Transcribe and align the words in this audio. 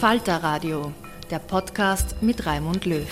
Falter 0.00 0.42
Radio, 0.42 0.92
der 1.30 1.38
Podcast 1.38 2.16
mit 2.20 2.44
Raimund 2.44 2.84
Löw. 2.84 3.08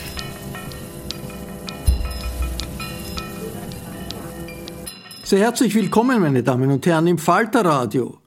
Sehr 5.22 5.38
herzlich 5.38 5.74
willkommen, 5.74 6.20
meine 6.20 6.42
Damen 6.42 6.70
und 6.70 6.84
Herren, 6.84 7.06
im 7.06 7.16
Falter 7.16 7.64
Radio. 7.64 8.18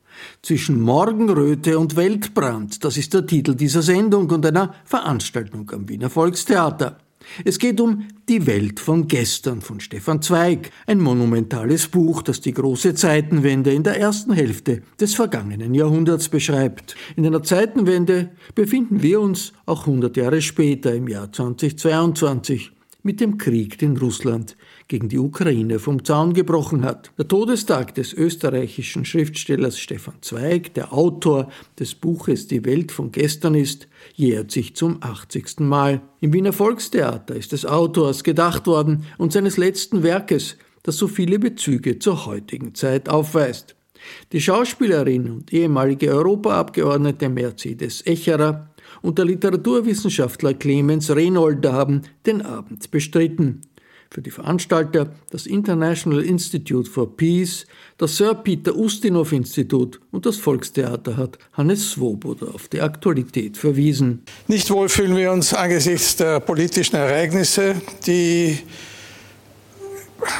Zwischen 0.41 0.81
Morgenröte 0.81 1.77
und 1.77 1.95
Weltbrand, 1.95 2.83
das 2.83 2.97
ist 2.97 3.13
der 3.13 3.27
Titel 3.27 3.53
dieser 3.53 3.83
Sendung 3.83 4.27
und 4.31 4.43
einer 4.43 4.73
Veranstaltung 4.85 5.69
am 5.71 5.87
Wiener 5.87 6.09
Volkstheater. 6.09 6.97
Es 7.45 7.59
geht 7.59 7.79
um 7.79 8.07
Die 8.29 8.45
Welt 8.45 8.79
von 8.79 9.07
gestern 9.07 9.61
von 9.61 9.79
Stefan 9.79 10.21
Zweig, 10.21 10.71
ein 10.85 10.99
monumentales 10.99 11.87
Buch, 11.87 12.21
das 12.21 12.41
die 12.41 12.53
große 12.53 12.95
Zeitenwende 12.95 13.73
in 13.73 13.83
der 13.83 13.99
ersten 13.99 14.33
Hälfte 14.33 14.81
des 14.99 15.15
vergangenen 15.15 15.73
Jahrhunderts 15.73 16.29
beschreibt. 16.29 16.95
In 17.15 17.25
einer 17.25 17.43
Zeitenwende 17.43 18.31
befinden 18.55 19.01
wir 19.01 19.21
uns 19.21 19.53
auch 19.65 19.87
100 19.87 20.17
Jahre 20.17 20.41
später 20.41 20.93
im 20.93 21.07
Jahr 21.07 21.31
2022 21.31 22.71
mit 23.07 23.21
dem 23.21 23.37
Krieg, 23.37 23.77
den 23.77 23.95
Russland 23.95 24.57
gegen 24.89 25.07
die 25.07 25.17
Ukraine 25.17 25.79
vom 25.79 26.03
Zaun 26.03 26.33
gebrochen 26.33 26.83
hat. 26.83 27.11
Der 27.17 27.27
Todestag 27.27 27.95
des 27.95 28.13
österreichischen 28.13 29.05
Schriftstellers 29.05 29.79
Stefan 29.79 30.15
Zweig, 30.21 30.73
der 30.73 30.93
Autor 30.93 31.49
des 31.79 31.95
Buches 31.95 32.47
Die 32.47 32.65
Welt 32.65 32.91
von 32.91 33.11
gestern 33.11 33.55
ist, 33.55 33.87
jährt 34.17 34.49
sich 34.51 34.75
zum 34.75 34.97
80. 35.01 35.59
Mal. 35.59 36.01
Im 36.19 36.33
Wiener 36.33 36.51
Volkstheater 36.51 37.35
ist 37.35 37.51
des 37.51 37.65
Autors 37.65 38.23
gedacht 38.23 38.65
worden 38.65 39.05
und 39.17 39.31
seines 39.31 39.57
letzten 39.57 40.01
Werkes, 40.03 40.57
das 40.83 40.97
so 40.97 41.07
viele 41.07 41.37
Bezüge 41.37 41.99
zur 41.99 42.25
heutigen 42.25 42.73
Zeit 42.73 43.09
aufweist. 43.09 43.75
Die 44.31 44.41
Schauspielerin 44.41 45.29
und 45.29 45.53
ehemalige 45.53 46.09
Europaabgeordnete 46.09 47.29
Mercedes 47.29 48.05
Echerer 48.05 48.73
und 49.01 49.19
der 49.19 49.25
Literaturwissenschaftler 49.25 50.55
Clemens 50.55 51.15
Renolder 51.15 51.73
haben 51.73 52.01
den 52.25 52.41
Abend 52.41 52.89
bestritten 52.89 53.61
für 54.09 54.21
die 54.21 54.31
Veranstalter 54.31 55.11
das 55.29 55.45
International 55.45 56.23
Institute 56.23 56.89
for 56.89 57.15
Peace, 57.15 57.65
das 57.97 58.17
Sir 58.17 58.35
Peter 58.35 58.75
Ustinov 58.75 59.31
Institut 59.31 59.99
und 60.11 60.25
das 60.25 60.37
Volkstheater 60.37 61.17
hat 61.17 61.37
Hannes 61.53 61.91
Swoboda 61.91 62.47
auf 62.47 62.67
die 62.67 62.81
Aktualität 62.81 63.57
verwiesen. 63.57 64.23
Nicht 64.47 64.69
wohl 64.69 64.89
fühlen 64.89 65.15
wir 65.15 65.31
uns 65.31 65.53
angesichts 65.53 66.15
der 66.15 66.39
politischen 66.39 66.95
Ereignisse, 66.95 67.75
die 68.05 68.59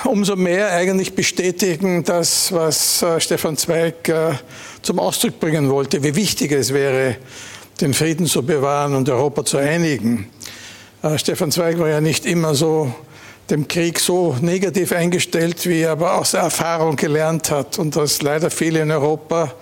umso 0.06 0.36
mehr 0.36 0.72
eigentlich 0.72 1.14
bestätigen 1.14 2.04
das, 2.04 2.52
was 2.52 3.02
äh, 3.02 3.20
Stefan 3.20 3.58
Zweig 3.58 4.10
äh, 4.10 4.34
zum 4.82 5.00
Ausdruck 5.00 5.40
bringen 5.40 5.70
wollte, 5.70 6.04
wie 6.04 6.16
wichtig 6.16 6.52
es 6.52 6.74
wäre, 6.74 7.18
den 7.82 7.94
Frieden 7.94 8.26
zu 8.26 8.44
bewahren 8.44 8.96
und 8.96 9.10
Europa 9.10 9.46
zu 9.46 9.58
einigen. 9.58 10.30
Äh, 11.04 11.18
Stefan 11.18 11.52
Zweig 11.52 11.78
war 11.80 11.90
ja 11.90 12.02
nicht 12.02 12.26
immer 12.26 12.56
so 12.56 12.94
dem 13.50 13.68
Krieg 13.68 14.00
so 14.00 14.36
negativ 14.42 14.92
eingestellt, 14.92 15.66
wie 15.66 15.82
er 15.82 15.92
aber 15.92 16.16
aus 16.16 16.34
Erfahrung 16.34 16.96
gelernt 16.96 17.50
hat 17.50 17.80
und 17.80 17.96
dass 17.96 18.22
leider 18.22 18.50
viele 18.50 18.82
in 18.82 18.92
Europa 18.92 19.54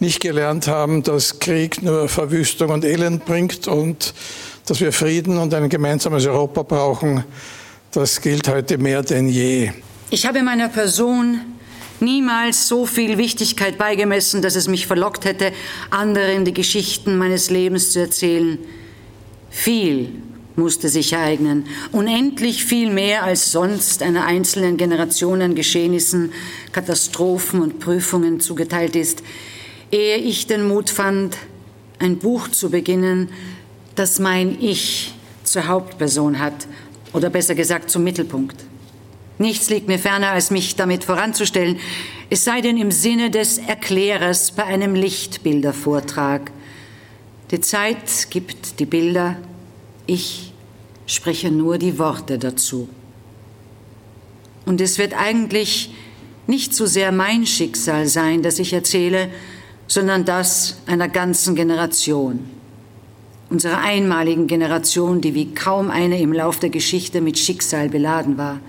nicht 0.00 0.20
gelernt 0.20 0.68
haben, 0.68 1.02
dass 1.02 1.38
Krieg 1.38 1.82
nur 1.82 2.08
Verwüstung 2.08 2.70
und 2.70 2.84
Elend 2.84 3.24
bringt 3.24 3.68
und 3.68 4.14
dass 4.66 4.80
wir 4.80 4.92
Frieden 4.92 5.38
und 5.38 5.52
ein 5.54 5.68
gemeinsames 5.68 6.26
Europa 6.26 6.62
brauchen, 6.62 7.24
das 7.92 8.20
gilt 8.20 8.48
heute 8.48 8.78
mehr 8.78 9.02
denn 9.02 9.28
je. 9.28 9.72
Ich 10.10 10.26
habe 10.26 10.42
meiner 10.42 10.68
Person 10.68 11.40
niemals 12.00 12.68
so 12.68 12.86
viel 12.86 13.18
Wichtigkeit 13.18 13.76
beigemessen, 13.76 14.40
dass 14.40 14.56
es 14.56 14.68
mich 14.68 14.86
verlockt 14.86 15.24
hätte, 15.24 15.52
anderen 15.90 16.44
die 16.44 16.54
Geschichten 16.54 17.16
meines 17.18 17.50
Lebens 17.50 17.90
zu 17.90 18.00
erzählen. 18.00 18.58
Viel 19.50 20.22
musste 20.58 20.88
sich 20.90 21.14
ereignen. 21.14 21.66
Unendlich 21.92 22.64
viel 22.64 22.90
mehr 22.92 23.22
als 23.22 23.50
sonst 23.50 24.02
einer 24.02 24.26
einzelnen 24.26 24.76
Generation 24.76 25.40
an 25.40 25.54
Geschehnissen, 25.54 26.32
Katastrophen 26.72 27.62
und 27.62 27.78
Prüfungen 27.78 28.40
zugeteilt 28.40 28.94
ist, 28.94 29.22
ehe 29.90 30.18
ich 30.18 30.46
den 30.46 30.68
Mut 30.68 30.90
fand, 30.90 31.38
ein 31.98 32.18
Buch 32.18 32.48
zu 32.48 32.70
beginnen, 32.70 33.30
das 33.94 34.18
mein 34.18 34.60
Ich 34.60 35.14
zur 35.44 35.66
Hauptperson 35.66 36.38
hat, 36.38 36.66
oder 37.14 37.30
besser 37.30 37.54
gesagt 37.54 37.90
zum 37.90 38.04
Mittelpunkt. 38.04 38.56
Nichts 39.38 39.70
liegt 39.70 39.88
mir 39.88 39.98
ferner, 39.98 40.32
als 40.32 40.50
mich 40.50 40.76
damit 40.76 41.04
voranzustellen, 41.04 41.78
es 42.28 42.44
sei 42.44 42.60
denn 42.60 42.76
im 42.76 42.90
Sinne 42.90 43.30
des 43.30 43.58
Erklärers 43.58 44.50
bei 44.50 44.64
einem 44.64 44.94
Lichtbildervortrag. 44.94 46.50
Die 47.50 47.60
Zeit 47.60 48.28
gibt 48.28 48.78
die 48.78 48.84
Bilder, 48.84 49.36
ich 50.06 50.52
spreche 51.08 51.50
nur 51.50 51.78
die 51.78 51.98
Worte 51.98 52.38
dazu. 52.38 52.88
Und 54.64 54.80
es 54.80 54.98
wird 54.98 55.14
eigentlich 55.14 55.92
nicht 56.46 56.74
so 56.74 56.86
sehr 56.86 57.10
mein 57.10 57.46
Schicksal 57.46 58.06
sein, 58.06 58.42
das 58.42 58.58
ich 58.58 58.72
erzähle, 58.72 59.30
sondern 59.88 60.24
das 60.24 60.76
einer 60.86 61.08
ganzen 61.08 61.56
Generation. 61.56 62.40
Unserer 63.50 63.78
einmaligen 63.78 64.46
Generation, 64.46 65.22
die 65.22 65.34
wie 65.34 65.54
kaum 65.54 65.90
eine 65.90 66.20
im 66.20 66.34
Lauf 66.34 66.58
der 66.58 66.68
Geschichte 66.68 67.22
mit 67.22 67.38
Schicksal 67.38 67.88
beladen 67.88 68.36
war. 68.36 68.60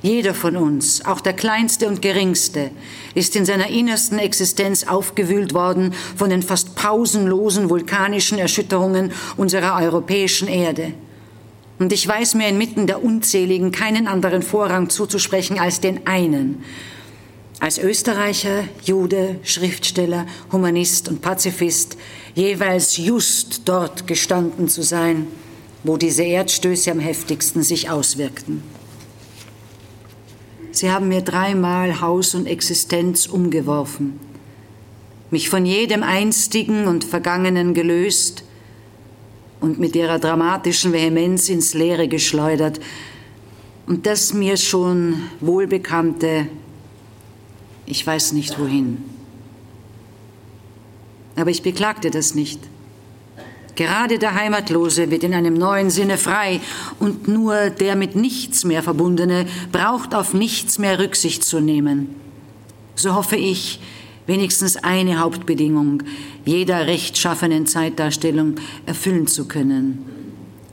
Jeder 0.00 0.34
von 0.34 0.56
uns, 0.56 1.04
auch 1.04 1.20
der 1.20 1.32
kleinste 1.32 1.88
und 1.88 2.02
geringste, 2.02 2.70
ist 3.14 3.34
in 3.34 3.44
seiner 3.44 3.68
innersten 3.68 4.20
Existenz 4.20 4.84
aufgewühlt 4.84 5.54
worden 5.54 5.92
von 6.16 6.30
den 6.30 6.42
fast 6.42 6.76
pausenlosen 6.76 7.68
vulkanischen 7.68 8.38
Erschütterungen 8.38 9.12
unserer 9.36 9.80
europäischen 9.80 10.46
Erde. 10.46 10.92
Und 11.82 11.92
ich 11.92 12.06
weiß 12.06 12.36
mir 12.36 12.48
inmitten 12.48 12.86
der 12.86 13.02
unzähligen 13.02 13.72
keinen 13.72 14.06
anderen 14.06 14.42
Vorrang 14.42 14.88
zuzusprechen 14.88 15.58
als 15.58 15.80
den 15.80 16.06
einen. 16.06 16.62
Als 17.58 17.76
Österreicher, 17.76 18.62
Jude, 18.84 19.40
Schriftsteller, 19.42 20.26
Humanist 20.52 21.08
und 21.08 21.22
Pazifist 21.22 21.96
jeweils 22.36 22.98
just 22.98 23.62
dort 23.64 24.06
gestanden 24.06 24.68
zu 24.68 24.82
sein, 24.82 25.26
wo 25.82 25.96
diese 25.96 26.22
Erdstöße 26.22 26.92
am 26.92 27.00
heftigsten 27.00 27.64
sich 27.64 27.90
auswirkten. 27.90 28.62
Sie 30.70 30.92
haben 30.92 31.08
mir 31.08 31.22
dreimal 31.22 32.00
Haus 32.00 32.36
und 32.36 32.46
Existenz 32.46 33.26
umgeworfen, 33.26 34.20
mich 35.32 35.48
von 35.48 35.66
jedem 35.66 36.04
Einstigen 36.04 36.86
und 36.86 37.02
Vergangenen 37.02 37.74
gelöst 37.74 38.44
und 39.62 39.78
mit 39.78 39.96
ihrer 39.96 40.18
dramatischen 40.18 40.92
Vehemenz 40.92 41.48
ins 41.48 41.72
Leere 41.72 42.08
geschleudert. 42.08 42.80
Und 43.86 44.06
das 44.06 44.34
mir 44.34 44.56
schon 44.56 45.22
wohlbekannte, 45.40 46.48
ich 47.86 48.06
weiß 48.06 48.32
nicht 48.32 48.58
wohin. 48.58 48.98
Aber 51.36 51.50
ich 51.50 51.62
beklagte 51.62 52.10
das 52.10 52.34
nicht. 52.34 52.60
Gerade 53.74 54.18
der 54.18 54.34
Heimatlose 54.34 55.10
wird 55.10 55.24
in 55.24 55.32
einem 55.32 55.54
neuen 55.54 55.90
Sinne 55.90 56.18
frei 56.18 56.60
und 56.98 57.26
nur 57.28 57.70
der 57.70 57.96
mit 57.96 58.16
nichts 58.16 58.64
mehr 58.64 58.82
Verbundene 58.82 59.46
braucht 59.70 60.14
auf 60.14 60.34
nichts 60.34 60.78
mehr 60.78 60.98
Rücksicht 60.98 61.42
zu 61.42 61.60
nehmen. 61.60 62.14
So 62.96 63.14
hoffe 63.14 63.36
ich, 63.36 63.80
wenigstens 64.26 64.76
eine 64.76 65.18
Hauptbedingung 65.18 66.02
jeder 66.44 66.86
rechtschaffenen 66.86 67.66
Zeitdarstellung 67.66 68.56
erfüllen 68.86 69.26
zu 69.26 69.46
können. 69.46 70.06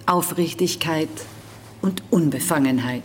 Aufrichtigkeit 0.06 1.10
und 1.81 2.04
Unbefangenheit. 2.10 3.04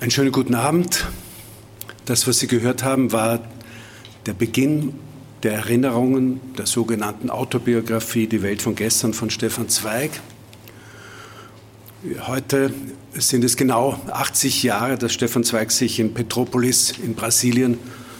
Einen 0.00 0.10
schönen 0.10 0.32
guten 0.32 0.54
Abend. 0.54 1.06
Das, 2.06 2.26
was 2.26 2.40
Sie 2.40 2.48
gehört 2.48 2.82
haben, 2.82 3.12
war 3.12 3.40
der 4.26 4.32
Beginn 4.32 4.94
der 5.42 5.52
Erinnerungen 5.54 6.40
der 6.56 6.66
sogenannten 6.66 7.30
Autobiografie 7.30 8.26
Die 8.26 8.42
Welt 8.42 8.62
von 8.62 8.74
gestern 8.74 9.14
von 9.14 9.30
Stefan 9.30 9.68
Zweig. 9.68 10.10
Heute 12.26 12.72
sind 13.14 13.44
es 13.44 13.56
genau 13.56 14.00
80 14.10 14.62
Jahre, 14.62 14.96
dass 14.96 15.12
Stefan 15.12 15.44
Zweig 15.44 15.70
sich 15.70 16.00
in 16.00 16.14
Petropolis 16.14 16.94
in 17.02 17.14
Brasilien, 17.14 17.78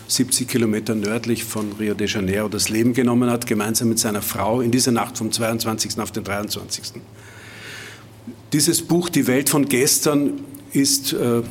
70 0.08 0.46
Kilometer 0.46 0.94
nördlich 0.94 1.44
von 1.44 1.72
Rio 1.78 1.94
de 1.94 2.06
Janeiro, 2.06 2.48
das 2.48 2.68
Leben 2.68 2.92
genommen 2.92 3.30
hat, 3.30 3.46
gemeinsam 3.46 3.88
mit 3.88 3.98
seiner 3.98 4.20
Frau 4.20 4.60
in 4.60 4.70
dieser 4.70 4.92
Nacht 4.92 5.16
vom 5.16 5.32
22. 5.32 5.98
auf 5.98 6.10
den 6.10 6.24
23. 6.24 7.00
Dieses 8.52 8.82
Buch 8.82 9.08
Die 9.08 9.26
Welt 9.26 9.48
von 9.48 9.66
gestern 9.66 10.40
ist 10.72 11.14
äh, 11.14 11.42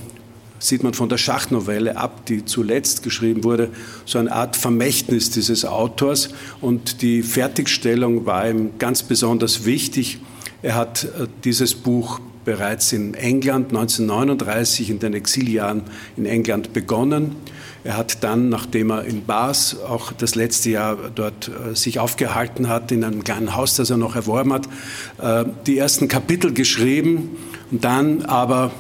sieht 0.60 0.84
man 0.84 0.94
von 0.94 1.10
der 1.10 1.18
Schachnovelle 1.18 1.98
ab, 1.98 2.28
die 2.28 2.46
zuletzt 2.46 3.02
geschrieben 3.02 3.44
wurde, 3.44 3.72
so 4.06 4.20
eine 4.20 4.32
Art 4.32 4.56
Vermächtnis 4.56 5.32
dieses 5.32 5.66
Autors. 5.66 6.30
Und 6.62 7.02
die 7.02 7.24
Fertigstellung 7.24 8.28
war 8.28 8.48
ihm 8.48 8.78
ganz 8.78 9.02
besonders 9.02 9.66
wichtig. 9.66 10.20
Er 10.62 10.76
hat 10.76 11.06
äh, 11.06 11.28
dieses 11.44 11.74
Buch 11.74 12.20
bereits 12.46 12.94
in 12.94 13.14
England 13.14 13.70
1939 13.70 14.90
in 14.90 15.00
den 15.00 15.14
Exiljahren 15.14 15.84
in 16.18 16.26
England 16.26 16.74
begonnen. 16.74 17.36
Er 17.84 17.98
hat 17.98 18.24
dann, 18.24 18.50
nachdem 18.50 18.92
er 18.92 19.06
in 19.06 19.26
Bars 19.26 19.80
auch 19.80 20.12
das 20.12 20.36
letzte 20.36 20.70
Jahr 20.70 20.98
dort 21.14 21.50
äh, 21.50 21.76
sich 21.76 22.00
aufgehalten 22.00 22.68
hat, 22.68 22.92
in 22.92 23.04
einem 23.04 23.24
kleinen 23.24 23.56
Haus, 23.56 23.76
das 23.76 23.90
er 23.90 23.98
noch 23.98 24.16
erworben 24.16 24.54
hat, 24.54 24.68
äh, 25.20 25.46
die 25.66 25.78
ersten 25.78 26.08
Kapitel 26.08 26.54
geschrieben 26.54 27.38
und 27.72 27.84
dann 27.84 28.24
aber 28.24 28.72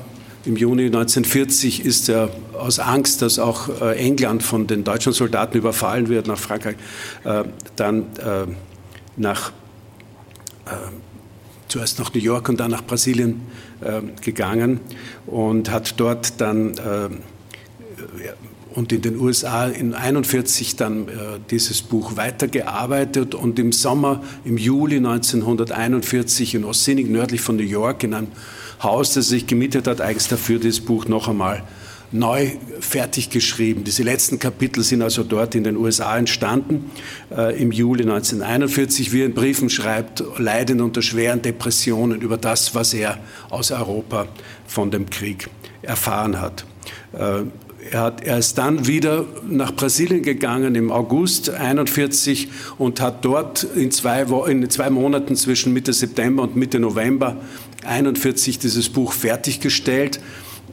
im 0.45 0.55
Juni 0.55 0.85
1940 0.85 1.85
ist 1.85 2.09
er 2.09 2.29
aus 2.57 2.79
Angst, 2.79 3.21
dass 3.21 3.37
auch 3.37 3.69
äh, 3.81 3.97
England 3.97 4.41
von 4.43 4.65
den 4.67 4.83
deutschen 4.83 5.13
Soldaten 5.13 5.57
überfallen 5.57 6.09
wird, 6.09 6.27
nach 6.27 6.39
Frankreich, 6.39 6.77
äh, 7.23 7.43
dann 7.75 8.01
äh, 8.17 8.47
nach, 9.17 9.51
zuerst 11.71 11.99
nach 11.99 12.13
New 12.13 12.19
York 12.19 12.49
und 12.49 12.59
dann 12.59 12.71
nach 12.71 12.83
Brasilien 12.85 13.41
gegangen 14.21 14.79
und 15.25 15.71
hat 15.71 15.99
dort 15.99 16.39
dann 16.39 16.75
und 18.73 18.91
in 18.91 19.01
den 19.01 19.19
USA 19.19 19.65
in 19.65 19.93
1941 19.93 20.75
dann 20.75 21.07
äh, 21.07 21.11
dieses 21.49 21.81
Buch 21.81 22.15
weitergearbeitet 22.15 23.35
und 23.35 23.59
im 23.59 23.71
Sommer, 23.71 24.23
im 24.45 24.57
Juli 24.57 24.97
1941 24.97 26.55
in 26.55 26.63
Ossining, 26.63 27.11
nördlich 27.11 27.41
von 27.41 27.57
New 27.57 27.63
York, 27.63 28.03
in 28.03 28.13
einem 28.13 28.27
Haus, 28.81 29.13
das 29.13 29.27
sich 29.27 29.45
gemietet 29.45 29.87
hat, 29.87 30.01
eigens 30.01 30.27
dafür 30.27 30.59
dieses 30.59 30.79
Buch 30.79 31.05
noch 31.05 31.27
einmal 31.27 31.63
neu 32.11 32.51
fertig 32.79 33.29
geschrieben. 33.29 33.83
Diese 33.83 34.03
letzten 34.03 34.39
Kapitel 34.39 34.83
sind 34.83 35.01
also 35.01 35.23
dort 35.23 35.55
in 35.55 35.63
den 35.63 35.77
USA 35.77 36.17
entstanden, 36.17 36.91
äh, 37.35 37.59
im 37.61 37.71
Juli 37.71 38.03
1941, 38.03 39.13
wie 39.13 39.21
er 39.21 39.25
in 39.27 39.33
Briefen 39.33 39.69
schreibt, 39.69 40.23
leidend 40.37 40.81
unter 40.81 41.01
schweren 41.01 41.41
Depressionen 41.41 42.21
über 42.21 42.37
das, 42.37 42.75
was 42.75 42.93
er 42.93 43.17
aus 43.49 43.71
Europa 43.71 44.27
von 44.67 44.91
dem 44.91 45.09
Krieg 45.09 45.49
erfahren 45.81 46.41
hat. 46.41 46.65
Äh, 47.13 47.43
er, 47.89 48.01
hat, 48.01 48.23
er 48.23 48.37
ist 48.37 48.57
dann 48.57 48.85
wieder 48.85 49.25
nach 49.49 49.73
Brasilien 49.73 50.21
gegangen 50.21 50.75
im 50.75 50.91
August 50.91 51.49
1941 51.49 52.49
und 52.77 53.01
hat 53.01 53.25
dort 53.25 53.63
in 53.63 53.89
zwei, 53.89 54.21
in 54.47 54.69
zwei 54.69 54.89
Monaten 54.89 55.35
zwischen 55.35 55.73
Mitte 55.73 55.91
September 55.91 56.43
und 56.43 56.55
Mitte 56.55 56.79
November 56.79 57.37
1941 57.83 58.59
dieses 58.59 58.89
Buch 58.89 59.13
fertiggestellt. 59.13 60.19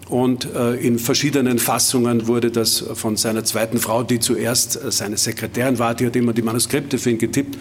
Und 0.09 0.55
äh, 0.55 0.75
in 0.77 0.99
verschiedenen 0.99 1.59
Fassungen 1.59 2.27
wurde 2.27 2.51
das 2.51 2.83
von 2.95 3.17
seiner 3.17 3.45
zweiten 3.45 3.79
Frau, 3.79 4.03
die 4.03 4.21
zuerst 4.21 4.83
äh, 4.83 4.91
seine 4.91 5.19
Sekretärin 5.19 5.79
war, 5.79 5.95
die 5.95 6.07
hat 6.07 6.17
immer 6.17 6.33
die 6.33 6.43
Manuskripte 6.43 6.99
für 6.99 7.11
ihn 7.11 7.19
getippt, 7.19 7.59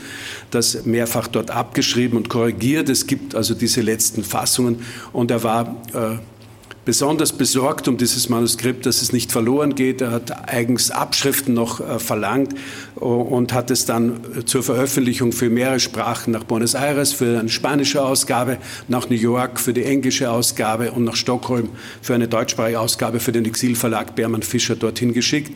das 0.52 0.86
mehrfach 0.86 1.28
dort 1.28 1.52
abgeschrieben 1.52 2.18
und 2.18 2.30
korrigiert. 2.30 2.88
Es 2.88 3.06
gibt 3.06 3.36
also 3.36 3.54
diese 3.54 3.82
letzten 3.82 4.24
Fassungen 4.24 4.82
und 5.12 5.30
er 5.30 5.44
war 5.44 5.76
äh, 5.94 6.18
besonders 6.88 7.34
besorgt 7.34 7.90
um 7.90 7.98
dieses 7.98 8.30
Manuskript, 8.30 8.86
dass 8.86 9.02
es 9.02 9.12
nicht 9.12 9.30
verloren 9.30 9.76
geht. 9.76 10.00
Er 10.00 10.12
hat 10.12 10.48
eigens 10.48 10.90
Abschriften 10.90 11.54
noch 11.54 11.82
äh, 11.82 12.00
verlangt 12.00 12.56
und 12.96 13.52
hat 13.52 13.72
es 13.72 13.86
dann 13.86 14.22
zur 14.46 14.64
Veröffentlichung 14.64 15.34
für 15.34 15.50
mehrere 15.50 15.82
Sprachen 15.82 16.32
nach 16.32 16.46
Buenos 16.46 16.76
Aires 16.76 17.12
für 17.12 17.40
eine 17.40 17.50
spanische 17.50 18.02
Ausgabe, 18.02 18.58
nach 18.88 19.10
New 19.10 19.18
York 19.18 19.60
für 19.60 19.74
die 19.74 19.84
englische 19.84 20.32
Ausgabe 20.32 20.94
und 20.94 21.04
nach 21.04 21.18
Stockholm 21.18 21.68
für 22.02 22.16
eine 22.16 22.30
deutschsprachige 22.30 22.80
Ausgabe 22.80 23.20
für 23.20 23.34
den 23.34 23.44
Exilverlag 23.44 24.16
Bermann 24.16 24.42
Fischer 24.42 24.78
dorthin 24.78 25.12
geschickt. 25.12 25.52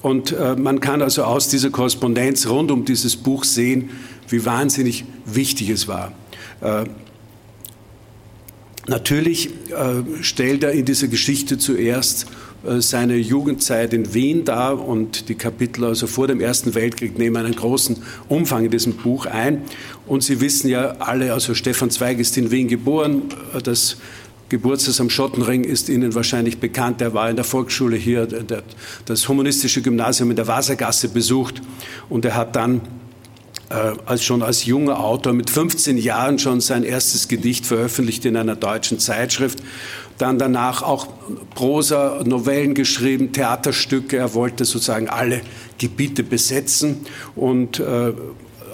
Und 0.00 0.32
äh, 0.32 0.56
man 0.56 0.80
kann 0.80 1.02
also 1.02 1.24
aus 1.24 1.48
dieser 1.48 1.68
Korrespondenz 1.68 2.46
rund 2.46 2.70
um 2.70 2.86
dieses 2.86 3.16
Buch 3.16 3.44
sehen, 3.44 3.90
wie 4.30 4.46
wahnsinnig 4.46 5.04
wichtig 5.26 5.68
es 5.68 5.88
war. 5.88 6.12
Äh, 6.62 6.86
Natürlich 8.86 9.48
äh, 9.70 10.22
stellt 10.22 10.62
er 10.62 10.72
in 10.72 10.84
dieser 10.84 11.08
Geschichte 11.08 11.56
zuerst 11.58 12.26
äh, 12.66 12.80
seine 12.80 13.16
Jugendzeit 13.16 13.94
in 13.94 14.12
Wien 14.12 14.44
dar 14.44 14.86
und 14.86 15.28
die 15.28 15.34
Kapitel 15.34 15.84
also 15.84 16.06
vor 16.06 16.26
dem 16.26 16.40
Ersten 16.40 16.74
Weltkrieg 16.74 17.18
nehmen 17.18 17.36
einen 17.36 17.56
großen 17.56 18.02
Umfang 18.28 18.66
in 18.66 18.70
diesem 18.70 18.94
Buch 18.94 19.26
ein. 19.26 19.62
Und 20.06 20.22
Sie 20.22 20.40
wissen 20.40 20.68
ja 20.68 20.96
alle, 20.98 21.32
also 21.32 21.54
Stefan 21.54 21.90
Zweig 21.90 22.18
ist 22.18 22.36
in 22.36 22.50
Wien 22.50 22.68
geboren, 22.68 23.22
äh, 23.54 23.62
das 23.62 23.96
Geburtshaus 24.50 25.00
am 25.00 25.08
Schottenring 25.08 25.64
ist 25.64 25.88
Ihnen 25.88 26.14
wahrscheinlich 26.14 26.58
bekannt. 26.58 27.00
Er 27.00 27.14
war 27.14 27.30
in 27.30 27.36
der 27.36 27.44
Volksschule 27.44 27.96
hier, 27.96 28.28
das 29.06 29.28
humanistische 29.28 29.80
Gymnasium 29.80 30.30
in 30.30 30.36
der 30.36 30.46
Wassergasse 30.46 31.08
besucht 31.08 31.62
und 32.10 32.26
er 32.26 32.36
hat 32.36 32.54
dann 32.54 32.82
als 33.68 34.22
schon 34.22 34.42
als 34.42 34.66
junger 34.66 35.00
Autor 35.00 35.32
mit 35.32 35.50
15 35.50 35.96
Jahren 35.98 36.38
schon 36.38 36.60
sein 36.60 36.84
erstes 36.84 37.28
Gedicht 37.28 37.66
veröffentlicht 37.66 38.24
in 38.24 38.36
einer 38.36 38.56
deutschen 38.56 38.98
Zeitschrift. 38.98 39.60
Dann 40.18 40.38
danach 40.38 40.82
auch 40.82 41.08
Prosa, 41.54 42.22
Novellen 42.24 42.74
geschrieben, 42.74 43.32
Theaterstücke. 43.32 44.16
Er 44.16 44.34
wollte 44.34 44.64
sozusagen 44.64 45.08
alle 45.08 45.40
Gebiete 45.78 46.22
besetzen 46.22 47.06
und 47.34 47.80
äh, 47.80 48.12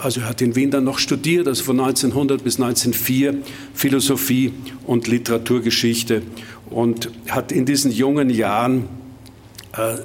also 0.01 0.21
er 0.21 0.29
hat 0.29 0.41
in 0.41 0.55
Wien 0.55 0.71
dann 0.71 0.83
noch 0.83 0.97
studiert, 0.97 1.47
also 1.47 1.63
von 1.63 1.79
1900 1.79 2.43
bis 2.43 2.55
1904 2.55 3.35
Philosophie 3.73 4.53
und 4.87 5.07
Literaturgeschichte 5.07 6.23
und 6.69 7.09
hat 7.29 7.51
in 7.51 7.65
diesen 7.65 7.91
jungen 7.91 8.29
Jahren 8.29 8.89
äh, 9.73 9.97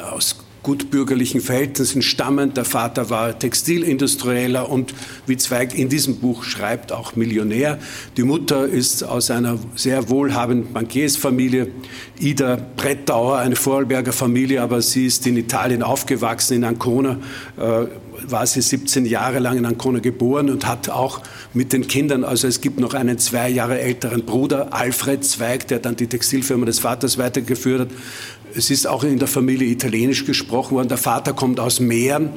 aus 0.00 0.43
gutbürgerlichen 0.64 1.40
Verhältnissen 1.40 2.02
stammend. 2.02 2.56
Der 2.56 2.64
Vater 2.64 3.10
war 3.10 3.38
Textilindustrieller 3.38 4.68
und 4.68 4.92
wie 5.26 5.36
Zweig 5.36 5.78
in 5.78 5.88
diesem 5.88 6.16
Buch 6.16 6.42
schreibt, 6.42 6.90
auch 6.90 7.14
Millionär. 7.14 7.78
Die 8.16 8.24
Mutter 8.24 8.66
ist 8.66 9.04
aus 9.04 9.30
einer 9.30 9.58
sehr 9.76 10.08
wohlhabenden 10.08 10.72
Bankiersfamilie, 10.72 11.68
Ida 12.18 12.58
Brettauer, 12.76 13.38
eine 13.38 13.54
Vorarlberger 13.54 14.12
Familie, 14.12 14.62
aber 14.62 14.82
sie 14.82 15.06
ist 15.06 15.26
in 15.26 15.36
Italien 15.36 15.84
aufgewachsen, 15.84 16.54
in 16.54 16.64
Ancona. 16.64 17.18
Äh, 17.56 17.86
war 18.30 18.46
sie 18.46 18.60
17 18.60 19.06
Jahre 19.06 19.38
lang 19.38 19.58
in 19.58 19.66
Ancona 19.66 19.98
geboren 19.98 20.50
und 20.50 20.66
hat 20.66 20.88
auch 20.88 21.20
mit 21.52 21.72
den 21.72 21.86
Kindern, 21.86 22.24
also 22.24 22.46
es 22.46 22.60
gibt 22.60 22.78
noch 22.78 22.94
einen 22.94 23.18
zwei 23.18 23.48
Jahre 23.48 23.80
älteren 23.80 24.24
Bruder, 24.24 24.72
Alfred 24.72 25.24
Zweig, 25.24 25.68
der 25.68 25.78
dann 25.78 25.96
die 25.96 26.06
Textilfirma 26.06 26.66
des 26.66 26.80
Vaters 26.80 27.18
weitergeführt 27.18 27.80
hat. 27.80 27.88
Es 28.54 28.70
ist 28.70 28.86
auch 28.86 29.04
in 29.04 29.18
der 29.18 29.28
Familie 29.28 29.68
Italienisch 29.68 30.24
gesprochen 30.24 30.76
worden. 30.76 30.88
Der 30.88 30.98
Vater 30.98 31.32
kommt 31.32 31.58
aus 31.58 31.80
Mähren. 31.80 32.30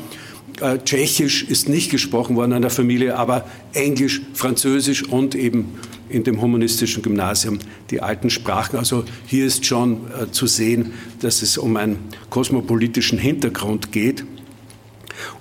Äh, 0.62 0.80
Tschechisch 0.80 1.44
ist 1.44 1.70
nicht 1.70 1.92
gesprochen 1.92 2.36
worden 2.36 2.54
in 2.54 2.62
der 2.62 2.72
Familie, 2.72 3.16
aber 3.16 3.46
Englisch, 3.74 4.22
Französisch 4.34 5.04
und 5.04 5.36
eben 5.36 5.74
in 6.10 6.24
dem 6.24 6.42
humanistischen 6.42 7.04
Gymnasium 7.04 7.60
die 7.92 8.02
alten 8.02 8.30
Sprachen. 8.30 8.78
Also 8.78 9.04
hier 9.26 9.46
ist 9.46 9.66
schon 9.66 10.08
äh, 10.08 10.32
zu 10.32 10.48
sehen, 10.48 10.94
dass 11.20 11.42
es 11.42 11.58
um 11.58 11.78
einen 11.78 12.00
kosmopolitischen 12.30 13.20
Hintergrund 13.20 13.92
geht. 13.92 14.26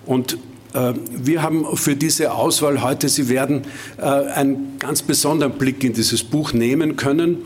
Und 0.04 0.38
äh, 0.76 0.92
wir 1.10 1.42
haben 1.42 1.64
für 1.76 1.96
diese 1.96 2.32
Auswahl 2.32 2.82
heute, 2.82 3.08
Sie 3.08 3.28
werden 3.28 3.62
äh, 3.98 4.02
einen 4.02 4.78
ganz 4.78 5.02
besonderen 5.02 5.52
Blick 5.52 5.82
in 5.82 5.94
dieses 5.94 6.22
Buch 6.22 6.52
nehmen 6.52 6.96
können, 6.96 7.38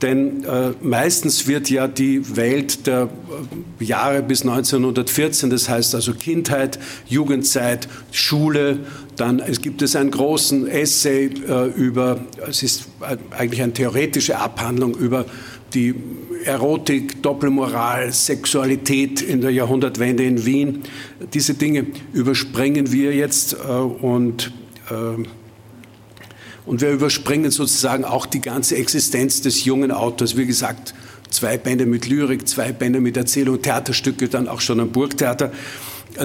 denn 0.00 0.44
äh, 0.44 0.70
meistens 0.80 1.46
wird 1.46 1.68
ja 1.70 1.86
die 1.86 2.36
Welt 2.36 2.86
der 2.86 3.08
Jahre 3.78 4.22
bis 4.22 4.42
1914, 4.42 5.50
das 5.50 5.68
heißt 5.68 5.94
also 5.94 6.14
Kindheit, 6.14 6.78
Jugendzeit, 7.06 7.88
Schule, 8.10 8.78
dann 9.16 9.42
gibt 9.60 9.82
es 9.82 9.96
einen 9.96 10.12
großen 10.12 10.68
Essay 10.68 11.26
über, 11.74 12.20
es 12.48 12.62
ist 12.62 12.84
eigentlich 13.36 13.60
eine 13.60 13.72
theoretische 13.72 14.38
Abhandlung 14.38 14.94
über 14.94 15.26
die 15.74 15.94
Erotik, 16.48 17.22
Doppelmoral, 17.22 18.10
Sexualität 18.10 19.20
in 19.20 19.42
der 19.42 19.50
Jahrhundertwende 19.50 20.24
in 20.24 20.46
Wien. 20.46 20.82
Diese 21.34 21.52
Dinge 21.52 21.86
überspringen 22.14 22.90
wir 22.90 23.14
jetzt 23.14 23.52
äh, 23.52 23.56
und, 23.56 24.50
äh, 24.90 24.94
und 26.64 26.80
wir 26.80 26.90
überspringen 26.90 27.50
sozusagen 27.50 28.06
auch 28.06 28.24
die 28.24 28.40
ganze 28.40 28.76
Existenz 28.76 29.42
des 29.42 29.66
jungen 29.66 29.92
Autors. 29.92 30.38
Wie 30.38 30.46
gesagt, 30.46 30.94
zwei 31.28 31.58
Bände 31.58 31.84
mit 31.84 32.08
Lyrik, 32.08 32.48
zwei 32.48 32.72
Bände 32.72 33.00
mit 33.00 33.18
Erzählung, 33.18 33.60
Theaterstücke, 33.60 34.28
dann 34.28 34.48
auch 34.48 34.62
schon 34.62 34.80
am 34.80 34.90
Burgtheater. 34.90 35.52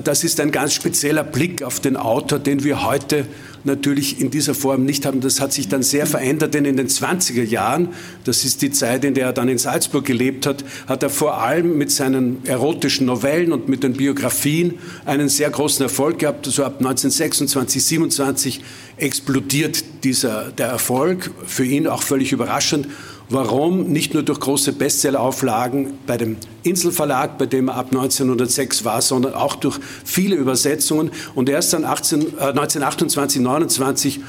Das 0.03 0.23
ist 0.23 0.39
ein 0.39 0.51
ganz 0.51 0.73
spezieller 0.73 1.23
Blick 1.23 1.61
auf 1.61 1.79
den 1.79 1.97
Autor, 1.97 2.39
den 2.39 2.63
wir 2.63 2.83
heute 2.83 3.25
natürlich 3.65 4.19
in 4.19 4.31
dieser 4.31 4.55
Form 4.55 4.85
nicht 4.85 5.05
haben. 5.05 5.21
Das 5.21 5.39
hat 5.39 5.53
sich 5.53 5.67
dann 5.67 5.83
sehr 5.83 6.05
verändert, 6.05 6.53
denn 6.53 6.65
in 6.65 6.77
den 6.77 6.87
20er 6.87 7.43
Jahren, 7.43 7.89
das 8.23 8.43
ist 8.45 8.61
die 8.61 8.71
Zeit, 8.71 9.05
in 9.05 9.13
der 9.13 9.27
er 9.27 9.33
dann 9.33 9.49
in 9.49 9.57
Salzburg 9.57 10.05
gelebt 10.05 10.45
hat, 10.45 10.63
hat 10.87 11.03
er 11.03 11.09
vor 11.09 11.41
allem 11.41 11.77
mit 11.77 11.91
seinen 11.91 12.45
erotischen 12.45 13.05
Novellen 13.05 13.51
und 13.51 13.69
mit 13.69 13.83
den 13.83 13.93
Biografien 13.93 14.75
einen 15.05 15.29
sehr 15.29 15.49
großen 15.49 15.83
Erfolg 15.83 16.19
gehabt. 16.19 16.45
So 16.45 16.63
ab 16.63 16.77
1926, 16.79 17.83
27 17.83 18.61
explodiert 18.97 19.83
dieser, 20.03 20.51
der 20.51 20.67
Erfolg, 20.67 21.31
für 21.45 21.65
ihn 21.65 21.87
auch 21.87 22.03
völlig 22.03 22.31
überraschend. 22.31 22.87
Warum? 23.33 23.87
Nicht 23.91 24.13
nur 24.13 24.21
durch 24.21 24.39
große 24.39 24.73
Bestsellauflagen 24.73 25.95
bei 26.05 26.17
dem 26.17 26.37
Inselverlag, 26.61 27.39
bei 27.39 27.47
dem 27.47 27.67
er 27.67 27.77
ab 27.77 27.87
1906 27.89 28.85
war, 28.85 29.01
sondern 29.01 29.33
auch 29.33 29.55
durch 29.55 29.79
viele 30.05 30.35
Übersetzungen. 30.35 31.09
Und 31.33 31.49
erst 31.49 31.73
dann 31.73 31.83
18, 31.83 32.21
äh, 32.21 32.51
1928, 32.51 33.41
29 33.41 34.19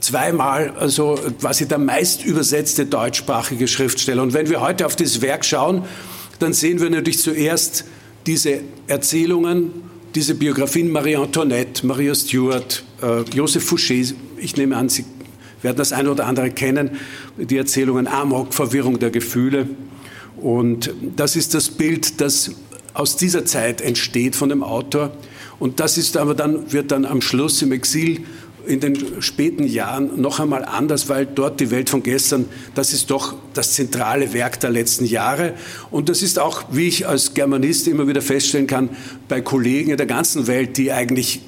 zweimal 0.00 0.74
also 0.78 1.18
quasi 1.40 1.66
der 1.66 1.78
meist 1.78 2.26
übersetzte 2.26 2.84
deutschsprachige 2.84 3.66
Schriftsteller. 3.66 4.22
Und 4.22 4.34
wenn 4.34 4.50
wir 4.50 4.60
heute 4.60 4.84
auf 4.84 4.96
das 4.96 5.22
Werk 5.22 5.46
schauen, 5.46 5.86
dann 6.38 6.52
sehen 6.52 6.78
wir 6.78 6.90
natürlich 6.90 7.20
zuerst 7.20 7.86
diese 8.26 8.60
Erzählungen, 8.86 9.70
diese 10.14 10.34
Biografien 10.34 10.92
Marie 10.92 11.16
Antoinette, 11.16 11.86
Maria 11.86 12.14
Stuart, 12.14 12.84
äh, 13.00 13.22
Joseph 13.34 13.72
Fouché. 13.72 14.12
Ich 14.36 14.58
nehme 14.58 14.76
an, 14.76 14.90
Sie 14.90 15.06
werden 15.62 15.76
das 15.76 15.92
eine 15.92 16.10
oder 16.10 16.26
andere 16.26 16.50
kennen, 16.50 16.90
die 17.36 17.56
Erzählungen 17.56 18.06
Amok, 18.06 18.52
Verwirrung 18.52 18.98
der 18.98 19.10
Gefühle. 19.10 19.68
Und 20.36 20.92
das 21.16 21.36
ist 21.36 21.54
das 21.54 21.70
Bild, 21.70 22.20
das 22.20 22.52
aus 22.94 23.16
dieser 23.16 23.44
Zeit 23.44 23.80
entsteht 23.80 24.36
von 24.36 24.48
dem 24.48 24.62
Autor. 24.62 25.12
Und 25.58 25.80
das 25.80 25.96
ist 25.98 26.16
aber 26.16 26.34
dann, 26.34 26.72
wird 26.72 26.90
dann 26.90 27.04
am 27.04 27.20
Schluss 27.20 27.62
im 27.62 27.72
Exil 27.72 28.24
in 28.66 28.80
den 28.80 29.22
späten 29.22 29.66
Jahren 29.66 30.20
noch 30.20 30.38
einmal 30.38 30.64
anders, 30.64 31.08
weil 31.08 31.26
dort 31.26 31.60
die 31.60 31.70
Welt 31.70 31.90
von 31.90 32.02
gestern, 32.02 32.46
das 32.74 32.92
ist 32.92 33.10
doch 33.10 33.34
das 33.54 33.72
zentrale 33.72 34.32
Werk 34.34 34.60
der 34.60 34.70
letzten 34.70 35.04
Jahre. 35.04 35.54
Und 35.90 36.08
das 36.08 36.22
ist 36.22 36.38
auch, 36.38 36.64
wie 36.70 36.88
ich 36.88 37.06
als 37.06 37.34
Germanist 37.34 37.88
immer 37.88 38.06
wieder 38.06 38.22
feststellen 38.22 38.66
kann, 38.66 38.90
bei 39.28 39.40
Kollegen 39.40 39.90
in 39.90 39.96
der 39.96 40.06
ganzen 40.06 40.46
Welt, 40.46 40.76
die 40.76 40.92
eigentlich 40.92 41.42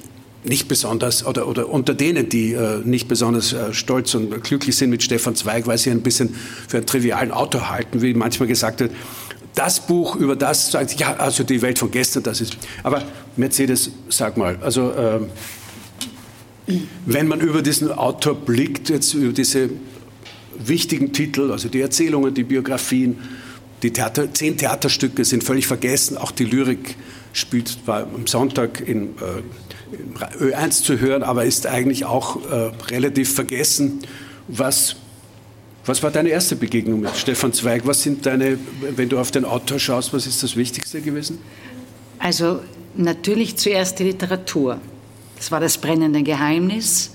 nicht 0.45 0.67
besonders, 0.67 1.25
oder, 1.25 1.47
oder 1.47 1.69
unter 1.69 1.93
denen, 1.93 2.29
die 2.29 2.53
äh, 2.53 2.81
nicht 2.83 3.07
besonders 3.07 3.53
äh, 3.53 3.73
stolz 3.73 4.13
und 4.15 4.43
glücklich 4.43 4.75
sind 4.75 4.89
mit 4.89 5.03
Stefan 5.03 5.35
Zweig, 5.35 5.67
weil 5.67 5.77
sie 5.77 5.91
ein 5.91 6.01
bisschen 6.01 6.35
für 6.67 6.77
einen 6.77 6.85
trivialen 6.85 7.31
Autor 7.31 7.69
halten, 7.69 8.01
wie 8.01 8.13
manchmal 8.13 8.47
gesagt 8.47 8.79
wird, 8.79 8.91
das 9.55 9.87
Buch 9.87 10.15
über 10.15 10.35
das 10.35 10.71
sagt, 10.71 10.99
ja, 10.99 11.15
also 11.15 11.43
die 11.43 11.61
Welt 11.61 11.79
von 11.79 11.89
gestern, 11.89 12.23
das 12.23 12.41
ist. 12.41 12.57
Aber 12.83 13.03
Mercedes, 13.37 13.89
sag 14.09 14.37
mal, 14.37 14.57
also 14.61 14.91
äh, 14.91 15.19
wenn 17.05 17.27
man 17.27 17.39
über 17.39 17.61
diesen 17.61 17.91
Autor 17.91 18.35
blickt, 18.35 18.89
jetzt 18.89 19.13
über 19.13 19.33
diese 19.33 19.69
wichtigen 20.57 21.13
Titel, 21.13 21.51
also 21.51 21.69
die 21.69 21.81
Erzählungen, 21.81 22.33
die 22.33 22.43
Biografien, 22.43 23.17
die 23.83 23.91
Theater, 23.91 24.33
zehn 24.33 24.57
Theaterstücke 24.57 25.23
sind 25.25 25.43
völlig 25.43 25.67
vergessen, 25.67 26.17
auch 26.17 26.31
die 26.31 26.45
Lyrik 26.45 26.95
spielt 27.33 27.77
war 27.85 28.03
am 28.03 28.27
Sonntag 28.27 28.81
in 28.85 29.07
äh, 29.07 29.41
Ö1 30.39 30.83
zu 30.83 30.99
hören, 30.99 31.23
aber 31.23 31.45
ist 31.45 31.67
eigentlich 31.67 32.05
auch 32.05 32.37
äh, 32.49 32.71
relativ 32.89 33.33
vergessen. 33.33 33.99
Was, 34.47 34.95
was 35.85 36.01
war 36.03 36.11
deine 36.11 36.29
erste 36.29 36.55
Begegnung 36.55 37.01
mit 37.01 37.15
Stefan 37.15 37.53
Zweig? 37.53 37.85
Was 37.85 38.03
sind 38.03 38.25
deine, 38.25 38.57
wenn 38.95 39.09
du 39.09 39.19
auf 39.19 39.31
den 39.31 39.45
Autor 39.45 39.79
schaust, 39.79 40.13
was 40.13 40.27
ist 40.27 40.43
das 40.43 40.55
Wichtigste 40.55 41.01
gewesen? 41.01 41.39
Also 42.19 42.61
natürlich 42.95 43.55
zuerst 43.57 43.99
die 43.99 44.05
Literatur. 44.05 44.79
Das 45.37 45.51
war 45.51 45.59
das 45.59 45.77
brennende 45.77 46.23
Geheimnis 46.23 47.11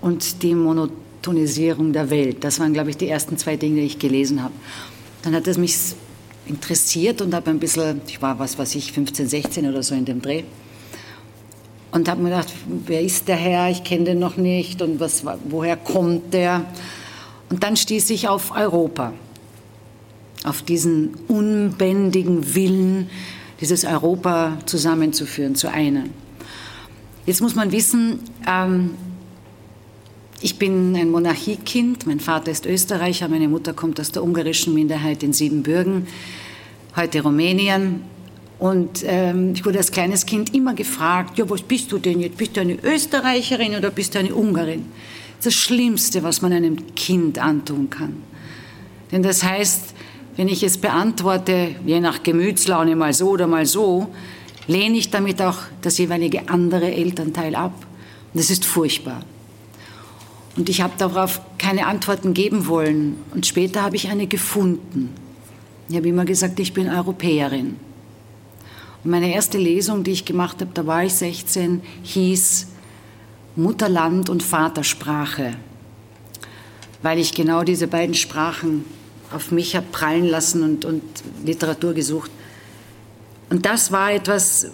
und 0.00 0.42
die 0.42 0.54
Monotonisierung 0.54 1.92
der 1.92 2.10
Welt. 2.10 2.42
Das 2.42 2.58
waren, 2.58 2.72
glaube 2.72 2.90
ich, 2.90 2.96
die 2.96 3.08
ersten 3.08 3.36
zwei 3.36 3.56
Dinge, 3.56 3.80
die 3.80 3.86
ich 3.86 3.98
gelesen 3.98 4.42
habe. 4.42 4.54
Dann 5.22 5.34
hat 5.34 5.46
es 5.46 5.58
mich 5.58 5.76
interessiert 6.46 7.20
und 7.20 7.34
habe 7.34 7.50
ein 7.50 7.58
bisschen, 7.58 8.00
ich 8.06 8.22
war, 8.22 8.38
was 8.38 8.58
weiß 8.58 8.74
ich, 8.76 8.92
15, 8.92 9.28
16 9.28 9.68
oder 9.68 9.82
so 9.82 9.94
in 9.94 10.04
dem 10.04 10.22
Dreh, 10.22 10.44
und 11.90 12.08
habe 12.08 12.22
mir 12.22 12.30
gedacht, 12.30 12.52
wer 12.86 13.00
ist 13.00 13.28
der 13.28 13.36
Herr? 13.36 13.70
Ich 13.70 13.84
kenne 13.84 14.04
den 14.04 14.18
noch 14.18 14.36
nicht 14.36 14.82
und 14.82 15.00
was, 15.00 15.24
woher 15.44 15.76
kommt 15.76 16.34
der? 16.34 16.64
Und 17.50 17.62
dann 17.62 17.76
stieß 17.76 18.10
ich 18.10 18.28
auf 18.28 18.54
Europa, 18.54 19.12
auf 20.44 20.62
diesen 20.62 21.14
unbändigen 21.28 22.54
Willen, 22.54 23.08
dieses 23.60 23.84
Europa 23.84 24.58
zusammenzuführen 24.66 25.54
zu 25.54 25.70
einem. 25.70 26.10
Jetzt 27.26 27.40
muss 27.40 27.54
man 27.54 27.72
wissen, 27.72 28.20
ähm, 28.46 28.92
ich 30.40 30.58
bin 30.58 30.94
ein 30.94 31.10
Monarchiekind, 31.10 32.06
mein 32.06 32.20
Vater 32.20 32.50
ist 32.50 32.64
Österreicher, 32.64 33.28
meine 33.28 33.48
Mutter 33.48 33.72
kommt 33.72 33.98
aus 33.98 34.12
der 34.12 34.22
ungarischen 34.22 34.72
Minderheit 34.72 35.22
in 35.22 35.32
Siebenbürgen, 35.32 36.06
heute 36.94 37.22
Rumänien. 37.22 38.02
Und 38.58 39.04
ähm, 39.06 39.52
ich 39.54 39.64
wurde 39.64 39.78
als 39.78 39.92
kleines 39.92 40.26
Kind 40.26 40.54
immer 40.54 40.74
gefragt, 40.74 41.38
ja, 41.38 41.48
was 41.48 41.62
bist 41.62 41.92
du 41.92 41.98
denn 41.98 42.20
jetzt? 42.20 42.36
Bist 42.36 42.56
du 42.56 42.60
eine 42.60 42.76
Österreicherin 42.82 43.76
oder 43.76 43.90
bist 43.90 44.14
du 44.14 44.18
eine 44.18 44.34
Ungarin? 44.34 44.86
Das 45.42 45.54
Schlimmste, 45.54 46.24
was 46.24 46.42
man 46.42 46.52
einem 46.52 46.94
Kind 46.96 47.38
antun 47.38 47.88
kann. 47.88 48.16
Denn 49.12 49.22
das 49.22 49.44
heißt, 49.44 49.94
wenn 50.36 50.48
ich 50.48 50.64
es 50.64 50.78
beantworte, 50.78 51.76
je 51.86 52.00
nach 52.00 52.22
Gemütslaune 52.24 52.96
mal 52.96 53.12
so 53.12 53.30
oder 53.30 53.46
mal 53.46 53.64
so, 53.64 54.08
lehne 54.66 54.98
ich 54.98 55.10
damit 55.10 55.40
auch 55.40 55.58
das 55.82 55.98
jeweilige 55.98 56.48
andere 56.48 56.92
Elternteil 56.92 57.54
ab. 57.54 57.86
Und 58.32 58.40
das 58.40 58.50
ist 58.50 58.64
furchtbar. 58.64 59.22
Und 60.56 60.68
ich 60.68 60.80
habe 60.80 60.92
darauf 60.98 61.40
keine 61.58 61.86
Antworten 61.86 62.34
geben 62.34 62.66
wollen. 62.66 63.16
Und 63.32 63.46
später 63.46 63.82
habe 63.82 63.94
ich 63.94 64.08
eine 64.08 64.26
gefunden. 64.26 65.10
Ich 65.88 65.96
habe 65.96 66.08
immer 66.08 66.24
gesagt, 66.24 66.58
ich 66.58 66.72
bin 66.72 66.88
Europäerin. 66.88 67.76
Und 69.04 69.10
meine 69.10 69.32
erste 69.32 69.58
Lesung, 69.58 70.02
die 70.04 70.12
ich 70.12 70.24
gemacht 70.24 70.60
habe, 70.60 70.70
da 70.74 70.86
war 70.86 71.04
ich 71.04 71.14
16, 71.14 71.82
hieß 72.02 72.66
Mutterland 73.56 74.28
und 74.28 74.42
Vatersprache, 74.42 75.52
weil 77.02 77.18
ich 77.18 77.32
genau 77.32 77.62
diese 77.62 77.86
beiden 77.86 78.14
Sprachen 78.14 78.84
auf 79.32 79.50
mich 79.50 79.76
habe 79.76 79.86
prallen 79.92 80.24
lassen 80.24 80.62
und, 80.62 80.84
und 80.84 81.02
Literatur 81.44 81.92
gesucht. 81.94 82.30
Und 83.50 83.66
das 83.66 83.92
war 83.92 84.12
etwas, 84.12 84.68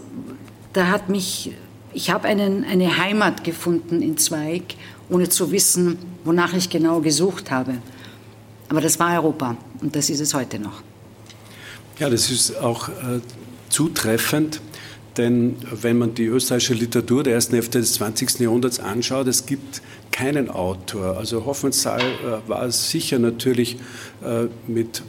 da 0.73 0.89
hat 0.89 1.09
mich, 1.09 1.53
ich 1.93 2.11
habe 2.11 2.29
eine 2.29 2.99
Heimat 2.99 3.45
gefunden 3.45 4.03
in 4.03 4.17
Zweig, 4.17 4.75
ohne 5.09 5.29
zu 5.29 5.51
wissen, 5.51 5.99
wonach 6.25 6.55
ich 6.55 6.71
genau 6.71 7.01
gesucht 7.01 7.51
habe. 7.51 7.75
Aber 8.69 8.81
das 8.81 8.99
war 8.99 9.15
Europa 9.15 9.57
und 9.81 9.95
das 9.95 10.11
ist 10.11 10.21
es 10.21 10.35
heute 10.35 10.59
noch. 10.59 10.83
Ja, 11.99 12.11
das 12.11 12.31
ist 12.31 12.57
auch 12.57 12.89
äh, 12.89 13.21
zutreffend, 13.75 14.61
denn 15.17 15.57
wenn 15.71 15.99
man 15.99 16.15
die 16.15 16.27
österreichische 16.27 16.75
Literatur 16.75 17.25
der 17.25 17.35
ersten 17.35 17.55
Hälfte 17.55 17.81
des 17.81 17.95
20. 17.95 18.41
Jahrhunderts 18.41 18.79
anschaut, 18.79 19.27
es 19.27 19.47
gibt 19.47 19.83
keinen 20.13 20.49
Autor. 20.49 21.17
Also 21.17 21.45
Hoffmannsthal 21.45 22.01
äh, 22.01 22.49
war 22.49 22.71
sicher 22.71 23.19
natürlich 23.19 23.77
äh, 24.25 24.47
mit 24.69 25.03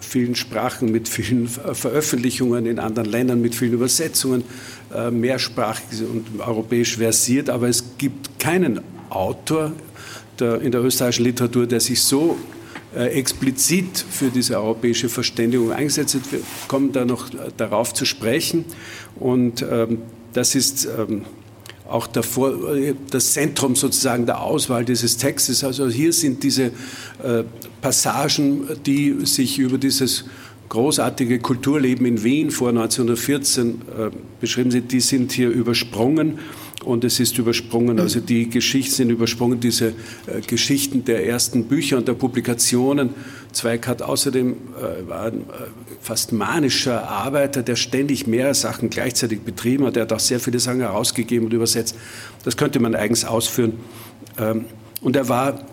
vielen 0.00 0.34
Sprachen, 0.34 0.90
mit 0.90 1.08
vielen 1.08 1.48
Veröffentlichungen 1.48 2.66
in 2.66 2.78
anderen 2.78 3.10
Ländern, 3.10 3.40
mit 3.40 3.54
vielen 3.54 3.74
Übersetzungen, 3.74 4.42
äh, 4.94 5.10
mehrsprachig 5.10 6.02
und 6.02 6.40
europäisch 6.40 6.96
versiert, 6.96 7.50
aber 7.50 7.68
es 7.68 7.84
gibt 7.98 8.38
keinen 8.38 8.80
Autor 9.10 9.72
in 10.40 10.72
der 10.72 10.82
österreichischen 10.82 11.24
Literatur, 11.24 11.66
der 11.66 11.78
sich 11.78 12.02
so 12.02 12.36
explizit 12.94 14.04
für 14.10 14.30
diese 14.30 14.56
europäische 14.58 15.08
Verständigung 15.08 15.72
eingesetzt 15.72 16.14
hat. 16.14 16.32
Wir 16.32 16.40
kommen 16.68 16.92
da 16.92 17.04
noch 17.04 17.30
darauf 17.56 17.94
zu 17.94 18.04
sprechen 18.04 18.64
und 19.18 19.62
ähm, 19.62 19.98
das 20.32 20.54
ist 20.54 20.86
ähm, 20.86 21.24
auch 21.88 22.06
davor, 22.06 22.54
das 23.10 23.32
Zentrum 23.32 23.76
sozusagen 23.76 24.26
der 24.26 24.40
Auswahl 24.40 24.84
dieses 24.84 25.16
Textes. 25.18 25.62
Also 25.62 25.88
hier 25.88 26.12
sind 26.12 26.42
diese 26.42 26.64
äh, 27.22 27.44
Passagen, 27.80 28.66
die 28.86 29.26
sich 29.26 29.58
über 29.58 29.78
dieses 29.78 30.24
großartige 30.70 31.38
Kulturleben 31.40 32.06
in 32.06 32.24
Wien 32.24 32.50
vor 32.50 32.70
1914 32.70 33.70
äh, 33.70 34.10
beschrieben 34.40 34.70
sind, 34.70 34.90
die 34.90 35.00
sind 35.00 35.32
hier 35.32 35.50
übersprungen 35.50 36.38
und 36.84 37.04
es 37.04 37.20
ist 37.20 37.38
übersprungen, 37.38 38.00
also 38.00 38.20
die 38.20 38.48
Geschichten 38.48 38.94
sind 38.94 39.10
übersprungen, 39.10 39.60
diese 39.60 39.88
äh, 40.26 40.40
Geschichten 40.46 41.04
der 41.04 41.26
ersten 41.26 41.64
Bücher 41.64 41.98
und 41.98 42.08
der 42.08 42.14
Publikationen. 42.14 43.10
Zweig 43.52 43.86
hat 43.86 44.02
außerdem 44.02 44.52
äh, 44.52 45.08
war 45.08 45.26
ein 45.26 45.40
äh, 45.40 45.44
fast 46.00 46.32
manischer 46.32 47.08
Arbeiter, 47.08 47.62
der 47.62 47.76
ständig 47.76 48.26
mehrere 48.26 48.54
Sachen 48.54 48.90
gleichzeitig 48.90 49.40
betrieben 49.40 49.86
hat. 49.86 49.96
Er 49.96 50.02
hat 50.02 50.12
auch 50.12 50.20
sehr 50.20 50.40
viele 50.40 50.58
Sachen 50.58 50.80
herausgegeben 50.80 51.46
und 51.46 51.52
übersetzt. 51.52 51.96
Das 52.44 52.56
könnte 52.56 52.80
man 52.80 52.94
eigens 52.94 53.24
ausführen. 53.24 53.74
Ähm, 54.38 54.66
und 55.00 55.16
er 55.16 55.28
war 55.28 55.66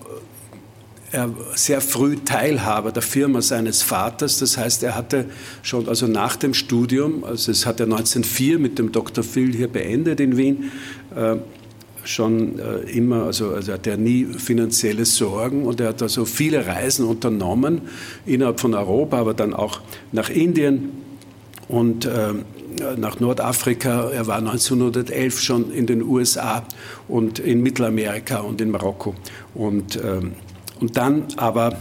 er 1.12 1.34
sehr 1.56 1.82
früh 1.82 2.18
Teilhaber 2.18 2.92
der 2.92 3.02
Firma 3.02 3.42
seines 3.42 3.82
Vaters. 3.82 4.40
Das 4.40 4.58
heißt, 4.58 4.84
er 4.84 4.96
hatte 4.96 5.26
schon 5.64 5.88
also 5.88 6.08
nach 6.08 6.36
dem 6.36 6.54
Studium, 6.54 7.24
also 7.24 7.52
es 7.52 7.66
hat 7.66 7.80
er 7.80 7.86
1904 7.86 8.60
mit 8.60 8.78
dem 8.80 8.92
Dr. 8.92 9.24
Phil 9.24 9.56
hier 9.56 9.68
beendet 9.68 10.20
in 10.20 10.38
Wien, 10.38 10.66
äh, 10.66 10.99
schon 12.04 12.60
äh, 12.60 12.90
immer, 12.92 13.26
also, 13.26 13.52
also 13.52 13.74
hat 13.74 13.86
er 13.86 13.98
nie 13.98 14.26
finanzielle 14.26 15.06
Sorgen 15.06 15.66
und 15.66 15.80
er 15.80 15.90
hat 15.90 16.02
also 16.02 16.26
viele 16.26 16.66
Reisen 16.66 17.06
unternommen 17.06 17.82
innerhalb 18.26 18.60
von 18.60 18.74
Europa, 18.74 19.20
aber 19.20 19.34
dann 19.34 19.54
auch 19.54 19.82
nach 20.12 20.30
Indien 20.30 20.92
und 21.68 22.06
äh, 22.06 22.34
nach 22.98 23.20
Nordafrika. 23.20 24.10
Er 24.10 24.28
war 24.28 24.38
1911 24.38 25.42
schon 25.42 25.72
in 25.72 25.86
den 25.86 26.02
USA 26.02 26.64
und 27.08 27.40
in 27.40 27.62
Mittelamerika 27.62 28.40
und 28.40 28.62
in 28.62 28.72
Marokko 28.72 29.16
und 29.54 30.00
ähm, 30.04 30.34
und 30.80 30.96
dann 30.98 31.26
aber 31.36 31.78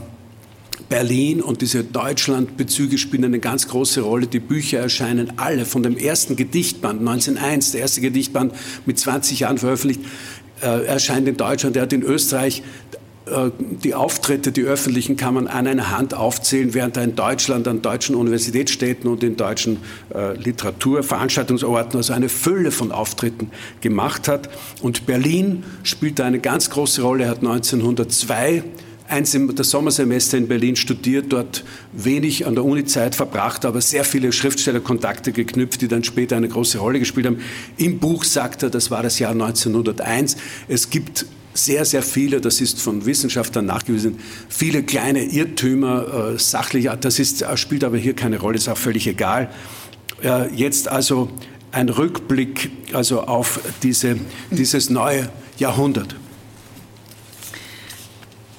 Berlin 0.89 1.43
und 1.43 1.61
diese 1.61 1.85
Deutschlandbezüge 1.85 2.99
spielen 2.99 3.25
eine 3.25 3.41
ganz 3.41 3.69
große 3.69 4.01
Rolle. 4.01 4.27
Die 4.27 4.41
Bücher 4.41 4.79
erscheinen 4.79 5.35
alle 5.37 5.65
von 5.65 5.83
dem 5.83 5.97
ersten 5.97 6.37
Gedichtband 6.37 7.01
1901, 7.01 7.73
der 7.73 7.83
erste 7.83 8.01
Gedichtband 8.01 8.55
mit 8.87 8.99
20 8.99 9.41
Jahren 9.41 9.59
veröffentlicht, 9.59 10.01
äh, 10.63 10.87
erscheint 10.87 11.29
in 11.29 11.37
Deutschland. 11.37 11.77
Er 11.77 11.83
hat 11.83 11.93
in 11.93 12.03
Österreich 12.03 12.63
äh, 13.27 13.51
die 13.59 13.95
Auftritte, 13.95 14.51
die 14.51 14.63
öffentlichen, 14.63 15.17
kann 15.17 15.35
man 15.35 15.47
an 15.47 15.67
einer 15.67 15.91
Hand 15.91 16.15
aufzählen, 16.15 16.73
während 16.75 16.97
er 16.97 17.05
in 17.05 17.15
Deutschland 17.15 17.69
an 17.69 17.83
deutschen 17.83 18.15
Universitätsstädten 18.15 19.11
und 19.11 19.23
in 19.23 19.37
deutschen 19.37 19.79
äh, 20.15 20.35
Literaturveranstaltungsorten 20.37 21.97
also 21.97 22.13
eine 22.13 22.29
Fülle 22.29 22.71
von 22.71 22.93
Auftritten 22.93 23.51
gemacht 23.81 24.27
hat. 24.27 24.49
Und 24.81 25.07
Berlin 25.07 25.65
spielt 25.83 26.21
eine 26.21 26.41
ganz 26.41 26.71
große 26.71 27.03
Rolle. 27.03 27.25
Er 27.25 27.31
hat 27.31 27.39
1902 27.39 28.65
eins 29.09 29.37
das 29.55 29.71
Sommersemester 29.71 30.39
in 30.39 30.49
Berlin 30.49 30.77
studiert, 30.77 31.27
dort 31.31 31.65
wenig 31.93 32.47
an 32.47 32.55
der 32.55 32.65
Uni-Zeit 32.65 33.15
verbracht, 33.15 33.65
aber 33.65 33.81
sehr 33.81 34.05
viele 34.05 34.33
Schriftstellerkontakte 34.33 35.33
geknüpft, 35.33 35.81
die 35.81 35.89
dann 35.89 36.05
später 36.05 36.37
eine 36.37 36.49
große 36.49 36.79
Rolle 36.79 36.99
gespielt 36.99 37.27
haben. 37.27 37.39
Im 37.77 37.99
Buch 37.99 38.25
sagt 38.25 38.63
er, 38.63 38.71
das 38.71 38.91
war 38.91 39.03
das 39.03 39.19
Jahr 39.19 39.33
1901, 39.33 40.37
es 40.69 40.91
gibt 40.91 41.27
sehr, 41.55 41.85
sehr 41.85 42.03
viele, 42.03 42.41
das 42.41 42.61
ist 42.61 42.81
von 42.81 43.05
Wissenschaftlern 43.05 43.67
nachgewiesen, 43.67 44.19
viele 44.49 44.83
kleine 44.83 45.25
Irrtümer 45.25 46.35
äh, 46.35 46.39
sachlicher, 46.39 46.97
das 46.97 47.19
ist, 47.19 47.45
spielt 47.57 47.85
aber 47.85 47.97
hier 47.97 48.15
keine 48.15 48.39
Rolle, 48.39 48.57
ist 48.57 48.69
auch 48.69 48.77
völlig 48.77 49.07
egal. 49.07 49.51
Äh, 50.23 50.55
jetzt 50.55 50.89
also 50.89 51.31
ein 51.73 51.89
Rückblick 51.89 52.71
also 52.93 53.23
auf 53.23 53.61
diese, 53.83 54.17
dieses 54.51 54.91
neue 54.91 55.29
Jahrhundert. 55.59 56.15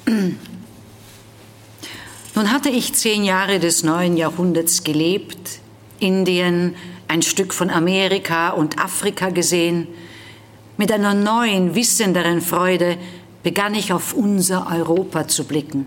Nun 2.36 2.52
hatte 2.52 2.70
ich 2.70 2.94
zehn 2.94 3.24
Jahre 3.24 3.60
des 3.60 3.84
neuen 3.84 4.18
Jahrhunderts 4.18 4.84
gelebt, 4.84 5.60
Indien, 6.00 6.76
ein 7.08 7.22
Stück 7.22 7.54
von 7.54 7.70
Amerika 7.70 8.50
und 8.50 8.80
Afrika 8.80 9.30
gesehen. 9.30 9.88
Mit 10.78 10.92
einer 10.92 11.14
neuen, 11.14 11.76
wissenderen 11.76 12.42
Freude 12.42 12.98
begann 13.44 13.76
ich 13.76 13.94
auf 13.94 14.14
unser 14.14 14.68
Europa 14.72 15.28
zu 15.28 15.44
blicken. 15.44 15.86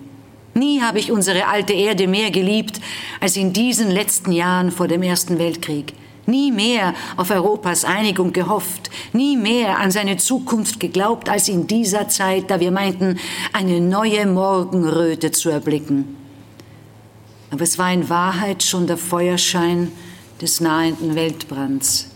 Nie 0.55 0.83
habe 0.83 0.99
ich 0.99 1.11
unsere 1.11 1.49
alte 1.49 1.73
Erde 1.73 2.07
mehr 2.07 2.31
geliebt 2.31 2.81
als 3.21 3.37
in 3.37 3.53
diesen 3.53 3.91
letzten 3.91 4.33
Jahren 4.33 4.71
vor 4.71 4.87
dem 4.87 5.03
Ersten 5.03 5.39
Weltkrieg 5.39 5.95
nie 6.27 6.53
mehr 6.53 6.95
auf 7.17 7.31
Europas 7.31 7.85
Einigung 7.85 8.33
gehofft, 8.33 8.91
nie 9.13 9.37
mehr 9.37 9.79
an 9.79 9.91
seine 9.91 10.17
Zukunft 10.17 10.81
geglaubt 10.81 11.29
als 11.29 11.49
in 11.49 11.67
dieser 11.67 12.09
Zeit, 12.09 12.51
da 12.51 12.61
wir 12.61 12.71
meinten, 12.71 13.19
eine 13.53 13.81
neue 13.81 14.27
Morgenröte 14.27 15.33
zu 15.33 15.51
erblicken. 15.51 16.17
Aber 17.51 17.63
es 17.63 17.79
war 17.79 17.93
in 17.93 18.09
Wahrheit 18.09 18.63
schon 18.63 18.87
der 18.87 18.97
Feuerschein 18.97 19.93
des 20.41 20.61
nahenden 20.61 21.15
Weltbrands. 21.15 22.09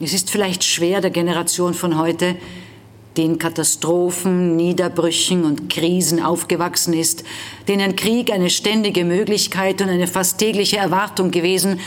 Es 0.00 0.12
ist 0.12 0.30
vielleicht 0.30 0.64
schwer 0.64 1.00
der 1.00 1.10
Generation 1.10 1.74
von 1.74 1.96
heute, 1.98 2.36
den 3.16 3.38
Katastrophen, 3.38 4.56
Niederbrüchen 4.56 5.44
und 5.44 5.70
Krisen 5.70 6.20
aufgewachsen 6.20 6.92
ist, 6.92 7.22
denen 7.68 7.94
Krieg 7.94 8.32
eine 8.32 8.50
ständige 8.50 9.04
Möglichkeit 9.04 9.80
und 9.80 9.88
eine 9.88 10.08
fast 10.08 10.38
tägliche 10.38 10.78
Erwartung 10.78 11.30
gewesen, 11.30 11.78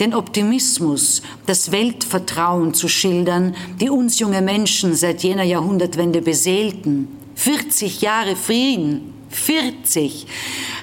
den 0.00 0.14
Optimismus, 0.14 1.22
das 1.46 1.72
Weltvertrauen 1.72 2.74
zu 2.74 2.88
schildern, 2.88 3.54
die 3.80 3.90
uns 3.90 4.18
junge 4.18 4.42
Menschen 4.42 4.94
seit 4.94 5.22
jener 5.22 5.42
Jahrhundertwende 5.42 6.22
beseelten. 6.22 7.08
40 7.34 8.00
Jahre 8.00 8.36
Frieden, 8.36 9.14
40 9.30 10.26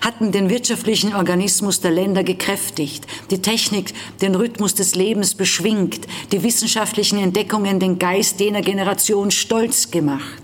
hatten 0.02 0.32
den 0.32 0.50
wirtschaftlichen 0.50 1.16
Organismus 1.16 1.82
der 1.82 1.92
Länder 1.92 2.24
gekräftigt, 2.24 3.08
die 3.32 3.42
Technik 3.42 3.94
den 4.22 4.36
Rhythmus 4.36 4.76
des 4.76 4.96
Lebens 4.96 5.36
beschwingt, 5.36 6.08
die 6.32 6.44
wissenschaftlichen 6.44 7.18
Entdeckungen 7.20 7.80
den 7.80 7.98
Geist 8.00 8.40
jener 8.40 8.62
Generation 8.62 9.32
stolz 9.32 9.92
gemacht. 9.92 10.44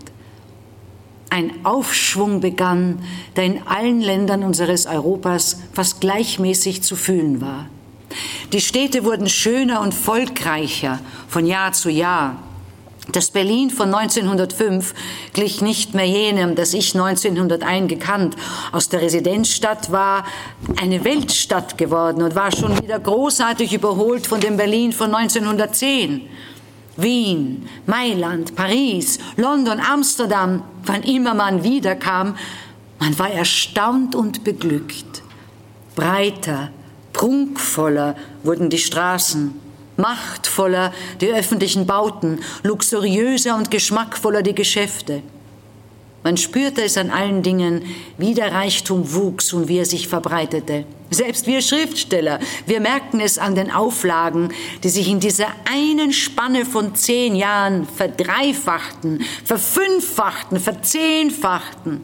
Ein 1.29 1.65
Aufschwung 1.65 2.41
begann, 2.41 3.03
der 3.35 3.45
in 3.45 3.61
allen 3.65 4.01
Ländern 4.01 4.43
unseres 4.43 4.85
Europas 4.85 5.61
fast 5.71 6.01
gleichmäßig 6.01 6.81
zu 6.81 6.97
fühlen 6.97 7.39
war. 7.39 7.69
Die 8.53 8.61
Städte 8.61 9.03
wurden 9.03 9.29
schöner 9.29 9.81
und 9.81 9.93
volkreicher 9.93 10.99
von 11.27 11.45
Jahr 11.45 11.73
zu 11.73 11.89
Jahr. 11.89 12.37
Das 13.11 13.31
Berlin 13.31 13.71
von 13.71 13.93
1905 13.93 14.93
glich 15.33 15.61
nicht 15.61 15.95
mehr 15.95 16.05
jenem, 16.05 16.55
das 16.55 16.73
ich 16.73 16.93
1901 16.93 17.89
gekannt. 17.89 18.35
Aus 18.71 18.89
der 18.89 19.01
Residenzstadt 19.01 19.91
war 19.91 20.23
eine 20.79 21.03
Weltstadt 21.03 21.77
geworden 21.77 22.21
und 22.21 22.35
war 22.35 22.51
schon 22.51 22.81
wieder 22.81 22.99
großartig 22.99 23.73
überholt 23.73 24.27
von 24.27 24.39
dem 24.39 24.55
Berlin 24.55 24.93
von 24.93 25.13
1910. 25.13 26.21
Wien, 26.95 27.67
Mailand, 27.85 28.55
Paris, 28.55 29.17
London, 29.35 29.79
Amsterdam, 29.79 30.63
wann 30.85 31.03
immer 31.03 31.33
man 31.33 31.63
wiederkam, 31.63 32.35
man 32.99 33.17
war 33.17 33.31
erstaunt 33.31 34.13
und 34.13 34.43
beglückt. 34.43 35.23
Breiter, 35.95 36.69
Prunkvoller 37.13 38.15
wurden 38.43 38.69
die 38.69 38.77
Straßen, 38.77 39.53
machtvoller 39.97 40.93
die 41.19 41.31
öffentlichen 41.31 41.85
Bauten, 41.85 42.39
luxuriöser 42.63 43.55
und 43.55 43.71
geschmackvoller 43.71 44.41
die 44.41 44.55
Geschäfte. 44.55 45.21
Man 46.23 46.37
spürte 46.37 46.83
es 46.83 46.97
an 46.97 47.09
allen 47.09 47.41
Dingen, 47.41 47.83
wie 48.17 48.35
der 48.35 48.53
Reichtum 48.53 49.11
wuchs 49.13 49.53
und 49.53 49.67
wie 49.67 49.79
er 49.79 49.85
sich 49.85 50.07
verbreitete. 50.07 50.85
Selbst 51.09 51.47
wir 51.47 51.61
Schriftsteller, 51.61 52.39
wir 52.67 52.79
merkten 52.79 53.19
es 53.19 53.39
an 53.39 53.55
den 53.55 53.71
Auflagen, 53.71 54.49
die 54.83 54.89
sich 54.89 55.09
in 55.09 55.19
dieser 55.19 55.47
einen 55.69 56.13
Spanne 56.13 56.65
von 56.65 56.93
zehn 56.93 57.35
Jahren 57.35 57.87
verdreifachten, 57.87 59.23
verfünffachten, 59.43 60.59
verzehnfachten. 60.59 62.01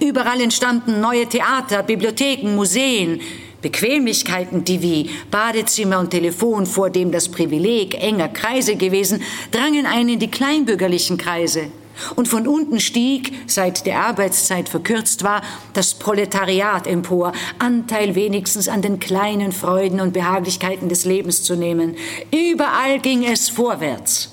Überall 0.00 0.40
entstanden 0.40 1.00
neue 1.00 1.28
Theater, 1.28 1.82
Bibliotheken, 1.82 2.54
Museen, 2.54 3.20
Bequemlichkeiten, 3.62 4.64
die 4.64 4.82
wie 4.82 5.10
Badezimmer 5.30 6.00
und 6.00 6.10
Telefon 6.10 6.66
vor 6.66 6.90
dem 6.90 7.12
das 7.12 7.28
Privileg 7.28 7.94
enger 7.94 8.28
Kreise 8.28 8.76
gewesen, 8.76 9.22
drangen 9.50 9.86
ein 9.86 10.08
in 10.08 10.18
die 10.18 10.30
kleinbürgerlichen 10.30 11.16
Kreise. 11.16 11.68
Und 12.16 12.26
von 12.26 12.48
unten 12.48 12.80
stieg, 12.80 13.32
seit 13.46 13.86
der 13.86 14.00
Arbeitszeit 14.00 14.68
verkürzt 14.68 15.24
war, 15.24 15.42
das 15.74 15.94
Proletariat 15.94 16.86
empor, 16.86 17.32
Anteil 17.58 18.14
wenigstens 18.14 18.68
an 18.68 18.82
den 18.82 18.98
kleinen 18.98 19.52
Freuden 19.52 20.00
und 20.00 20.12
Behaglichkeiten 20.12 20.88
des 20.88 21.04
Lebens 21.04 21.42
zu 21.42 21.54
nehmen. 21.54 21.96
Überall 22.30 22.98
ging 22.98 23.24
es 23.24 23.48
vorwärts. 23.48 24.32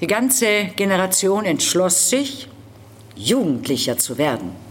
Die 0.00 0.06
ganze 0.06 0.70
Generation 0.76 1.44
entschloss 1.44 2.10
sich, 2.10 2.48
Jugendlicher 3.16 3.98
zu 3.98 4.18
werden. 4.18 4.63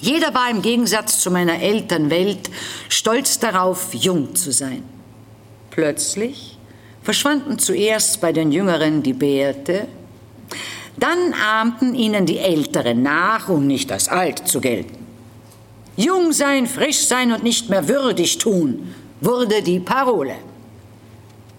Jeder 0.00 0.32
war 0.34 0.48
im 0.50 0.62
Gegensatz 0.62 1.20
zu 1.20 1.30
meiner 1.30 1.60
Elternwelt 1.60 2.50
stolz 2.88 3.38
darauf, 3.38 3.92
jung 3.94 4.34
zu 4.34 4.52
sein. 4.52 4.84
Plötzlich 5.70 6.58
verschwanden 7.02 7.58
zuerst 7.58 8.20
bei 8.20 8.32
den 8.32 8.52
Jüngeren 8.52 9.02
die 9.02 9.12
Bärte, 9.12 9.88
dann 10.96 11.32
ahmten 11.32 11.94
ihnen 11.94 12.26
die 12.26 12.38
Älteren 12.38 13.02
nach, 13.02 13.48
um 13.48 13.66
nicht 13.66 13.90
als 13.92 14.08
alt 14.08 14.48
zu 14.48 14.60
gelten. 14.60 15.06
Jung 15.96 16.32
sein, 16.32 16.66
frisch 16.66 17.06
sein 17.06 17.32
und 17.32 17.42
nicht 17.42 17.70
mehr 17.70 17.88
würdig 17.88 18.38
tun, 18.38 18.94
wurde 19.20 19.62
die 19.62 19.80
Parole. 19.80 20.36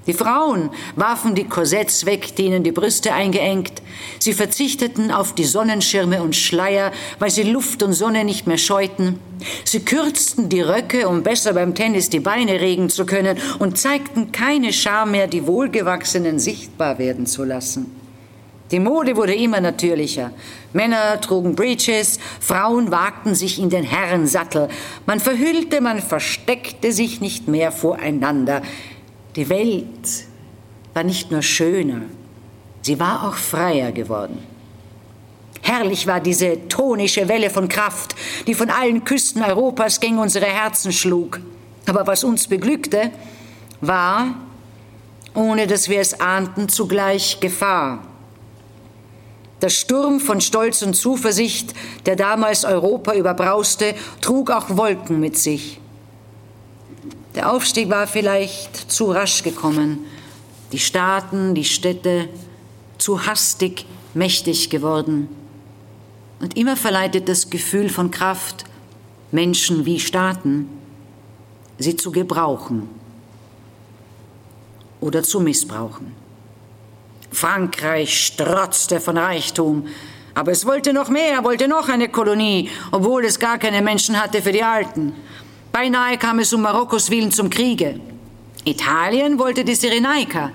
Die 0.10 0.16
Frauen 0.16 0.72
warfen 0.96 1.36
die 1.36 1.44
Korsetts 1.44 2.08
weg, 2.08 2.36
denen 2.36 2.64
die 2.64 2.72
Brüste 2.72 3.14
eingeengt. 3.14 3.84
Sie 4.18 4.34
verzichteten 4.34 5.12
auf 5.12 5.36
die 5.36 5.44
Sonnenschirme 5.44 6.24
und 6.24 6.36
Schleier, 6.36 6.92
weil 7.20 7.30
sie 7.30 7.44
Luft 7.44 7.84
und 7.84 7.94
Sonne 7.94 8.24
nicht 8.24 8.48
mehr 8.48 8.58
scheuten. 8.58 9.20
Sie 9.66 9.82
kürzten 9.82 10.50
die 10.50 10.62
Röcke, 10.62 11.08
um 11.08 11.22
besser 11.22 11.54
beim 11.54 11.76
Tennis 11.76 12.10
die 12.10 12.22
Beine 12.22 12.60
regen 12.60 12.90
zu 12.90 13.06
können, 13.06 13.38
und 13.60 13.78
zeigten 13.78 14.32
keine 14.32 14.74
Scham 14.74 15.12
mehr, 15.12 15.28
die 15.28 15.46
Wohlgewachsenen 15.46 16.40
sichtbar 16.40 16.98
werden 16.98 17.28
zu 17.28 17.44
lassen. 17.44 18.00
Die 18.72 18.80
Mode 18.80 19.16
wurde 19.16 19.34
immer 19.34 19.62
natürlicher. 19.62 20.32
Männer 20.74 21.20
trugen 21.22 21.56
Breeches, 21.56 22.20
Frauen 22.40 22.92
wagten 22.92 23.34
sich 23.34 23.60
in 23.60 23.72
den 23.72 23.84
Herrensattel. 23.84 24.70
Man 25.08 25.20
verhüllte, 25.20 25.82
man 25.82 26.00
versteckte 26.00 26.92
sich 26.92 27.20
nicht 27.20 27.48
mehr 27.48 27.72
voreinander. 27.72 28.62
Die 29.36 29.50
Welt 29.50 30.26
war 30.94 31.04
nicht 31.04 31.32
nur 31.32 31.42
schöner, 31.42 32.02
sie 32.82 33.00
war 33.00 33.28
auch 33.28 33.36
freier 33.36 33.92
geworden. 33.92 34.40
Herrlich 35.62 36.08
war 36.08 36.20
diese 36.20 36.68
tonische 36.68 37.28
Welle 37.28 37.50
von 37.50 37.68
Kraft, 37.68 38.16
die 38.48 38.54
von 38.54 38.70
allen 38.70 39.04
Küsten 39.04 39.44
Europas 39.44 40.00
gegen 40.00 40.18
unsere 40.18 40.46
Herzen 40.46 40.92
schlug. 40.92 41.40
Aber 41.86 42.08
was 42.08 42.24
uns 42.24 42.48
beglückte, 42.48 43.12
war, 43.82 44.36
ohne 45.36 45.68
dass 45.68 45.90
wir 45.90 46.00
es 46.00 46.20
ahnten, 46.20 46.70
zugleich 46.70 47.40
Gefahr. 47.40 48.00
Der 49.62 49.70
Sturm 49.70 50.20
von 50.20 50.40
Stolz 50.40 50.82
und 50.82 50.96
Zuversicht, 50.96 51.74
der 52.06 52.16
damals 52.16 52.64
Europa 52.64 53.14
überbrauste, 53.14 53.94
trug 54.22 54.52
auch 54.52 54.76
Wolken 54.78 55.20
mit 55.20 55.38
sich. 55.38 55.80
Der 57.36 57.52
Aufstieg 57.52 57.90
war 57.90 58.08
vielleicht 58.08 58.92
zu 58.92 59.12
rasch 59.12 59.44
gekommen, 59.44 60.00
die 60.72 60.80
Staaten, 60.80 61.56
die 61.56 61.66
Städte 61.66 62.30
zu 62.98 63.26
hastig 63.26 63.86
mächtig 64.14 64.70
geworden. 64.70 65.30
Und 66.40 66.58
immer 66.58 66.76
verleitet 66.76 67.30
das 67.30 67.50
Gefühl 67.50 67.90
von 67.90 68.12
Kraft 68.12 68.66
Menschen 69.32 69.86
wie 69.86 70.00
Staaten, 70.00 70.70
sie 71.78 71.96
zu 71.96 72.12
gebrauchen 72.12 72.90
oder 75.02 75.24
zu 75.24 75.40
missbrauchen. 75.40 76.14
Frankreich 77.32 78.26
strotzte 78.26 79.00
von 79.00 79.18
Reichtum, 79.18 79.88
aber 80.34 80.52
es 80.52 80.66
wollte 80.66 80.94
noch 80.94 81.10
mehr, 81.10 81.44
wollte 81.44 81.68
noch 81.68 81.90
eine 81.90 82.10
Kolonie, 82.10 82.70
obwohl 82.92 83.26
es 83.26 83.40
gar 83.40 83.58
keine 83.58 83.82
Menschen 83.82 84.20
hatte 84.20 84.42
für 84.42 84.52
die 84.52 84.64
Alten. 84.64 85.14
Beinahe 85.72 86.18
kam 86.18 86.40
es 86.40 86.52
um 86.52 86.62
Marokkos 86.62 87.12
Willen 87.12 87.32
zum 87.32 87.50
Kriege. 87.50 88.00
Italien 88.66 89.38
wollte 89.38 89.64
die 89.64 89.76
Cyrenaika. 89.76 90.52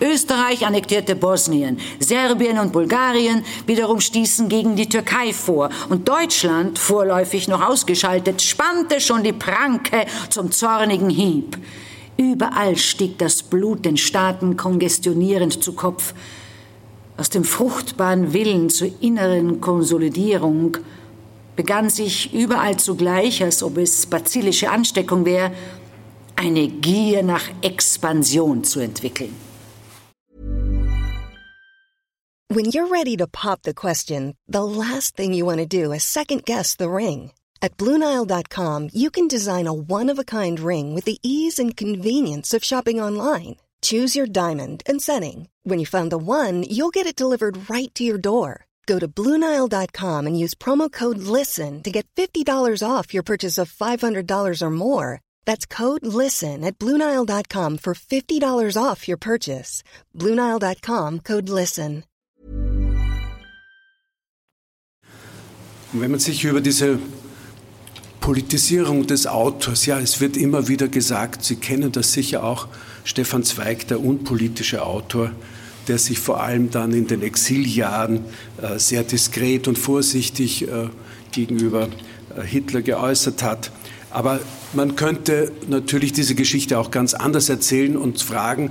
Österreich 0.00 0.66
annektierte 0.66 1.14
Bosnien, 1.14 1.78
Serbien 2.00 2.58
und 2.58 2.72
Bulgarien 2.72 3.44
wiederum 3.66 4.00
stießen 4.00 4.48
gegen 4.48 4.76
die 4.76 4.88
Türkei 4.88 5.32
vor 5.32 5.70
und 5.88 6.08
Deutschland, 6.08 6.78
vorläufig 6.78 7.48
noch 7.48 7.62
ausgeschaltet, 7.62 8.42
spannte 8.42 9.00
schon 9.00 9.22
die 9.22 9.32
Pranke 9.32 10.04
zum 10.30 10.50
zornigen 10.50 11.10
Hieb. 11.10 11.56
Überall 12.16 12.76
stieg 12.76 13.18
das 13.18 13.42
Blut 13.44 13.84
den 13.84 13.96
Staaten 13.96 14.56
kongestionierend 14.56 15.62
zu 15.62 15.72
Kopf. 15.72 16.12
Aus 17.16 17.30
dem 17.30 17.44
fruchtbaren 17.44 18.32
Willen 18.32 18.70
zur 18.70 18.90
inneren 19.00 19.60
Konsolidierung 19.60 20.76
begann 21.58 21.90
sich 21.90 22.32
überall 22.32 22.76
zugleich, 22.76 23.42
als 23.42 23.64
ob 23.64 23.78
es 23.78 24.06
bazilische 24.06 24.70
Ansteckung 24.70 25.24
wäre, 25.24 25.50
eine 26.36 26.68
Gier 26.68 27.24
nach 27.24 27.50
Expansion 27.62 28.62
zu 28.62 28.78
entwickeln. 28.78 29.34
When 32.48 32.66
you're 32.66 32.86
ready 32.86 33.16
to 33.16 33.26
pop 33.26 33.62
the 33.64 33.74
question, 33.74 34.36
the 34.46 34.62
last 34.62 35.16
thing 35.16 35.34
you 35.34 35.44
want 35.44 35.58
to 35.58 35.66
do 35.66 35.92
is 35.92 36.04
second 36.04 36.44
guess 36.46 36.76
the 36.76 36.88
ring. 36.88 37.32
At 37.60 37.76
Bluenile.com, 37.76 38.90
you 38.94 39.10
can 39.10 39.26
design 39.26 39.66
a 39.66 39.72
one 39.72 40.12
of 40.12 40.18
a 40.18 40.24
kind 40.24 40.60
ring 40.60 40.94
with 40.94 41.06
the 41.06 41.18
ease 41.24 41.58
and 41.58 41.76
convenience 41.76 42.54
of 42.54 42.62
shopping 42.62 43.02
online. 43.02 43.56
Choose 43.82 44.14
your 44.14 44.28
diamond 44.28 44.82
and 44.86 45.02
setting. 45.02 45.48
When 45.64 45.80
you 45.80 45.86
find 45.86 46.10
the 46.10 46.18
one, 46.18 46.62
you'll 46.62 46.94
get 46.94 47.06
it 47.06 47.16
delivered 47.16 47.68
right 47.68 47.92
to 47.96 48.04
your 48.04 48.18
door. 48.18 48.67
Go 48.88 48.98
to 48.98 49.06
Bluenile.com 49.06 50.26
and 50.26 50.40
use 50.44 50.54
promo 50.54 50.90
code 50.90 51.18
LISTEN 51.18 51.82
to 51.82 51.90
get 51.90 52.06
$50 52.16 52.82
off 52.82 53.12
your 53.12 53.22
purchase 53.22 53.58
of 53.58 53.70
$500 53.70 54.62
or 54.62 54.70
more. 54.70 55.20
That's 55.44 55.66
code 55.66 56.06
LISTEN 56.06 56.64
at 56.64 56.78
Bluenile.com 56.78 57.78
for 57.78 57.94
$50 57.94 58.82
off 58.82 59.06
your 59.06 59.18
purchase. 59.18 59.82
Bluenile.com 60.16 61.20
code 61.20 61.50
LISTEN. 61.50 62.04
Wenn 65.92 66.10
man 66.10 66.20
sich 66.20 66.44
über 66.44 66.60
diese 66.60 66.98
Politisierung 68.20 69.06
des 69.06 69.26
Autors. 69.26 69.86
Ja, 69.86 69.98
es 70.00 70.20
wird 70.20 70.36
immer 70.36 70.68
wieder 70.68 70.88
gesagt, 70.88 71.44
Sie 71.44 71.56
kennen 71.56 71.92
das 71.92 72.12
sicher 72.12 72.44
auch, 72.44 72.68
Stefan 73.04 73.42
Zweig, 73.42 73.88
der 73.88 74.00
unpolitische 74.00 74.84
Autor, 74.84 75.32
der 75.88 75.98
sich 75.98 76.18
vor 76.18 76.42
allem 76.42 76.70
dann 76.70 76.92
in 76.92 77.06
den 77.06 77.22
Exiljahren 77.22 78.20
äh, 78.62 78.78
sehr 78.78 79.02
diskret 79.02 79.66
und 79.68 79.78
vorsichtig 79.78 80.68
äh, 80.68 80.88
gegenüber 81.32 81.88
äh, 82.36 82.42
Hitler 82.42 82.82
geäußert 82.82 83.42
hat. 83.42 83.70
Aber 84.10 84.40
man 84.74 84.96
könnte 84.96 85.52
natürlich 85.68 86.12
diese 86.12 86.34
Geschichte 86.34 86.78
auch 86.78 86.90
ganz 86.90 87.14
anders 87.14 87.48
erzählen 87.48 87.96
und 87.96 88.22
fragen, 88.22 88.70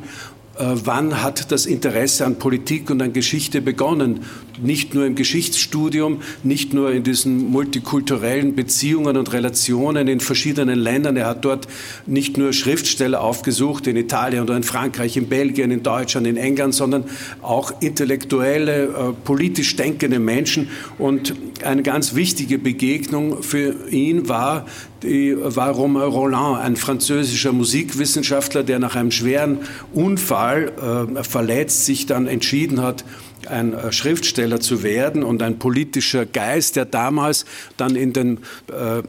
wann 0.59 1.21
hat 1.21 1.51
das 1.51 1.67
Interesse 1.67 2.25
an 2.25 2.39
Politik 2.39 2.89
und 2.89 2.99
an 3.03 3.13
Geschichte 3.13 3.61
begonnen? 3.61 4.21
Nicht 4.61 4.93
nur 4.93 5.05
im 5.05 5.15
Geschichtsstudium, 5.15 6.21
nicht 6.43 6.73
nur 6.73 6.91
in 6.91 7.03
diesen 7.03 7.49
multikulturellen 7.49 8.55
Beziehungen 8.55 9.17
und 9.17 9.31
Relationen 9.33 10.07
in 10.07 10.19
verschiedenen 10.19 10.79
Ländern. 10.79 11.17
Er 11.17 11.27
hat 11.27 11.45
dort 11.45 11.67
nicht 12.05 12.37
nur 12.37 12.53
Schriftsteller 12.53 13.21
aufgesucht, 13.21 13.87
in 13.87 13.95
Italien 13.95 14.43
oder 14.43 14.57
in 14.57 14.63
Frankreich, 14.63 15.17
in 15.17 15.27
Belgien, 15.27 15.71
in 15.71 15.83
Deutschland, 15.83 16.27
in 16.27 16.37
England, 16.37 16.73
sondern 16.73 17.05
auch 17.41 17.81
intellektuelle, 17.81 18.83
äh, 18.83 18.89
politisch 19.23 19.75
denkende 19.75 20.19
Menschen. 20.19 20.69
Und 20.97 21.35
eine 21.63 21.83
ganz 21.83 22.15
wichtige 22.15 22.57
Begegnung 22.57 23.43
für 23.43 23.89
ihn 23.89 24.27
war, 24.27 24.65
die 25.03 25.35
war 25.37 25.71
Romain 25.71 26.09
Roland, 26.09 26.59
ein 26.59 26.75
französischer 26.75 27.51
Musikwissenschaftler, 27.51 28.63
der 28.63 28.79
nach 28.79 28.95
einem 28.95 29.11
schweren 29.11 29.59
Unfall 29.93 30.71
äh, 31.17 31.23
verletzt 31.23 31.85
sich 31.85 32.07
dann 32.07 32.27
entschieden 32.27 32.81
hat, 32.81 33.05
ein 33.47 33.73
äh, 33.73 33.91
Schriftsteller 33.91 34.59
zu 34.59 34.83
werden 34.83 35.23
und 35.23 35.41
ein 35.43 35.59
politischer 35.59 36.25
Geist, 36.25 36.75
der 36.75 36.85
damals 36.85 37.45
dann 37.77 37.95
in 37.95 38.13
den 38.13 38.39
äh, 38.67 39.03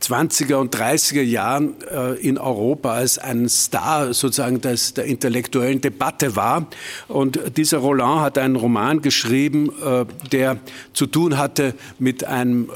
20er 0.00 0.56
und 0.56 0.76
30er 0.76 1.22
Jahren 1.22 1.74
äh, 1.90 2.14
in 2.14 2.38
Europa 2.38 2.92
als 2.92 3.18
ein 3.18 3.48
Star 3.48 4.12
sozusagen 4.14 4.60
des, 4.60 4.94
der 4.94 5.06
intellektuellen 5.06 5.80
Debatte 5.80 6.36
war. 6.36 6.66
Und 7.08 7.56
dieser 7.56 7.78
Roland 7.78 8.20
hat 8.20 8.38
einen 8.38 8.56
Roman 8.56 9.00
geschrieben, 9.00 9.70
äh, 9.84 10.04
der 10.30 10.58
zu 10.92 11.06
tun 11.06 11.38
hatte 11.38 11.74
mit 11.98 12.24
einem 12.24 12.70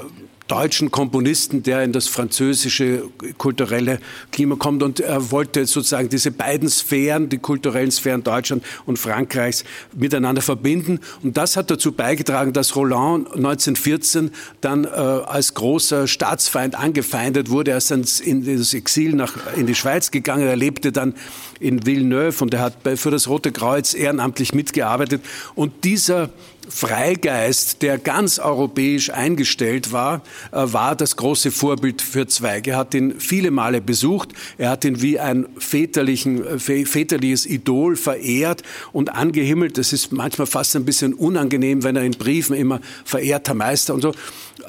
deutschen 0.50 0.90
Komponisten, 0.90 1.62
der 1.62 1.84
in 1.84 1.92
das 1.92 2.08
französische 2.08 3.04
kulturelle 3.38 4.00
Klima 4.32 4.56
kommt. 4.56 4.82
Und 4.82 4.98
er 4.98 5.30
wollte 5.30 5.64
sozusagen 5.66 6.08
diese 6.08 6.32
beiden 6.32 6.68
Sphären, 6.68 7.28
die 7.28 7.38
kulturellen 7.38 7.90
Sphären 7.90 8.24
Deutschland 8.24 8.64
und 8.84 8.98
Frankreichs, 8.98 9.64
miteinander 9.94 10.42
verbinden. 10.42 10.98
Und 11.22 11.36
das 11.36 11.56
hat 11.56 11.70
dazu 11.70 11.92
beigetragen, 11.92 12.52
dass 12.52 12.74
Roland 12.74 13.28
1914 13.28 14.32
dann 14.60 14.84
äh, 14.84 14.88
als 14.88 15.54
großer 15.54 16.08
Staatsfeind 16.08 16.74
angefeindet 16.74 17.50
wurde. 17.50 17.70
Er 17.70 17.76
ist 17.76 17.92
dann 17.92 18.04
in 18.24 18.58
das 18.58 18.74
Exil 18.74 19.14
nach, 19.14 19.34
in 19.56 19.66
die 19.66 19.76
Schweiz 19.76 20.10
gegangen. 20.10 20.48
Er 20.48 20.56
lebte 20.56 20.90
dann 20.90 21.14
in 21.60 21.86
Villeneuve 21.86 22.42
und 22.42 22.54
er 22.54 22.60
hat 22.60 22.74
für 22.96 23.10
das 23.10 23.28
Rote 23.28 23.52
Kreuz 23.52 23.94
ehrenamtlich 23.94 24.52
mitgearbeitet. 24.52 25.22
Und 25.54 25.84
dieser 25.84 26.30
Freigeist, 26.70 27.82
der 27.82 27.98
ganz 27.98 28.38
europäisch 28.38 29.10
eingestellt 29.10 29.92
war, 29.92 30.22
äh, 30.52 30.62
war 30.64 30.96
das 30.96 31.16
große 31.16 31.50
Vorbild 31.50 32.00
für 32.00 32.26
Zweig. 32.26 32.68
Er 32.68 32.76
hat 32.76 32.94
ihn 32.94 33.18
viele 33.18 33.50
Male 33.50 33.80
besucht. 33.80 34.30
Er 34.56 34.70
hat 34.70 34.84
ihn 34.84 35.02
wie 35.02 35.18
ein 35.18 35.46
väterlichen, 35.58 36.46
äh, 36.46 36.58
väterliches 36.58 37.44
Idol 37.44 37.96
verehrt 37.96 38.62
und 38.92 39.14
angehimmelt. 39.14 39.78
Das 39.78 39.92
ist 39.92 40.12
manchmal 40.12 40.46
fast 40.46 40.76
ein 40.76 40.84
bisschen 40.84 41.12
unangenehm, 41.12 41.82
wenn 41.82 41.96
er 41.96 42.04
in 42.04 42.12
Briefen 42.12 42.54
immer 42.54 42.80
verehrter 43.04 43.54
Meister 43.54 43.92
und 43.92 44.02
so. 44.02 44.14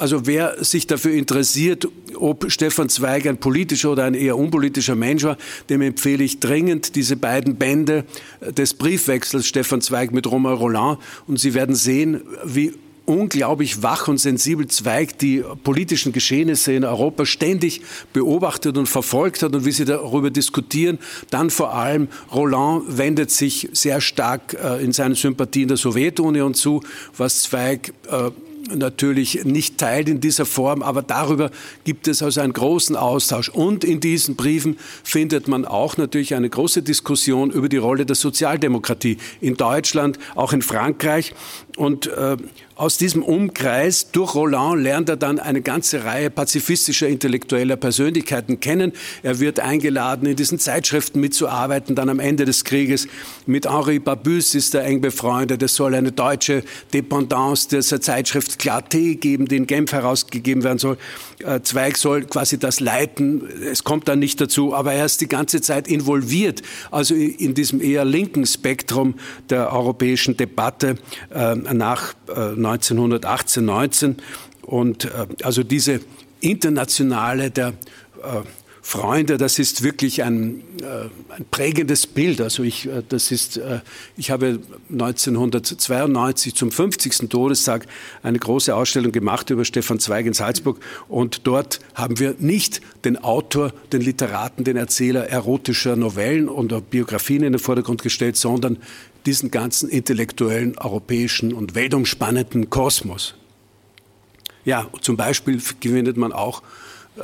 Also 0.01 0.25
wer 0.25 0.63
sich 0.63 0.87
dafür 0.87 1.13
interessiert, 1.13 1.87
ob 2.15 2.51
Stefan 2.51 2.89
Zweig 2.89 3.27
ein 3.27 3.37
politischer 3.37 3.91
oder 3.91 4.05
ein 4.05 4.15
eher 4.15 4.35
unpolitischer 4.35 4.95
Mensch 4.95 5.21
war, 5.21 5.37
dem 5.69 5.83
empfehle 5.83 6.23
ich 6.23 6.39
dringend 6.39 6.95
diese 6.95 7.15
beiden 7.15 7.57
Bände 7.57 8.05
des 8.57 8.73
Briefwechsels 8.73 9.45
Stefan 9.45 9.79
Zweig 9.79 10.11
mit 10.11 10.25
Romain 10.25 10.55
Roland 10.55 10.97
und 11.27 11.39
Sie 11.39 11.53
werden 11.53 11.75
sehen, 11.75 12.21
wie 12.43 12.73
unglaublich 13.05 13.83
wach 13.83 14.07
und 14.07 14.17
sensibel 14.17 14.67
Zweig 14.67 15.19
die 15.19 15.43
politischen 15.63 16.13
Geschehnisse 16.13 16.73
in 16.73 16.83
Europa 16.83 17.27
ständig 17.27 17.81
beobachtet 18.11 18.79
und 18.79 18.87
verfolgt 18.87 19.43
hat 19.43 19.53
und 19.53 19.65
wie 19.65 19.71
sie 19.71 19.85
darüber 19.85 20.31
diskutieren. 20.31 20.97
Dann 21.29 21.51
vor 21.51 21.75
allem 21.75 22.07
Roland 22.33 22.97
wendet 22.97 23.29
sich 23.29 23.69
sehr 23.73 24.01
stark 24.01 24.55
äh, 24.55 24.83
in 24.83 24.93
seinen 24.93 25.13
Sympathien 25.13 25.67
der 25.67 25.77
Sowjetunion 25.77 26.55
zu, 26.55 26.81
was 27.15 27.43
Zweig 27.43 27.93
äh, 28.09 28.31
natürlich 28.73 29.43
nicht 29.43 29.77
teilt 29.77 30.09
in 30.09 30.19
dieser 30.19 30.45
Form, 30.45 30.81
aber 30.81 31.01
darüber 31.01 31.51
gibt 31.83 32.07
es 32.07 32.21
also 32.21 32.41
einen 32.41 32.53
großen 32.53 32.95
Austausch. 32.95 33.49
Und 33.49 33.83
in 33.83 33.99
diesen 33.99 34.35
Briefen 34.35 34.77
findet 35.03 35.47
man 35.47 35.65
auch 35.65 35.97
natürlich 35.97 36.35
eine 36.35 36.49
große 36.49 36.81
Diskussion 36.81 37.51
über 37.51 37.69
die 37.69 37.77
Rolle 37.77 38.05
der 38.05 38.15
Sozialdemokratie 38.15 39.17
in 39.39 39.55
Deutschland, 39.55 40.19
auch 40.35 40.53
in 40.53 40.61
Frankreich. 40.61 41.33
Und 41.81 42.05
äh, 42.05 42.37
aus 42.75 42.97
diesem 42.97 43.23
Umkreis 43.23 44.11
durch 44.11 44.35
Roland 44.35 44.83
lernt 44.83 45.09
er 45.09 45.15
dann 45.15 45.39
eine 45.39 45.61
ganze 45.61 46.03
Reihe 46.03 46.29
pazifistischer 46.29 47.07
intellektueller 47.07 47.75
Persönlichkeiten 47.75 48.59
kennen. 48.59 48.93
Er 49.23 49.39
wird 49.39 49.59
eingeladen, 49.59 50.27
in 50.27 50.35
diesen 50.35 50.59
Zeitschriften 50.59 51.19
mitzuarbeiten. 51.19 51.95
Dann 51.95 52.09
am 52.09 52.19
Ende 52.19 52.45
des 52.45 52.65
Krieges 52.65 53.07
mit 53.47 53.67
Henri 53.67 53.97
Babus 53.97 54.53
ist 54.53 54.75
er 54.75 54.83
eng 54.83 55.01
befreundet. 55.01 55.63
Es 55.63 55.73
soll 55.73 55.95
eine 55.95 56.11
deutsche 56.11 56.63
Dependance 56.93 57.67
dieser 57.67 57.99
Zeitschrift 57.99 58.59
Clarté 58.59 59.15
geben, 59.15 59.47
die 59.47 59.55
in 59.55 59.65
Genf 59.65 59.91
herausgegeben 59.91 60.63
werden 60.63 60.77
soll. 60.77 60.99
Äh, 61.43 61.61
Zweig 61.63 61.97
soll 61.97 62.25
quasi 62.25 62.59
das 62.59 62.79
leiten. 62.79 63.41
Es 63.71 63.83
kommt 63.83 64.07
dann 64.07 64.19
nicht 64.19 64.39
dazu, 64.39 64.75
aber 64.75 64.93
er 64.93 65.05
ist 65.05 65.21
die 65.21 65.27
ganze 65.27 65.61
Zeit 65.61 65.87
involviert, 65.87 66.61
also 66.91 67.15
in 67.15 67.55
diesem 67.55 67.81
eher 67.81 68.05
linken 68.05 68.45
Spektrum 68.45 69.15
der 69.49 69.73
europäischen 69.73 70.37
Debatte 70.37 70.97
äh, 71.33 71.55
nach 71.73 72.13
1918, 72.27 73.63
äh, 73.63 73.65
19. 73.65 74.15
Und 74.61 75.05
äh, 75.05 75.27
also 75.43 75.63
diese 75.63 76.01
internationale 76.39 77.51
der 77.51 77.69
äh, 78.23 78.41
Freunde, 78.83 79.37
das 79.37 79.59
ist 79.59 79.83
wirklich 79.83 80.23
ein, 80.23 80.63
ein 81.29 81.45
prägendes 81.51 82.07
Bild. 82.07 82.41
Also 82.41 82.63
ich, 82.63 82.89
das 83.09 83.31
ist, 83.31 83.61
ich 84.17 84.31
habe 84.31 84.59
1992 84.91 86.55
zum 86.55 86.71
50. 86.71 87.29
Todestag 87.29 87.85
eine 88.23 88.39
große 88.39 88.75
Ausstellung 88.75 89.11
gemacht 89.11 89.51
über 89.51 89.65
Stefan 89.65 89.99
Zweig 89.99 90.25
in 90.25 90.33
Salzburg 90.33 90.79
und 91.07 91.45
dort 91.45 91.79
haben 91.93 92.17
wir 92.17 92.35
nicht 92.39 92.81
den 93.05 93.17
Autor, 93.23 93.71
den 93.93 94.01
Literaten, 94.01 94.63
den 94.63 94.77
Erzähler 94.77 95.29
erotischer 95.29 95.95
Novellen 95.95 96.49
und 96.49 96.89
Biografien 96.89 97.43
in 97.43 97.53
den 97.53 97.59
Vordergrund 97.59 98.01
gestellt, 98.01 98.35
sondern 98.35 98.79
diesen 99.25 99.51
ganzen 99.51 99.89
intellektuellen, 99.89 100.77
europäischen 100.77 101.53
und 101.53 101.75
weltumspannenden 101.75 102.69
Kosmos. 102.69 103.35
Ja, 104.65 104.87
zum 105.01 105.17
Beispiel 105.17 105.61
gewinnt 105.79 106.17
man 106.17 106.33
auch, 106.33 106.61
äh, 107.17 107.21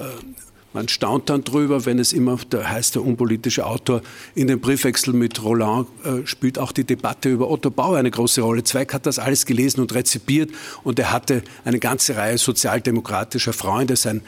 man 0.73 0.88
staunt 0.89 1.30
dann 1.30 1.43
drüber, 1.43 1.86
wenn 1.86 1.97
es 1.97 2.13
immer, 2.13 2.38
da 2.49 2.63
heißt 2.63 2.95
der 2.95 3.03
unpolitische 3.03 3.65
Autor, 3.65 4.01
in 4.36 4.47
dem 4.47 4.60
Briefwechsel 4.60 5.13
mit 5.13 5.41
Roland 5.43 5.88
äh, 6.03 6.25
spielt 6.25 6.60
auch 6.60 6.71
die 6.71 6.84
Debatte 6.84 7.30
über 7.30 7.49
Otto 7.49 7.71
Bauer 7.71 7.97
eine 7.97 8.12
große 8.12 8.41
Rolle. 8.41 8.63
Zweig 8.63 8.93
hat 8.93 9.06
das 9.06 9.17
alles 9.17 9.45
gelesen 9.45 9.82
und 9.82 9.93
rezipiert 9.93 10.51
und 10.84 10.99
er 10.99 11.12
hatte 11.12 11.43
eine 11.65 11.80
ganze 11.80 12.15
Reihe 12.15 12.38
sozialdemokratischer 12.38 13.53
Freunde. 13.53 13.95
Sein 13.95 14.21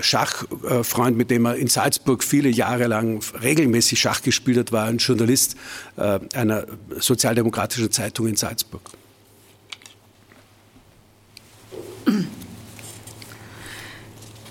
Schachfreund, 0.00 1.16
mit 1.16 1.30
dem 1.30 1.44
er 1.46 1.56
in 1.56 1.68
Salzburg 1.68 2.24
viele 2.24 2.48
Jahre 2.48 2.86
lang 2.86 3.22
regelmäßig 3.42 4.00
Schach 4.00 4.22
gespielt 4.22 4.58
hat, 4.58 4.72
war 4.72 4.86
ein 4.86 4.98
Journalist 4.98 5.56
äh, 5.96 6.18
einer 6.34 6.66
sozialdemokratischen 6.98 7.90
Zeitung 7.90 8.26
in 8.26 8.36
Salzburg. 8.36 8.82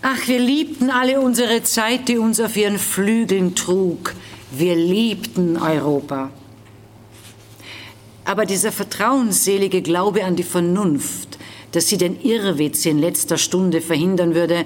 Ach, 0.03 0.27
wir 0.27 0.39
liebten 0.39 0.89
alle 0.89 1.21
unsere 1.21 1.61
Zeit, 1.61 2.07
die 2.07 2.17
uns 2.17 2.39
auf 2.39 2.57
ihren 2.57 2.79
Flügeln 2.79 3.53
trug. 3.53 4.15
Wir 4.51 4.75
liebten 4.75 5.57
Europa. 5.57 6.31
Aber 8.25 8.45
dieser 8.45 8.71
vertrauensselige 8.71 9.83
Glaube 9.83 10.23
an 10.23 10.35
die 10.35 10.43
Vernunft, 10.43 11.37
dass 11.71 11.87
sie 11.87 11.97
den 11.97 12.19
Irrwitz 12.19 12.85
in 12.87 12.97
letzter 12.97 13.37
Stunde 13.37 13.79
verhindern 13.79 14.33
würde, 14.33 14.65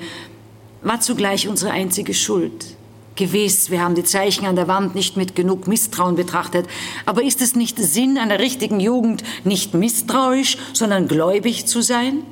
war 0.81 1.01
zugleich 1.01 1.49
unsere 1.49 1.71
einzige 1.71 2.13
Schuld. 2.13 2.77
Gewiss, 3.15 3.69
wir 3.69 3.81
haben 3.81 3.95
die 3.95 4.03
Zeichen 4.03 4.45
an 4.45 4.55
der 4.55 4.69
Wand 4.69 4.95
nicht 4.95 5.17
mit 5.17 5.35
genug 5.35 5.67
Misstrauen 5.67 6.15
betrachtet, 6.15 6.65
aber 7.05 7.23
ist 7.23 7.41
es 7.41 7.55
nicht 7.55 7.77
Sinn 7.77 8.17
einer 8.17 8.39
richtigen 8.39 8.79
Jugend, 8.79 9.23
nicht 9.43 9.73
misstrauisch, 9.73 10.57
sondern 10.73 11.07
gläubig 11.07 11.65
zu 11.65 11.81
sein? 11.81 12.23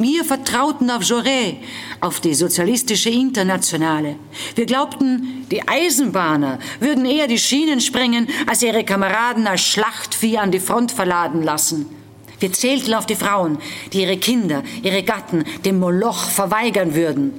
Wir 0.00 0.24
vertrauten 0.24 0.90
auf 0.90 1.02
Jaurès, 1.02 1.56
auf 2.00 2.20
die 2.20 2.32
sozialistische 2.32 3.10
Internationale. 3.10 4.14
Wir 4.54 4.64
glaubten, 4.64 5.44
die 5.50 5.66
Eisenbahner 5.66 6.60
würden 6.78 7.04
eher 7.04 7.26
die 7.26 7.38
Schienen 7.38 7.80
sprengen, 7.80 8.28
als 8.46 8.62
ihre 8.62 8.84
Kameraden 8.84 9.48
als 9.48 9.62
Schlachtvieh 9.62 10.38
an 10.38 10.52
die 10.52 10.60
Front 10.60 10.92
verladen 10.92 11.42
lassen. 11.42 11.86
Wir 12.38 12.52
zählten 12.52 12.94
auf 12.94 13.06
die 13.06 13.16
Frauen, 13.16 13.58
die 13.92 14.02
ihre 14.02 14.18
Kinder, 14.18 14.62
ihre 14.84 15.02
Gatten 15.02 15.42
dem 15.64 15.80
Moloch 15.80 16.28
verweigern 16.28 16.94
würden. 16.94 17.32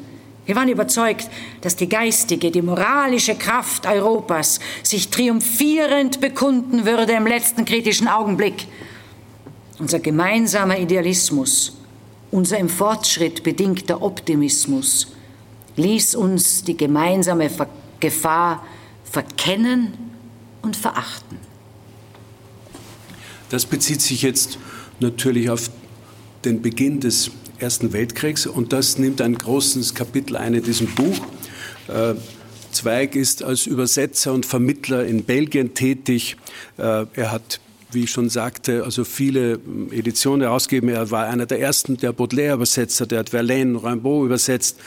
Wir 0.45 0.57
waren 0.57 0.67
überzeugt, 0.67 1.29
dass 1.61 1.77
die 1.77 1.87
geistige, 1.87 2.51
die 2.51 2.61
moralische 2.61 3.35
Kraft 3.35 3.85
Europas 3.85 4.59
sich 4.83 5.07
triumphierend 5.07 6.19
bekunden 6.19 6.85
würde 6.85 7.13
im 7.13 7.25
letzten 7.27 7.63
kritischen 7.63 8.09
Augenblick. 8.09 8.67
Unser 9.77 9.99
gemeinsamer 9.99 10.77
Idealismus 10.77 11.78
unser 12.31 12.57
im 12.57 12.69
Fortschritt 12.69 13.43
bedingter 13.43 14.01
Optimismus 14.01 15.13
ließ 15.75 16.15
uns 16.15 16.63
die 16.63 16.77
gemeinsame 16.77 17.49
Gefahr 17.99 18.65
verkennen 19.03 19.93
und 20.61 20.75
verachten. 20.75 21.37
Das 23.49 23.65
bezieht 23.65 24.01
sich 24.01 24.21
jetzt 24.21 24.59
natürlich 24.99 25.49
auf 25.49 25.71
den 26.45 26.61
Beginn 26.61 26.99
des 26.99 27.31
Ersten 27.57 27.91
Weltkriegs 27.91 28.45
und 28.45 28.71
das 28.71 28.97
nimmt 28.97 29.21
ein 29.21 29.37
großes 29.37 29.95
Kapitel 29.95 30.37
ein 30.37 30.53
in 30.53 30.63
diesem 30.63 30.87
Buch. 30.87 31.17
Äh, 31.87 32.15
Zweig 32.71 33.15
ist 33.15 33.43
als 33.43 33.65
Übersetzer 33.65 34.31
und 34.31 34.45
Vermittler 34.45 35.03
in 35.05 35.23
Belgien 35.23 35.73
tätig. 35.73 36.37
Äh, 36.77 37.05
er 37.13 37.31
hat 37.31 37.59
wie 37.91 38.03
ich 38.03 38.11
schon 38.11 38.29
sagte, 38.29 38.83
also 38.83 39.03
viele 39.03 39.53
ähm, 39.53 39.91
Editionen 39.91 40.41
herausgeben. 40.41 40.89
Er 40.89 41.11
war 41.11 41.27
einer 41.27 41.45
der 41.45 41.59
ersten, 41.59 41.97
der 41.97 42.13
Baudelaire 42.13 42.55
übersetzt 42.55 43.01
hat. 43.01 43.11
Er 43.11 43.25
Verlaine, 43.25 43.83
Rimbaud 43.83 44.25
übersetzt. 44.25 44.77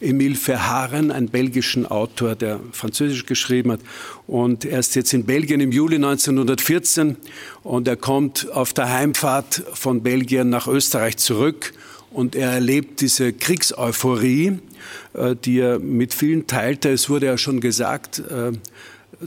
Emile 0.00 0.34
Verhaeren, 0.34 1.10
ein 1.10 1.28
belgischen 1.28 1.86
Autor, 1.86 2.34
der 2.34 2.60
Französisch 2.72 3.26
geschrieben 3.26 3.72
hat. 3.72 3.80
Und 4.26 4.64
er 4.64 4.80
ist 4.80 4.94
jetzt 4.96 5.12
in 5.12 5.24
Belgien 5.24 5.60
im 5.60 5.72
Juli 5.72 5.96
1914 5.96 7.16
und 7.62 7.86
er 7.86 7.96
kommt 7.96 8.50
auf 8.52 8.72
der 8.72 8.92
Heimfahrt 8.92 9.62
von 9.74 10.02
Belgien 10.02 10.50
nach 10.50 10.66
Österreich 10.66 11.18
zurück 11.18 11.72
und 12.12 12.34
er 12.34 12.50
erlebt 12.50 13.00
diese 13.00 13.32
Kriegseuphorie, 13.32 14.58
äh, 15.14 15.36
die 15.36 15.60
er 15.60 15.78
mit 15.78 16.14
vielen 16.14 16.46
teilte. 16.46 16.90
Es 16.90 17.08
wurde 17.08 17.26
ja 17.26 17.38
schon 17.38 17.60
gesagt, 17.60 18.18
äh, 18.18 18.52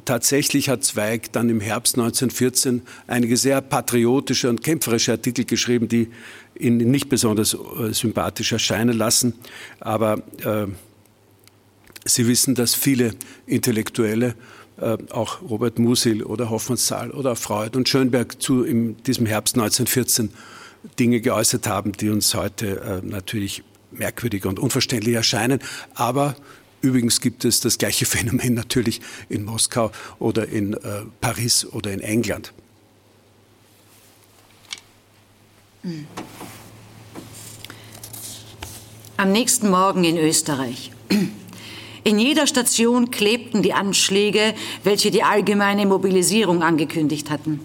tatsächlich 0.05 0.69
hat 0.69 0.83
Zweig 0.83 1.31
dann 1.31 1.49
im 1.49 1.61
Herbst 1.61 1.95
1914 1.95 2.81
einige 3.07 3.37
sehr 3.37 3.61
patriotische 3.61 4.49
und 4.49 4.63
kämpferische 4.63 5.11
Artikel 5.13 5.45
geschrieben, 5.45 5.87
die 5.87 6.09
ihn 6.57 6.77
nicht 6.77 7.09
besonders 7.09 7.53
äh, 7.53 7.93
sympathisch 7.93 8.51
erscheinen 8.51 8.97
lassen. 8.97 9.33
Aber 9.79 10.21
äh, 10.43 10.67
Sie 12.07 12.27
wissen, 12.27 12.53
dass 12.53 12.75
viele 12.75 13.15
Intellektuelle, 13.47 14.35
äh, 14.77 14.97
auch 15.09 15.41
Robert 15.41 15.79
Musil 15.79 16.21
oder 16.23 16.51
Hoffmannsthal 16.51 17.09
oder 17.09 17.35
Freud 17.35 17.75
und 17.75 17.89
Schönberg 17.89 18.39
zu 18.41 18.63
in 18.63 19.01
diesem 19.03 19.25
Herbst 19.25 19.55
1914 19.55 20.29
Dinge 20.99 21.19
geäußert 21.19 21.67
haben, 21.67 21.93
die 21.93 22.09
uns 22.09 22.35
heute 22.35 22.79
äh, 22.79 23.05
natürlich 23.05 23.63
merkwürdig 23.91 24.45
und 24.45 24.59
unverständlich 24.59 25.15
erscheinen. 25.15 25.59
Aber 25.95 26.35
übrigens 26.85 27.19
gibt 27.19 27.43
es 27.45 27.59
das 27.59 27.77
gleiche 27.77 28.05
Phänomen 28.05 28.53
natürlich 28.53 29.01
in 29.29 29.43
Moskau 29.43 29.91
oder 30.19 30.47
in 30.47 30.73
äh, 30.73 31.01
Paris 31.19 31.65
oder 31.65 31.91
in 31.91 31.99
England. 31.99 32.53
Am 39.17 39.31
nächsten 39.31 39.69
Morgen 39.69 40.03
in 40.03 40.17
Österreich. 40.17 40.91
In 42.03 42.19
jeder 42.19 42.45
Station 42.45 43.09
klebten 43.09 43.63
die 43.63 43.73
Anschläge, 43.73 44.53
welche 44.83 45.09
die 45.09 45.23
allgemeine 45.23 45.87
Mobilisierung 45.87 46.61
angekündigt 46.61 47.31
hatten. 47.31 47.59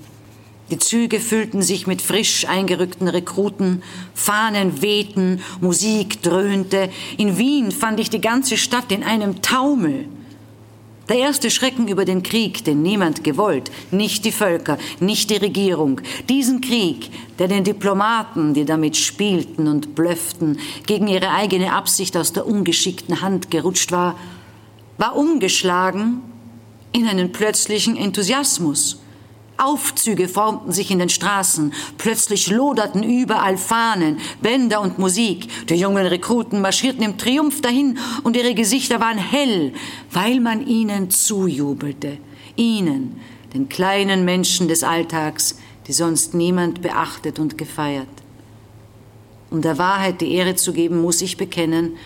Die 0.71 0.79
Züge 0.79 1.19
füllten 1.19 1.63
sich 1.63 1.89
mit 1.89 2.01
frisch 2.01 2.47
eingerückten 2.47 3.09
Rekruten, 3.09 3.83
Fahnen 4.15 4.83
wehten, 4.83 5.41
Musik 5.61 6.23
dröhnte. 6.23 6.91
In 7.17 7.39
Wien 7.39 7.73
fand 7.73 7.99
ich 7.99 8.09
die 8.09 8.21
ganze 8.21 8.57
Stadt 8.57 8.93
in 8.93 9.03
einem 9.03 9.43
Taumel. 9.43 10.07
Der 11.09 11.19
erste 11.19 11.51
Schrecken 11.51 11.89
über 11.89 12.05
den 12.05 12.23
Krieg, 12.23 12.65
den 12.65 12.83
niemand 12.83 13.25
gewollt, 13.25 13.73
nicht 13.91 14.25
die 14.25 14.31
Völker, 14.31 14.79
nicht 15.01 15.31
die 15.31 15.39
Regierung, 15.39 16.01
diesen 16.29 16.61
Krieg, 16.61 17.11
der 17.41 17.49
den 17.49 17.65
Diplomaten, 17.65 18.55
die 18.55 18.65
damit 18.65 18.97
spielten 18.97 19.67
und 19.67 19.97
blöfften, 19.97 20.61
gegen 20.87 21.09
ihre 21.09 21.31
eigene 21.31 21.73
Absicht 21.73 22.17
aus 22.17 22.33
der 22.33 22.47
ungeschickten 22.47 23.23
Hand 23.23 23.51
gerutscht 23.51 23.91
war, 23.91 24.17
war 24.99 25.17
umgeschlagen 25.17 26.23
in 26.93 27.09
einen 27.09 27.33
plötzlichen 27.33 27.97
Enthusiasmus. 27.97 29.01
Aufzüge 29.61 30.29
formten 30.29 30.73
sich 30.73 30.91
in 30.91 30.99
den 30.99 31.09
Straßen, 31.09 31.73
plötzlich 31.99 32.51
loderten 32.51 33.03
überall 33.03 33.57
Fahnen, 33.57 34.19
Bänder 34.41 34.81
und 34.81 34.99
Musik. 34.99 35.67
Die 35.69 35.75
jungen 35.75 36.07
Rekruten 36.07 36.61
marschierten 36.61 37.03
im 37.03 37.19
Triumph 37.19 37.61
dahin 37.61 37.99
und 38.23 38.37
ihre 38.37 38.55
Gesichter 38.55 39.01
waren 39.01 39.19
hell, 39.19 39.73
weil 40.11 40.41
man 40.41 40.67
ihnen 40.67 41.11
zujubelte. 41.11 42.19
Ihnen, 42.57 43.21
den 43.55 43.69
kleinen 43.69 44.25
Menschen 44.25 44.69
des 44.69 44.83
Alltags, 44.83 45.57
die 45.87 45.93
sonst 45.93 46.35
niemand 46.35 46.83
beachtet 46.83 47.39
und 47.39 47.59
gefeiert. 47.59 48.09
Um 49.51 49.63
der 49.63 49.79
Wahrheit 49.79 50.21
die 50.21 50.33
Ehre 50.33 50.55
zu 50.55 50.73
geben, 50.73 51.01
muss 51.01 51.21
ich 51.23 51.37
bekennen, 51.37 51.97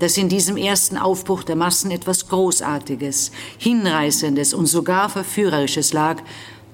dass 0.00 0.16
in 0.16 0.28
diesem 0.28 0.56
ersten 0.56 0.96
Aufbruch 0.96 1.44
der 1.44 1.56
Massen 1.56 1.90
etwas 1.90 2.28
Großartiges, 2.28 3.30
Hinreißendes 3.58 4.54
und 4.54 4.66
sogar 4.66 5.08
Verführerisches 5.10 5.92
lag, 5.92 6.22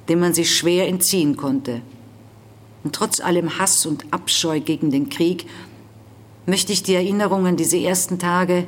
dem 0.09 0.21
man 0.21 0.35
sich 0.35 0.57
schwer 0.57 0.89
entziehen 0.89 1.37
konnte. 1.37 1.83
Und 2.85 2.95
trotz 2.95 3.21
allem 3.21 3.59
Hass 3.59 3.87
und 3.87 4.05
Abscheu 4.13 4.61
gegen 4.61 4.91
den 4.91 5.09
Krieg 5.09 5.47
möchte 6.47 6.73
ich 6.73 6.83
die 6.83 6.95
Erinnerungen 6.95 7.57
dieser 7.57 7.79
ersten 7.79 8.19
Tage 8.19 8.67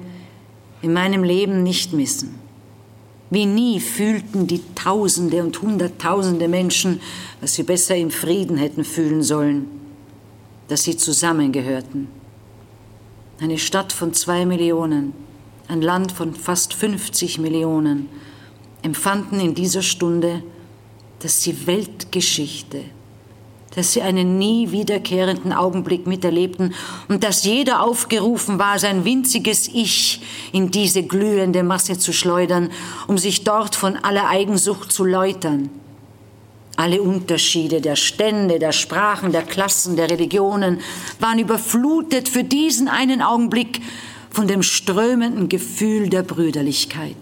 in 0.83 0.93
meinem 0.93 1.23
Leben 1.23 1.63
nicht 1.63 1.93
missen. 1.93 2.39
Wie 3.31 3.47
nie 3.47 3.79
fühlten 3.79 4.47
die 4.47 4.63
Tausende 4.75 5.43
und 5.43 5.61
Hunderttausende 5.61 6.49
Menschen, 6.49 7.01
was 7.41 7.55
sie 7.55 7.63
besser 7.63 7.95
im 7.95 8.11
Frieden 8.11 8.57
hätten 8.57 8.85
fühlen 8.85 9.23
sollen, 9.23 9.67
dass 10.69 10.85
sie 10.85 10.97
zusammengehörten. 10.97 12.09
Eine 13.41 13.59
Stadt 13.59 13.93
von 13.93 14.15
zwei 14.15 14.47
Millionen, 14.47 15.13
ein 15.69 15.83
Land 15.83 16.11
von 16.11 16.35
fast 16.35 16.73
50 16.73 17.39
Millionen 17.39 18.09
empfanden 18.83 19.41
in 19.41 19.55
dieser 19.55 19.83
Stunde 19.83 20.43
dass 21.21 21.43
sie 21.43 21.67
Weltgeschichte, 21.67 22.85
dass 23.75 23.93
sie 23.93 24.03
einen 24.03 24.39
nie 24.39 24.71
wiederkehrenden 24.71 25.53
Augenblick 25.53 26.07
miterlebten 26.07 26.75
und 27.09 27.23
dass 27.25 27.45
jeder 27.45 27.83
aufgerufen 27.83 28.59
war, 28.59 28.79
sein 28.79 29.05
winziges 29.05 29.69
Ich 29.69 30.21
in 30.53 30.71
diese 30.71 31.03
glühende 31.03 31.63
Masse 31.63 31.99
zu 31.99 32.13
schleudern, 32.13 32.71
um 33.07 33.19
sich 33.19 33.45
dort 33.45 33.75
von 33.75 33.97
aller 33.97 34.29
Eigensucht 34.29 34.91
zu 34.91 35.05
läutern. 35.05 35.71
Alle 36.77 37.03
Unterschiede 37.03 37.81
der 37.81 37.97
Stände, 37.97 38.61
der 38.61 38.71
Sprachen, 38.73 39.33
der 39.33 39.43
Klassen, 39.43 39.97
der 39.97 40.11
Religionen 40.11 40.81
waren 41.19 41.41
überflutet 41.41 42.29
für 42.29 42.45
diesen 42.45 42.87
einen 42.87 43.21
Augenblick 43.21 43.81
von 44.31 44.47
dem 44.47 44.63
strömenden 44.63 45.49
Gefühl 45.49 46.09
der 46.09 46.23
Brüderlichkeit. 46.23 47.17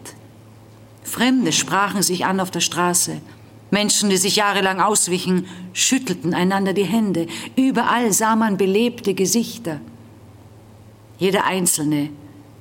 Fremde 1.03 1.53
sprachen 1.53 2.03
sich 2.03 2.27
an 2.27 2.41
auf 2.41 2.51
der 2.51 2.61
Straße, 2.61 3.23
Menschen, 3.71 4.11
die 4.11 4.17
sich 4.17 4.37
jahrelang 4.37 4.81
auswichen, 4.81 5.47
schüttelten 5.73 6.35
einander 6.35 6.73
die 6.73 6.85
Hände. 6.85 7.27
Überall 7.57 8.13
sah 8.13 8.37
man 8.37 8.57
belebte 8.57 9.15
Gesichter. 9.15 9.81
Jeder 11.19 11.45
Einzelne 11.45 12.11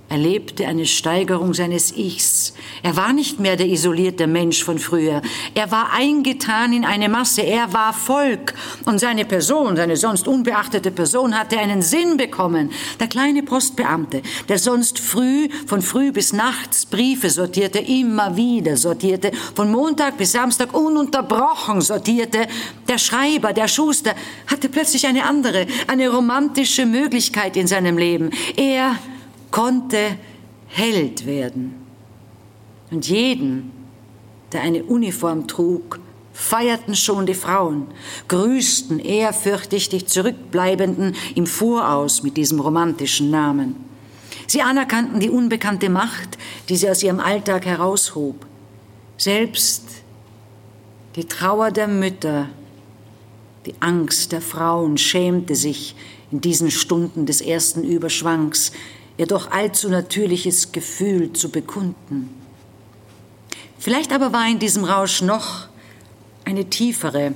erlebte 0.10 0.68
eine 0.68 0.86
Steigerung 0.86 1.54
seines 1.54 1.92
Ichs. 1.96 2.54
Er 2.84 2.96
war 2.96 3.12
nicht 3.12 3.40
mehr 3.40 3.56
der 3.56 3.68
isolierte 3.68 4.28
Mensch 4.28 4.64
von 4.64 4.78
früher. 4.78 5.22
Er 5.56 5.72
war 5.72 5.94
eingetan 5.94 6.74
in 6.74 6.86
eine 6.86 7.10
Masse. 7.10 7.42
Er 7.42 7.74
war 7.74 7.92
Volk. 7.94 8.54
Und 8.86 9.00
seine 9.00 9.26
Person, 9.26 9.76
seine 9.76 9.98
sonst 9.98 10.28
unbeachtete 10.28 10.92
Person, 10.92 11.38
hatte 11.38 11.58
einen 11.58 11.82
Sinn 11.82 12.18
bekommen. 12.18 12.72
Der 13.00 13.08
kleine 13.08 13.44
Postbeamte, 13.44 14.22
der 14.48 14.60
sonst 14.60 15.00
früh, 15.00 15.50
von 15.66 15.82
früh 15.82 16.12
bis 16.12 16.34
nachts 16.34 16.86
Briefe 16.86 17.30
sortierte, 17.30 17.80
immer 17.80 18.38
wieder 18.38 18.78
sortierte, 18.78 19.32
von 19.56 19.72
Montag 19.72 20.18
bis 20.18 20.34
Samstag 20.34 20.74
ununterbrochen 20.74 21.82
sortierte, 21.82 22.48
der 22.88 23.00
Schreiber, 23.00 23.54
der 23.54 23.68
Schuster, 23.68 24.14
hatte 24.48 24.70
plötzlich 24.70 25.08
eine 25.08 25.26
andere, 25.26 25.66
eine 25.88 26.10
romantische 26.10 26.86
Möglichkeit 26.86 27.58
in 27.58 27.68
seinem 27.68 27.98
Leben. 27.98 28.30
Er 28.56 28.96
konnte 29.52 30.18
Held 30.68 31.26
werden. 31.26 31.76
Und 32.92 33.08
jeden, 33.08 33.72
der 34.52 34.62
eine 34.62 34.84
Uniform 34.84 35.48
trug, 35.48 36.00
feierten 36.34 36.96
schon 36.96 37.26
die 37.26 37.34
Frauen, 37.34 37.88
grüßten 38.28 39.00
ehrfürchtig 39.00 39.90
die 39.90 40.06
Zurückbleibenden 40.06 41.16
im 41.34 41.48
Voraus 41.48 42.24
mit 42.24 42.36
diesem 42.36 42.60
romantischen 42.60 43.32
Namen. 43.32 43.76
Sie 44.48 44.62
anerkannten 44.62 45.20
die 45.20 45.30
unbekannte 45.30 45.90
Macht, 45.90 46.38
die 46.70 46.76
sie 46.76 46.90
aus 46.90 47.02
ihrem 47.02 47.20
Alltag 47.20 47.66
heraushob. 47.66 48.46
Selbst 49.18 49.84
die 51.16 51.26
Trauer 51.26 51.72
der 51.72 51.88
Mütter, 51.88 52.50
die 53.66 53.76
Angst 53.80 54.34
der 54.34 54.42
Frauen 54.42 54.98
schämte 54.98 55.56
sich 55.56 55.96
in 56.32 56.42
diesen 56.42 56.70
Stunden 56.70 57.26
des 57.26 57.42
ersten 57.42 57.84
Überschwangs, 57.84 58.74
ihr 59.18 59.28
doch 59.28 59.52
allzu 59.52 59.90
natürliches 59.90 60.72
Gefühl 60.72 61.34
zu 61.34 61.50
bekunden. 61.50 62.30
Vielleicht 63.78 64.12
aber 64.12 64.34
war 64.34 64.50
in 64.50 64.60
diesem 64.60 64.84
Rausch 64.84 65.22
noch 65.22 65.68
eine 66.44 66.66
tiefere, 66.70 67.34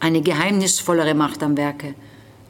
eine 0.00 0.22
geheimnisvollere 0.22 1.14
Macht 1.14 1.42
am 1.42 1.56
Werke. 1.56 1.94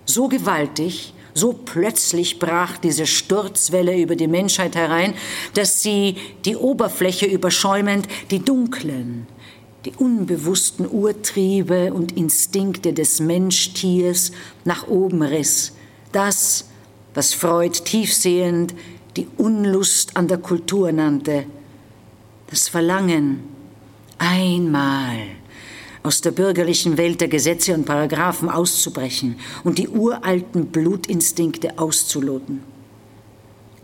So 0.05 0.29
gewaltig, 0.29 1.15
so 1.35 1.53
plötzlich 1.53 2.39
brach 2.39 2.79
diese 2.79 3.07
Sturzwelle 3.07 3.97
über 3.97 4.17
die 4.17 4.27
Menschheit 4.27 4.75
herein, 4.75 5.15
dass 5.55 5.83
sie 5.83 6.17
die 6.45 6.57
Oberfläche 6.57 7.27
überschäumend 7.27 8.09
die 8.31 8.41
dunklen, 8.41 9.27
die 9.85 9.93
unbewussten 9.97 10.89
Urtriebe 10.91 11.93
und 11.93 12.17
Instinkte 12.17 12.93
des 12.93 13.21
Menschtiers 13.21 14.33
nach 14.65 14.89
oben 14.89 15.23
riss. 15.23 15.75
Das, 16.13 16.68
was 17.19 17.35
Freud 17.35 17.77
tiefsehend 17.85 18.77
die 19.17 19.27
Unlust 19.39 20.17
an 20.17 20.29
der 20.29 20.39
Kultur 20.39 20.93
nannte, 20.93 21.47
das 22.49 22.69
Verlangen, 22.69 23.43
einmal 24.19 25.19
aus 26.05 26.21
der 26.21 26.31
bürgerlichen 26.31 26.97
Welt 26.97 27.21
der 27.21 27.27
Gesetze 27.27 27.75
und 27.75 27.87
Paragraphen 27.87 28.49
auszubrechen 28.49 29.35
und 29.65 29.79
die 29.79 29.89
uralten 29.89 30.67
Blutinstinkte 30.67 31.77
auszuloten. 31.77 32.63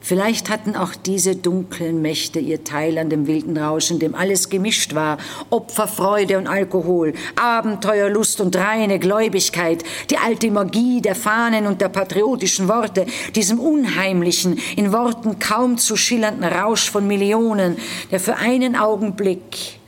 Vielleicht 0.07 0.51
hatten 0.51 0.77
auch 0.77 0.95
diese 0.95 1.35
dunklen 1.35 2.03
Mächte 2.03 2.39
ihr 2.39 2.63
Teil 2.63 2.99
an 2.99 3.09
dem 3.09 3.27
wilden 3.27 3.57
Rausch, 3.57 3.91
in 3.91 4.01
dem 4.01 4.15
alles 4.15 4.51
gemischt 4.51 4.95
war. 4.95 5.17
Opferfreude 5.49 6.37
und 6.37 6.47
Alkohol, 6.47 7.15
Abenteuerlust 7.37 8.43
und 8.43 8.55
reine 8.55 8.99
Gläubigkeit, 8.99 9.83
die 10.11 10.19
alte 10.19 10.51
Magie 10.51 11.01
der 11.01 11.15
Fahnen 11.15 11.65
und 11.65 11.81
der 11.81 11.89
patriotischen 11.89 12.69
Worte, 12.69 13.07
diesem 13.35 13.59
unheimlichen, 13.59 14.59
in 14.77 14.93
Worten 14.93 15.39
kaum 15.39 15.79
zu 15.79 15.97
schillernden 15.97 16.45
Rausch 16.45 16.91
von 16.91 17.07
Millionen, 17.07 17.79
der 18.11 18.21
für 18.21 18.37
einen 18.37 18.77
Augenblick 18.77 19.79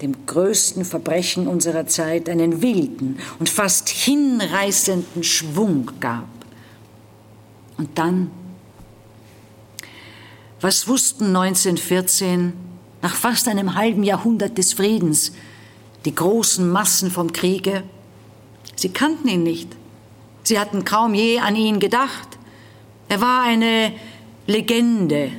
dem 0.00 0.14
größten 0.24 0.86
Verbrechen 0.86 1.46
unserer 1.46 1.86
Zeit 1.86 2.30
einen 2.30 2.62
wilden 2.62 3.18
und 3.38 3.50
fast 3.50 3.90
hinreißenden 3.90 5.22
Schwung 5.22 5.90
gab. 6.00 6.24
Und 7.76 7.98
dann 7.98 8.30
was 10.60 10.88
wussten 10.88 11.26
1914, 11.36 12.52
nach 13.02 13.14
fast 13.14 13.46
einem 13.48 13.74
halben 13.74 14.02
Jahrhundert 14.02 14.58
des 14.58 14.72
Friedens, 14.72 15.32
die 16.04 16.14
großen 16.14 16.68
Massen 16.68 17.10
vom 17.10 17.32
Kriege? 17.32 17.84
Sie 18.74 18.88
kannten 18.88 19.28
ihn 19.28 19.42
nicht. 19.42 19.68
Sie 20.42 20.58
hatten 20.58 20.84
kaum 20.84 21.14
je 21.14 21.38
an 21.38 21.56
ihn 21.56 21.78
gedacht. 21.78 22.38
Er 23.08 23.20
war 23.20 23.42
eine 23.42 23.92
Legende. 24.46 25.30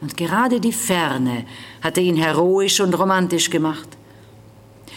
Und 0.00 0.16
gerade 0.16 0.60
die 0.60 0.72
Ferne 0.72 1.44
hatte 1.82 2.00
ihn 2.00 2.16
heroisch 2.16 2.80
und 2.80 2.98
romantisch 2.98 3.50
gemacht. 3.50 3.88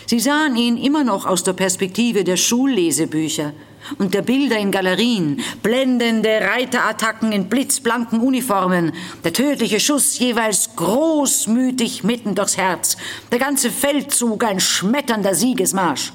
Sie 0.05 0.19
sahen 0.19 0.55
ihn 0.55 0.77
immer 0.77 1.03
noch 1.03 1.25
aus 1.25 1.43
der 1.43 1.53
Perspektive 1.53 2.23
der 2.23 2.37
Schullesebücher 2.37 3.53
und 3.97 4.13
der 4.13 4.21
Bilder 4.21 4.57
in 4.57 4.71
Galerien, 4.71 5.41
blendende 5.63 6.41
Reiterattacken 6.41 7.31
in 7.31 7.49
blitzblanken 7.49 8.19
Uniformen, 8.19 8.93
der 9.23 9.33
tödliche 9.33 9.79
Schuss 9.79 10.19
jeweils 10.19 10.75
großmütig 10.75 12.03
mitten 12.03 12.35
durchs 12.35 12.57
Herz, 12.57 12.97
der 13.31 13.39
ganze 13.39 13.71
Feldzug 13.71 14.43
ein 14.43 14.59
schmetternder 14.59 15.33
Siegesmarsch. 15.33 16.13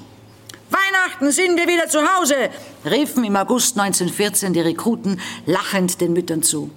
Weihnachten 0.69 1.31
sind 1.31 1.57
wir 1.57 1.67
wieder 1.67 1.87
zu 1.87 1.99
Hause, 1.99 2.35
riefen 2.85 3.23
im 3.23 3.35
August 3.35 3.79
1914 3.79 4.53
die 4.53 4.61
Rekruten 4.61 5.19
lachend 5.45 6.01
den 6.01 6.13
Müttern 6.13 6.43
zu. 6.43 6.71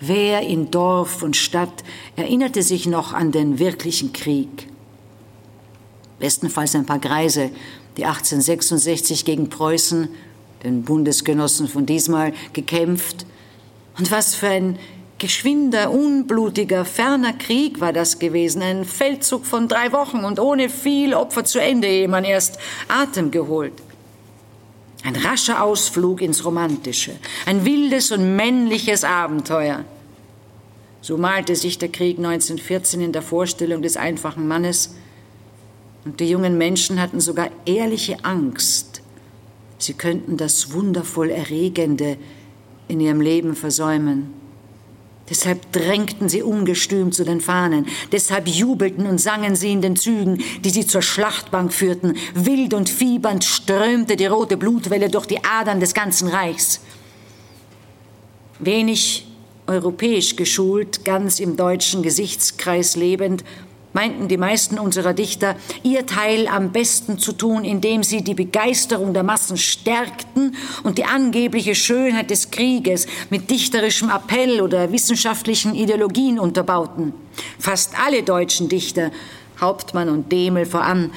Wer 0.00 0.42
in 0.42 0.70
Dorf 0.70 1.22
und 1.22 1.36
Stadt 1.36 1.84
erinnerte 2.16 2.62
sich 2.62 2.86
noch 2.86 3.12
an 3.12 3.32
den 3.32 3.58
wirklichen 3.58 4.12
Krieg? 4.12 4.68
Bestenfalls 6.18 6.74
ein 6.74 6.86
paar 6.86 6.98
Greise, 6.98 7.50
die 7.96 8.04
1866 8.04 9.24
gegen 9.24 9.48
Preußen, 9.48 10.08
den 10.62 10.82
Bundesgenossen 10.82 11.68
von 11.68 11.86
diesmal, 11.86 12.32
gekämpft. 12.52 13.26
Und 13.98 14.10
was 14.10 14.34
für 14.34 14.48
ein 14.48 14.78
geschwinder, 15.18 15.90
unblutiger, 15.90 16.84
ferner 16.84 17.32
Krieg 17.32 17.80
war 17.80 17.92
das 17.92 18.18
gewesen, 18.18 18.62
ein 18.62 18.84
Feldzug 18.84 19.46
von 19.46 19.68
drei 19.68 19.92
Wochen 19.92 20.24
und 20.24 20.40
ohne 20.40 20.68
viel 20.68 21.14
Opfer 21.14 21.44
zu 21.44 21.60
Ende, 21.60 21.86
ehe 21.86 22.08
man 22.08 22.24
erst 22.24 22.58
Atem 22.88 23.30
geholt. 23.30 23.74
Ein 25.04 25.16
rascher 25.16 25.62
Ausflug 25.62 26.22
ins 26.22 26.44
Romantische, 26.44 27.12
ein 27.46 27.64
wildes 27.64 28.10
und 28.10 28.36
männliches 28.36 29.04
Abenteuer. 29.04 29.84
So 31.02 31.18
malte 31.18 31.54
sich 31.54 31.78
der 31.78 31.90
Krieg 31.90 32.16
1914 32.16 33.02
in 33.02 33.12
der 33.12 33.20
Vorstellung 33.20 33.82
des 33.82 33.98
einfachen 33.98 34.48
Mannes, 34.48 34.94
und 36.04 36.20
die 36.20 36.28
jungen 36.28 36.58
Menschen 36.58 37.00
hatten 37.00 37.20
sogar 37.20 37.50
ehrliche 37.64 38.24
Angst, 38.24 39.02
sie 39.78 39.94
könnten 39.94 40.36
das 40.36 40.72
wundervoll 40.72 41.30
Erregende 41.30 42.16
in 42.88 43.00
ihrem 43.00 43.20
Leben 43.20 43.54
versäumen. 43.54 44.32
Deshalb 45.30 45.72
drängten 45.72 46.28
sie 46.28 46.42
ungestüm 46.42 47.10
zu 47.10 47.24
den 47.24 47.40
Fahnen, 47.40 47.86
deshalb 48.12 48.46
jubelten 48.46 49.06
und 49.06 49.18
sangen 49.18 49.56
sie 49.56 49.72
in 49.72 49.80
den 49.80 49.96
Zügen, 49.96 50.42
die 50.62 50.68
sie 50.68 50.86
zur 50.86 51.00
Schlachtbank 51.00 51.72
führten. 51.72 52.14
Wild 52.34 52.74
und 52.74 52.90
fiebernd 52.90 53.42
strömte 53.42 54.16
die 54.16 54.26
rote 54.26 54.58
Blutwelle 54.58 55.08
durch 55.08 55.24
die 55.24 55.42
Adern 55.42 55.80
des 55.80 55.94
ganzen 55.94 56.28
Reichs. 56.28 56.80
Wenig 58.58 59.26
europäisch 59.66 60.36
geschult, 60.36 61.06
ganz 61.06 61.40
im 61.40 61.56
deutschen 61.56 62.02
Gesichtskreis 62.02 62.96
lebend, 62.96 63.44
meinten 63.94 64.28
die 64.28 64.36
meisten 64.36 64.78
unserer 64.78 65.14
Dichter, 65.14 65.56
ihr 65.82 66.04
Teil 66.04 66.46
am 66.48 66.72
besten 66.72 67.18
zu 67.18 67.32
tun, 67.32 67.64
indem 67.64 68.02
sie 68.02 68.22
die 68.22 68.34
Begeisterung 68.34 69.14
der 69.14 69.22
Massen 69.22 69.56
stärkten 69.56 70.54
und 70.82 70.98
die 70.98 71.04
angebliche 71.04 71.74
Schönheit 71.74 72.30
des 72.30 72.50
Krieges 72.50 73.06
mit 73.30 73.50
dichterischem 73.50 74.10
Appell 74.10 74.60
oder 74.60 74.92
wissenschaftlichen 74.92 75.74
Ideologien 75.74 76.38
unterbauten. 76.38 77.14
Fast 77.58 77.94
alle 78.04 78.22
deutschen 78.22 78.68
Dichter, 78.68 79.10
Hauptmann 79.60 80.08
und 80.08 80.30
Demel 80.30 80.66
voran, 80.66 81.10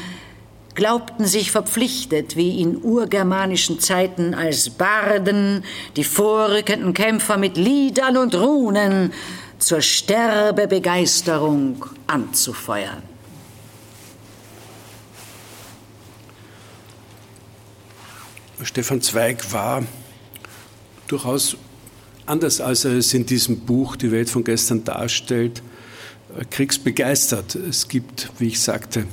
glaubten 0.77 1.25
sich 1.25 1.49
verpflichtet, 1.49 2.35
wie 2.35 2.61
in 2.61 2.83
urgermanischen 2.83 3.79
Zeiten 3.79 4.35
als 4.35 4.69
Barden, 4.69 5.63
die 5.95 6.03
vorrückenden 6.03 6.93
Kämpfer 6.93 7.37
mit 7.37 7.57
Liedern 7.57 8.15
und 8.15 8.35
Runen 8.35 9.11
zur 9.59 9.81
Sterbebegeisterung 9.81 11.85
anzufeuern. 12.07 13.03
Stefan 18.63 19.01
Zweig 19.01 19.51
war 19.53 19.83
durchaus 21.07 21.57
anders, 22.25 22.59
als 22.59 22.85
er 22.85 22.93
es 22.93 23.13
in 23.13 23.25
diesem 23.25 23.61
Buch 23.61 23.95
Die 23.95 24.11
Welt 24.11 24.29
von 24.29 24.43
gestern 24.43 24.83
darstellt, 24.83 25.61
äh, 26.37 26.45
kriegsbegeistert. 26.45 27.55
Es 27.55 27.87
gibt, 27.87 28.31
wie 28.39 28.47
ich 28.47 28.59
sagte, 28.59 29.05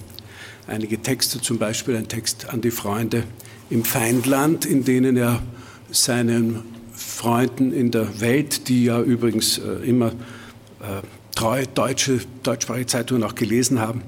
einige 0.66 1.00
Texte, 1.00 1.40
zum 1.40 1.58
Beispiel 1.58 1.96
ein 1.96 2.08
Text 2.08 2.48
an 2.48 2.60
die 2.60 2.70
Freunde 2.70 3.24
im 3.70 3.84
Feindland, 3.84 4.66
in 4.66 4.84
denen 4.84 5.16
er 5.16 5.42
seinen 5.90 6.73
Freunden 7.14 7.72
in 7.72 7.90
der 7.92 8.20
Welt, 8.20 8.68
die 8.68 8.84
ja 8.84 9.00
übrigens 9.00 9.58
äh, 9.58 9.88
immer 9.88 10.08
äh, 10.08 11.00
treu 11.34 11.64
deutsche, 11.72 12.20
deutschsprachige 12.42 12.86
Zeitungen 12.86 13.22
auch 13.22 13.36
gelesen 13.36 13.80
haben, 13.80 14.02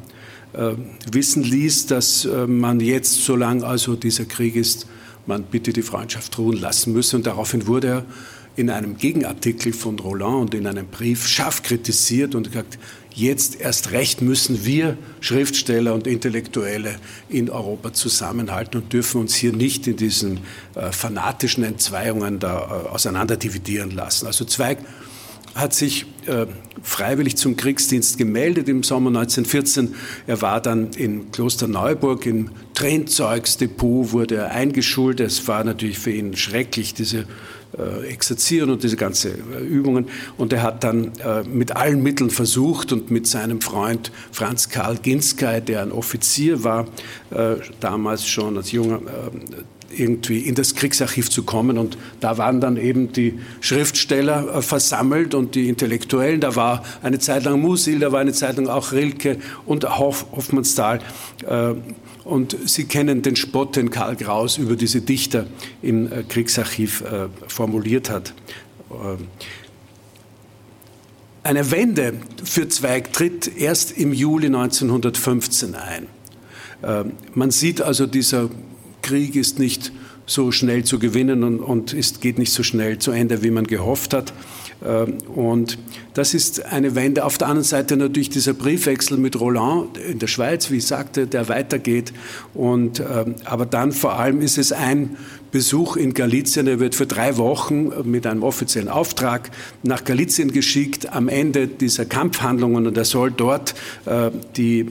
äh, 0.52 0.72
wissen 1.10 1.44
ließ, 1.44 1.86
dass 1.86 2.24
äh, 2.24 2.46
man 2.46 2.80
jetzt, 2.80 3.24
solange 3.24 3.64
also 3.64 3.94
dieser 3.94 4.24
Krieg 4.24 4.56
ist, 4.56 4.86
man 5.26 5.44
bitte 5.44 5.72
die 5.72 5.82
Freundschaft 5.82 6.36
ruhen 6.38 6.60
lassen 6.60 6.92
müsse. 6.92 7.16
Und 7.16 7.26
daraufhin 7.26 7.66
wurde 7.68 7.88
er 7.88 8.04
in 8.56 8.70
einem 8.70 8.96
Gegenartikel 8.96 9.72
von 9.72 9.98
Roland 9.98 10.40
und 10.40 10.54
in 10.54 10.66
einem 10.66 10.86
Brief 10.86 11.26
scharf 11.26 11.62
kritisiert 11.62 12.34
und 12.34 12.48
gesagt, 12.48 12.78
jetzt 13.14 13.60
erst 13.60 13.92
recht 13.92 14.22
müssen 14.22 14.64
wir 14.64 14.96
Schriftsteller 15.20 15.94
und 15.94 16.06
Intellektuelle 16.06 16.96
in 17.28 17.50
Europa 17.50 17.92
zusammenhalten 17.92 18.82
und 18.82 18.92
dürfen 18.92 19.20
uns 19.22 19.34
hier 19.34 19.52
nicht 19.52 19.86
in 19.86 19.96
diesen 19.96 20.40
äh, 20.74 20.90
fanatischen 20.92 21.64
Entzweiungen 21.64 22.38
da 22.38 22.58
äh, 22.58 22.88
auseinanderdividieren 22.88 23.90
lassen. 23.90 24.26
Also 24.26 24.44
Zweig 24.44 24.78
hat 25.54 25.72
sich 25.72 26.04
äh, 26.26 26.46
freiwillig 26.82 27.36
zum 27.36 27.56
Kriegsdienst 27.56 28.18
gemeldet 28.18 28.68
im 28.68 28.82
Sommer 28.82 29.08
1914. 29.08 29.94
Er 30.26 30.42
war 30.42 30.60
dann 30.60 30.90
in 30.92 31.32
Klosterneuburg 31.32 32.26
im 32.26 32.50
Trenzeugsdepot, 32.74 34.12
wurde 34.12 34.36
er 34.36 34.50
eingeschult. 34.50 35.20
Es 35.20 35.48
war 35.48 35.64
natürlich 35.64 35.98
für 35.98 36.10
ihn 36.10 36.36
schrecklich, 36.36 36.92
diese 36.92 37.26
äh, 37.78 38.06
Exerzieren 38.06 38.70
und 38.70 38.82
diese 38.82 38.96
ganze 38.96 39.30
äh, 39.30 39.64
Übungen. 39.64 40.06
Und 40.36 40.52
er 40.52 40.62
hat 40.62 40.84
dann 40.84 41.12
äh, 41.18 41.42
mit 41.42 41.76
allen 41.76 42.02
Mitteln 42.02 42.30
versucht 42.30 42.92
und 42.92 43.10
mit 43.10 43.26
seinem 43.26 43.60
Freund 43.60 44.12
Franz 44.32 44.68
Karl 44.68 44.96
Ginskay, 44.96 45.60
der 45.60 45.82
ein 45.82 45.92
Offizier 45.92 46.64
war, 46.64 46.86
äh, 47.30 47.56
damals 47.80 48.26
schon 48.26 48.56
als 48.56 48.72
junger 48.72 48.96
äh, 48.96 50.00
irgendwie 50.00 50.40
in 50.40 50.54
das 50.54 50.74
Kriegsarchiv 50.74 51.30
zu 51.30 51.42
kommen. 51.42 51.78
Und 51.78 51.96
da 52.20 52.38
waren 52.38 52.60
dann 52.60 52.76
eben 52.76 53.12
die 53.12 53.38
Schriftsteller 53.60 54.56
äh, 54.56 54.62
versammelt 54.62 55.34
und 55.34 55.54
die 55.54 55.68
Intellektuellen. 55.68 56.40
Da 56.40 56.56
war 56.56 56.82
eine 57.02 57.18
Zeit 57.18 57.44
lang 57.44 57.60
Musil, 57.60 57.98
da 57.98 58.12
war 58.12 58.20
eine 58.20 58.32
Zeit 58.32 58.56
lang 58.56 58.68
auch 58.68 58.92
Rilke 58.92 59.38
und 59.64 59.84
Hoff, 59.98 60.26
Hoffmannsthal. 60.32 61.00
Äh, 62.26 62.28
und 62.28 62.56
Sie 62.66 62.84
kennen 62.84 63.22
den 63.22 63.36
Spott, 63.36 63.76
den 63.76 63.90
Karl 63.90 64.16
Kraus 64.16 64.58
über 64.58 64.76
diese 64.76 65.00
Dichter 65.00 65.46
im 65.82 66.10
äh, 66.10 66.22
Kriegsarchiv 66.22 67.04
formuliert 67.48 68.10
hat. 68.10 68.34
Eine 71.42 71.70
Wende 71.70 72.14
für 72.44 72.68
Zweig 72.68 73.12
tritt 73.12 73.56
erst 73.56 73.98
im 73.98 74.12
Juli 74.12 74.46
1915 74.46 75.74
ein. 75.74 76.06
Man 77.34 77.50
sieht 77.50 77.82
also 77.82 78.06
dieser 78.06 78.50
Krieg 79.02 79.34
ist 79.34 79.58
nicht 79.58 79.92
so 80.26 80.50
schnell 80.50 80.84
zu 80.84 80.98
gewinnen 80.98 81.44
und, 81.44 81.60
und 81.60 81.92
ist, 81.92 82.20
geht 82.20 82.38
nicht 82.38 82.52
so 82.52 82.62
schnell 82.62 82.98
zu 82.98 83.12
Ende, 83.12 83.42
wie 83.42 83.50
man 83.50 83.66
gehofft 83.66 84.12
hat. 84.12 84.32
Ähm, 84.84 85.18
und 85.34 85.78
das 86.14 86.34
ist 86.34 86.64
eine 86.64 86.94
Wende. 86.94 87.24
Auf 87.24 87.38
der 87.38 87.48
anderen 87.48 87.64
Seite 87.64 87.96
natürlich 87.96 88.30
dieser 88.30 88.54
Briefwechsel 88.54 89.18
mit 89.18 89.38
Roland 89.38 89.98
in 89.98 90.18
der 90.18 90.26
Schweiz, 90.26 90.70
wie 90.70 90.76
ich 90.76 90.86
sagte, 90.86 91.26
der 91.26 91.48
weitergeht. 91.48 92.12
Und, 92.54 93.00
ähm, 93.00 93.36
aber 93.44 93.66
dann 93.66 93.92
vor 93.92 94.18
allem 94.18 94.40
ist 94.40 94.58
es 94.58 94.72
ein 94.72 95.16
Besuch 95.50 95.96
in 95.96 96.14
Galizien. 96.14 96.66
Er 96.66 96.80
wird 96.80 96.94
für 96.94 97.06
drei 97.06 97.36
Wochen 97.36 97.90
mit 98.04 98.26
einem 98.26 98.42
offiziellen 98.42 98.88
Auftrag 98.88 99.50
nach 99.82 100.04
Galizien 100.04 100.52
geschickt 100.52 101.12
am 101.12 101.28
Ende 101.28 101.68
dieser 101.68 102.04
Kampfhandlungen 102.04 102.86
und 102.86 102.96
er 102.96 103.04
soll 103.04 103.30
dort 103.30 103.74
äh, 104.04 104.30
die 104.56 104.80
äh, 104.80 104.86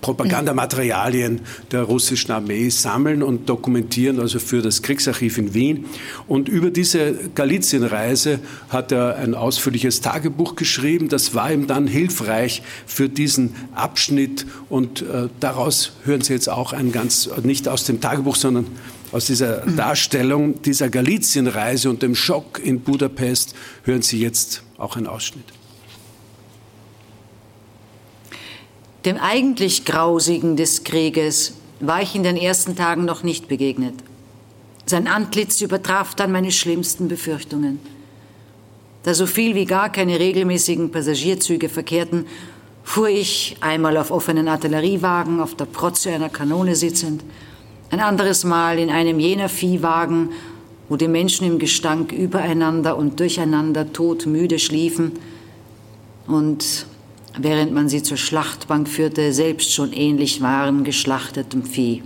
Propagandamaterialien 0.00 1.40
der 1.70 1.82
russischen 1.82 2.32
Armee 2.32 2.68
sammeln 2.68 3.22
und 3.22 3.48
dokumentieren, 3.48 4.20
also 4.20 4.38
für 4.38 4.62
das 4.62 4.82
Kriegsarchiv 4.82 5.38
in 5.38 5.54
Wien. 5.54 5.86
Und 6.26 6.48
über 6.48 6.70
diese 6.70 7.14
Galizienreise 7.34 8.40
hat 8.68 8.92
er 8.92 9.16
ein 9.16 9.34
ausführliches 9.34 10.00
Tagebuch 10.00 10.56
geschrieben. 10.56 11.08
Das 11.08 11.34
war 11.34 11.52
ihm 11.52 11.66
dann 11.66 11.86
hilfreich 11.86 12.62
für 12.86 13.08
diesen 13.08 13.54
Abschnitt 13.74 14.46
und 14.68 15.02
äh, 15.02 15.28
daraus 15.40 15.92
hören 16.04 16.20
Sie 16.20 16.32
jetzt 16.32 16.48
auch 16.48 16.72
ein 16.72 16.92
ganz, 16.92 17.30
nicht 17.42 17.68
aus 17.68 17.84
dem 17.84 18.00
Tagebuch, 18.00 18.36
sondern 18.36 18.66
aus 19.12 19.26
dieser 19.26 19.58
Darstellung 19.76 20.60
dieser 20.62 20.88
Galizienreise 20.88 21.88
und 21.90 22.02
dem 22.02 22.14
Schock 22.14 22.60
in 22.64 22.80
Budapest 22.80 23.54
hören 23.84 24.02
Sie 24.02 24.18
jetzt 24.18 24.62
auch 24.78 24.96
einen 24.96 25.06
Ausschnitt. 25.06 25.44
Dem 29.04 29.18
eigentlich 29.18 29.84
Grausigen 29.84 30.56
des 30.56 30.84
Krieges 30.84 31.54
war 31.80 32.02
ich 32.02 32.14
in 32.14 32.22
den 32.22 32.36
ersten 32.36 32.74
Tagen 32.74 33.04
noch 33.04 33.22
nicht 33.22 33.48
begegnet. 33.48 33.94
Sein 34.86 35.06
Antlitz 35.06 35.60
übertraf 35.60 36.14
dann 36.14 36.32
meine 36.32 36.52
schlimmsten 36.52 37.08
Befürchtungen. 37.08 37.80
Da 39.02 39.14
so 39.14 39.26
viel 39.26 39.54
wie 39.54 39.64
gar 39.64 39.90
keine 39.90 40.18
regelmäßigen 40.18 40.90
Passagierzüge 40.90 41.68
verkehrten, 41.68 42.26
fuhr 42.84 43.08
ich 43.08 43.56
einmal 43.60 43.96
auf 43.96 44.10
offenen 44.10 44.48
Artilleriewagen 44.48 45.40
auf 45.40 45.56
der 45.56 45.64
Protze 45.66 46.12
einer 46.12 46.28
Kanone 46.28 46.76
sitzend 46.76 47.22
ein 47.92 48.00
anderes 48.00 48.44
Mal 48.44 48.78
in 48.78 48.88
einem 48.88 49.20
jener 49.20 49.50
Viehwagen, 49.50 50.30
wo 50.88 50.96
die 50.96 51.08
Menschen 51.08 51.46
im 51.46 51.58
Gestank 51.58 52.10
übereinander 52.10 52.96
und 52.96 53.20
durcheinander 53.20 53.92
todmüde 53.92 54.58
schliefen 54.58 55.12
und 56.26 56.86
während 57.38 57.72
man 57.72 57.90
sie 57.90 58.02
zur 58.02 58.16
Schlachtbank 58.16 58.88
führte, 58.88 59.34
selbst 59.34 59.74
schon 59.74 59.92
ähnlich 59.92 60.40
waren 60.40 60.84
geschlachtetem 60.84 61.64
Vieh. 61.64 62.02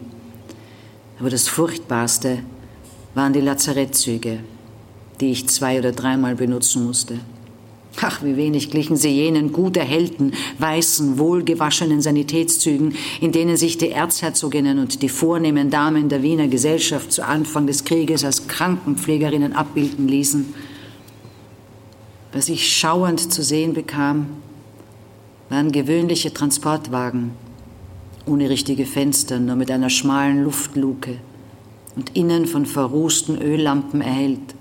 Aber 1.21 1.31
das 1.31 1.47
Furchtbarste 1.47 2.41
waren 3.15 3.33
die 3.33 3.41
Lazarettzüge, 3.41 4.41
die 5.21 5.31
ich 5.31 5.49
zwei 5.49 5.79
oder 5.79 5.93
dreimal 5.93 6.35
benutzen 6.35 6.85
musste. 6.85 7.21
Ach, 8.01 8.23
wie 8.23 8.37
wenig 8.37 8.71
glichen 8.71 8.97
sie 8.97 9.09
jenen 9.09 9.53
gut 9.53 9.77
erhellten, 9.77 10.33
weißen, 10.59 11.19
wohlgewaschenen 11.19 12.03
Sanitätszügen, 12.03 12.95
in 13.21 13.33
denen 13.33 13.57
sich 13.57 13.79
die 13.79 13.91
Erzherzoginnen 13.91 14.79
und 14.79 15.03
die 15.03 15.09
vornehmen 15.09 15.71
Damen 15.71 16.09
der 16.09 16.23
Wiener 16.23 16.49
Gesellschaft 16.49 17.11
zu 17.11 17.25
Anfang 17.25 17.67
des 17.67 17.85
Krieges 17.85 18.25
als 18.25 18.49
Krankenpflegerinnen 18.49 19.55
abbilden 19.55 20.09
ließen. 20.09 20.55
Was 22.33 22.51
ich 22.51 22.71
schauernd 22.71 23.33
zu 23.33 23.43
sehen 23.43 23.73
bekam, 23.73 24.27
waren 25.49 25.73
gewöhnliche 25.73 26.35
Transportwagen, 26.35 27.31
ohne 28.27 28.51
richtige 28.51 28.85
Fenster, 28.85 29.39
nur 29.39 29.57
mit 29.57 29.71
einer 29.71 29.91
schmalen 29.91 30.45
Luftluke 30.45 31.17
und 31.95 32.15
innen 32.15 32.47
von 32.47 32.67
verrußten 32.67 33.41
Öllampen 33.41 34.03
erhellt. 34.03 34.56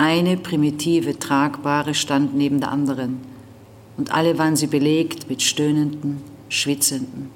Eine 0.00 0.38
primitive, 0.38 1.18
tragbare 1.18 1.92
stand 1.92 2.34
neben 2.34 2.58
der 2.58 2.70
anderen. 2.70 3.18
Und 3.98 4.14
alle 4.14 4.38
waren 4.38 4.56
sie 4.56 4.66
belegt 4.66 5.28
mit 5.28 5.42
stöhnenden, 5.42 6.22
schwitzenden, 6.48 7.28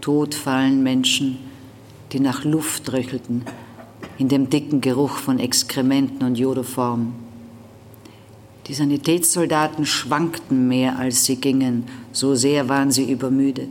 todfallen 0.00 0.82
Menschen, 0.82 1.38
die 2.10 2.18
nach 2.18 2.42
Luft 2.42 2.92
röchelten, 2.92 3.44
in 4.18 4.28
dem 4.28 4.50
dicken 4.50 4.80
Geruch 4.80 5.12
von 5.18 5.38
Exkrementen 5.38 6.26
und 6.26 6.36
Jodoform. 6.36 7.12
Die 8.66 8.74
Sanitätssoldaten 8.74 9.86
schwankten 9.86 10.66
mehr, 10.66 10.98
als 10.98 11.24
sie 11.24 11.36
gingen, 11.36 11.84
so 12.10 12.34
sehr 12.34 12.68
waren 12.68 12.90
sie 12.90 13.08
übermüdet. 13.08 13.70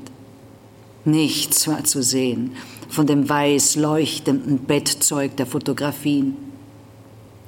Nichts 1.03 1.67
war 1.67 1.83
zu 1.83 2.01
sehen 2.01 2.51
von 2.87 3.05
dem 3.07 3.27
weiß 3.27 3.75
leuchtenden 3.75 4.59
Bettzeug 4.59 5.35
der 5.35 5.47
Fotografien 5.47 6.37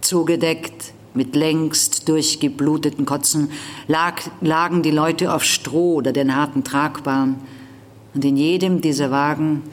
Zugedeckt 0.01 0.93
mit 1.13 1.35
längst 1.35 2.07
durchgebluteten 2.07 3.05
Kotzen 3.05 3.51
lag, 3.87 4.21
lagen 4.41 4.83
die 4.83 4.91
Leute 4.91 5.33
auf 5.33 5.43
Stroh 5.43 5.95
oder 5.95 6.13
den 6.13 6.35
harten 6.35 6.63
Tragbahn 6.63 7.37
und 8.13 8.23
in 8.25 8.37
jedem 8.37 8.81
dieser 8.81 9.11
Wagen 9.11 9.63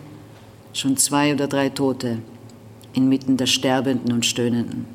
schon 0.73 0.97
zwei 0.97 1.33
oder 1.33 1.47
drei 1.47 1.69
Tote 1.69 2.19
inmitten 2.93 3.37
der 3.37 3.47
Sterbenden 3.47 4.13
und 4.13 4.25
Stöhnenden. 4.25 4.87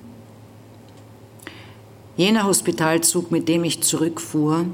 Jener 2.17 2.45
Hospitalzug, 2.45 3.31
mit 3.31 3.47
dem 3.47 3.63
ich 3.63 3.81
zurückfuhr, 3.81 4.65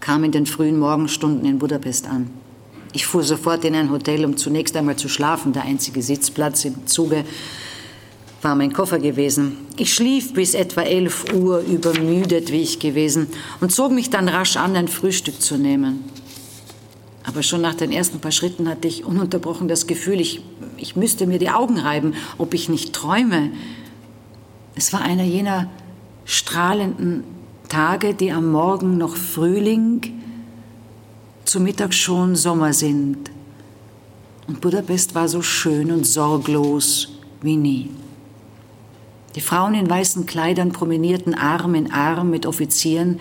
kam 0.00 0.24
in 0.24 0.32
den 0.32 0.46
frühen 0.46 0.78
Morgenstunden 0.78 1.48
in 1.48 1.58
Budapest 1.58 2.08
an. 2.08 2.30
Ich 2.92 3.06
fuhr 3.06 3.22
sofort 3.22 3.64
in 3.64 3.74
ein 3.74 3.90
Hotel, 3.90 4.24
um 4.24 4.36
zunächst 4.36 4.76
einmal 4.76 4.96
zu 4.96 5.08
schlafen, 5.08 5.52
der 5.52 5.62
einzige 5.62 6.02
Sitzplatz 6.02 6.64
im 6.64 6.86
Zuge 6.86 7.24
war 8.42 8.54
mein 8.54 8.72
Koffer 8.72 8.98
gewesen. 8.98 9.58
Ich 9.76 9.94
schlief 9.94 10.32
bis 10.32 10.54
etwa 10.54 10.82
elf 10.82 11.32
Uhr, 11.34 11.60
übermüdet 11.60 12.50
wie 12.52 12.62
ich 12.62 12.78
gewesen, 12.78 13.28
und 13.60 13.72
zog 13.72 13.92
mich 13.92 14.10
dann 14.10 14.28
rasch 14.28 14.56
an, 14.56 14.76
ein 14.76 14.88
Frühstück 14.88 15.40
zu 15.40 15.56
nehmen. 15.56 16.04
Aber 17.24 17.42
schon 17.42 17.60
nach 17.60 17.74
den 17.74 17.92
ersten 17.92 18.20
paar 18.20 18.32
Schritten 18.32 18.68
hatte 18.68 18.88
ich 18.88 19.04
ununterbrochen 19.04 19.68
das 19.68 19.86
Gefühl, 19.86 20.20
ich, 20.20 20.42
ich 20.78 20.96
müsste 20.96 21.26
mir 21.26 21.38
die 21.38 21.50
Augen 21.50 21.78
reiben, 21.78 22.14
ob 22.38 22.54
ich 22.54 22.68
nicht 22.68 22.94
träume. 22.94 23.52
Es 24.74 24.92
war 24.92 25.02
einer 25.02 25.24
jener 25.24 25.68
strahlenden 26.24 27.24
Tage, 27.68 28.14
die 28.14 28.32
am 28.32 28.50
Morgen 28.50 28.96
noch 28.96 29.16
Frühling, 29.16 30.00
zu 31.44 31.60
Mittag 31.60 31.92
schon 31.92 32.36
Sommer 32.36 32.72
sind. 32.72 33.30
Und 34.46 34.60
Budapest 34.60 35.14
war 35.14 35.28
so 35.28 35.42
schön 35.42 35.92
und 35.92 36.06
sorglos 36.06 37.08
wie 37.42 37.56
nie. 37.56 37.90
Die 39.36 39.40
Frauen 39.40 39.74
in 39.74 39.88
weißen 39.88 40.26
Kleidern 40.26 40.72
promenierten 40.72 41.34
Arm 41.34 41.74
in 41.76 41.92
Arm 41.92 42.30
mit 42.30 42.46
Offizieren, 42.46 43.20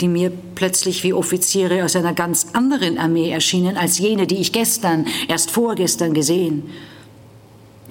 die 0.00 0.08
mir 0.08 0.32
plötzlich 0.54 1.04
wie 1.04 1.12
Offiziere 1.12 1.84
aus 1.84 1.96
einer 1.96 2.14
ganz 2.14 2.48
anderen 2.54 2.98
Armee 2.98 3.30
erschienen 3.30 3.76
als 3.76 3.98
jene, 3.98 4.26
die 4.26 4.36
ich 4.36 4.52
gestern, 4.52 5.06
erst 5.26 5.50
vorgestern 5.50 6.14
gesehen. 6.14 6.70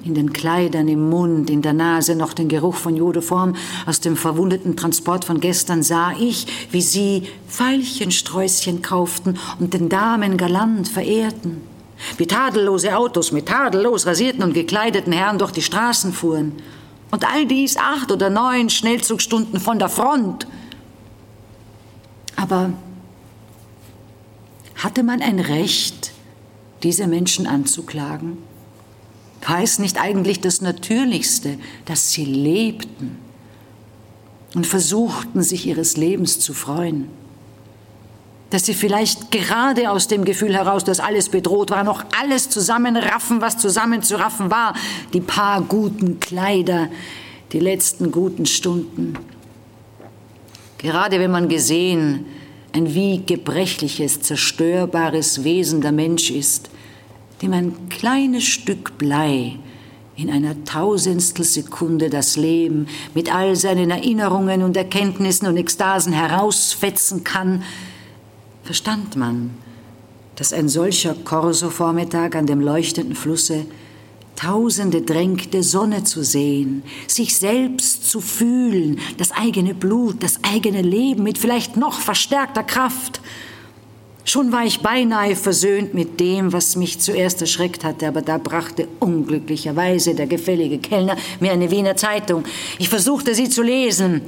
In 0.03 0.15
den 0.15 0.31
Kleidern, 0.31 0.87
im 0.87 1.09
Mund, 1.09 1.49
in 1.49 1.61
der 1.61 1.73
Nase 1.73 2.15
noch 2.15 2.33
den 2.33 2.47
Geruch 2.47 2.75
von 2.75 2.95
Jodeform 2.95 3.55
aus 3.85 3.99
dem 3.99 4.15
verwundeten 4.15 4.77
Transport 4.77 5.25
von 5.25 5.39
gestern 5.39 5.83
sah 5.83 6.13
ich, 6.17 6.47
wie 6.71 6.81
sie 6.81 7.23
Veilchensträußchen 7.49 8.81
kauften 8.81 9.37
und 9.59 9.73
den 9.73 9.89
Damen 9.89 10.37
galant 10.37 10.87
verehrten. 10.87 11.61
Wie 12.17 12.27
tadellose 12.27 12.95
Autos 12.95 13.31
mit 13.31 13.47
tadellos 13.47 14.05
rasierten 14.05 14.43
und 14.43 14.53
gekleideten 14.53 15.11
Herren 15.11 15.39
durch 15.39 15.51
die 15.51 15.63
Straßen 15.63 16.13
fuhren. 16.13 16.53
Und 17.11 17.25
all 17.25 17.45
dies 17.45 17.77
acht 17.77 18.11
oder 18.11 18.29
neun 18.29 18.69
Schnellzugstunden 18.69 19.59
von 19.59 19.79
der 19.79 19.89
Front. 19.89 20.47
Aber 22.35 22.73
hatte 24.75 25.03
man 25.03 25.21
ein 25.21 25.39
Recht, 25.39 26.11
diese 26.83 27.07
Menschen 27.07 27.47
anzuklagen? 27.47 28.37
War 29.47 29.63
es 29.63 29.79
nicht 29.79 29.99
eigentlich 29.99 30.41
das 30.41 30.61
Natürlichste, 30.61 31.57
dass 31.85 32.11
sie 32.11 32.25
lebten 32.25 33.17
und 34.55 34.67
versuchten, 34.67 35.41
sich 35.41 35.65
ihres 35.65 35.97
Lebens 35.97 36.39
zu 36.39 36.53
freuen? 36.53 37.09
Dass 38.49 38.65
sie 38.65 38.73
vielleicht 38.73 39.31
gerade 39.31 39.91
aus 39.91 40.07
dem 40.07 40.23
Gefühl 40.23 40.53
heraus, 40.55 40.83
dass 40.83 40.99
alles 40.99 41.29
bedroht 41.29 41.71
war, 41.71 41.83
noch 41.83 42.05
alles 42.19 42.49
zusammenraffen, 42.49 43.41
was 43.41 43.57
zusammenzuraffen 43.57 44.49
war, 44.49 44.73
die 45.13 45.21
paar 45.21 45.61
guten 45.61 46.19
Kleider, 46.19 46.87
die 47.51 47.59
letzten 47.59 48.11
guten 48.11 48.45
Stunden. 48.45 49.15
Gerade 50.77 51.19
wenn 51.19 51.31
man 51.31 51.49
gesehen, 51.49 52.25
ein 52.73 52.93
wie 52.93 53.23
gebrechliches, 53.25 54.21
zerstörbares 54.21 55.43
Wesen 55.43 55.81
der 55.81 55.91
Mensch 55.91 56.29
ist, 56.29 56.69
dem 57.41 57.53
ein 57.53 57.89
kleines 57.89 58.43
Stück 58.45 58.97
Blei 58.97 59.57
in 60.15 60.29
einer 60.31 60.63
tausendstel 60.63 61.45
Sekunde 61.45 62.09
das 62.09 62.37
Leben 62.37 62.87
mit 63.13 63.33
all 63.33 63.55
seinen 63.55 63.91
Erinnerungen 63.91 64.63
und 64.63 64.75
Erkenntnissen 64.75 65.47
und 65.47 65.57
Ekstasen 65.57 66.13
herausfetzen 66.13 67.23
kann, 67.23 67.63
verstand 68.67 69.15
man, 69.15 69.51
dass 70.35 70.51
ein 70.51 70.67
solcher 70.67 71.15
Korso-Vormittag 71.15 72.35
an 72.35 72.45
dem 72.45 72.59
leuchtenden 72.59 73.15
Flusse 73.15 73.65
Tausende 74.35 75.01
drängte, 75.01 75.63
Sonne 75.63 76.03
zu 76.03 76.21
sehen, 76.21 76.83
sich 77.07 77.37
selbst 77.37 78.07
zu 78.07 78.21
fühlen, 78.21 78.99
das 79.17 79.31
eigene 79.31 79.73
Blut, 79.73 80.21
das 80.21 80.43
eigene 80.43 80.83
Leben 80.83 81.23
mit 81.23 81.39
vielleicht 81.39 81.75
noch 81.75 81.99
verstärkter 81.99 82.61
Kraft, 82.61 83.21
Schon 84.25 84.51
war 84.51 84.65
ich 84.65 84.81
beinahe 84.81 85.37
versöhnt 85.37 85.93
mit 85.93 86.19
dem, 86.19 86.51
was 86.51 86.75
mich 86.75 86.99
zuerst 86.99 87.39
erschreckt 87.39 87.85
hatte, 87.85 88.09
aber 88.09 88.21
da 88.21 88.37
brachte 88.37 88.89
unglücklicherweise 88.99 90.15
der 90.15 90.27
gefällige 90.27 90.79
Kellner 90.79 91.15
mir 91.39 91.53
eine 91.53 91.71
Wiener 91.71 91.95
Zeitung. 91.95 92.43
Ich 92.77 92.89
versuchte 92.89 93.33
sie 93.33 93.47
zu 93.47 93.63
lesen. 93.63 94.21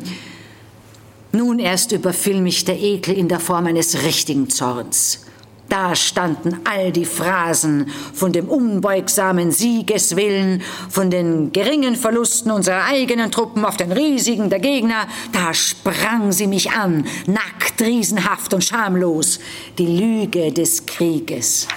Nun 1.32 1.60
erst 1.60 1.92
überfiel 1.92 2.42
mich 2.42 2.66
der 2.66 2.80
Ekel 2.80 3.14
in 3.16 3.28
der 3.28 3.40
Form 3.40 3.68
eines 3.68 4.04
richtigen 4.04 4.50
Zorns. 4.50 5.26
Da 5.70 5.96
standen 5.96 6.62
all 6.64 6.92
die 6.92 7.06
Phrasen 7.06 7.92
von 8.14 8.34
dem 8.34 8.50
unbeugsamen 8.50 9.52
Siegeswillen, 9.52 10.64
von 10.90 11.12
den 11.12 11.52
geringen 11.52 11.96
Verlusten 11.96 12.50
unserer 12.52 12.86
eigenen 12.86 13.32
Truppen 13.32 13.64
auf 13.64 13.78
den 13.78 13.92
riesigen 13.92 14.50
der 14.50 14.60
Gegner. 14.60 15.08
Da 15.32 15.54
sprang 15.54 16.32
sie 16.32 16.48
mich 16.48 16.72
an, 16.72 17.06
nackt, 17.28 17.80
riesenhaft 17.82 18.52
und 18.56 18.64
schamlos. 18.64 19.40
Die 19.78 19.86
Lüge 19.86 20.52
des 20.52 20.88
Krieges. 20.88 21.68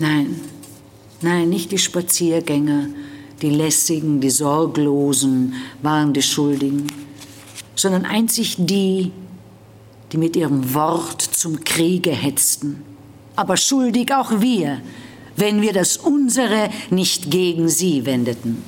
Nein, 0.00 0.40
nein, 1.20 1.48
nicht 1.48 1.70
die 1.70 1.78
Spaziergänger, 1.78 2.86
die 3.40 3.50
Lässigen, 3.50 4.20
die 4.20 4.30
Sorglosen 4.30 5.54
waren 5.82 6.12
die 6.12 6.22
Schuldigen, 6.22 6.88
sondern 7.78 8.04
einzig 8.04 8.56
die, 8.58 9.12
die 10.12 10.18
mit 10.18 10.36
ihrem 10.36 10.74
Wort 10.74 11.22
zum 11.22 11.62
Kriege 11.64 12.10
hetzten. 12.10 12.82
Aber 13.36 13.56
schuldig 13.56 14.12
auch 14.12 14.40
wir, 14.40 14.80
wenn 15.36 15.62
wir 15.62 15.72
das 15.72 15.96
unsere 15.96 16.70
nicht 16.90 17.30
gegen 17.30 17.68
sie 17.68 18.04
wendeten. 18.04 18.62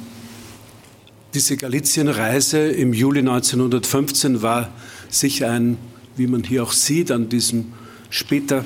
Diese 1.35 1.57
Galizienreise 1.57 2.59
im 2.59 2.93
Juli 2.93 3.21
1915 3.21 4.43
war 4.43 4.73
sicher 5.09 5.51
ein, 5.51 5.77
wie 6.17 6.29
man 6.29 6.45
hier 6.45 6.63
auch 6.63 6.73
sieht, 6.73 7.11
an 7.11 7.29
diesem 7.29 7.73
später, 8.11 8.65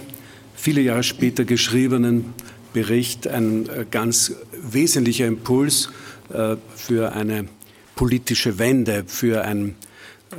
viele 0.54 0.82
Jahre 0.82 1.02
später 1.02 1.44
geschriebenen 1.44 2.34
Bericht, 2.74 3.26
ein 3.28 3.68
äh, 3.68 3.86
ganz 3.90 4.32
wesentlicher 4.62 5.26
Impuls 5.26 5.88
äh, 6.32 6.56
für 6.74 7.12
eine 7.12 7.46
politische 7.96 8.58
Wende, 8.58 9.04
für 9.06 9.42
ein 9.42 9.76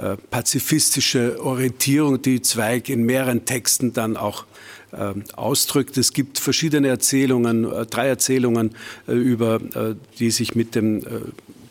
äh, 0.02 0.18
pazifistische 0.30 1.42
Orientierung, 1.42 2.22
die 2.22 2.42
Zweig 2.42 2.90
in 2.90 3.04
mehreren 3.04 3.46
Texten 3.46 3.94
dann 3.94 4.18
auch 4.18 4.46
äh, 4.92 5.14
ausdrückt. 5.36 5.98
Es 5.98 6.12
gibt 6.12 6.40
verschiedene 6.40 6.90
Erzählungen, 6.90 7.72
äh, 7.72 7.86
drei 7.86 8.08
Erzählungen 8.08 8.76
über, 9.08 9.60
die 10.20 10.32
sich 10.32 10.56
mit 10.56 10.76
dem, 10.76 11.04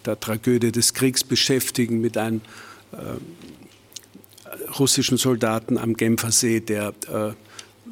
der 0.07 0.19
Tragödie 0.21 0.73
des 0.73 0.95
Kriegs 0.95 1.25
beschäftigen, 1.25 2.01
mit 2.01 2.17
einem 2.17 2.41
russischen 4.79 5.19
Soldaten 5.19 5.79
am 5.79 5.95
Genfer 5.95 6.31
See, 6.31 6.61
der 6.61 6.95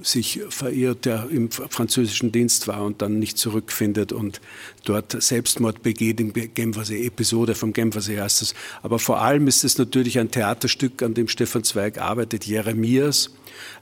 sich 0.02 0.40
verirrt, 0.48 1.04
der 1.04 1.28
im 1.30 1.50
französischen 1.50 2.32
Dienst 2.32 2.68
war 2.68 2.82
und 2.84 3.02
dann 3.02 3.18
nicht 3.18 3.38
zurückfindet 3.38 4.12
und 4.12 4.40
dort 4.84 5.20
Selbstmord 5.22 5.82
begeht 5.82 6.20
im 6.20 6.32
Genfersee, 6.32 7.06
Episode 7.06 7.54
vom 7.54 7.72
Genfersee 7.72 8.20
heißt 8.20 8.42
es. 8.42 8.54
Aber 8.82 8.98
vor 8.98 9.20
allem 9.20 9.46
ist 9.48 9.64
es 9.64 9.78
natürlich 9.78 10.18
ein 10.18 10.30
Theaterstück, 10.30 11.02
an 11.02 11.14
dem 11.14 11.28
Stefan 11.28 11.64
Zweig 11.64 11.98
arbeitet, 11.98 12.46
Jeremias, 12.46 13.30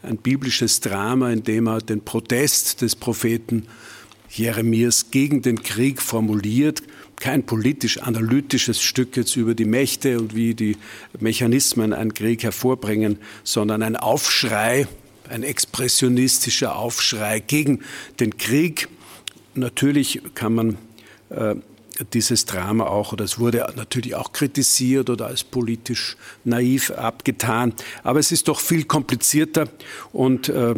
ein 0.02 0.16
biblisches 0.16 0.80
Drama, 0.80 1.30
in 1.30 1.42
dem 1.42 1.66
er 1.66 1.80
den 1.80 2.04
Protest 2.04 2.82
des 2.82 2.96
Propheten 2.96 3.66
Jeremias 4.30 5.10
gegen 5.10 5.42
den 5.42 5.62
Krieg 5.62 6.00
formuliert, 6.00 6.82
kein 7.16 7.44
politisch-analytisches 7.44 8.80
Stück 8.80 9.16
jetzt 9.16 9.36
über 9.36 9.54
die 9.54 9.64
Mächte 9.64 10.18
und 10.18 10.34
wie 10.34 10.54
die 10.54 10.76
Mechanismen 11.18 11.92
einen 11.92 12.14
Krieg 12.14 12.42
hervorbringen, 12.42 13.18
sondern 13.44 13.82
ein 13.82 13.96
Aufschrei 13.96 14.86
ein 15.30 15.42
expressionistischer 15.42 16.76
Aufschrei 16.76 17.40
gegen 17.40 17.80
den 18.18 18.36
Krieg. 18.36 18.88
Natürlich 19.54 20.20
kann 20.34 20.54
man 20.54 20.78
äh, 21.30 21.54
dieses 22.12 22.46
Drama 22.46 22.86
auch, 22.86 23.12
oder 23.12 23.24
es 23.24 23.38
wurde 23.38 23.66
natürlich 23.76 24.14
auch 24.14 24.32
kritisiert 24.32 25.10
oder 25.10 25.26
als 25.26 25.44
politisch 25.44 26.16
naiv 26.44 26.90
abgetan, 26.90 27.74
aber 28.02 28.18
es 28.18 28.32
ist 28.32 28.48
doch 28.48 28.60
viel 28.60 28.84
komplizierter 28.84 29.68
und 30.12 30.48
äh, 30.48 30.74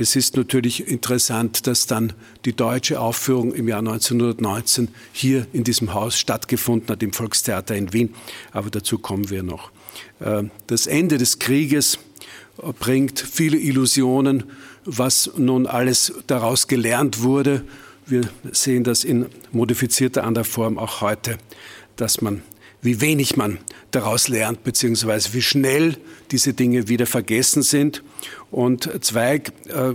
es 0.00 0.14
ist 0.14 0.36
natürlich 0.36 0.86
interessant, 0.86 1.66
dass 1.66 1.86
dann 1.86 2.12
die 2.44 2.52
deutsche 2.52 3.00
Aufführung 3.00 3.52
im 3.52 3.66
Jahr 3.66 3.80
1919 3.80 4.88
hier 5.12 5.46
in 5.52 5.64
diesem 5.64 5.92
Haus 5.92 6.16
stattgefunden 6.16 6.88
hat, 6.88 7.02
im 7.02 7.12
Volkstheater 7.12 7.74
in 7.74 7.92
Wien. 7.92 8.14
Aber 8.52 8.70
dazu 8.70 8.98
kommen 8.98 9.28
wir 9.28 9.42
noch. 9.42 9.72
Äh, 10.20 10.44
das 10.68 10.86
Ende 10.86 11.18
des 11.18 11.40
Krieges 11.40 11.98
bringt 12.78 13.20
viele 13.20 13.56
Illusionen, 13.56 14.44
was 14.84 15.30
nun 15.36 15.66
alles 15.66 16.12
daraus 16.26 16.66
gelernt 16.66 17.22
wurde. 17.22 17.64
Wir 18.06 18.28
sehen 18.52 18.84
das 18.84 19.04
in 19.04 19.26
modifizierter 19.52 20.24
anderer 20.24 20.44
Form 20.44 20.78
auch 20.78 21.00
heute, 21.00 21.38
dass 21.96 22.20
man, 22.20 22.42
wie 22.80 23.00
wenig 23.00 23.36
man 23.36 23.58
daraus 23.90 24.28
lernt, 24.28 24.64
beziehungsweise 24.64 25.34
wie 25.34 25.42
schnell 25.42 25.96
diese 26.30 26.54
Dinge 26.54 26.88
wieder 26.88 27.06
vergessen 27.06 27.62
sind. 27.62 28.02
Und 28.50 29.04
Zweig 29.04 29.52
äh, 29.68 29.94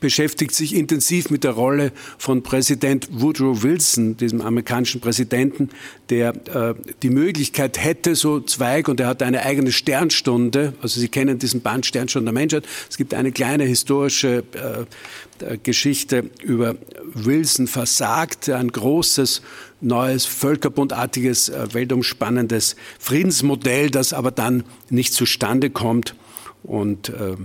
beschäftigt 0.00 0.54
sich 0.54 0.74
intensiv 0.74 1.30
mit 1.30 1.44
der 1.44 1.52
Rolle 1.52 1.92
von 2.18 2.42
Präsident 2.42 3.08
Woodrow 3.10 3.62
Wilson, 3.62 4.16
diesem 4.16 4.40
amerikanischen 4.40 5.00
Präsidenten, 5.00 5.70
der 6.10 6.34
äh, 6.54 6.74
die 7.02 7.10
Möglichkeit 7.10 7.82
hätte, 7.82 8.14
so 8.14 8.40
Zweig, 8.40 8.88
und 8.88 9.00
er 9.00 9.08
hat 9.08 9.22
eine 9.22 9.44
eigene 9.44 9.72
Sternstunde, 9.72 10.74
also 10.82 11.00
Sie 11.00 11.08
kennen 11.08 11.38
diesen 11.38 11.60
Band 11.60 11.86
Sternstunde 11.86 12.26
der 12.26 12.34
Menschheit. 12.34 12.66
Es 12.88 12.96
gibt 12.96 13.14
eine 13.14 13.32
kleine 13.32 13.64
historische 13.64 14.44
äh, 14.52 15.56
Geschichte 15.62 16.30
über 16.42 16.76
Wilson 17.14 17.66
versagt, 17.66 18.48
ein 18.48 18.72
großes, 18.72 19.42
neues, 19.80 20.24
völkerbundartiges, 20.26 21.48
äh, 21.48 21.68
weltumspannendes 21.72 22.76
Friedensmodell, 22.98 23.90
das 23.90 24.12
aber 24.12 24.30
dann 24.30 24.64
nicht 24.90 25.14
zustande 25.14 25.70
kommt. 25.70 26.14
Und 26.62 27.10
äh, 27.10 27.36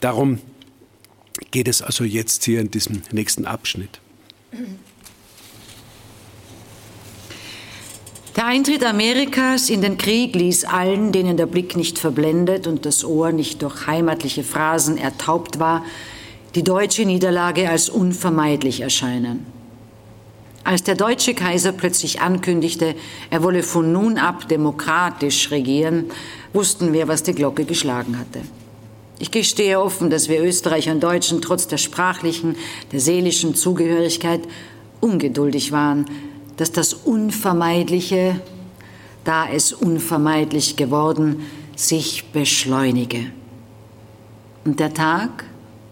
darum 0.00 0.38
geht 1.50 1.68
es 1.68 1.82
also 1.82 2.04
jetzt 2.04 2.44
hier 2.44 2.60
in 2.60 2.70
diesem 2.70 3.02
nächsten 3.12 3.46
Abschnitt. 3.46 4.00
Der 8.36 8.46
Eintritt 8.46 8.84
Amerikas 8.84 9.68
in 9.68 9.82
den 9.82 9.98
Krieg 9.98 10.36
ließ 10.36 10.64
allen, 10.64 11.10
denen 11.10 11.36
der 11.36 11.46
Blick 11.46 11.76
nicht 11.76 11.98
verblendet 11.98 12.68
und 12.68 12.86
das 12.86 13.04
Ohr 13.04 13.32
nicht 13.32 13.62
durch 13.62 13.86
heimatliche 13.88 14.44
Phrasen 14.44 14.96
ertaubt 14.96 15.58
war, 15.58 15.84
die 16.54 16.62
deutsche 16.62 17.04
Niederlage 17.04 17.68
als 17.68 17.88
unvermeidlich 17.88 18.80
erscheinen. 18.80 19.44
Als 20.64 20.82
der 20.82 20.94
deutsche 20.94 21.34
Kaiser 21.34 21.72
plötzlich 21.72 22.20
ankündigte, 22.20 22.94
er 23.30 23.42
wolle 23.42 23.62
von 23.62 23.92
nun 23.92 24.18
ab 24.18 24.48
demokratisch 24.48 25.50
regieren, 25.50 26.04
wussten 26.52 26.92
wir, 26.92 27.08
was 27.08 27.22
die 27.22 27.34
Glocke 27.34 27.64
geschlagen 27.64 28.18
hatte. 28.18 28.42
Ich 29.20 29.30
gestehe 29.32 29.80
offen, 29.80 30.10
dass 30.10 30.28
wir 30.28 30.42
Österreicher 30.42 30.92
und 30.92 31.02
Deutschen 31.02 31.42
trotz 31.42 31.66
der 31.66 31.78
sprachlichen, 31.78 32.56
der 32.92 33.00
seelischen 33.00 33.54
Zugehörigkeit 33.54 34.42
ungeduldig 35.00 35.72
waren, 35.72 36.06
dass 36.56 36.70
das 36.70 36.94
Unvermeidliche, 36.94 38.40
da 39.24 39.48
es 39.48 39.72
unvermeidlich 39.72 40.76
geworden, 40.76 41.46
sich 41.74 42.30
beschleunige. 42.32 43.26
Und 44.64 44.80
der 44.80 44.94
Tag, 44.94 45.44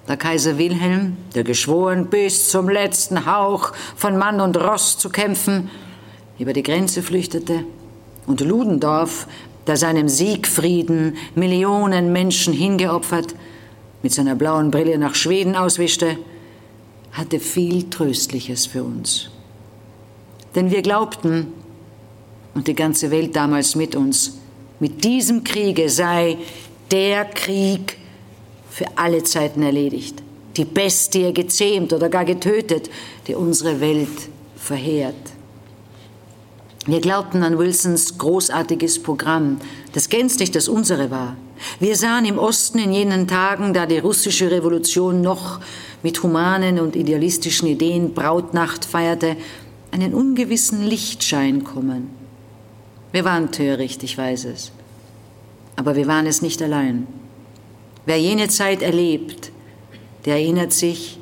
da 0.07 0.17
Kaiser 0.17 0.59
Wilhelm, 0.59 1.17
der 1.35 1.43
geschworen 1.43 2.07
bis 2.07 2.51
zum 2.51 2.69
letzten 2.69 3.27
Hauch 3.27 3.73
von 3.97 4.17
Mann 4.17 4.41
und 4.41 4.57
Ross 4.57 4.99
zu 4.99 5.09
kämpfen, 5.09 5.71
über 6.39 6.53
die 6.53 6.63
Grenze 6.63 7.03
flüchtete 7.03 7.65
und 8.27 8.41
Ludendorff 8.41 9.27
der 9.67 9.77
seinem 9.77 10.09
Siegfrieden 10.09 11.17
Millionen 11.35 12.13
Menschen 12.13 12.53
hingeopfert, 12.53 13.35
mit 14.03 14.13
seiner 14.13 14.35
blauen 14.35 14.71
Brille 14.71 14.99
nach 14.99 15.15
Schweden 15.15 15.57
auswischte, 15.57 16.19
hatte 17.13 17.41
viel 17.41 17.89
Tröstliches 17.91 18.67
für 18.67 18.85
uns. 18.85 19.31
Denn 20.55 20.71
wir 20.71 20.83
glaubten, 20.83 21.49
und 22.55 22.69
die 22.69 22.75
ganze 22.75 23.11
Welt 23.11 23.37
damals 23.37 23.75
mit 23.75 23.95
uns, 23.95 24.39
mit 24.81 25.05
diesem 25.05 25.45
Kriege 25.45 25.91
sei 25.91 26.39
der 26.91 27.27
Krieg 27.27 27.99
für 28.71 28.87
alle 28.97 29.23
Zeiten 29.23 29.63
erledigt, 29.63 30.23
die 30.57 30.65
Bestie 30.65 31.33
gezähmt 31.35 31.93
oder 31.93 32.09
gar 32.09 32.25
getötet, 32.25 32.91
die 33.27 33.35
unsere 33.35 33.81
Welt 33.81 34.09
verheert. 34.57 35.15
Wir 36.87 37.01
glaubten 37.01 37.43
an 37.43 37.59
Wilsons 37.59 38.17
großartiges 38.17 39.03
Programm, 39.03 39.59
das 39.93 40.09
gänzlich 40.09 40.53
das 40.53 40.69
unsere 40.69 41.11
war. 41.11 41.37
Wir 41.81 41.97
sahen 41.97 42.25
im 42.25 42.39
Osten 42.39 42.79
in 42.79 42.93
jenen 42.93 43.27
Tagen, 43.27 43.75
da 43.75 43.87
die 43.87 43.99
russische 43.99 44.53
Revolution 44.53 45.21
noch 45.21 45.61
mit 46.05 46.23
humanen 46.23 46.79
und 46.79 46.95
idealistischen 46.95 47.67
Ideen 47.67 48.15
Brautnacht 48.15 48.85
feierte, 48.85 49.37
einen 49.91 50.15
ungewissen 50.15 50.87
Lichtschein 50.87 51.65
kommen. 51.65 52.11
Wir 53.11 53.25
waren 53.25 53.51
töricht, 53.51 54.05
ich 54.05 54.17
weiß 54.17 54.45
es. 54.45 54.71
Aber 55.75 55.97
wir 55.97 56.07
waren 56.07 56.27
es 56.27 56.41
nicht 56.41 56.63
allein. 56.63 57.09
Wer 58.05 58.21
jene 58.21 58.47
Zeit 58.47 58.83
erlebt, 58.83 59.51
der 60.25 60.35
erinnert 60.37 60.73
sich, 60.73 61.19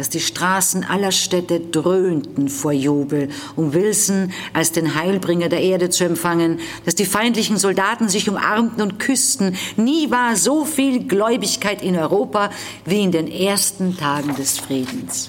dass 0.00 0.08
die 0.08 0.20
Straßen 0.20 0.82
aller 0.84 1.12
Städte 1.12 1.60
dröhnten 1.60 2.48
vor 2.48 2.72
Jubel, 2.72 3.28
um 3.54 3.74
Wilson 3.74 4.32
als 4.54 4.72
den 4.72 4.94
Heilbringer 4.94 5.50
der 5.50 5.60
Erde 5.60 5.90
zu 5.90 6.04
empfangen, 6.04 6.58
dass 6.86 6.94
die 6.94 7.04
feindlichen 7.04 7.58
Soldaten 7.58 8.08
sich 8.08 8.26
umarmten 8.26 8.80
und 8.80 8.98
küssten. 8.98 9.56
Nie 9.76 10.10
war 10.10 10.36
so 10.36 10.64
viel 10.64 11.06
Gläubigkeit 11.06 11.82
in 11.82 11.98
Europa 11.98 12.48
wie 12.86 13.02
in 13.02 13.12
den 13.12 13.30
ersten 13.30 13.94
Tagen 13.98 14.34
des 14.36 14.58
Friedens. 14.58 15.28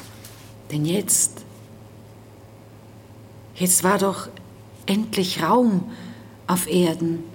Denn 0.72 0.86
jetzt, 0.86 1.44
jetzt 3.56 3.84
war 3.84 3.98
doch 3.98 4.30
endlich 4.86 5.44
Raum 5.44 5.84
auf 6.48 6.66
Erden 6.72 7.26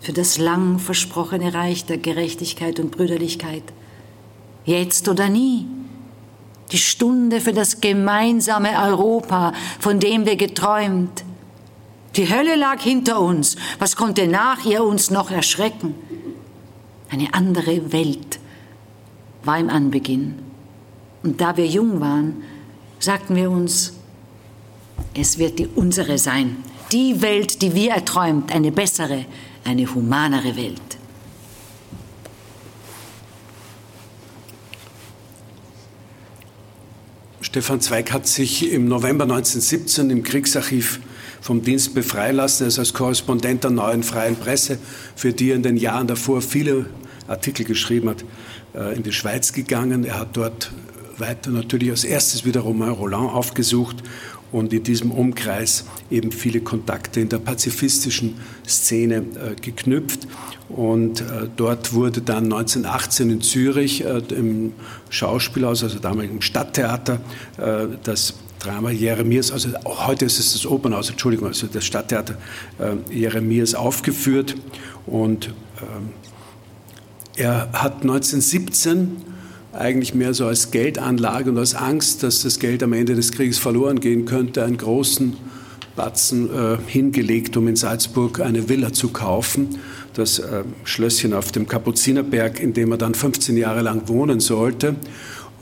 für 0.00 0.12
das 0.12 0.36
lang 0.36 0.78
versprochene 0.78 1.54
Reich 1.54 1.86
der 1.86 1.96
Gerechtigkeit 1.96 2.78
und 2.78 2.90
Brüderlichkeit. 2.90 3.62
Jetzt 4.66 5.08
oder 5.08 5.30
nie 5.30 5.68
die 6.72 6.78
Stunde 6.78 7.40
für 7.40 7.52
das 7.52 7.80
gemeinsame 7.80 8.70
Europa, 8.82 9.52
von 9.78 10.00
dem 10.00 10.26
wir 10.26 10.36
geträumt. 10.36 11.24
Die 12.16 12.28
Hölle 12.28 12.56
lag 12.56 12.80
hinter 12.80 13.20
uns. 13.20 13.56
Was 13.78 13.96
konnte 13.96 14.26
nach 14.26 14.64
ihr 14.64 14.82
uns 14.82 15.10
noch 15.10 15.30
erschrecken? 15.30 15.94
Eine 17.10 17.34
andere 17.34 17.92
Welt 17.92 18.38
war 19.44 19.58
im 19.58 19.70
Anbeginn. 19.70 20.34
Und 21.22 21.40
da 21.40 21.56
wir 21.56 21.66
jung 21.66 22.00
waren, 22.00 22.42
sagten 22.98 23.36
wir 23.36 23.50
uns, 23.50 23.94
es 25.14 25.38
wird 25.38 25.58
die 25.58 25.68
unsere 25.74 26.18
sein. 26.18 26.56
Die 26.92 27.20
Welt, 27.20 27.62
die 27.62 27.74
wir 27.74 27.92
erträumt, 27.92 28.52
eine 28.52 28.72
bessere, 28.72 29.26
eine 29.64 29.92
humanere 29.92 30.56
Welt. 30.56 30.98
Stefan 37.56 37.80
Zweig 37.80 38.12
hat 38.12 38.26
sich 38.26 38.70
im 38.70 38.86
November 38.86 39.24
1917 39.24 40.10
im 40.10 40.22
Kriegsarchiv 40.22 41.00
vom 41.40 41.62
Dienst 41.62 41.94
befreien 41.94 42.36
lassen. 42.36 42.64
Er 42.64 42.66
ist 42.66 42.78
als 42.78 42.92
Korrespondent 42.92 43.64
der 43.64 43.70
neuen 43.70 44.02
freien 44.02 44.36
Presse, 44.36 44.78
für 45.14 45.32
die 45.32 45.52
er 45.52 45.56
in 45.56 45.62
den 45.62 45.78
Jahren 45.78 46.06
davor 46.06 46.42
viele 46.42 46.84
Artikel 47.26 47.64
geschrieben 47.64 48.10
hat, 48.10 48.26
äh, 48.74 48.94
in 48.94 49.04
die 49.04 49.12
Schweiz 49.12 49.54
gegangen. 49.54 50.04
Er 50.04 50.20
hat 50.20 50.36
dort 50.36 50.70
weiter 51.16 51.50
natürlich 51.50 51.88
als 51.88 52.04
erstes 52.04 52.44
wieder 52.44 52.60
Romain 52.60 52.90
Roland 52.90 53.32
aufgesucht 53.32 54.02
und 54.52 54.72
in 54.72 54.82
diesem 54.82 55.10
Umkreis 55.10 55.84
eben 56.10 56.32
viele 56.32 56.60
Kontakte 56.60 57.20
in 57.20 57.28
der 57.28 57.38
pazifistischen 57.38 58.36
Szene 58.66 59.16
äh, 59.16 59.54
geknüpft. 59.60 60.26
Und 60.68 61.20
äh, 61.20 61.48
dort 61.56 61.92
wurde 61.92 62.20
dann 62.20 62.44
1918 62.44 63.30
in 63.30 63.40
Zürich 63.40 64.04
äh, 64.04 64.22
im 64.30 64.72
Schauspielhaus, 65.10 65.82
also 65.82 65.98
damals 65.98 66.30
im 66.30 66.40
Stadttheater, 66.40 67.20
äh, 67.58 67.86
das 68.02 68.34
Drama 68.58 68.90
Jeremias, 68.90 69.52
also 69.52 69.68
heute 69.84 70.24
ist 70.24 70.38
es 70.38 70.54
das 70.54 70.66
Opernhaus, 70.66 71.10
Entschuldigung, 71.10 71.48
also 71.48 71.66
das 71.66 71.84
Stadttheater 71.84 72.36
äh, 72.78 73.14
Jeremias 73.14 73.74
aufgeführt. 73.74 74.56
Und 75.06 75.48
ähm, 75.80 76.10
er 77.36 77.68
hat 77.72 78.02
1917 78.02 79.35
eigentlich 79.78 80.14
mehr 80.14 80.34
so 80.34 80.46
als 80.46 80.70
Geldanlage 80.70 81.50
und 81.50 81.58
als 81.58 81.74
Angst, 81.74 82.22
dass 82.22 82.42
das 82.42 82.58
Geld 82.58 82.82
am 82.82 82.92
Ende 82.92 83.14
des 83.14 83.32
Krieges 83.32 83.58
verloren 83.58 84.00
gehen 84.00 84.24
könnte, 84.24 84.64
einen 84.64 84.76
großen 84.76 85.36
Batzen 85.94 86.50
äh, 86.50 86.76
hingelegt, 86.86 87.56
um 87.56 87.68
in 87.68 87.76
Salzburg 87.76 88.40
eine 88.40 88.68
Villa 88.68 88.92
zu 88.92 89.08
kaufen 89.08 89.78
das 90.18 90.38
äh, 90.38 90.64
Schlösschen 90.84 91.32
auf 91.32 91.52
dem 91.52 91.66
Kapuzinerberg, 91.66 92.60
in 92.60 92.72
dem 92.72 92.92
er 92.92 92.98
dann 92.98 93.14
15 93.14 93.56
Jahre 93.56 93.82
lang 93.82 94.08
wohnen 94.08 94.40
sollte. 94.40 94.96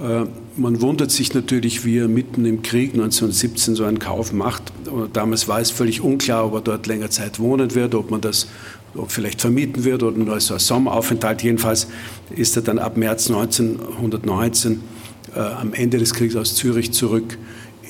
Äh, 0.00 0.24
man 0.56 0.80
wundert 0.80 1.10
sich 1.10 1.34
natürlich, 1.34 1.84
wie 1.84 1.98
er 1.98 2.08
mitten 2.08 2.44
im 2.44 2.62
Krieg 2.62 2.92
1917 2.94 3.74
so 3.74 3.84
einen 3.84 3.98
Kauf 3.98 4.32
macht. 4.32 4.72
Damals 5.12 5.48
war 5.48 5.60
es 5.60 5.70
völlig 5.70 6.00
unklar, 6.00 6.46
ob 6.46 6.54
er 6.54 6.60
dort 6.60 6.86
länger 6.86 7.10
Zeit 7.10 7.38
wohnen 7.38 7.74
wird, 7.74 7.94
ob 7.94 8.10
man 8.10 8.20
das 8.20 8.48
ob 8.96 9.10
vielleicht 9.10 9.40
vermieten 9.40 9.82
wird 9.84 10.04
oder 10.04 10.16
nur 10.16 10.32
als 10.32 10.46
Sommeraufenthalt. 10.46 11.42
Jedenfalls 11.42 11.88
ist 12.30 12.56
er 12.56 12.62
dann 12.62 12.78
ab 12.78 12.96
März 12.96 13.28
1919 13.28 14.80
äh, 15.34 15.40
am 15.40 15.74
Ende 15.74 15.98
des 15.98 16.14
Krieges 16.14 16.36
aus 16.36 16.54
Zürich 16.54 16.92
zurück 16.92 17.36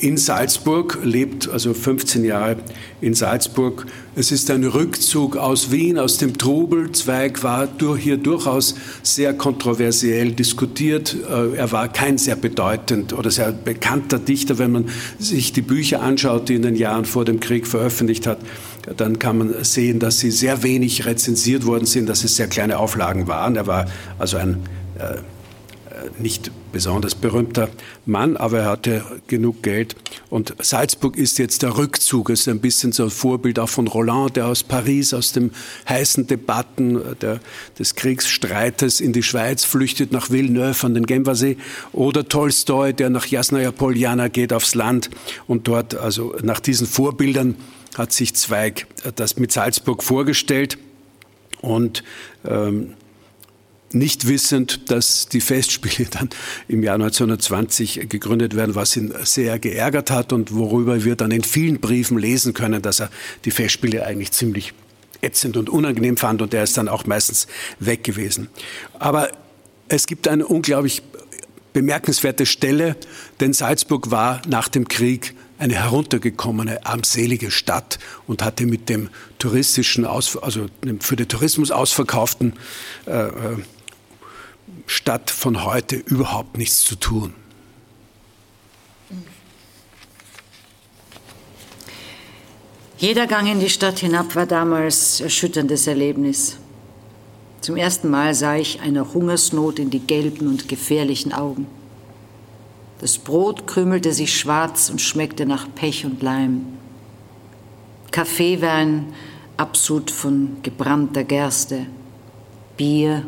in 0.05 0.19
Salzburg, 0.19 0.99
lebt 1.03 1.49
also 1.49 1.73
15 1.73 2.27
Jahre 2.27 2.57
in 3.01 3.15
Salzburg. 3.15 3.87
Es 4.15 4.33
ist 4.33 4.51
ein 4.51 4.63
Rückzug 4.65 5.39
aus 5.39 5.71
Wien, 5.71 5.99
aus 5.99 6.19
dem 6.19 6.37
Trubel. 6.37 6.93
Zweig 6.93 7.43
war 7.43 7.67
hier 7.99 8.19
durchaus 8.19 8.75
sehr 9.03 9.33
kontroversiell 9.33 10.33
diskutiert. 10.33 11.17
Äh, 11.27 11.57
er 11.57 11.73
war 11.73 11.89
kein 11.89 12.19
sehr 12.19 12.37
bedeutend 12.37 13.15
oder 13.15 13.31
sehr 13.31 13.51
bekannter 13.53 14.19
Dichter. 14.19 14.59
Wenn 14.59 14.73
man 14.73 14.91
sich 15.19 15.55
die 15.55 15.63
Bücher 15.63 16.03
anschaut, 16.03 16.51
die 16.51 16.57
in 16.57 16.63
den 16.63 16.77
Jahren 16.77 17.07
vor 17.07 17.25
dem 17.25 17.41
Krieg 17.41 17.67
veröffentlicht 17.67 18.27
hat, 18.27 18.41
dann 18.99 19.19
kann 19.19 19.39
man 19.39 19.65
sehen, 19.65 20.01
dass 20.01 20.19
sie 20.19 20.31
sehr 20.31 20.63
wenig 20.63 21.07
rezensiert 21.07 21.65
worden 21.65 21.87
sind, 21.87 22.11
dass 22.11 22.25
es 22.25 22.37
sehr 22.37 22.49
kleine 22.49 22.79
Auflagen 22.79 23.27
waren. 23.27 23.57
Er 23.57 23.67
war 23.67 23.87
also 24.19 24.37
ein 24.37 24.59
äh, 24.99 25.17
nicht 26.19 26.51
besonders 26.73 27.15
berühmter 27.15 27.69
Mann, 28.07 28.37
aber 28.37 28.61
er 28.61 28.65
hatte 28.67 29.05
genug 29.27 29.63
Geld. 29.63 29.97
Und 30.31 30.55
Salzburg 30.61 31.17
ist 31.17 31.39
jetzt 31.39 31.63
der 31.63 31.77
Rückzug, 31.77 32.31
ist 32.31 32.49
ein 32.49 32.61
bisschen 32.61 32.93
so 32.93 33.05
ein 33.05 33.11
Vorbild 33.11 33.59
auch 33.59 33.69
von 33.69 33.87
Roland, 33.87 34.37
der 34.37 34.47
aus 34.47 34.63
Paris, 34.63 35.15
aus 35.15 35.33
den 35.33 35.53
heißen 35.89 36.27
Debatten 36.27 37.01
der, 37.21 37.41
des 37.79 37.95
Kriegsstreites 37.95 39.01
in 39.01 39.13
die 39.13 39.23
Schweiz 39.23 39.65
flüchtet, 39.65 40.13
nach 40.13 40.31
Villeneuve 40.31 40.87
an 40.87 40.95
den 40.95 41.07
Genfersee. 41.07 41.57
Oder 41.93 42.29
Tolstoi, 42.29 42.93
der 42.93 43.11
nach 43.11 43.27
Jasnaya 43.27 43.71
Poljana 43.71 44.29
geht 44.29 44.53
aufs 44.53 44.75
Land 44.75 45.11
und 45.47 45.69
dort, 45.69 45.95
also 45.95 46.35
nach 46.43 46.61
diesen 46.61 46.87
Vorbildern, 46.87 47.57
hat 47.97 48.13
sich 48.13 48.35
Zweig 48.35 48.87
das 49.17 49.37
mit 49.39 49.53
Salzburg 49.53 50.03
vorgestellt. 50.03 50.79
Und 51.61 52.05
ähm, 52.45 52.95
nicht 53.95 54.27
wissend, 54.29 54.91
dass 54.91 55.29
die 55.29 55.41
Festspiele 55.41 56.09
dann 56.11 56.31
im 56.69 56.83
Jahr 56.83 56.95
1920 56.95 58.09
gegründet 58.09 58.57
werden, 58.57 58.75
was 58.75 58.97
ihn 58.97 59.13
sehr 59.23 59.59
geärgert 59.59 60.11
hat 60.11 60.33
und 60.33 60.55
worüber 60.55 61.05
wir 61.05 61.17
dann 61.17 61.31
in 61.31 61.45
vielen 61.45 61.81
Briefen 61.81 62.19
lesen 62.19 62.55
können, 62.55 62.83
dass 62.83 63.01
er 63.01 63.11
die 63.45 63.51
Festspiele 63.51 64.05
eigentlich 64.05 64.33
ziemlich 64.33 64.75
ätzend 65.23 65.57
und 65.57 65.71
unangenehm 65.71 66.17
fand 66.17 66.43
und 66.43 66.53
er 66.53 66.65
ist 66.65 66.77
dann 66.77 66.89
auch 66.89 67.07
meistens 67.07 67.47
weg 67.79 68.05
gewesen. 68.05 68.49
Aber 68.99 69.31
es 69.89 70.07
gibt 70.07 70.29
eine 70.29 70.47
unglaublich 70.47 71.03
bemerkenswerte 71.73 72.47
Stelle, 72.47 72.97
denn 73.41 73.53
Salzburg 73.53 74.11
war 74.11 74.43
nach 74.47 74.69
dem 74.69 74.87
Krieg 74.89 75.35
eine 75.59 75.75
heruntergekommene, 75.75 76.85
armselige 76.85 77.51
Stadt 77.51 77.99
und 78.27 78.43
hatte 78.43 78.67
mit 78.67 78.89
dem 78.89 79.09
touristischen, 79.39 80.05
also 80.05 80.67
für 81.01 81.17
den 81.17 81.29
Tourismus 81.29 81.71
ausverkauften 81.71 82.55
äh, 83.07 83.29
äh 83.29 83.57
Stadt 84.87 85.31
von 85.31 85.65
heute 85.65 85.97
überhaupt 85.97 86.59
nichts 86.59 86.83
zu 86.83 86.97
tun. 86.97 87.35
Jeder 92.97 93.27
Gang 93.27 93.51
in 93.51 93.61
die 93.61 93.71
Stadt 93.71 93.99
hinab 93.99 94.35
war 94.35 94.47
damals 94.47 95.21
erschütterndes 95.21 95.87
Erlebnis. 95.87 96.57
Zum 97.61 97.77
ersten 97.77 98.09
Mal 98.09 98.35
sah 98.35 98.57
ich 98.57 98.81
einer 98.81 99.13
Hungersnot 99.13 99.79
in 99.79 99.91
die 99.91 100.01
gelben 100.01 100.49
und 100.49 100.69
gefährlichen 100.69 101.33
Augen. 101.33 101.67
Das 103.01 103.19
Brot 103.19 103.67
krümelte 103.67 104.13
sich 104.13 104.39
schwarz 104.39 104.91
und 104.91 105.01
schmeckte 105.01 105.45
nach 105.45 105.67
Pech 105.75 106.07
und 106.07 106.23
Leim. 106.23 106.65
Kaffee 108.11 108.63
war 108.63 108.75
ein 108.75 109.13
Absud 109.57 110.11
von 110.11 110.59
gebrannter 110.63 111.25
Gerste. 111.25 111.87
Bier 112.77 113.27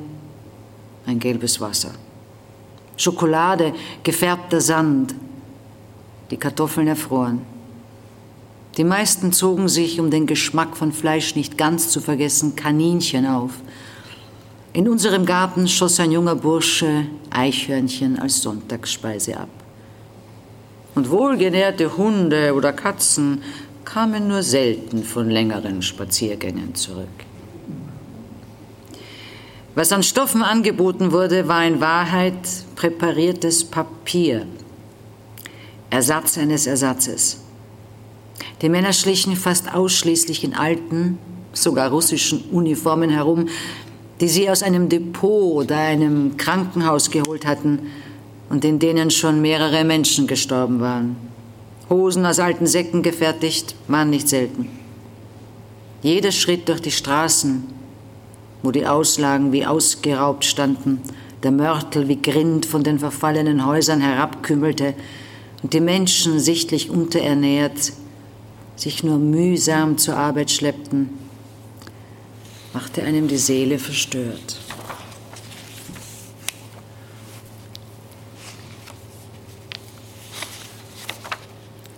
ein 1.06 1.18
gelbes 1.18 1.60
Wasser. 1.60 1.92
Schokolade, 2.96 3.74
gefärbter 4.02 4.60
Sand. 4.60 5.14
Die 6.30 6.36
Kartoffeln 6.36 6.88
erfroren. 6.88 7.42
Die 8.76 8.84
meisten 8.84 9.32
zogen 9.32 9.68
sich, 9.68 10.00
um 10.00 10.10
den 10.10 10.26
Geschmack 10.26 10.76
von 10.76 10.92
Fleisch 10.92 11.34
nicht 11.34 11.56
ganz 11.56 11.88
zu 11.88 12.00
vergessen, 12.00 12.56
Kaninchen 12.56 13.26
auf. 13.26 13.52
In 14.72 14.88
unserem 14.88 15.24
Garten 15.24 15.66
schoss 15.68 15.98
ein 16.00 16.12
junger 16.12 16.34
Bursche 16.34 17.06
Eichhörnchen 17.30 18.18
als 18.18 18.42
Sonntagsspeise 18.42 19.38
ab. 19.38 19.48
Und 20.94 21.10
wohlgenährte 21.10 21.96
Hunde 21.96 22.54
oder 22.54 22.72
Katzen 22.72 23.42
kamen 23.84 24.28
nur 24.28 24.42
selten 24.42 25.04
von 25.04 25.30
längeren 25.30 25.80
Spaziergängen 25.80 26.74
zurück. 26.74 27.25
Was 29.76 29.92
an 29.92 30.02
Stoffen 30.02 30.42
angeboten 30.42 31.12
wurde, 31.12 31.48
war 31.48 31.66
in 31.66 31.82
Wahrheit 31.82 32.32
präpariertes 32.76 33.62
Papier, 33.62 34.46
Ersatz 35.90 36.38
eines 36.38 36.66
Ersatzes. 36.66 37.42
Die 38.62 38.70
Männer 38.70 38.94
schlichen 38.94 39.36
fast 39.36 39.74
ausschließlich 39.74 40.44
in 40.44 40.54
alten, 40.54 41.18
sogar 41.52 41.90
russischen 41.90 42.44
Uniformen 42.52 43.10
herum, 43.10 43.50
die 44.18 44.28
sie 44.28 44.48
aus 44.48 44.62
einem 44.62 44.88
Depot 44.88 45.52
oder 45.64 45.76
einem 45.76 46.38
Krankenhaus 46.38 47.10
geholt 47.10 47.44
hatten 47.44 47.90
und 48.48 48.64
in 48.64 48.78
denen 48.78 49.10
schon 49.10 49.42
mehrere 49.42 49.84
Menschen 49.84 50.26
gestorben 50.26 50.80
waren. 50.80 51.16
Hosen 51.90 52.24
aus 52.24 52.38
alten 52.38 52.66
Säcken 52.66 53.02
gefertigt 53.02 53.74
waren 53.88 54.08
nicht 54.08 54.30
selten. 54.30 54.70
Jeder 56.00 56.32
Schritt 56.32 56.66
durch 56.66 56.80
die 56.80 56.92
Straßen, 56.92 57.76
wo 58.66 58.72
die 58.72 58.84
Auslagen 58.84 59.52
wie 59.52 59.64
ausgeraubt 59.64 60.44
standen, 60.44 61.00
der 61.44 61.52
Mörtel 61.52 62.08
wie 62.08 62.20
Grind 62.20 62.66
von 62.66 62.82
den 62.82 62.98
verfallenen 62.98 63.64
Häusern 63.64 64.00
herabkümmelte 64.00 64.94
und 65.62 65.72
die 65.72 65.80
Menschen 65.80 66.40
sichtlich 66.40 66.90
unterernährt 66.90 67.92
sich 68.74 69.04
nur 69.04 69.18
mühsam 69.18 69.98
zur 69.98 70.16
Arbeit 70.16 70.50
schleppten, 70.50 71.10
machte 72.74 73.04
einem 73.04 73.28
die 73.28 73.36
Seele 73.36 73.78
verstört. 73.78 74.58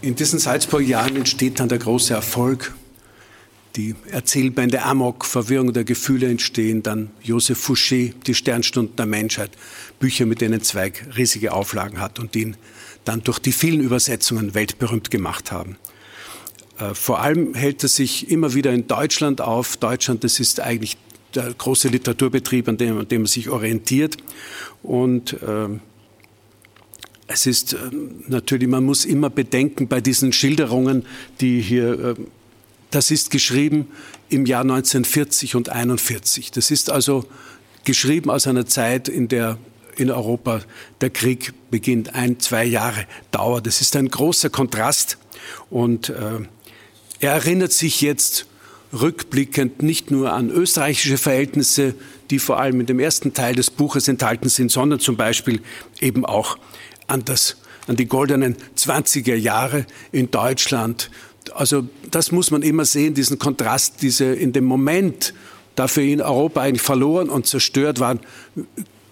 In 0.02 0.14
diesen 0.14 0.38
Salzburger 0.38 0.86
Jahren 0.86 1.16
entsteht 1.16 1.60
dann 1.60 1.70
der 1.70 1.78
große 1.78 2.12
Erfolg. 2.12 2.74
Die 3.78 3.94
Erzählbände 4.10 4.82
Amok, 4.82 5.24
Verwirrung 5.24 5.72
der 5.72 5.84
Gefühle 5.84 6.28
entstehen, 6.28 6.82
dann 6.82 7.10
Joseph 7.22 7.64
Fouché, 7.64 8.12
Die 8.26 8.34
Sternstunden 8.34 8.96
der 8.96 9.06
Menschheit, 9.06 9.52
Bücher, 10.00 10.26
mit 10.26 10.40
denen 10.40 10.62
Zweig 10.62 11.06
riesige 11.16 11.52
Auflagen 11.52 12.00
hat 12.00 12.18
und 12.18 12.34
ihn 12.34 12.56
dann 13.04 13.22
durch 13.22 13.38
die 13.38 13.52
vielen 13.52 13.80
Übersetzungen 13.80 14.54
weltberühmt 14.54 15.12
gemacht 15.12 15.52
haben. 15.52 15.76
Äh, 16.80 16.92
vor 16.92 17.20
allem 17.20 17.54
hält 17.54 17.84
er 17.84 17.88
sich 17.88 18.32
immer 18.32 18.52
wieder 18.52 18.72
in 18.72 18.88
Deutschland 18.88 19.40
auf. 19.40 19.76
Deutschland, 19.76 20.24
das 20.24 20.40
ist 20.40 20.58
eigentlich 20.58 20.96
der 21.36 21.54
große 21.54 21.86
Literaturbetrieb, 21.86 22.66
an 22.66 22.78
dem, 22.78 22.98
an 22.98 23.06
dem 23.06 23.22
er 23.22 23.28
sich 23.28 23.48
orientiert. 23.48 24.16
Und 24.82 25.34
äh, 25.34 25.68
es 27.28 27.46
ist 27.46 27.74
äh, 27.74 27.76
natürlich, 28.26 28.66
man 28.66 28.84
muss 28.84 29.04
immer 29.04 29.30
bedenken 29.30 29.86
bei 29.86 30.00
diesen 30.00 30.32
Schilderungen, 30.32 31.04
die 31.40 31.60
hier, 31.60 31.92
äh, 31.92 32.14
das 32.90 33.10
ist 33.10 33.30
geschrieben 33.30 33.88
im 34.28 34.46
Jahr 34.46 34.62
1940 34.62 35.54
und 35.54 35.68
41. 35.68 36.50
Das 36.50 36.70
ist 36.70 36.90
also 36.90 37.24
geschrieben 37.84 38.30
aus 38.30 38.46
einer 38.46 38.66
Zeit, 38.66 39.08
in 39.08 39.28
der 39.28 39.58
in 39.96 40.10
Europa 40.10 40.60
der 41.00 41.10
Krieg 41.10 41.52
beginnt, 41.70 42.14
ein, 42.14 42.38
zwei 42.38 42.64
Jahre 42.64 43.04
dauert. 43.32 43.66
Das 43.66 43.80
ist 43.80 43.96
ein 43.96 44.08
großer 44.08 44.48
Kontrast 44.48 45.18
und 45.70 46.10
äh, 46.10 46.38
er 47.20 47.32
erinnert 47.32 47.72
sich 47.72 48.00
jetzt 48.00 48.46
rückblickend 48.92 49.82
nicht 49.82 50.10
nur 50.10 50.32
an 50.32 50.50
österreichische 50.50 51.18
Verhältnisse, 51.18 51.94
die 52.30 52.38
vor 52.38 52.58
allem 52.58 52.80
in 52.80 52.86
dem 52.86 53.00
ersten 53.00 53.34
Teil 53.34 53.54
des 53.54 53.70
Buches 53.70 54.08
enthalten 54.08 54.48
sind, 54.48 54.70
sondern 54.70 55.00
zum 55.00 55.16
Beispiel 55.16 55.60
eben 56.00 56.24
auch 56.24 56.58
an, 57.06 57.24
das, 57.24 57.56
an 57.86 57.96
die 57.96 58.06
goldenen 58.06 58.56
20er 58.76 59.34
Jahre 59.34 59.84
in 60.12 60.30
Deutschland. 60.30 61.10
Also 61.54 61.88
das 62.10 62.32
muss 62.32 62.50
man 62.50 62.62
immer 62.62 62.84
sehen, 62.84 63.14
diesen 63.14 63.38
Kontrast, 63.38 64.02
diese 64.02 64.24
in 64.24 64.52
dem 64.52 64.64
Moment, 64.64 65.34
da 65.74 65.88
für 65.88 66.02
ihn 66.02 66.20
Europa 66.20 66.60
eigentlich 66.62 66.82
verloren 66.82 67.28
und 67.28 67.46
zerstört 67.46 68.00
waren, 68.00 68.20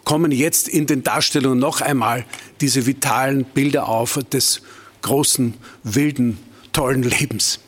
kommen 0.04 0.32
jetzt 0.32 0.68
in 0.68 0.86
den 0.86 1.02
Darstellungen 1.02 1.58
noch 1.58 1.80
einmal 1.80 2.24
diese 2.60 2.86
vitalen 2.86 3.44
Bilder 3.44 3.88
auf 3.88 4.20
des 4.30 4.62
großen, 5.02 5.54
wilden, 5.82 6.38
tollen 6.72 7.02
Lebens. 7.02 7.60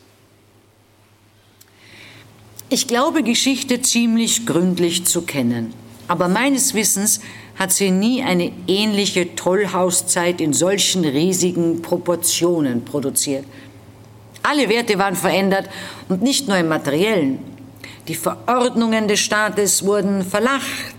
Ich 2.69 2.87
glaube, 2.87 3.23
Geschichte 3.23 3.81
ziemlich 3.81 4.45
gründlich 4.45 5.05
zu 5.05 5.23
kennen. 5.23 5.73
Aber 6.07 6.27
meines 6.27 6.73
Wissens 6.73 7.19
hat 7.55 7.71
sie 7.71 7.91
nie 7.91 8.23
eine 8.23 8.51
ähnliche 8.67 9.35
Tollhauszeit 9.35 10.39
in 10.39 10.53
solchen 10.53 11.03
riesigen 11.03 11.81
Proportionen 11.81 12.85
produziert. 12.85 13.45
Alle 14.49 14.67
Werte 14.67 14.97
waren 14.97 15.15
verändert 15.15 15.69
und 16.07 16.23
nicht 16.23 16.47
nur 16.47 16.57
im 16.57 16.69
materiellen. 16.69 17.37
Die 18.07 18.15
Verordnungen 18.15 19.07
des 19.07 19.19
Staates 19.19 19.85
wurden 19.85 20.23
verlacht, 20.23 20.95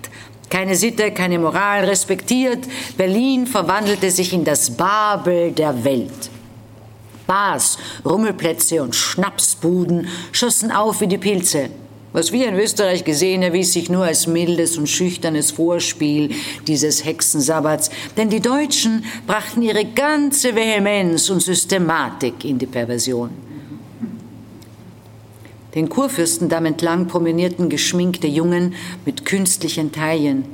keine 0.49 0.77
Sitte, 0.77 1.11
keine 1.11 1.41
Moral 1.41 1.85
respektiert. 1.85 2.61
Berlin 2.97 3.49
verwandelte 3.49 4.09
sich 4.13 4.33
in 4.33 4.45
das 4.45 4.71
Babel 4.71 5.51
der 5.51 5.83
Welt. 5.83 6.31
Bars, 7.27 7.77
Rummelplätze 8.05 8.81
und 8.85 8.95
Schnapsbuden 8.95 10.07
schossen 10.31 10.71
auf 10.71 11.01
wie 11.01 11.09
die 11.09 11.19
Pilze. 11.19 11.71
Was 12.13 12.33
wir 12.33 12.49
in 12.49 12.57
Österreich 12.57 13.05
gesehen, 13.05 13.43
erwies 13.43 13.73
sich 13.73 13.89
nur 13.89 14.05
als 14.05 14.27
mildes 14.27 14.77
und 14.77 14.89
schüchternes 14.89 15.53
Vorspiel 15.53 16.31
dieses 16.67 17.05
Hexensabbats, 17.05 17.91
denn 18.17 18.31
die 18.31 18.41
Deutschen 18.41 19.05
brachten 19.29 19.63
ihre 19.63 19.85
ganze 19.85 20.57
Vehemenz 20.57 21.31
und 21.31 21.41
Systematik 21.41 22.45
in 22.45 22.59
die 22.59 22.67
Perversion. 22.67 23.31
Den 25.77 25.89
Kurfürstendamm 25.89 26.67
entlang 26.67 27.07
promenierten 27.07 27.69
geschminkte 27.69 28.27
Jungen 28.27 28.75
mit 29.07 29.25
künstlichen 29.25 29.93
Taillen 29.93 30.45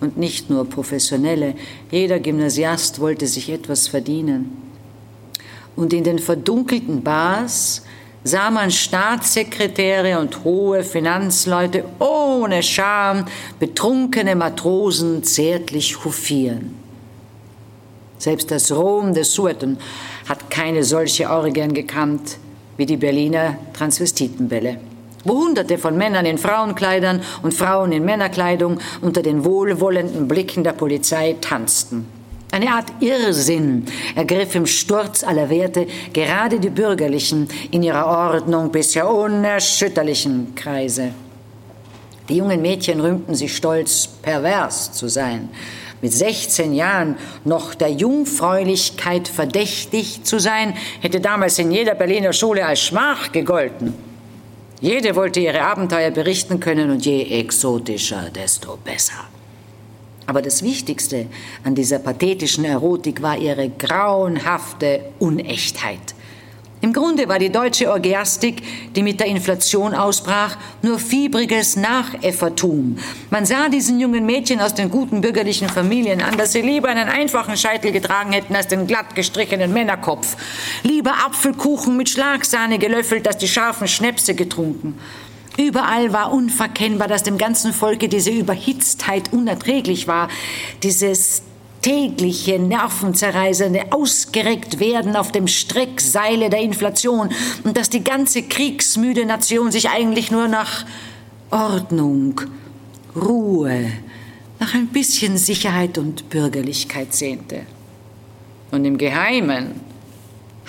und 0.00 0.16
nicht 0.16 0.50
nur 0.50 0.68
professionelle. 0.68 1.54
Jeder 1.92 2.18
Gymnasiast 2.18 3.00
wollte 3.00 3.28
sich 3.28 3.50
etwas 3.50 3.86
verdienen 3.86 4.56
und 5.76 5.92
in 5.92 6.02
den 6.02 6.18
verdunkelten 6.18 7.02
Bars 7.02 7.82
sah 8.24 8.50
man 8.50 8.70
Staatssekretäre 8.70 10.18
und 10.18 10.44
hohe 10.44 10.82
Finanzleute 10.82 11.84
ohne 11.98 12.62
Scham 12.62 13.26
betrunkene 13.58 14.34
Matrosen 14.34 15.22
zärtlich 15.22 16.04
hofieren. 16.04 16.74
Selbst 18.16 18.50
das 18.50 18.72
Rom 18.72 19.12
des 19.12 19.34
Sueton 19.34 19.76
hat 20.26 20.50
keine 20.50 20.82
solche 20.82 21.28
Orgien 21.28 21.74
gekannt 21.74 22.38
wie 22.78 22.86
die 22.86 22.96
Berliner 22.96 23.58
Transvestitenbälle, 23.74 24.78
wo 25.24 25.34
Hunderte 25.34 25.76
von 25.76 25.96
Männern 25.98 26.24
in 26.24 26.38
Frauenkleidern 26.38 27.20
und 27.42 27.52
Frauen 27.52 27.92
in 27.92 28.06
Männerkleidung 28.06 28.80
unter 29.02 29.22
den 29.22 29.44
wohlwollenden 29.44 30.26
Blicken 30.26 30.64
der 30.64 30.72
Polizei 30.72 31.36
tanzten. 31.40 32.06
Eine 32.54 32.70
Art 32.70 32.92
Irrsinn 33.00 33.84
ergriff 34.14 34.54
im 34.54 34.64
Sturz 34.64 35.24
aller 35.24 35.50
Werte 35.50 35.88
gerade 36.12 36.60
die 36.60 36.70
Bürgerlichen 36.70 37.48
in 37.72 37.82
ihrer 37.82 38.06
Ordnung 38.06 38.70
bisher 38.70 39.10
unerschütterlichen 39.10 40.54
Kreise. 40.54 41.10
Die 42.28 42.36
jungen 42.36 42.62
Mädchen 42.62 43.00
rühmten 43.00 43.34
sich 43.34 43.56
stolz, 43.56 44.06
pervers 44.06 44.92
zu 44.92 45.08
sein, 45.08 45.48
mit 46.00 46.12
16 46.12 46.72
Jahren 46.74 47.16
noch 47.44 47.74
der 47.74 47.90
Jungfräulichkeit 47.90 49.26
verdächtig 49.26 50.22
zu 50.22 50.38
sein, 50.38 50.76
hätte 51.00 51.20
damals 51.20 51.58
in 51.58 51.72
jeder 51.72 51.96
Berliner 51.96 52.32
Schule 52.32 52.64
als 52.64 52.82
Schmach 52.82 53.32
gegolten. 53.32 53.94
Jede 54.80 55.16
wollte 55.16 55.40
ihre 55.40 55.62
Abenteuer 55.62 56.12
berichten 56.12 56.60
können 56.60 56.92
und 56.92 57.04
je 57.04 57.20
exotischer, 57.40 58.30
desto 58.32 58.76
besser. 58.76 59.33
Aber 60.26 60.42
das 60.42 60.62
Wichtigste 60.62 61.26
an 61.64 61.74
dieser 61.74 61.98
pathetischen 61.98 62.64
Erotik 62.64 63.22
war 63.22 63.36
ihre 63.36 63.68
grauenhafte 63.68 65.00
Unechtheit. 65.18 66.14
Im 66.84 66.92
Grunde 66.92 67.26
war 67.28 67.38
die 67.38 67.48
deutsche 67.48 67.90
Orgiastik, 67.90 68.62
die 68.94 69.02
mit 69.02 69.18
der 69.18 69.26
Inflation 69.26 69.94
ausbrach, 69.94 70.58
nur 70.82 70.98
fiebriges 70.98 71.76
Nachäffertum. 71.76 72.98
Man 73.30 73.46
sah 73.46 73.70
diesen 73.70 73.98
jungen 73.98 74.26
Mädchen 74.26 74.60
aus 74.60 74.74
den 74.74 74.90
guten 74.90 75.22
bürgerlichen 75.22 75.70
Familien 75.70 76.20
an, 76.20 76.36
dass 76.36 76.52
sie 76.52 76.60
lieber 76.60 76.88
einen 76.88 77.08
einfachen 77.08 77.56
Scheitel 77.56 77.90
getragen 77.90 78.32
hätten 78.32 78.54
als 78.54 78.68
den 78.68 78.86
glatt 78.86 79.14
gestrichenen 79.14 79.72
Männerkopf. 79.72 80.36
Lieber 80.82 81.14
Apfelkuchen 81.24 81.96
mit 81.96 82.10
Schlagsahne 82.10 82.78
gelöffelt 82.78 83.26
als 83.26 83.38
die 83.38 83.48
scharfen 83.48 83.88
Schnäpse 83.88 84.34
getrunken. 84.34 84.98
Überall 85.56 86.12
war 86.12 86.32
unverkennbar, 86.32 87.08
dass 87.08 87.22
dem 87.22 87.38
ganzen 87.38 87.72
Volke 87.72 88.08
diese 88.08 88.30
Überhitztheit 88.30 89.32
unerträglich 89.32 90.08
war, 90.08 90.28
dieses 90.82 91.42
tägliche 91.80 92.58
nervenzerreißende 92.58 93.92
ausgereckt 93.92 94.80
werden 94.80 95.16
auf 95.16 95.32
dem 95.32 95.46
Streckseile 95.46 96.48
der 96.48 96.60
Inflation 96.60 97.28
und 97.62 97.76
dass 97.76 97.90
die 97.90 98.02
ganze 98.02 98.42
kriegsmüde 98.42 99.26
Nation 99.26 99.70
sich 99.70 99.90
eigentlich 99.90 100.30
nur 100.30 100.48
nach 100.48 100.86
Ordnung, 101.50 102.40
Ruhe, 103.14 103.92
nach 104.58 104.74
ein 104.74 104.88
bisschen 104.88 105.36
Sicherheit 105.36 105.98
und 105.98 106.30
Bürgerlichkeit 106.30 107.14
sehnte. 107.14 107.60
Und 108.70 108.86
im 108.86 108.96
Geheimen 108.96 109.80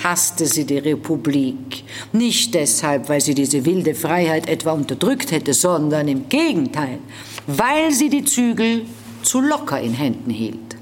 hasste 0.03 0.45
sie 0.45 0.65
die 0.65 0.77
Republik. 0.77 1.83
Nicht 2.11 2.53
deshalb, 2.53 3.09
weil 3.09 3.21
sie 3.21 3.33
diese 3.33 3.65
wilde 3.65 3.95
Freiheit 3.95 4.47
etwa 4.49 4.71
unterdrückt 4.71 5.31
hätte, 5.31 5.53
sondern 5.53 6.07
im 6.07 6.27
Gegenteil, 6.29 6.99
weil 7.47 7.91
sie 7.91 8.09
die 8.09 8.25
Zügel 8.25 8.85
zu 9.23 9.41
locker 9.41 9.79
in 9.79 9.93
Händen 9.93 10.31
hielt. 10.31 10.75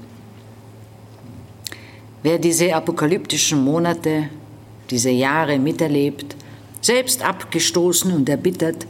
Wer 2.22 2.38
diese 2.38 2.74
apokalyptischen 2.74 3.62
Monate, 3.62 4.30
diese 4.90 5.10
Jahre 5.10 5.58
miterlebt, 5.58 6.36
selbst 6.80 7.22
abgestoßen 7.22 8.12
und 8.12 8.28
erbittert, 8.28 8.86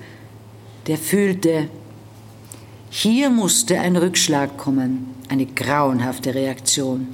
der 0.87 0.99
fühlte, 0.99 1.68
Hier 2.97 3.29
musste 3.29 3.81
ein 3.81 3.97
Rückschlag 3.97 4.57
kommen, 4.57 5.16
eine 5.29 5.47
grauenhafte 5.47 6.33
Reaktion. 6.33 7.09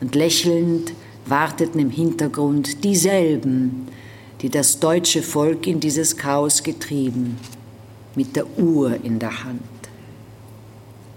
Und 0.00 0.16
lächelnd 0.16 0.92
warteten 1.30 1.80
im 1.80 1.90
Hintergrund 1.90 2.84
dieselben, 2.84 3.88
die 4.42 4.48
das 4.48 4.80
deutsche 4.80 5.22
Volk 5.22 5.66
in 5.66 5.80
dieses 5.80 6.16
Chaos 6.16 6.62
getrieben, 6.62 7.38
mit 8.14 8.36
der 8.36 8.46
Uhr 8.58 9.02
in 9.02 9.18
der 9.18 9.44
Hand. 9.44 9.62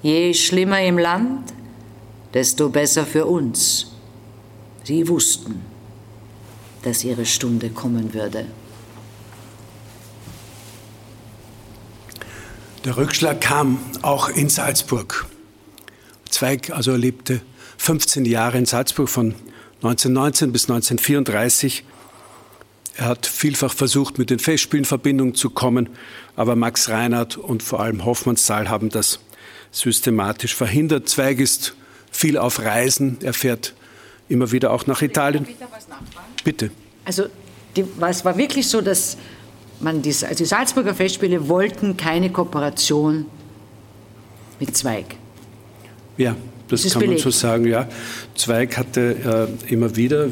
Je 0.01 0.33
schlimmer 0.33 0.81
im 0.81 0.97
Land, 0.97 1.53
desto 2.33 2.69
besser 2.69 3.05
für 3.05 3.25
uns. 3.25 3.87
Sie 4.83 5.07
wussten, 5.07 5.61
dass 6.81 7.03
ihre 7.03 7.25
Stunde 7.25 7.69
kommen 7.69 8.13
würde. 8.13 8.45
Der 12.83 12.97
Rückschlag 12.97 13.39
kam 13.39 13.79
auch 14.01 14.27
in 14.27 14.49
Salzburg. 14.49 15.25
Zweig 16.29 16.69
also 16.71 16.95
lebte 16.95 17.41
15 17.77 18.25
Jahre 18.25 18.57
in 18.57 18.65
Salzburg 18.65 19.07
von 19.07 19.35
1919 19.83 20.53
bis 20.53 20.63
1934. 20.63 21.83
Er 22.95 23.05
hat 23.05 23.25
vielfach 23.25 23.73
versucht, 23.73 24.17
mit 24.17 24.29
den 24.29 24.39
Festspielen 24.39 24.83
in 24.83 24.87
Verbindung 24.87 25.35
zu 25.35 25.49
kommen, 25.49 25.89
aber 26.37 26.55
Max 26.55 26.89
Reinhardt 26.89 27.37
und 27.37 27.63
vor 27.63 27.81
allem 27.81 28.05
Hoffmannsthal 28.05 28.69
haben 28.69 28.89
das 28.89 29.19
systematisch 29.71 30.55
verhindert. 30.55 31.09
Zweig 31.09 31.39
ist 31.39 31.75
viel 32.11 32.37
auf 32.37 32.59
Reisen, 32.59 33.17
er 33.21 33.33
fährt 33.33 33.73
immer 34.29 34.51
wieder 34.51 34.71
auch 34.71 34.87
nach 34.87 35.01
Italien. 35.01 35.45
Bitte. 36.45 36.71
Also 37.03 37.25
die, 37.75 37.83
es 38.07 38.23
war 38.23 38.37
wirklich 38.37 38.69
so, 38.69 38.79
dass 38.79 39.17
man 39.81 40.01
die, 40.01 40.09
also 40.09 40.35
die 40.35 40.45
Salzburger 40.45 40.95
Festspiele 40.95 41.49
wollten 41.49 41.97
keine 41.97 42.31
Kooperation 42.31 43.25
mit 44.59 44.77
Zweig. 44.77 45.15
Ja, 46.15 46.37
das, 46.67 46.83
das 46.83 46.93
kann 46.93 47.01
belegt. 47.01 47.23
man 47.23 47.31
so 47.31 47.37
sagen. 47.37 47.65
Ja, 47.65 47.87
Zweig 48.35 48.77
hatte 48.77 49.49
äh, 49.67 49.71
immer 49.71 49.95
wieder 49.95 50.29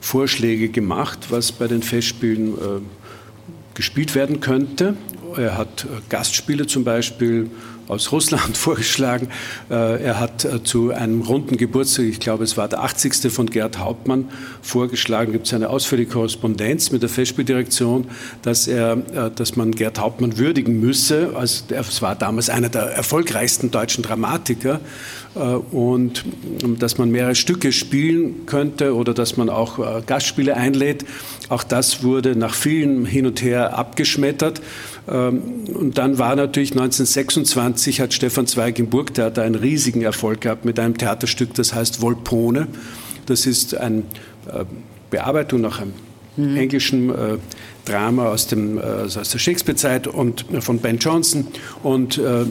Vorschläge 0.00 0.68
gemacht, 0.68 1.26
was 1.30 1.52
bei 1.52 1.66
den 1.66 1.82
Festspielen 1.82 2.54
äh, 2.54 2.80
gespielt 3.74 4.14
werden 4.14 4.40
könnte. 4.40 4.96
Er 5.36 5.56
hat 5.56 5.84
äh, 5.84 6.00
Gastspiele 6.08 6.66
zum 6.66 6.84
Beispiel 6.84 7.50
aus 7.88 8.12
Russland 8.12 8.56
vorgeschlagen. 8.56 9.28
Äh, 9.70 10.02
er 10.02 10.20
hat 10.20 10.44
äh, 10.44 10.62
zu 10.62 10.92
einem 10.92 11.22
runden 11.22 11.56
Geburtstag, 11.56 12.06
ich 12.06 12.20
glaube 12.20 12.44
es 12.44 12.56
war 12.56 12.68
der 12.68 12.82
80. 12.82 13.32
von 13.32 13.46
Gerd 13.46 13.78
Hauptmann, 13.78 14.28
vorgeschlagen, 14.62 15.32
gibt 15.32 15.46
es 15.46 15.54
eine 15.54 15.68
ausführliche 15.70 16.10
Korrespondenz 16.10 16.90
mit 16.90 17.02
der 17.02 17.08
Festspieldirektion, 17.08 18.06
dass, 18.42 18.66
er, 18.66 18.92
äh, 19.14 19.30
dass 19.30 19.56
man 19.56 19.72
Gerd 19.72 19.98
Hauptmann 19.98 20.38
würdigen 20.38 20.80
müsse. 20.80 21.32
Also, 21.34 21.64
es 21.68 22.02
war 22.02 22.14
damals 22.14 22.50
einer 22.50 22.68
der 22.68 22.82
erfolgreichsten 22.82 23.70
deutschen 23.70 24.02
Dramatiker 24.02 24.80
und 25.72 26.24
dass 26.78 26.96
man 26.96 27.10
mehrere 27.10 27.34
Stücke 27.34 27.72
spielen 27.72 28.46
könnte 28.46 28.94
oder 28.94 29.14
dass 29.14 29.36
man 29.36 29.50
auch 29.50 30.06
Gastspiele 30.06 30.56
einlädt. 30.56 31.04
Auch 31.48 31.64
das 31.64 32.04
wurde 32.04 32.36
nach 32.36 32.54
vielen 32.54 33.04
hin 33.04 33.26
und 33.26 33.42
her 33.42 33.76
abgeschmettert. 33.76 34.60
Ähm, 35.08 35.42
und 35.74 35.98
dann 35.98 36.18
war 36.18 36.36
natürlich 36.36 36.72
1926 36.72 38.00
hat 38.00 38.14
Stefan 38.14 38.46
Zweig 38.46 38.78
im 38.78 38.88
Burgtheater 38.88 39.42
einen 39.42 39.54
riesigen 39.54 40.02
Erfolg 40.02 40.42
gehabt 40.42 40.64
mit 40.64 40.78
einem 40.78 40.96
Theaterstück, 40.96 41.54
das 41.54 41.74
heißt 41.74 42.00
Volpone. 42.00 42.68
Das 43.26 43.46
ist 43.46 43.76
eine 43.76 44.00
äh, 44.48 44.64
Bearbeitung 45.10 45.60
nach 45.60 45.80
einem 45.80 45.92
mhm. 46.36 46.56
englischen 46.56 47.10
äh, 47.10 47.38
Drama 47.84 48.28
aus, 48.28 48.46
dem, 48.46 48.78
also 48.78 49.20
aus 49.20 49.30
der 49.30 49.38
Shakespeare-Zeit 49.38 50.06
und 50.06 50.46
von 50.60 50.78
Ben 50.78 50.98
Jonson. 50.98 51.46
Und 51.82 52.18
äh, 52.18 52.44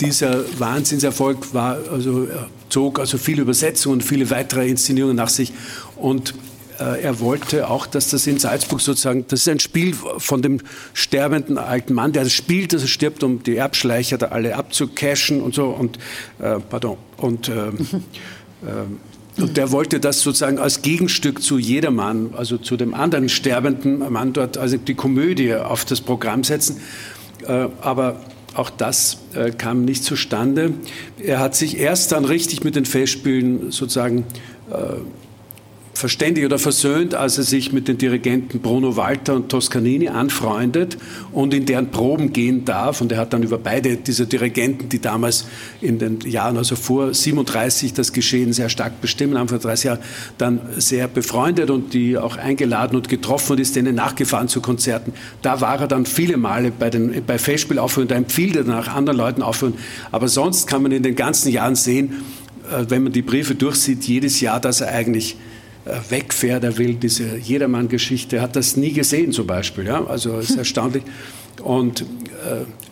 dieser 0.00 0.44
Wahnsinnserfolg 0.58 1.54
war, 1.54 1.78
also, 1.90 2.28
zog 2.68 2.98
also 2.98 3.16
viele 3.16 3.42
Übersetzungen 3.42 3.96
und 3.96 4.02
viele 4.02 4.28
weitere 4.30 4.68
Inszenierungen 4.68 5.16
nach 5.16 5.30
sich. 5.30 5.52
Und 5.96 6.30
äh, 6.30 6.34
er 6.78 7.20
wollte 7.20 7.68
auch, 7.68 7.86
dass 7.86 8.10
das 8.10 8.26
in 8.26 8.38
Salzburg 8.38 8.80
sozusagen, 8.80 9.24
das 9.28 9.40
ist 9.40 9.48
ein 9.48 9.60
Spiel 9.60 9.94
von 10.18 10.42
dem 10.42 10.60
sterbenden 10.92 11.58
alten 11.58 11.94
Mann, 11.94 12.12
der 12.12 12.28
spielt, 12.28 12.72
dass 12.72 12.82
er 12.82 12.88
stirbt, 12.88 13.22
um 13.22 13.42
die 13.42 13.56
Erbschleicher 13.56 14.18
da 14.18 14.26
alle 14.26 14.56
abzucashen 14.56 15.40
und 15.40 15.54
so 15.54 15.66
und 15.66 15.98
äh, 16.40 16.58
pardon 16.58 16.96
und 17.16 17.48
äh, 17.48 17.52
und 19.36 19.56
der 19.56 19.72
wollte 19.72 19.98
das 19.98 20.20
sozusagen 20.20 20.58
als 20.58 20.82
Gegenstück 20.82 21.42
zu 21.42 21.58
Jedermann, 21.58 22.30
also 22.36 22.56
zu 22.56 22.76
dem 22.76 22.94
anderen 22.94 23.28
sterbenden 23.28 23.98
Mann 24.12 24.32
dort, 24.32 24.58
also 24.58 24.76
die 24.76 24.94
Komödie 24.94 25.54
auf 25.54 25.84
das 25.84 26.00
Programm 26.00 26.44
setzen. 26.44 26.80
Äh, 27.46 27.66
aber 27.80 28.20
auch 28.54 28.70
das 28.70 29.18
äh, 29.34 29.50
kam 29.50 29.84
nicht 29.84 30.04
zustande. 30.04 30.74
Er 31.18 31.40
hat 31.40 31.56
sich 31.56 31.78
erst 31.78 32.12
dann 32.12 32.24
richtig 32.24 32.62
mit 32.62 32.76
den 32.76 32.84
Festspielen 32.84 33.72
sozusagen 33.72 34.24
äh, 34.70 34.74
verständigt 35.94 36.44
oder 36.44 36.58
versöhnt, 36.58 37.14
als 37.14 37.38
er 37.38 37.44
sich 37.44 37.72
mit 37.72 37.88
den 37.88 37.98
Dirigenten 37.98 38.60
Bruno 38.60 38.96
Walter 38.96 39.34
und 39.34 39.48
Toscanini 39.48 40.08
anfreundet 40.08 40.98
und 41.32 41.54
in 41.54 41.66
deren 41.66 41.90
Proben 41.90 42.32
gehen 42.32 42.64
darf. 42.64 43.00
Und 43.00 43.12
er 43.12 43.18
hat 43.18 43.32
dann 43.32 43.42
über 43.42 43.58
beide 43.58 43.96
dieser 43.96 44.26
Dirigenten, 44.26 44.88
die 44.88 45.00
damals 45.00 45.46
in 45.80 45.98
den 45.98 46.20
Jahren, 46.20 46.56
also 46.56 46.74
vor 46.74 47.14
37, 47.14 47.92
das 47.94 48.12
Geschehen 48.12 48.52
sehr 48.52 48.68
stark 48.68 49.00
bestimmen, 49.00 49.36
Anfang 49.36 49.60
30 49.60 49.84
Jahre, 49.84 50.00
dann 50.36 50.60
sehr 50.76 51.06
befreundet 51.06 51.70
und 51.70 51.94
die 51.94 52.18
auch 52.18 52.36
eingeladen 52.36 52.96
und 52.96 53.08
getroffen 53.08 53.52
und 53.52 53.60
ist 53.60 53.76
denen 53.76 53.94
nachgefahren 53.94 54.48
zu 54.48 54.60
Konzerten. 54.60 55.12
Da 55.42 55.60
war 55.60 55.80
er 55.80 55.86
dann 55.86 56.06
viele 56.06 56.36
Male 56.36 56.72
bei, 56.76 56.90
den, 56.90 57.24
bei 57.24 57.38
Festspielaufführungen, 57.38 58.08
da 58.08 58.16
empfiehlt 58.16 58.56
er 58.56 58.64
dann 58.64 58.78
auch 58.78 58.88
anderen 58.88 59.16
Leuten 59.16 59.42
aufführen. 59.42 59.74
Aber 60.10 60.26
sonst 60.26 60.66
kann 60.66 60.82
man 60.82 60.90
in 60.92 61.04
den 61.04 61.14
ganzen 61.14 61.50
Jahren 61.52 61.76
sehen, 61.76 62.24
äh, 62.70 62.84
wenn 62.88 63.04
man 63.04 63.12
die 63.12 63.22
Briefe 63.22 63.54
durchsieht, 63.54 64.04
jedes 64.04 64.40
Jahr, 64.40 64.60
dass 64.60 64.80
er 64.80 64.88
eigentlich 64.88 65.36
wegfährt, 66.08 66.64
er 66.64 66.78
will 66.78 66.94
diese 66.94 67.36
Jedermann-Geschichte, 67.36 68.40
hat 68.40 68.56
das 68.56 68.76
nie 68.76 68.92
gesehen 68.92 69.32
zum 69.32 69.46
Beispiel. 69.46 69.86
Ja? 69.86 70.04
Also 70.04 70.36
es 70.38 70.50
ist 70.50 70.56
erstaunlich. 70.58 71.02
Und 71.62 72.02
äh, 72.02 72.04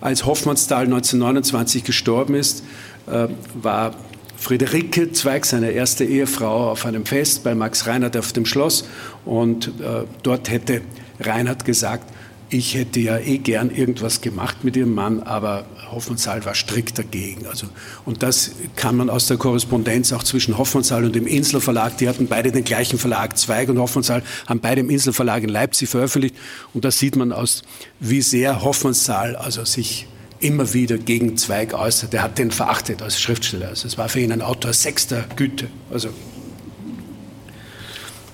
als 0.01 0.27
Hoffmannsthal 0.27 0.85
1929 0.85 1.85
gestorben 1.85 2.35
ist, 2.35 2.65
äh, 3.07 3.29
war 3.55 3.95
Friederike 4.37 5.13
Zweig, 5.13 5.47
seine 5.47 5.71
erste 5.71 6.05
Ehefrau, 6.05 6.71
auf 6.71 6.85
einem 6.85 7.07
Fest 7.07 7.45
bei 7.45 7.55
Max 7.55 7.87
Reinhardt 7.87 8.17
auf 8.17 8.33
dem 8.33 8.45
Schloss. 8.45 8.85
Und 9.25 9.69
äh, 9.69 10.05
dort 10.23 10.51
hätte 10.51 10.83
Reinhardt 11.21 11.65
gesagt, 11.65 12.13
ich 12.51 12.75
hätte 12.75 13.01
ja 13.01 13.19
eh 13.19 13.39
gern 13.39 13.71
irgendwas 13.71 14.21
gemacht 14.21 14.65
mit 14.65 14.77
ihrem 14.77 14.95
Mann, 14.95 15.23
aber 15.23 15.65
Hoffmannsthal 15.93 16.45
war 16.45 16.55
strikt 16.55 16.99
dagegen. 16.99 17.47
Also, 17.47 17.69
und 18.05 18.23
das 18.23 18.53
kann 18.77 18.97
man 18.97 19.11
aus 19.11 19.27
der 19.27 19.37
Korrespondenz 19.37 20.13
auch 20.13 20.23
zwischen 20.23 20.59
Hoffmannsthal 20.59 21.05
und 21.05 21.15
dem 21.15 21.27
Insel 21.27 21.61
Verlag, 21.61 21.99
die 21.99 22.09
hatten 22.09 22.27
beide 22.27 22.51
den 22.51 22.65
gleichen 22.65 22.99
Verlag, 22.99 23.39
Zweig 23.39 23.69
und 23.69 23.79
Hoffmannsthal, 23.79 24.23
haben 24.47 24.61
beide 24.61 24.81
im 24.81 24.91
Insel 24.91 25.13
Verlag 25.13 25.43
in 25.43 25.49
Leipzig 25.49 25.89
veröffentlicht. 25.89 26.35
Und 26.75 26.85
da 26.85 26.91
sieht 26.91 27.17
man 27.17 27.33
aus, 27.33 27.63
wie 28.01 28.23
sehr 28.23 28.63
Hoffmannsthal 28.63 29.37
also 29.37 29.65
sich 29.65 30.07
immer 30.41 30.75
wieder 30.75 30.99
gegen 30.99 31.37
Zweig 31.37 31.73
äußert. 31.73 32.13
Er 32.15 32.23
hat 32.23 32.39
den 32.39 32.51
verachtet 32.51 33.01
als 33.01 33.21
Schriftsteller. 33.21 33.69
Also 33.69 33.87
es 33.87 33.97
war 33.97 34.09
für 34.09 34.21
ihn 34.21 34.33
ein 34.33 34.43
Autor 34.43 34.73
sechster 34.73 35.25
Güte. 35.37 35.69
Also 35.91 36.09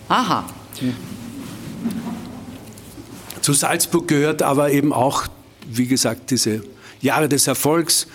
Aha. 0.09 0.44
Zu 3.42 3.52
Salzburg 3.52 4.09
gehört 4.09 4.42
aber 4.42 4.70
eben 4.72 4.92
auch, 4.92 5.26
wie 5.66 5.86
gesagt, 5.86 6.30
diese 6.30 6.62
Jahre 7.01 7.28
des 7.28 7.46
Erfolgs, 7.46 8.07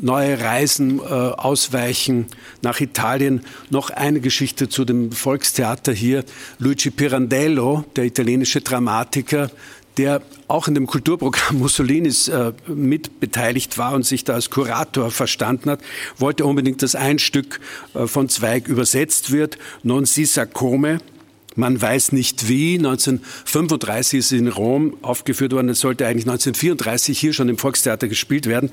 neue 0.00 0.40
Reisen, 0.40 0.98
äh, 0.98 1.02
Ausweichen 1.02 2.26
nach 2.62 2.80
Italien. 2.80 3.44
Noch 3.70 3.90
eine 3.90 4.20
Geschichte 4.20 4.68
zu 4.68 4.84
dem 4.84 5.12
Volkstheater 5.12 5.92
hier. 5.92 6.24
Luigi 6.58 6.90
Pirandello, 6.90 7.84
der 7.96 8.04
italienische 8.04 8.60
Dramatiker, 8.60 9.50
der 9.96 10.22
auch 10.48 10.68
in 10.68 10.74
dem 10.74 10.86
Kulturprogramm 10.86 11.58
Mussolinis 11.58 12.28
äh, 12.28 12.52
mitbeteiligt 12.66 13.76
war 13.76 13.92
und 13.92 14.06
sich 14.06 14.24
da 14.24 14.34
als 14.34 14.50
Kurator 14.50 15.10
verstanden 15.10 15.70
hat, 15.70 15.80
wollte 16.16 16.44
unbedingt, 16.44 16.82
dass 16.82 16.94
ein 16.94 17.18
Stück 17.18 17.60
äh, 17.94 18.06
von 18.06 18.28
Zweig 18.28 18.68
übersetzt 18.68 19.32
wird, 19.32 19.58
Non 19.82 20.06
si 20.06 20.24
sa 20.24 20.46
come, 20.46 21.00
man 21.56 21.80
weiß 21.80 22.12
nicht 22.12 22.48
wie. 22.48 22.78
1935 22.78 24.18
ist 24.18 24.32
in 24.32 24.48
Rom 24.48 24.96
aufgeführt 25.02 25.52
worden. 25.52 25.68
Es 25.68 25.80
sollte 25.80 26.06
eigentlich 26.06 26.26
1934 26.26 27.18
hier 27.18 27.32
schon 27.32 27.48
im 27.48 27.58
Volkstheater 27.58 28.08
gespielt 28.08 28.46
werden. 28.46 28.70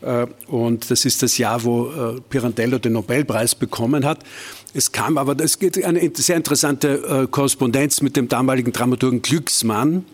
Äh, 0.00 0.26
und 0.46 0.90
das 0.90 1.04
ist 1.04 1.22
das 1.22 1.38
Jahr, 1.38 1.64
wo 1.64 1.90
äh, 1.90 2.20
Pirandello 2.28 2.78
den 2.78 2.94
Nobelpreis 2.94 3.54
bekommen 3.54 4.04
hat. 4.04 4.20
Es 4.72 4.90
kam 4.90 5.18
aber, 5.18 5.36
es 5.42 5.58
geht 5.58 5.82
eine 5.84 6.10
sehr 6.14 6.36
interessante 6.36 6.88
äh, 6.88 7.26
Korrespondenz 7.28 8.00
mit 8.00 8.16
dem 8.16 8.28
damaligen 8.28 8.72
Dramaturgen 8.72 9.22
Glücksmann, 9.22 10.04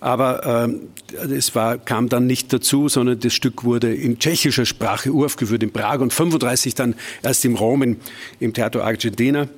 aber 0.00 0.68
äh, 1.12 1.34
es 1.34 1.54
war, 1.54 1.78
kam 1.78 2.08
dann 2.08 2.26
nicht 2.26 2.52
dazu, 2.52 2.88
sondern 2.88 3.18
das 3.18 3.34
Stück 3.34 3.64
wurde 3.64 3.92
in 3.92 4.18
tschechischer 4.18 4.64
Sprache 4.64 5.10
uraufgeführt 5.10 5.62
in 5.62 5.72
Prag 5.72 6.00
und 6.00 6.12
35 6.12 6.74
dann 6.74 6.94
erst 7.22 7.44
im 7.44 7.56
Rom 7.56 7.82
in, 7.82 7.96
im 8.38 8.52
Theater 8.52 8.84
Argentina. 8.84 9.48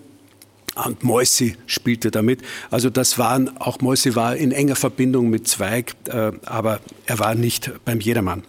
Und 0.74 1.04
Moisi 1.04 1.56
spielte 1.66 2.10
damit. 2.10 2.40
Also 2.70 2.90
das 2.90 3.18
waren, 3.18 3.56
auch 3.58 3.80
Moisi 3.80 4.14
war 4.14 4.36
in 4.36 4.52
enger 4.52 4.76
Verbindung 4.76 5.30
mit 5.30 5.46
Zweig, 5.46 5.94
äh, 6.06 6.32
aber 6.44 6.80
er 7.06 7.18
war 7.18 7.34
nicht 7.34 7.70
beim 7.84 8.00
Jedermann. 8.00 8.42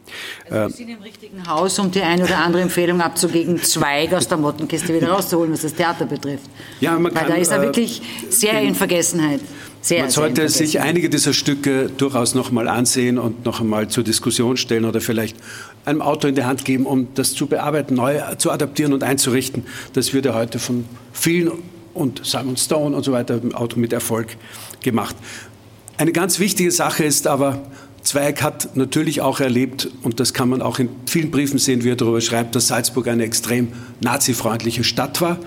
Also 0.49 0.78
wir 0.78 0.86
sind 0.86 0.89
im 0.89 1.01
richtigen 1.01 1.47
Haus, 1.47 1.78
um 1.80 1.91
die 1.91 2.01
eine 2.01 2.23
oder 2.23 2.39
andere 2.39 2.63
Empfehlung 2.63 3.01
abzugeben, 3.01 3.61
Zweig 3.61 4.13
aus 4.13 4.28
der 4.28 4.38
Mottenkiste 4.38 4.93
wieder 4.93 5.09
rauszuholen, 5.09 5.53
was 5.53 5.61
das 5.61 5.73
Theater 5.73 6.05
betrifft. 6.05 6.49
Ja, 6.80 6.97
man 6.97 7.13
kann, 7.13 7.23
Weil 7.23 7.36
da 7.36 7.36
ist 7.36 7.51
er 7.51 7.59
äh, 7.59 7.65
wirklich 7.67 8.01
sehr 8.30 8.59
in 8.61 8.76
Vergessenheit. 8.76 9.41
Sehr, 9.82 10.01
Man 10.01 10.09
sollte 10.09 10.49
sich 10.49 10.80
einige 10.80 11.11
dieser 11.11 11.32
Stücke 11.32 11.91
durchaus 11.95 12.34
noch 12.34 12.49
mal 12.49 12.67
ansehen 12.67 13.19
und 13.19 13.45
noch 13.45 13.61
einmal 13.61 13.88
zur 13.88 14.03
Diskussion 14.03 14.57
stellen 14.57 14.84
oder 14.84 14.99
vielleicht 14.99 15.38
einem 15.86 16.01
Autor 16.01 16.30
in 16.30 16.36
die 16.36 16.43
Hand 16.43 16.65
geben, 16.65 16.88
um 16.88 17.09
das 17.13 17.36
zu 17.36 17.45
bearbeiten, 17.45 17.93
neu 17.93 18.19
zu 18.39 18.49
adaptieren 18.49 18.93
und 18.93 19.03
einzurichten. 19.03 19.63
Das 19.93 20.11
wird 20.11 20.26
ja 20.26 20.34
heute 20.34 20.57
von 20.57 20.86
vielen 21.13 21.51
und 21.96 22.24
Simon 22.24 22.58
Stone 22.58 22.96
und 22.96 23.04
so 23.04 23.12
weiter 23.12 23.41
im 23.41 23.54
mit 23.78 23.91
Erfolg 23.91 24.38
gemacht. 24.82 25.16
Eine 25.98 26.12
ganz 26.12 26.39
wichtige 26.39 26.72
Sache 26.72 27.04
ist 27.04 27.26
aber, 27.26 27.64
Zweig 28.06 28.43
hat 28.43 28.78
natürlich 28.78 29.22
auch 29.22 29.39
erlebt, 29.39 29.89
und 30.04 30.20
das 30.20 30.36
kann 30.36 30.48
man 30.48 30.62
auch 30.62 30.78
in 30.78 30.89
vielen 31.08 31.32
Briefen 31.32 31.58
sehen, 31.58 31.84
wie 31.84 31.89
er 31.89 31.96
darüber 31.96 32.22
schreibt, 32.22 32.56
dass 32.56 32.68
Salzburg 32.68 33.08
eine 33.08 33.24
extrem 33.24 33.70
nazifreundliche 34.00 34.84
Stadt 34.84 35.22
war, 35.22 35.39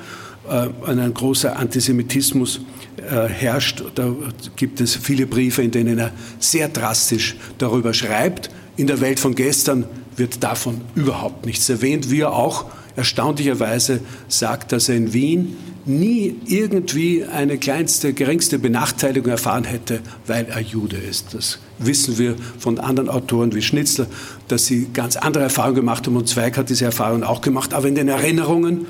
äh, 0.51 0.69
ein 0.91 1.15
großer 1.15 1.57
Antisemitismus 1.57 2.63
äh, 2.97 3.29
herrscht. 3.29 3.85
Da 3.95 4.13
gibt 4.57 4.81
es 4.81 4.97
viele 4.97 5.27
Briefe, 5.27 5.63
in 5.63 5.71
denen 5.71 5.99
er 5.99 6.11
sehr 6.41 6.69
drastisch 6.69 7.37
darüber 7.59 7.95
schreibt. 7.95 8.51
In 8.77 8.89
der 8.89 9.01
Welt 9.01 9.21
von 9.21 9.37
gestern 9.37 9.85
wird 10.17 10.43
davon 10.43 10.81
überhaupt 10.97 11.47
nichts 11.47 11.69
erwähnt, 11.69 12.11
wie 12.11 12.23
er 12.23 12.33
auch 12.33 12.65
erstaunlicherweise 12.97 14.01
sagt, 14.27 14.73
dass 14.73 14.89
er 14.89 14.97
in 14.97 15.13
Wien 15.13 15.57
nie 15.89 16.37
irgendwie 16.47 17.25
eine 17.25 17.59
kleinste, 17.59 18.13
geringste 18.13 18.59
Benachteiligung 18.59 19.31
erfahren 19.31 19.65
hätte, 19.65 20.01
weil 20.27 20.47
er 20.47 20.61
Jude 20.61 20.97
ist. 20.97 21.35
Das 21.35 21.59
wissen 21.79 22.19
wir 22.19 22.37
von 22.59 22.79
anderen 22.79 23.09
Autoren 23.09 23.55
wie 23.55 23.63
Schnitzler, 23.63 24.07
dass 24.49 24.67
sie 24.67 24.89
ganz 24.93 25.17
andere 25.17 25.45
Erfahrungen 25.45 25.77
gemacht 25.77 26.07
haben 26.07 26.17
und 26.17 26.29
Zweig 26.29 26.57
hat 26.57 26.69
diese 26.69 26.85
Erfahrung 26.85 27.23
auch 27.23 27.41
gemacht. 27.41 27.75
Aber 27.75 27.89
in 27.89 27.95
den 27.95 28.09
Erinnerungen 28.09 28.87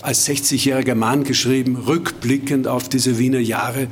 als 0.00 0.26
60-jähriger 0.28 0.94
Mann 0.94 1.24
geschrieben, 1.24 1.76
rückblickend 1.76 2.66
auf 2.66 2.88
diese 2.88 3.18
Wiener 3.18 3.38
Jahre, 3.38 3.86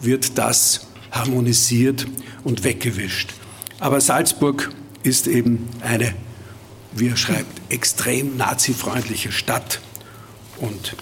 wird 0.00 0.36
das 0.36 0.88
harmonisiert 1.10 2.06
und 2.42 2.64
weggewischt. 2.64 3.32
Aber 3.80 4.00
Salzburg 4.00 4.70
ist 5.02 5.26
eben 5.26 5.68
eine, 5.80 6.14
wie 6.94 7.08
er 7.08 7.16
schreibt, 7.16 7.60
extrem 7.70 8.36
nazifreundliche 8.36 9.32
Stadt 9.32 9.80
und 10.58 10.96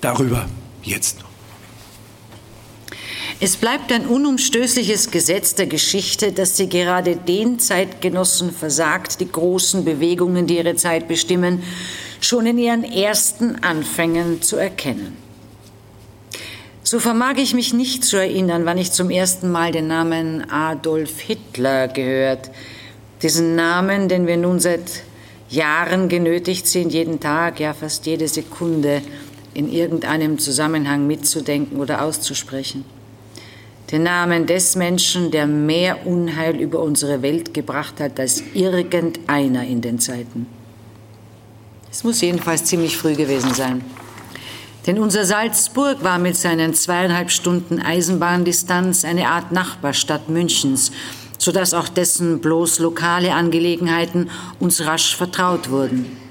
darüber 0.00 0.46
jetzt. 0.82 1.18
Es 3.38 3.58
bleibt 3.58 3.92
ein 3.92 4.06
unumstößliches 4.06 5.10
Gesetz 5.10 5.54
der 5.54 5.66
Geschichte, 5.66 6.32
dass 6.32 6.56
sie 6.56 6.70
gerade 6.70 7.16
den 7.16 7.58
Zeitgenossen 7.58 8.50
versagt, 8.50 9.20
die 9.20 9.30
großen 9.30 9.84
Bewegungen, 9.84 10.46
die 10.46 10.56
ihre 10.56 10.74
Zeit 10.76 11.06
bestimmen, 11.06 11.62
schon 12.20 12.46
in 12.46 12.56
ihren 12.56 12.82
ersten 12.82 13.56
Anfängen 13.62 14.40
zu 14.40 14.56
erkennen. 14.56 15.18
So 16.82 16.98
vermag 16.98 17.34
ich 17.36 17.52
mich 17.52 17.74
nicht 17.74 18.04
zu 18.04 18.16
erinnern, 18.16 18.64
wann 18.64 18.78
ich 18.78 18.92
zum 18.92 19.10
ersten 19.10 19.50
Mal 19.50 19.72
den 19.72 19.88
Namen 19.88 20.50
Adolf 20.50 21.20
Hitler 21.20 21.88
gehört. 21.88 22.50
Diesen 23.22 23.54
Namen, 23.54 24.08
den 24.08 24.26
wir 24.26 24.36
nun 24.38 24.60
seit 24.60 25.02
Jahren 25.50 26.08
genötigt 26.08 26.66
sind, 26.66 26.92
jeden 26.92 27.20
Tag, 27.20 27.60
ja 27.60 27.74
fast 27.74 28.06
jede 28.06 28.28
Sekunde 28.28 29.02
in 29.56 29.72
irgendeinem 29.72 30.38
Zusammenhang 30.38 31.06
mitzudenken 31.06 31.80
oder 31.80 32.02
auszusprechen. 32.02 32.84
Den 33.90 34.02
Namen 34.02 34.46
des 34.46 34.76
Menschen, 34.76 35.30
der 35.30 35.46
mehr 35.46 36.06
Unheil 36.06 36.56
über 36.56 36.80
unsere 36.80 37.22
Welt 37.22 37.54
gebracht 37.54 37.94
hat 37.98 38.20
als 38.20 38.42
irgendeiner 38.52 39.64
in 39.64 39.80
den 39.80 39.98
Zeiten. 39.98 40.46
Es 41.90 42.04
muss 42.04 42.20
jedenfalls 42.20 42.64
ziemlich 42.64 42.98
früh 42.98 43.14
gewesen 43.14 43.54
sein. 43.54 43.82
Denn 44.86 44.98
unser 44.98 45.24
Salzburg 45.24 46.04
war 46.04 46.18
mit 46.18 46.36
seinen 46.36 46.74
zweieinhalb 46.74 47.30
Stunden 47.30 47.80
Eisenbahndistanz 47.80 49.06
eine 49.06 49.28
Art 49.28 49.52
Nachbarstadt 49.52 50.28
Münchens, 50.28 50.92
sodass 51.38 51.72
auch 51.72 51.88
dessen 51.88 52.40
bloß 52.40 52.80
lokale 52.80 53.32
Angelegenheiten 53.32 54.28
uns 54.60 54.84
rasch 54.84 55.16
vertraut 55.16 55.70
wurden. 55.70 56.25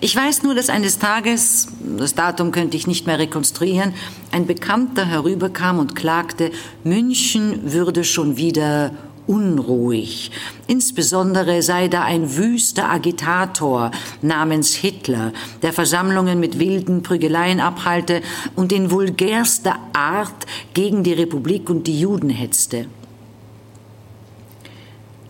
Ich 0.00 0.16
weiß 0.16 0.42
nur, 0.42 0.54
dass 0.54 0.70
eines 0.70 0.98
Tages, 0.98 1.68
das 1.98 2.14
Datum 2.14 2.50
könnte 2.50 2.76
ich 2.76 2.86
nicht 2.86 3.06
mehr 3.06 3.18
rekonstruieren, 3.18 3.94
ein 4.32 4.46
Bekannter 4.46 5.06
herüberkam 5.06 5.78
und 5.78 5.94
klagte, 5.94 6.50
München 6.82 7.72
würde 7.72 8.04
schon 8.04 8.36
wieder 8.36 8.92
unruhig. 9.26 10.30
Insbesondere 10.66 11.62
sei 11.62 11.88
da 11.88 12.02
ein 12.04 12.36
wüster 12.36 12.90
Agitator 12.90 13.90
namens 14.22 14.74
Hitler, 14.74 15.32
der 15.62 15.72
Versammlungen 15.72 16.40
mit 16.40 16.58
wilden 16.58 17.02
Prügeleien 17.02 17.60
abhalte 17.60 18.22
und 18.54 18.72
in 18.72 18.90
vulgärster 18.90 19.76
Art 19.92 20.46
gegen 20.74 21.02
die 21.02 21.12
Republik 21.12 21.68
und 21.68 21.86
die 21.86 22.00
Juden 22.00 22.30
hetzte. 22.30 22.86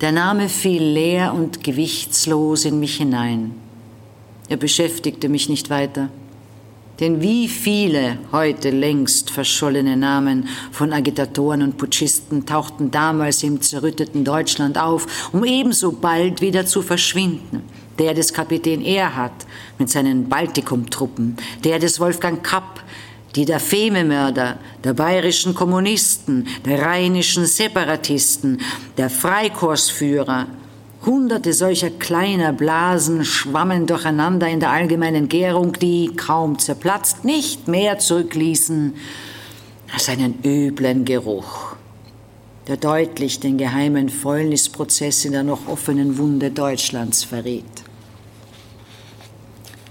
Der 0.00 0.12
Name 0.12 0.50
fiel 0.50 0.82
leer 0.82 1.32
und 1.32 1.64
gewichtslos 1.64 2.66
in 2.66 2.78
mich 2.78 2.96
hinein. 2.96 3.65
Er 4.48 4.56
beschäftigte 4.56 5.28
mich 5.28 5.48
nicht 5.48 5.70
weiter. 5.70 6.08
Denn 7.00 7.20
wie 7.20 7.46
viele 7.48 8.18
heute 8.32 8.70
längst 8.70 9.30
verschollene 9.30 9.96
Namen 9.96 10.48
von 10.72 10.92
Agitatoren 10.92 11.62
und 11.62 11.76
Putschisten 11.76 12.46
tauchten 12.46 12.90
damals 12.90 13.42
im 13.42 13.60
zerrütteten 13.60 14.24
Deutschland 14.24 14.78
auf, 14.78 15.30
um 15.32 15.44
ebenso 15.44 15.92
bald 15.92 16.40
wieder 16.40 16.64
zu 16.64 16.80
verschwinden. 16.80 17.62
Der 17.98 18.14
des 18.14 18.32
Kapitän 18.32 18.82
Erhard 18.82 19.46
mit 19.78 19.90
seinen 19.90 20.28
Baltikumtruppen, 20.28 21.36
der 21.64 21.78
des 21.78 22.00
Wolfgang 22.00 22.42
Kapp, 22.42 22.82
die 23.34 23.44
der 23.44 23.60
Fememörder, 23.60 24.58
der 24.82 24.94
bayerischen 24.94 25.54
Kommunisten, 25.54 26.46
der 26.64 26.80
rheinischen 26.80 27.44
Separatisten, 27.44 28.60
der 28.96 29.10
Freikorpsführer, 29.10 30.46
Hunderte 31.06 31.52
solcher 31.52 31.90
kleiner 31.90 32.52
Blasen 32.52 33.24
schwammen 33.24 33.86
durcheinander 33.86 34.48
in 34.48 34.58
der 34.58 34.72
allgemeinen 34.72 35.28
Gärung, 35.28 35.74
die, 35.74 36.10
kaum 36.16 36.58
zerplatzt, 36.58 37.24
nicht 37.24 37.68
mehr 37.68 38.00
zurückließen 38.00 38.92
als 39.94 40.08
einen 40.08 40.34
üblen 40.44 41.04
Geruch, 41.04 41.76
der 42.66 42.76
deutlich 42.76 43.38
den 43.38 43.56
geheimen 43.56 44.08
Fäulnisprozess 44.08 45.24
in 45.24 45.30
der 45.30 45.44
noch 45.44 45.68
offenen 45.68 46.18
Wunde 46.18 46.50
Deutschlands 46.50 47.22
verriet. 47.22 47.64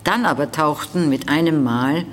Dann 0.03 0.25
aber 0.25 0.51
tauchten 0.51 1.07
mit 1.07 1.29
einem 1.29 1.63
Mal 1.63 2.05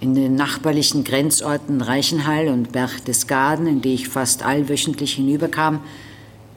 in 0.00 0.14
den 0.14 0.34
nachbarlichen 0.34 1.04
Grenzorten 1.04 1.80
Reichenhall 1.80 2.48
und 2.48 2.72
Berchtesgaden, 2.72 3.66
in 3.66 3.80
die 3.80 3.94
ich 3.94 4.08
fast 4.10 4.44
allwöchentlich 4.44 5.14
hinüberkam, 5.14 5.80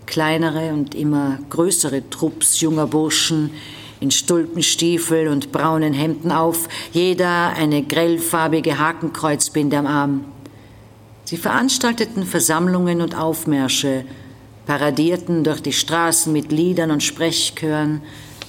kleinere 0.09 0.73
und 0.73 0.95
immer 0.95 1.37
größere 1.49 2.09
Trupps 2.09 2.59
junger 2.59 2.87
Burschen 2.87 3.51
in 3.99 4.11
Stulpenstiefel 4.11 5.27
und 5.27 5.51
braunen 5.51 5.93
Hemden 5.93 6.31
auf, 6.31 6.67
jeder 6.91 7.53
eine 7.55 7.83
grellfarbige 7.83 8.79
Hakenkreuzbinde 8.79 9.77
am 9.77 9.85
Arm. 9.85 10.25
Sie 11.25 11.37
veranstalteten 11.37 12.23
Versammlungen 12.23 13.01
und 13.01 13.15
Aufmärsche, 13.15 14.03
paradierten 14.65 15.43
durch 15.43 15.61
die 15.61 15.73
Straßen 15.73 16.33
mit 16.33 16.51
Liedern 16.51 16.91
und 16.91 17.03
Sprechchören, 17.03 18.01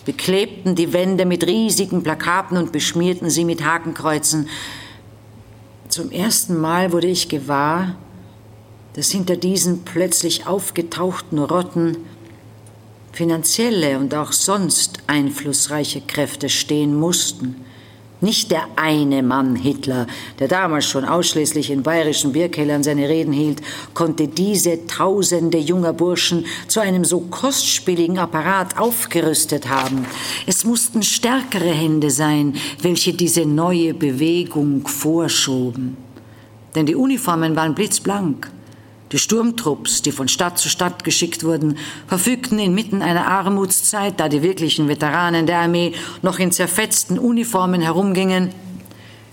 beklebten 0.06 0.74
die 0.74 0.92
Wände 0.94 1.26
mit 1.26 1.46
riesigen 1.46 2.02
Plakaten 2.02 2.56
und 2.56 2.72
beschmierten 2.72 3.28
sie 3.28 3.44
mit 3.44 3.64
Hakenkreuzen. 3.64 4.48
Zum 5.88 6.10
ersten 6.10 6.58
Mal 6.58 6.92
wurde 6.92 7.08
ich 7.08 7.28
gewahr, 7.28 7.96
dass 8.94 9.10
hinter 9.10 9.36
diesen 9.36 9.84
plötzlich 9.84 10.46
aufgetauchten 10.46 11.38
Rotten 11.38 11.96
finanzielle 13.12 13.98
und 13.98 14.14
auch 14.14 14.32
sonst 14.32 14.98
einflussreiche 15.06 16.00
Kräfte 16.00 16.48
stehen 16.48 16.94
mussten. 16.94 17.56
Nicht 18.22 18.50
der 18.50 18.68
eine 18.76 19.22
Mann 19.22 19.56
Hitler, 19.56 20.06
der 20.38 20.48
damals 20.48 20.84
schon 20.84 21.06
ausschließlich 21.06 21.70
in 21.70 21.82
bayerischen 21.82 22.32
Bierkellern 22.32 22.82
seine 22.82 23.08
Reden 23.08 23.32
hielt, 23.32 23.62
konnte 23.94 24.28
diese 24.28 24.86
tausende 24.86 25.56
junger 25.56 25.94
Burschen 25.94 26.44
zu 26.68 26.80
einem 26.80 27.06
so 27.06 27.20
kostspieligen 27.20 28.18
Apparat 28.18 28.78
aufgerüstet 28.78 29.70
haben. 29.70 30.04
Es 30.46 30.64
mussten 30.64 31.02
stärkere 31.02 31.72
Hände 31.72 32.10
sein, 32.10 32.56
welche 32.82 33.14
diese 33.14 33.46
neue 33.46 33.94
Bewegung 33.94 34.86
vorschoben. 34.86 35.96
Denn 36.74 36.84
die 36.84 36.96
Uniformen 36.96 37.56
waren 37.56 37.74
blitzblank. 37.74 38.50
Die 39.12 39.18
Sturmtrupps, 39.18 40.02
die 40.02 40.12
von 40.12 40.28
Stadt 40.28 40.58
zu 40.58 40.68
Stadt 40.68 41.02
geschickt 41.02 41.42
wurden, 41.42 41.78
verfügten 42.06 42.60
inmitten 42.60 43.02
einer 43.02 43.26
Armutszeit, 43.26 44.20
da 44.20 44.28
die 44.28 44.42
wirklichen 44.42 44.86
Veteranen 44.86 45.46
der 45.46 45.58
Armee 45.58 45.94
noch 46.22 46.38
in 46.38 46.52
zerfetzten 46.52 47.18
Uniformen 47.18 47.80
herumgingen, 47.80 48.50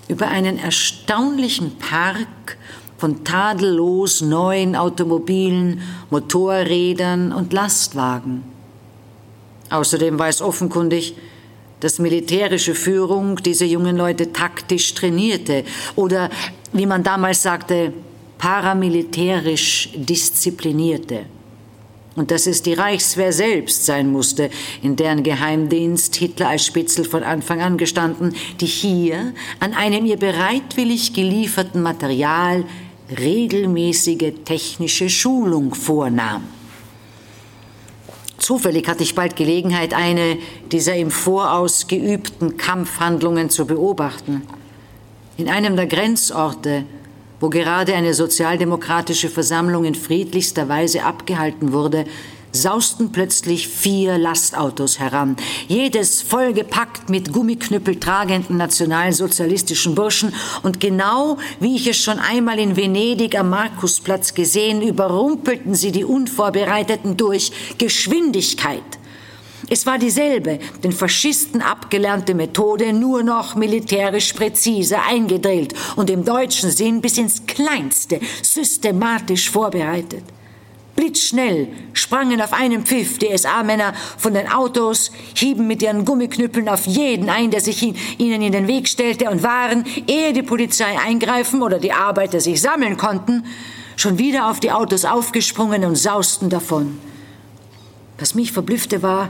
über 0.07 0.29
einen 0.29 0.57
erstaunlichen 0.57 1.77
Park 1.77 2.57
von 2.97 3.23
tadellos 3.23 4.21
neuen 4.21 4.75
Automobilen, 4.75 5.81
Motorrädern 6.09 7.31
und 7.31 7.53
Lastwagen. 7.53 8.43
Außerdem 9.69 10.17
war 10.17 10.29
es 10.29 10.41
offenkundig, 10.41 11.15
dass 11.81 11.99
militärische 11.99 12.73
Führung 12.73 13.35
diese 13.43 13.65
jungen 13.65 13.97
Leute 13.97 14.33
taktisch 14.33 14.95
trainierte 14.95 15.63
oder, 15.95 16.31
wie 16.73 16.87
man 16.87 17.03
damals 17.03 17.43
sagte, 17.43 17.93
paramilitärisch 18.37 19.89
disziplinierte. 19.95 21.25
Und 22.15 22.31
dass 22.31 22.47
es 22.47 22.63
die 22.63 22.73
Reichswehr 22.73 23.31
selbst 23.31 23.85
sein 23.85 24.11
musste, 24.11 24.49
in 24.81 24.95
deren 24.95 25.21
Geheimdienst 25.21 26.15
Hitler 26.15 26.49
als 26.49 26.65
Spitzel 26.65 27.05
von 27.05 27.21
Anfang 27.21 27.61
an 27.61 27.77
gestanden, 27.77 28.33
die 28.59 28.65
hier 28.65 29.33
an 29.59 29.73
einem 29.75 30.05
ihr 30.05 30.17
bereitwillig 30.17 31.13
gelieferten 31.13 31.83
Material 31.83 32.65
regelmäßige 33.19 34.33
technische 34.45 35.09
Schulung 35.09 35.75
vornahm. 35.75 36.43
Zufällig 38.39 38.87
hatte 38.87 39.03
ich 39.03 39.13
bald 39.13 39.35
Gelegenheit, 39.35 39.93
eine 39.93 40.37
dieser 40.71 40.95
im 40.95 41.11
Voraus 41.11 41.87
geübten 41.87 42.57
Kampfhandlungen 42.57 43.49
zu 43.49 43.65
beobachten. 43.65 44.43
In 45.37 45.49
einem 45.49 45.75
der 45.75 45.87
Grenzorte, 45.87 46.85
wo 47.39 47.49
gerade 47.49 47.93
eine 47.93 48.13
sozialdemokratische 48.13 49.29
Versammlung 49.29 49.85
in 49.85 49.95
friedlichster 49.95 50.69
Weise 50.69 51.03
abgehalten 51.03 51.71
wurde, 51.71 52.05
sausten 52.51 53.11
plötzlich 53.11 53.67
vier 53.67 54.17
Lastautos 54.17 54.99
heran, 54.99 55.35
jedes 55.67 56.21
vollgepackt 56.21 57.09
mit 57.09 57.31
Gummiknüppel 57.31 57.99
tragenden 57.99 58.57
nationalsozialistischen 58.57 59.95
Burschen 59.95 60.33
und 60.63 60.79
genau 60.79 61.37
wie 61.59 61.75
ich 61.75 61.87
es 61.87 61.97
schon 61.97 62.19
einmal 62.19 62.59
in 62.59 62.75
Venedig 62.75 63.37
am 63.37 63.49
Markusplatz 63.49 64.33
gesehen, 64.33 64.81
überrumpelten 64.81 65.75
sie 65.75 65.91
die 65.91 66.05
Unvorbereiteten 66.05 67.17
durch 67.17 67.51
Geschwindigkeit. 67.77 68.81
Es 69.69 69.85
war 69.85 69.97
dieselbe, 69.97 70.59
den 70.83 70.93
Faschisten 70.93 71.61
abgelernte 71.61 72.33
Methode, 72.33 72.93
nur 72.93 73.21
noch 73.23 73.55
militärisch 73.55 74.31
präzise 74.31 74.97
eingedrillt 75.01 75.73
und 75.97 76.09
im 76.09 76.23
deutschen 76.23 76.71
Sinn 76.71 77.01
bis 77.01 77.17
ins 77.17 77.45
Kleinste 77.45 78.21
systematisch 78.41 79.49
vorbereitet. 79.49 80.23
Blitzschnell 80.95 81.67
sprangen 81.93 82.41
auf 82.41 82.53
einen 82.53 82.85
Pfiff 82.85 83.19
die 83.19 83.37
SA-Männer 83.37 83.93
von 84.17 84.33
den 84.33 84.49
Autos, 84.49 85.11
hieben 85.35 85.67
mit 85.67 85.83
ihren 85.83 86.05
Gummiknüppeln 86.05 86.67
auf 86.69 86.87
jeden 86.87 87.29
ein, 87.29 87.51
der 87.51 87.61
sich 87.61 87.83
ihnen 88.17 88.41
in 88.41 88.51
den 88.51 88.67
Weg 88.67 88.87
stellte 88.87 89.29
und 89.29 89.43
waren, 89.43 89.85
ehe 90.07 90.33
die 90.33 90.41
Polizei 90.41 90.97
eingreifen 90.97 91.61
oder 91.61 91.77
die 91.77 91.93
Arbeiter 91.93 92.39
sich 92.39 92.61
sammeln 92.61 92.97
konnten, 92.97 93.45
schon 93.95 94.17
wieder 94.17 94.49
auf 94.49 94.59
die 94.59 94.71
Autos 94.71 95.05
aufgesprungen 95.05 95.83
und 95.83 95.97
sausten 95.97 96.49
davon. 96.49 96.97
Was 98.17 98.33
mich 98.33 98.51
verblüffte 98.51 99.03
war, 99.03 99.29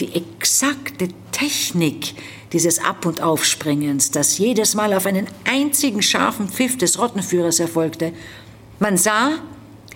die 0.00 0.14
exakte 0.14 1.08
Technik 1.32 2.14
dieses 2.52 2.78
Ab- 2.78 3.06
und 3.06 3.22
Aufspringens, 3.22 4.10
das 4.10 4.38
jedes 4.38 4.74
Mal 4.74 4.92
auf 4.94 5.06
einen 5.06 5.26
einzigen 5.44 6.02
scharfen 6.02 6.48
Pfiff 6.48 6.76
des 6.78 6.98
Rottenführers 6.98 7.60
erfolgte. 7.60 8.12
Man 8.78 8.96
sah, 8.96 9.38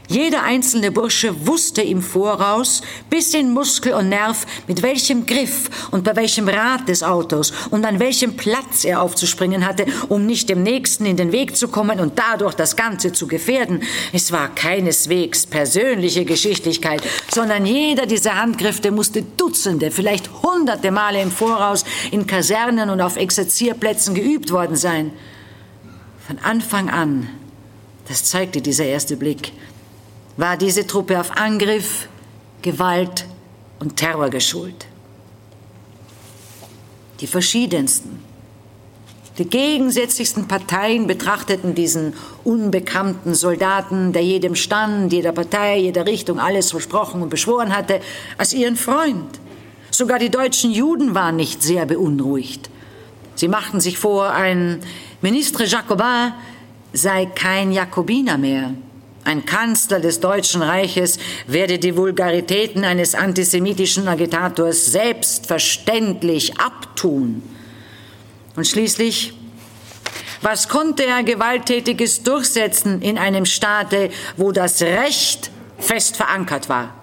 jeder 0.09 0.43
einzelne 0.43 0.93
Bursche 0.93 1.47
wusste 1.47 1.81
im 1.81 2.03
Voraus, 2.03 2.83
bis 3.09 3.33
in 3.33 3.53
Muskel 3.53 3.95
und 3.95 4.11
Nerv, 4.11 4.47
mit 4.69 4.83
welchem 4.83 5.25
Griff 5.25 5.89
und 5.93 6.05
bei 6.05 6.15
welchem 6.15 6.47
Rad 6.47 6.89
des 6.89 7.03
Autos 7.03 7.53
und 7.71 7.87
an 7.87 7.99
welchem 7.99 8.37
Platz 8.37 8.85
er 8.85 9.01
aufzuspringen 9.01 9.67
hatte, 9.67 9.87
um 10.09 10.27
nicht 10.27 10.51
dem 10.51 10.63
Nächsten 10.63 11.07
in 11.07 11.17
den 11.17 11.33
Weg 11.33 11.57
zu 11.57 11.69
kommen 11.69 12.01
und 12.01 12.19
dadurch 12.19 12.55
das 12.55 12.77
Ganze 12.77 13.13
zu 13.13 13.27
gefährden. 13.27 13.83
Es 14.13 14.31
war 14.31 14.55
keineswegs 14.55 15.47
persönliche 15.47 16.27
Geschichtlichkeit, 16.27 17.03
sondern 17.33 17.65
jeder 17.65 18.05
dieser 18.05 18.37
Handgriffe 18.37 18.91
musste 18.91 19.23
Dutzende, 19.23 19.91
vielleicht 19.91 20.31
hunderte 20.43 20.91
Male 20.91 21.23
im 21.23 21.31
Voraus 21.31 21.85
in 22.11 22.27
Kasernen 22.27 22.91
und 22.91 23.01
auf 23.01 23.17
Exerzierplätzen 23.17 24.15
geübt 24.15 24.51
worden 24.51 24.77
sein. 24.77 25.13
Von 26.27 26.39
Anfang 26.41 26.91
an, 26.91 27.29
das 28.07 28.25
zeigte 28.25 28.61
dieser 28.61 28.85
erste 28.85 29.17
Blick, 29.17 29.53
war 30.37 30.57
diese 30.57 30.87
Truppe 30.87 31.21
auf 31.21 31.37
Angriff, 31.37 32.09
Gewalt 32.63 33.27
und 33.79 33.97
Terror 33.97 34.31
geschult. 34.31 34.87
Die 37.21 37.27
verschiedensten, 37.27 38.21
die 39.39 39.47
gegensätzlichsten 39.47 40.47
Parteien 40.47 41.09
betrachteten 41.09 41.75
diesen 41.75 42.15
unbekannten 42.45 43.35
Soldaten, 43.35 44.13
der 44.13 44.23
jedem 44.23 44.55
Stand, 44.55 45.13
jeder 45.13 45.33
Partei, 45.33 45.79
jeder 45.79 46.07
Richtung 46.07 46.39
alles 46.39 46.71
versprochen 46.71 47.21
und 47.21 47.31
beschworen 47.31 47.77
hatte, 47.77 48.01
als 48.39 48.53
ihren 48.53 48.77
Freund. 48.77 49.41
Sogar 49.91 50.21
die 50.21 50.31
deutschen 50.31 50.71
Juden 50.71 51.17
waren 51.17 51.35
nicht 51.35 51.63
sehr 51.63 51.85
beunruhigt. 51.85 52.71
Sie 53.35 53.49
machten 53.49 53.81
sich 53.81 53.99
vor, 53.99 54.31
ein 54.31 54.81
Ministre 55.21 55.65
Jacobin 55.65 56.33
sei 56.93 57.27
kein 57.27 57.73
Jakobiner 57.73 58.39
mehr, 58.39 58.75
ein 59.25 59.47
Kanzler 59.47 60.01
des 60.01 60.21
Deutschen 60.21 60.63
Reiches 60.63 61.19
werde 61.47 61.79
die 61.79 61.97
Vulgaritäten 61.97 62.85
eines 62.85 63.15
antisemitischen 63.15 64.07
Agitators 64.07 64.87
selbstverständlich 64.87 66.61
abtun. 66.61 67.43
Und 68.55 68.67
schließlich, 68.67 69.33
was 70.43 70.69
konnte 70.69 71.07
er 71.07 71.23
Gewalttätiges 71.23 72.23
durchsetzen 72.23 73.01
in 73.01 73.17
einem 73.17 73.47
Staate, 73.47 74.11
wo 74.37 74.53
das 74.53 74.83
Recht 74.83 75.51
fest 75.79 76.17
verankert 76.17 76.69
war, 76.69 76.95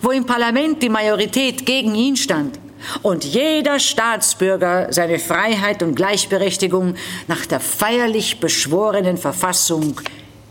wo 0.00 0.10
im 0.10 0.24
Parlament 0.24 0.82
die 0.82 0.88
Majorität 0.88 1.66
gegen 1.66 1.94
ihn 1.94 2.16
stand 2.16 2.58
und 3.02 3.24
jeder 3.24 3.78
Staatsbürger 3.78 4.88
seine 4.90 5.18
Freiheit 5.18 5.82
und 5.82 5.94
Gleichberechtigung 5.94 6.94
nach 7.26 7.44
der 7.46 7.60
feierlich 7.60 8.40
beschworenen 8.40 9.18
Verfassung 9.18 10.00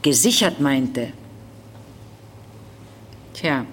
gesichert 0.08 0.62
meinte. 0.62 1.12
Tja, 3.34 3.66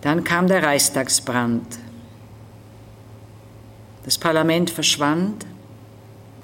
dann 0.00 0.22
kam 0.22 0.46
der 0.46 0.62
Reichstagsbrand. 0.62 1.78
Das 4.04 4.16
Parlament 4.16 4.70
verschwand, 4.70 5.44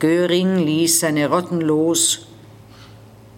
Göring 0.01 0.57
ließ 0.57 1.01
seine 1.01 1.31
Rotten 1.31 1.61
los, 1.61 2.27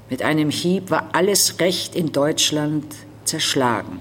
mit 0.09 0.23
einem 0.23 0.49
Hieb 0.49 0.91
war 0.91 1.11
alles 1.13 1.61
Recht 1.61 1.95
in 1.95 2.11
Deutschland 2.11 2.87
zerschlagen. 3.25 4.01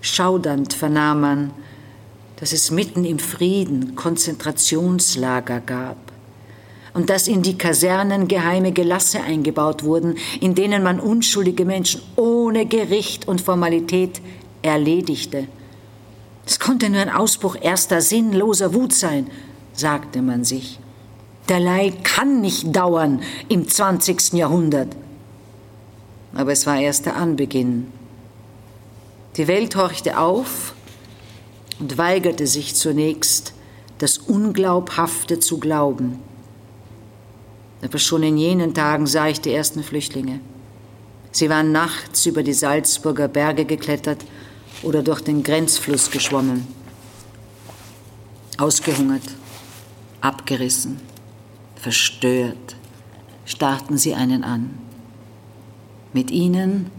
Schaudernd 0.00 0.72
vernahm 0.72 1.20
man, 1.20 1.50
dass 2.36 2.52
es 2.52 2.70
mitten 2.70 3.04
im 3.04 3.18
Frieden 3.18 3.96
Konzentrationslager 3.96 5.58
gab 5.58 6.05
und 6.96 7.10
dass 7.10 7.28
in 7.28 7.42
die 7.42 7.58
Kasernen 7.58 8.26
geheime 8.26 8.72
Gelasse 8.72 9.20
eingebaut 9.20 9.84
wurden, 9.84 10.16
in 10.40 10.54
denen 10.54 10.82
man 10.82 10.98
unschuldige 10.98 11.66
Menschen 11.66 12.00
ohne 12.16 12.64
Gericht 12.64 13.28
und 13.28 13.42
Formalität 13.42 14.22
erledigte. 14.62 15.46
Es 16.46 16.58
konnte 16.58 16.88
nur 16.88 17.02
ein 17.02 17.10
Ausbruch 17.10 17.54
erster 17.60 18.00
sinnloser 18.00 18.72
Wut 18.72 18.94
sein, 18.94 19.26
sagte 19.74 20.22
man 20.22 20.44
sich. 20.44 20.80
Derlei 21.50 21.92
kann 22.02 22.40
nicht 22.40 22.74
dauern 22.74 23.20
im 23.50 23.68
20. 23.68 24.32
Jahrhundert. 24.32 24.96
Aber 26.34 26.52
es 26.52 26.66
war 26.66 26.80
erst 26.80 27.04
der 27.04 27.16
Anbeginn. 27.16 27.88
Die 29.36 29.48
Welt 29.48 29.76
horchte 29.76 30.18
auf 30.18 30.72
und 31.78 31.98
weigerte 31.98 32.46
sich 32.46 32.74
zunächst, 32.74 33.52
das 33.98 34.16
Unglaubhafte 34.16 35.40
zu 35.40 35.58
glauben. 35.58 36.20
Aber 37.86 37.98
schon 37.98 38.24
in 38.24 38.36
jenen 38.36 38.74
Tagen 38.74 39.06
sah 39.06 39.28
ich 39.28 39.40
die 39.40 39.52
ersten 39.52 39.84
Flüchtlinge. 39.84 40.40
Sie 41.30 41.48
waren 41.48 41.70
nachts 41.70 42.26
über 42.26 42.42
die 42.42 42.52
Salzburger 42.52 43.28
Berge 43.28 43.64
geklettert 43.64 44.24
oder 44.82 45.04
durch 45.04 45.20
den 45.20 45.44
Grenzfluss 45.44 46.10
geschwommen. 46.10 46.66
Ausgehungert, 48.58 49.22
abgerissen, 50.20 50.98
verstört, 51.76 52.74
starrten 53.44 53.98
sie 53.98 54.14
einen 54.14 54.42
an. 54.42 54.70
Mit 56.12 56.32
ihnen 56.32 56.90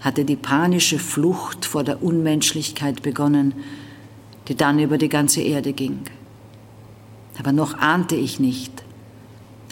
hatte 0.00 0.24
die 0.24 0.36
panische 0.36 0.98
Flucht 0.98 1.66
vor 1.66 1.84
der 1.84 2.02
Unmenschlichkeit 2.02 3.02
begonnen, 3.02 3.52
die 4.48 4.54
dann 4.54 4.78
über 4.78 4.96
die 4.96 5.10
ganze 5.10 5.42
Erde 5.42 5.74
ging. 5.74 6.00
Aber 7.38 7.52
noch 7.52 7.76
ahnte 7.78 8.14
ich 8.14 8.40
nicht, 8.40 8.83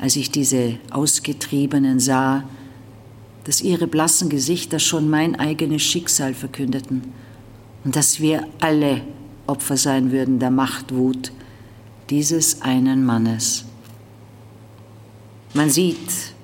als 0.03 0.16
ich 0.16 0.33
diese 0.33 0.79
Ausgetriebenen 0.91 2.01
sah, 2.01 2.43
dass 3.45 3.61
ihre 3.61 3.87
blassen 3.87 4.29
Gesichter 4.29 4.81
schon 4.81 5.09
mein 5.09 5.39
eigenes 5.39 5.83
Schicksal 5.83 6.35
verkündeten 6.35 7.03
und 7.85 7.95
dass 7.95 8.19
wir 8.19 8.49
alle 8.61 9.03
Opfer 9.47 9.77
sein 9.77 10.11
würden 10.11 10.41
der 10.41 10.51
Machtwut, 10.51 11.31
dieses 12.11 12.62
einen 12.62 13.05
Mannes. 13.05 13.65
Man 15.55 15.70
sieht 15.70 16.35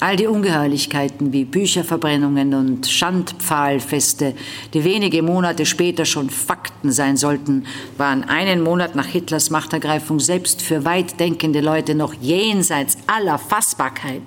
all 0.00 0.16
die 0.16 0.26
Ungeheuerlichkeiten 0.26 1.32
wie 1.32 1.44
Bücherverbrennungen 1.44 2.54
und 2.54 2.86
Schandpfahlfeste, 2.86 4.34
die 4.72 4.84
wenige 4.84 5.22
Monate 5.22 5.66
später 5.66 6.04
schon 6.04 6.30
Fakten 6.30 6.92
sein 6.92 7.16
sollten, 7.16 7.66
waren 7.96 8.24
einen 8.24 8.62
Monat 8.62 8.94
nach 8.94 9.06
Hitlers 9.06 9.50
Machtergreifung 9.50 10.20
selbst 10.20 10.62
für 10.62 10.84
weitdenkende 10.84 11.60
Leute 11.60 11.94
noch 11.94 12.14
jenseits 12.14 12.96
aller 13.06 13.38
Fassbarkeit. 13.38 14.22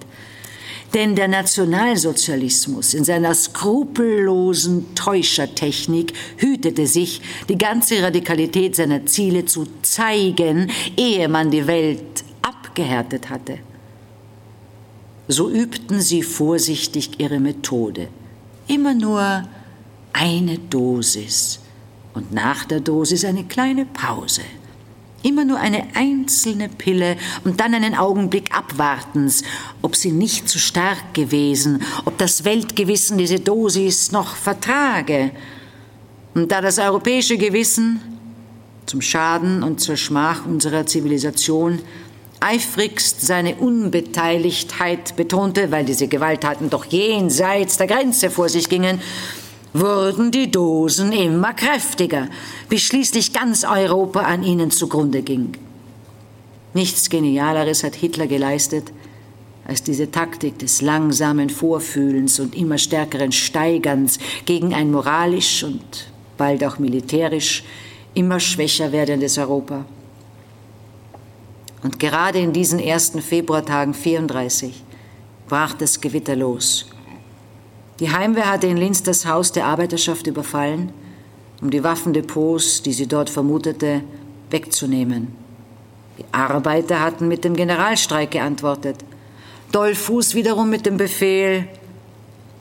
Denn 0.93 1.15
der 1.15 1.29
Nationalsozialismus 1.29 2.93
in 2.93 3.05
seiner 3.05 3.33
skrupellosen 3.33 4.93
Täuschertechnik 4.93 6.11
hütete 6.35 6.85
sich, 6.85 7.21
die 7.47 7.57
ganze 7.57 8.03
Radikalität 8.03 8.75
seiner 8.75 9.05
Ziele 9.05 9.45
zu 9.45 9.67
zeigen, 9.83 10.69
ehe 10.97 11.29
man 11.29 11.49
die 11.49 11.65
Welt 11.65 12.25
abgehärtet 12.41 13.29
hatte. 13.29 13.59
So 15.31 15.49
übten 15.49 16.01
sie 16.01 16.23
vorsichtig 16.23 17.11
ihre 17.19 17.39
Methode. 17.39 18.09
Immer 18.67 18.93
nur 18.93 19.43
eine 20.11 20.57
Dosis 20.57 21.61
und 22.13 22.33
nach 22.33 22.65
der 22.65 22.81
Dosis 22.81 23.23
eine 23.23 23.45
kleine 23.45 23.85
Pause. 23.85 24.41
Immer 25.23 25.45
nur 25.45 25.57
eine 25.57 25.87
einzelne 25.95 26.67
Pille 26.67 27.15
und 27.45 27.61
dann 27.61 27.73
einen 27.73 27.95
Augenblick 27.95 28.53
Abwartens, 28.53 29.43
ob 29.81 29.95
sie 29.95 30.11
nicht 30.11 30.49
zu 30.49 30.59
stark 30.59 31.13
gewesen, 31.13 31.81
ob 32.03 32.17
das 32.17 32.43
Weltgewissen 32.43 33.17
diese 33.17 33.39
Dosis 33.39 34.11
noch 34.11 34.35
vertrage. 34.35 35.31
Und 36.33 36.51
da 36.51 36.59
das 36.59 36.77
europäische 36.77 37.37
Gewissen 37.37 38.01
zum 38.85 38.99
Schaden 38.99 39.63
und 39.63 39.79
zur 39.79 39.95
Schmach 39.95 40.45
unserer 40.45 40.85
Zivilisation 40.85 41.79
eifrigst 42.41 43.21
seine 43.21 43.55
Unbeteiligtheit 43.55 45.15
betonte, 45.15 45.71
weil 45.71 45.85
diese 45.85 46.07
Gewalttaten 46.07 46.69
doch 46.69 46.85
jenseits 46.85 47.77
der 47.77 47.87
Grenze 47.87 48.29
vor 48.29 48.49
sich 48.49 48.67
gingen, 48.67 48.99
wurden 49.73 50.31
die 50.31 50.51
Dosen 50.51 51.13
immer 51.13 51.53
kräftiger, 51.53 52.27
bis 52.67 52.81
schließlich 52.81 53.31
ganz 53.31 53.63
Europa 53.63 54.21
an 54.21 54.43
ihnen 54.43 54.71
zugrunde 54.71 55.21
ging. 55.21 55.53
Nichts 56.73 57.09
Genialeres 57.09 57.83
hat 57.83 57.95
Hitler 57.95 58.27
geleistet, 58.27 58.91
als 59.65 59.83
diese 59.83 60.09
Taktik 60.09 60.57
des 60.59 60.81
langsamen 60.81 61.49
Vorfühlens 61.49 62.39
und 62.39 62.55
immer 62.55 62.77
stärkeren 62.77 63.31
Steigerns 63.31 64.17
gegen 64.45 64.73
ein 64.73 64.91
moralisch 64.91 65.63
und 65.63 66.11
bald 66.37 66.63
auch 66.63 66.79
militärisch 66.79 67.63
immer 68.13 68.39
schwächer 68.39 68.91
werdendes 68.91 69.37
Europa. 69.37 69.85
Und 71.83 71.99
gerade 71.99 72.39
in 72.39 72.53
diesen 72.53 72.79
ersten 72.79 73.21
Februartagen 73.21 73.93
34 73.93 74.83
brach 75.47 75.73
das 75.73 75.99
Gewitter 75.99 76.35
los. 76.35 76.85
Die 77.99 78.11
Heimwehr 78.11 78.49
hatte 78.49 78.67
in 78.67 78.77
Linz 78.77 79.03
das 79.03 79.25
Haus 79.25 79.51
der 79.51 79.65
Arbeiterschaft 79.65 80.27
überfallen, 80.27 80.91
um 81.61 81.69
die 81.69 81.83
Waffendepots, 81.83 82.81
die 82.81 82.93
sie 82.93 83.07
dort 83.07 83.29
vermutete, 83.29 84.01
wegzunehmen. 84.49 85.27
Die 86.17 86.25
Arbeiter 86.31 87.01
hatten 87.01 87.27
mit 87.27 87.43
dem 87.43 87.55
Generalstreik 87.55 88.31
geantwortet. 88.31 88.97
Dollfuß 89.71 90.35
wiederum 90.35 90.69
mit 90.69 90.85
dem 90.85 90.97
Befehl, 90.97 91.67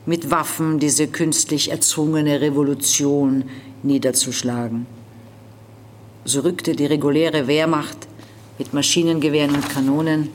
mit 0.05 0.31
Waffen 0.31 0.79
diese 0.79 1.07
künstlich 1.07 1.71
erzwungene 1.71 2.41
Revolution 2.41 3.43
niederzuschlagen. 3.83 4.85
So 6.25 6.41
rückte 6.41 6.75
die 6.75 6.85
reguläre 6.85 7.47
Wehrmacht 7.47 8.07
mit 8.61 8.73
Maschinengewehren 8.75 9.55
und 9.55 9.67
Kanonen 9.69 10.29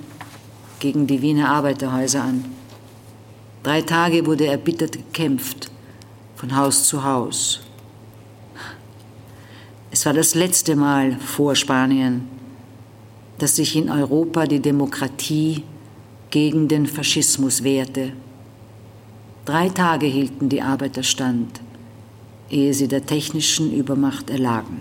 gegen 0.81 1.07
die 1.07 1.23
Wiener 1.23 1.49
Arbeiterhäuser 1.49 2.25
an. 2.25 2.45
Drei 3.63 3.83
Tage 3.83 4.27
wurde 4.27 4.47
erbittert 4.49 4.95
gekämpft, 4.95 5.71
von 6.35 6.57
Haus 6.57 6.89
zu 6.89 7.05
Haus. 7.05 7.61
Es 9.93 10.05
war 10.07 10.13
das 10.13 10.35
letzte 10.35 10.75
Mal 10.75 11.17
vor 11.21 11.55
Spanien, 11.55 12.27
dass 13.39 13.55
sich 13.55 13.77
in 13.77 13.91
Europa 13.91 14.47
die 14.47 14.59
Demokratie 14.61 15.63
gegen 16.31 16.67
den 16.67 16.87
Faschismus 16.89 17.63
wehrte. 17.63 18.13
Drei 19.45 19.69
Tage 19.69 20.07
hielten 20.07 20.49
die 20.49 20.63
Arbeiter 20.63 21.05
stand, 21.05 21.61
ehe 22.51 22.75
sie 22.75 22.89
der 22.89 23.07
technischen 23.07 23.73
Übermacht 23.73 24.31
erlagen. 24.31 24.81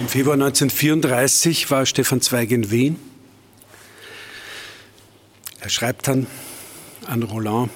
Im 0.00 0.08
Februar 0.08 0.34
1934 0.34 1.70
war 1.70 1.84
Stefan 1.86 2.20
Zweig 2.20 2.50
in 2.50 2.70
Wien 2.70 2.96
er 5.60 5.70
schreibt 5.70 6.08
dann 6.08 6.26
an 7.06 7.22
Roland, 7.22 7.70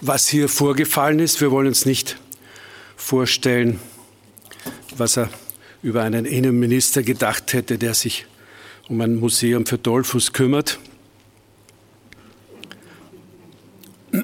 was 0.00 0.26
hier 0.28 0.48
vorgefallen 0.48 1.18
ist. 1.18 1.40
Wir 1.42 1.50
wollen 1.50 1.66
uns 1.66 1.84
nicht 1.84 2.16
vorstellen, 2.96 3.80
was 4.96 5.18
er 5.18 5.28
über 5.82 6.02
einen 6.02 6.24
Innenminister 6.24 7.02
gedacht 7.02 7.52
hätte, 7.52 7.78
der 7.78 7.94
sich 7.94 8.26
um 8.88 9.00
ein 9.00 9.16
Museum 9.16 9.66
für 9.66 9.76
Dollfuß 9.76 10.32
kümmert. 10.32 10.78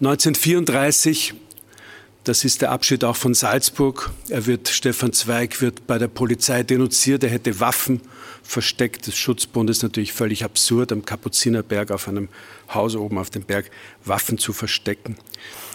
...1934 0.00 1.34
das 2.26 2.42
ist 2.42 2.60
der 2.60 2.72
Abschied 2.72 3.04
auch 3.04 3.14
von 3.14 3.34
Salzburg. 3.34 4.10
Er 4.28 4.46
wird, 4.46 4.68
Stefan 4.68 5.12
Zweig 5.12 5.60
wird 5.60 5.86
bei 5.86 5.96
der 5.96 6.08
Polizei 6.08 6.64
denunziert, 6.64 7.22
er 7.22 7.30
hätte 7.30 7.60
Waffen 7.60 8.00
versteckt. 8.42 9.06
Das 9.06 9.16
Schutzbund 9.16 9.70
ist 9.70 9.84
natürlich 9.84 10.12
völlig 10.12 10.42
absurd, 10.42 10.90
am 10.90 11.04
Kapuzinerberg 11.04 11.92
auf 11.92 12.08
einem 12.08 12.28
Haus 12.74 12.96
oben 12.96 13.18
auf 13.18 13.30
dem 13.30 13.42
Berg 13.42 13.70
Waffen 14.04 14.38
zu 14.38 14.52
verstecken. 14.52 15.16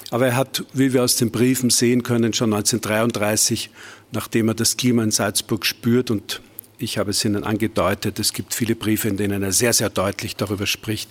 Aber 0.09 0.27
er 0.27 0.35
hat, 0.35 0.65
wie 0.73 0.91
wir 0.91 1.03
aus 1.03 1.15
den 1.15 1.31
Briefen 1.31 1.69
sehen 1.69 2.03
können, 2.03 2.33
schon 2.33 2.53
1933, 2.53 3.69
nachdem 4.11 4.49
er 4.49 4.53
das 4.53 4.75
Klima 4.75 5.03
in 5.03 5.11
Salzburg 5.11 5.65
spürt 5.65 6.11
und 6.11 6.41
ich 6.81 6.97
habe 6.97 7.11
es 7.11 7.23
Ihnen 7.23 7.43
angedeutet, 7.43 8.19
es 8.19 8.33
gibt 8.33 8.53
viele 8.53 8.75
Briefe, 8.75 9.07
in 9.07 9.17
denen 9.17 9.43
er 9.43 9.51
sehr, 9.51 9.73
sehr 9.73 9.89
deutlich 9.89 10.35
darüber 10.35 10.67
spricht, 10.67 11.09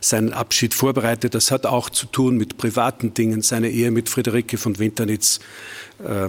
seinen 0.00 0.32
Abschied 0.32 0.74
vorbereitet. 0.74 1.34
Das 1.34 1.50
hat 1.50 1.66
auch 1.66 1.90
zu 1.90 2.06
tun 2.06 2.36
mit 2.36 2.56
privaten 2.56 3.14
Dingen. 3.14 3.42
Seine 3.42 3.70
Ehe 3.70 3.90
mit 3.90 4.08
Friederike 4.08 4.58
von 4.58 4.78
Winternitz 4.78 5.40
äh, 6.04 6.28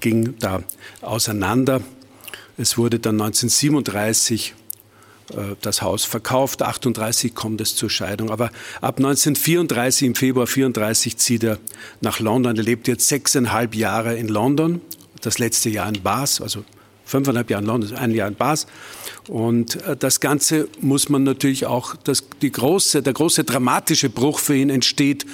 ging 0.00 0.36
da 0.38 0.62
auseinander. 1.00 1.80
Es 2.56 2.78
wurde 2.78 2.98
dann 2.98 3.20
1937 3.20 4.54
äh, 5.30 5.56
das 5.60 5.82
Haus 5.82 6.04
verkauft. 6.04 6.62
38 6.62 7.34
kommt 7.34 7.60
es 7.60 7.74
zur 7.76 7.90
Scheidung. 7.90 8.30
Aber 8.30 8.50
ab 8.80 8.98
1934, 8.98 10.08
im 10.08 10.14
Februar 10.14 10.46
34, 10.46 11.16
zieht 11.16 11.44
er 11.44 11.58
nach 12.00 12.20
London. 12.20 12.56
Er 12.56 12.62
lebt 12.62 12.88
jetzt 12.88 13.08
sechseinhalb 13.08 13.74
Jahre 13.74 14.16
in 14.16 14.28
London. 14.28 14.80
Das 15.20 15.38
letzte 15.38 15.68
Jahr 15.68 15.88
in 15.88 16.02
Bath, 16.02 16.40
also 16.40 16.64
fünfeinhalb 17.08 17.50
Jahren 17.50 17.64
London, 17.64 17.96
ein 17.96 18.12
Jahr 18.12 18.28
in 18.28 18.34
Bath. 18.34 18.66
Und 19.26 19.82
äh, 19.82 19.96
das 19.96 20.20
Ganze 20.20 20.68
muss 20.80 21.08
man 21.08 21.24
natürlich 21.24 21.66
auch, 21.66 21.96
das, 21.96 22.24
die 22.42 22.52
große, 22.52 23.02
der 23.02 23.12
große 23.12 23.44
dramatische 23.44 24.10
Bruch 24.10 24.38
für 24.38 24.54
ihn 24.54 24.70
entsteht 24.70 25.26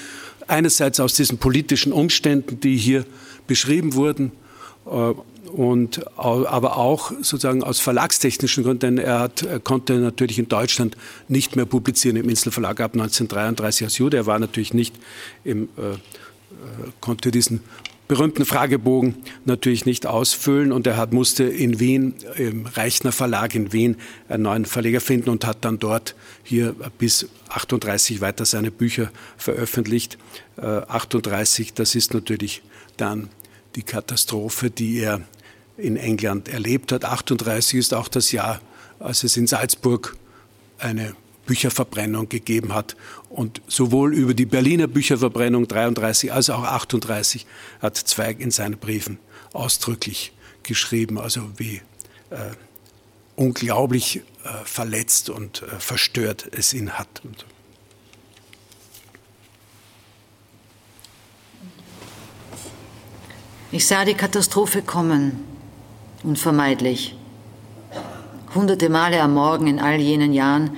einerseits 0.46 1.00
aus 1.00 1.14
diesen 1.14 1.38
politischen 1.38 1.92
Umständen, 1.92 2.60
die 2.60 2.76
hier 2.76 3.04
beschrieben 3.46 3.94
wurden, 3.94 4.32
äh, 4.86 5.12
und, 5.54 6.04
aber 6.16 6.78
auch 6.78 7.12
sozusagen 7.12 7.62
aus 7.62 7.78
verlagstechnischen 7.78 8.64
Gründen, 8.64 8.80
denn 8.80 8.98
er, 8.98 9.20
hat, 9.20 9.42
er 9.42 9.60
konnte 9.60 9.94
natürlich 9.94 10.38
in 10.40 10.48
Deutschland 10.48 10.96
nicht 11.28 11.54
mehr 11.54 11.64
publizieren 11.64 12.16
im 12.16 12.28
Inselverlag 12.28 12.80
ab 12.80 12.94
1933 12.94 13.84
als 13.84 13.98
Jude. 13.98 14.16
Er 14.16 14.26
war 14.26 14.38
natürlich 14.40 14.74
nicht 14.74 14.96
im, 15.44 15.68
äh, 15.76 15.92
äh 15.92 15.96
konnte 17.00 17.30
diesen 17.30 17.60
berühmten 18.08 18.44
Fragebogen 18.44 19.16
natürlich 19.44 19.86
nicht 19.86 20.06
ausfüllen 20.06 20.72
und 20.72 20.86
er 20.86 20.96
hat, 20.96 21.12
musste 21.12 21.44
in 21.44 21.80
Wien, 21.80 22.14
im 22.36 22.66
Reichner 22.66 23.12
Verlag 23.12 23.54
in 23.54 23.72
Wien, 23.72 23.96
einen 24.28 24.42
neuen 24.42 24.64
Verleger 24.66 25.00
finden 25.00 25.30
und 25.30 25.46
hat 25.46 25.64
dann 25.64 25.78
dort 25.78 26.14
hier 26.42 26.74
bis 26.98 27.28
38 27.48 28.20
weiter 28.20 28.44
seine 28.44 28.70
Bücher 28.70 29.10
veröffentlicht. 29.36 30.18
Äh, 30.56 30.62
38, 30.62 31.72
das 31.72 31.94
ist 31.94 32.12
natürlich 32.12 32.62
dann 32.96 33.30
die 33.74 33.82
Katastrophe, 33.82 34.70
die 34.70 34.98
er 34.98 35.22
in 35.76 35.96
England 35.96 36.48
erlebt 36.48 36.92
hat. 36.92 37.04
38 37.04 37.78
ist 37.78 37.94
auch 37.94 38.08
das 38.08 38.32
Jahr, 38.32 38.60
als 38.98 39.24
es 39.24 39.36
in 39.36 39.46
Salzburg 39.46 40.16
eine 40.78 41.14
Bücherverbrennung 41.46 42.28
gegeben 42.28 42.74
hat. 42.74 42.96
Und 43.28 43.60
sowohl 43.66 44.14
über 44.14 44.34
die 44.34 44.46
Berliner 44.46 44.86
Bücherverbrennung 44.86 45.68
33 45.68 46.32
als 46.32 46.50
auch 46.50 46.64
38 46.64 47.46
hat 47.80 47.96
Zweig 47.96 48.40
in 48.40 48.50
seinen 48.50 48.78
Briefen 48.78 49.18
ausdrücklich 49.52 50.32
geschrieben, 50.62 51.18
also 51.18 51.42
wie 51.56 51.82
äh, 52.30 52.50
unglaublich 53.36 54.16
äh, 54.44 54.48
verletzt 54.64 55.30
und 55.30 55.62
äh, 55.62 55.78
verstört 55.78 56.48
es 56.52 56.72
ihn 56.74 56.92
hat. 56.92 57.22
Ich 63.72 63.86
sah 63.86 64.04
die 64.04 64.14
Katastrophe 64.14 64.82
kommen, 64.82 65.44
unvermeidlich. 66.22 67.16
Hunderte 68.54 68.88
Male 68.88 69.20
am 69.20 69.34
Morgen 69.34 69.66
in 69.66 69.80
all 69.80 69.98
jenen 69.98 70.32
Jahren, 70.32 70.76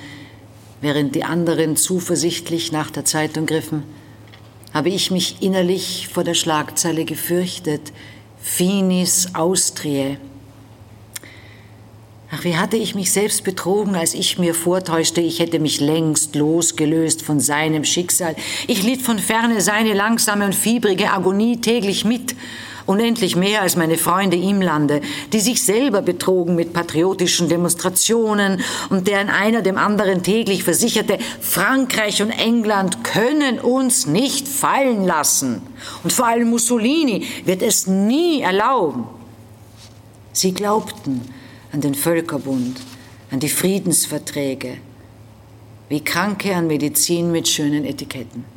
während 0.81 1.15
die 1.15 1.25
anderen 1.25 1.77
zuversichtlich 1.77 2.73
nach 2.73 2.91
der 2.91 3.05
Zeitung 3.05 3.47
griffen, 3.47 3.83
habe 4.73 4.91
ich 4.91 5.11
mich 5.11 5.37
innerlich 5.41 6.09
vor 6.13 6.25
der 6.25 6.35
Schlagzeile 6.35 7.05
gefürchtet. 7.05 7.93
Finis 8.39 9.35
Austriae. 9.35 10.19
Ach, 12.31 12.45
wie 12.45 12.57
hatte 12.57 12.77
ich 12.77 12.95
mich 12.95 13.13
selbst 13.13 13.45
betrogen, 13.45 13.95
als 13.95 14.13
ich 14.13 14.39
mir 14.39 14.53
vortäuschte, 14.53 15.21
ich 15.21 15.39
hätte 15.39 15.61
mich 15.61 15.81
längst 15.81 16.35
losgelöst 16.35 17.23
von 17.23 17.41
seinem 17.41 17.85
Schicksal. 17.85 18.35
Ich 18.67 18.83
litt 18.83 19.01
von 19.01 19.19
ferne 19.19 19.61
seine 19.61 19.95
langsame 19.95 20.45
und 20.45 20.55
fiebrige 20.55 21.13
Agonie 21.13 21.61
täglich 21.61 22.05
mit 22.05 22.35
unendlich 22.87 23.37
mehr 23.37 23.63
als 23.63 23.77
meine 23.77 23.99
Freunde 23.99 24.37
im 24.37 24.63
Lande, 24.63 25.01
die 25.33 25.41
sich 25.41 25.63
selber 25.63 26.03
betrogen 26.03 26.55
mit 26.55 26.73
patriotischen 26.73 27.49
Demonstrationen 27.49 28.61
und 28.89 29.09
deren 29.09 29.29
einer 29.29 29.63
dem 29.63 29.77
anderen 29.77 30.23
täglich 30.23 30.65
versicherte, 30.65 31.19
Frankreich 31.41 32.23
und 32.23 32.31
England 32.31 33.05
können 33.05 33.59
uns 33.59 34.07
nicht 34.07 34.49
fallen 34.49 35.05
lassen. 35.05 35.63
Und 36.03 36.13
vor 36.13 36.27
allem 36.27 36.49
Mussolini 36.49 37.27
wird 37.45 37.63
es 37.63 37.87
nie 37.87 38.41
erlauben. 38.41 39.07
Sie 40.33 40.53
glaubten 40.53 41.23
an 41.73 41.81
den 41.81 41.95
Völkerbund, 41.95 42.81
an 43.31 43.41
die 43.41 43.49
Friedensverträge, 43.49 44.79
wie 45.89 46.05
Kranke 46.05 46.55
an 46.55 46.67
Medizin 46.67 47.33
mit 47.33 47.49
schönen 47.49 47.85
Etiketten. 47.85 48.56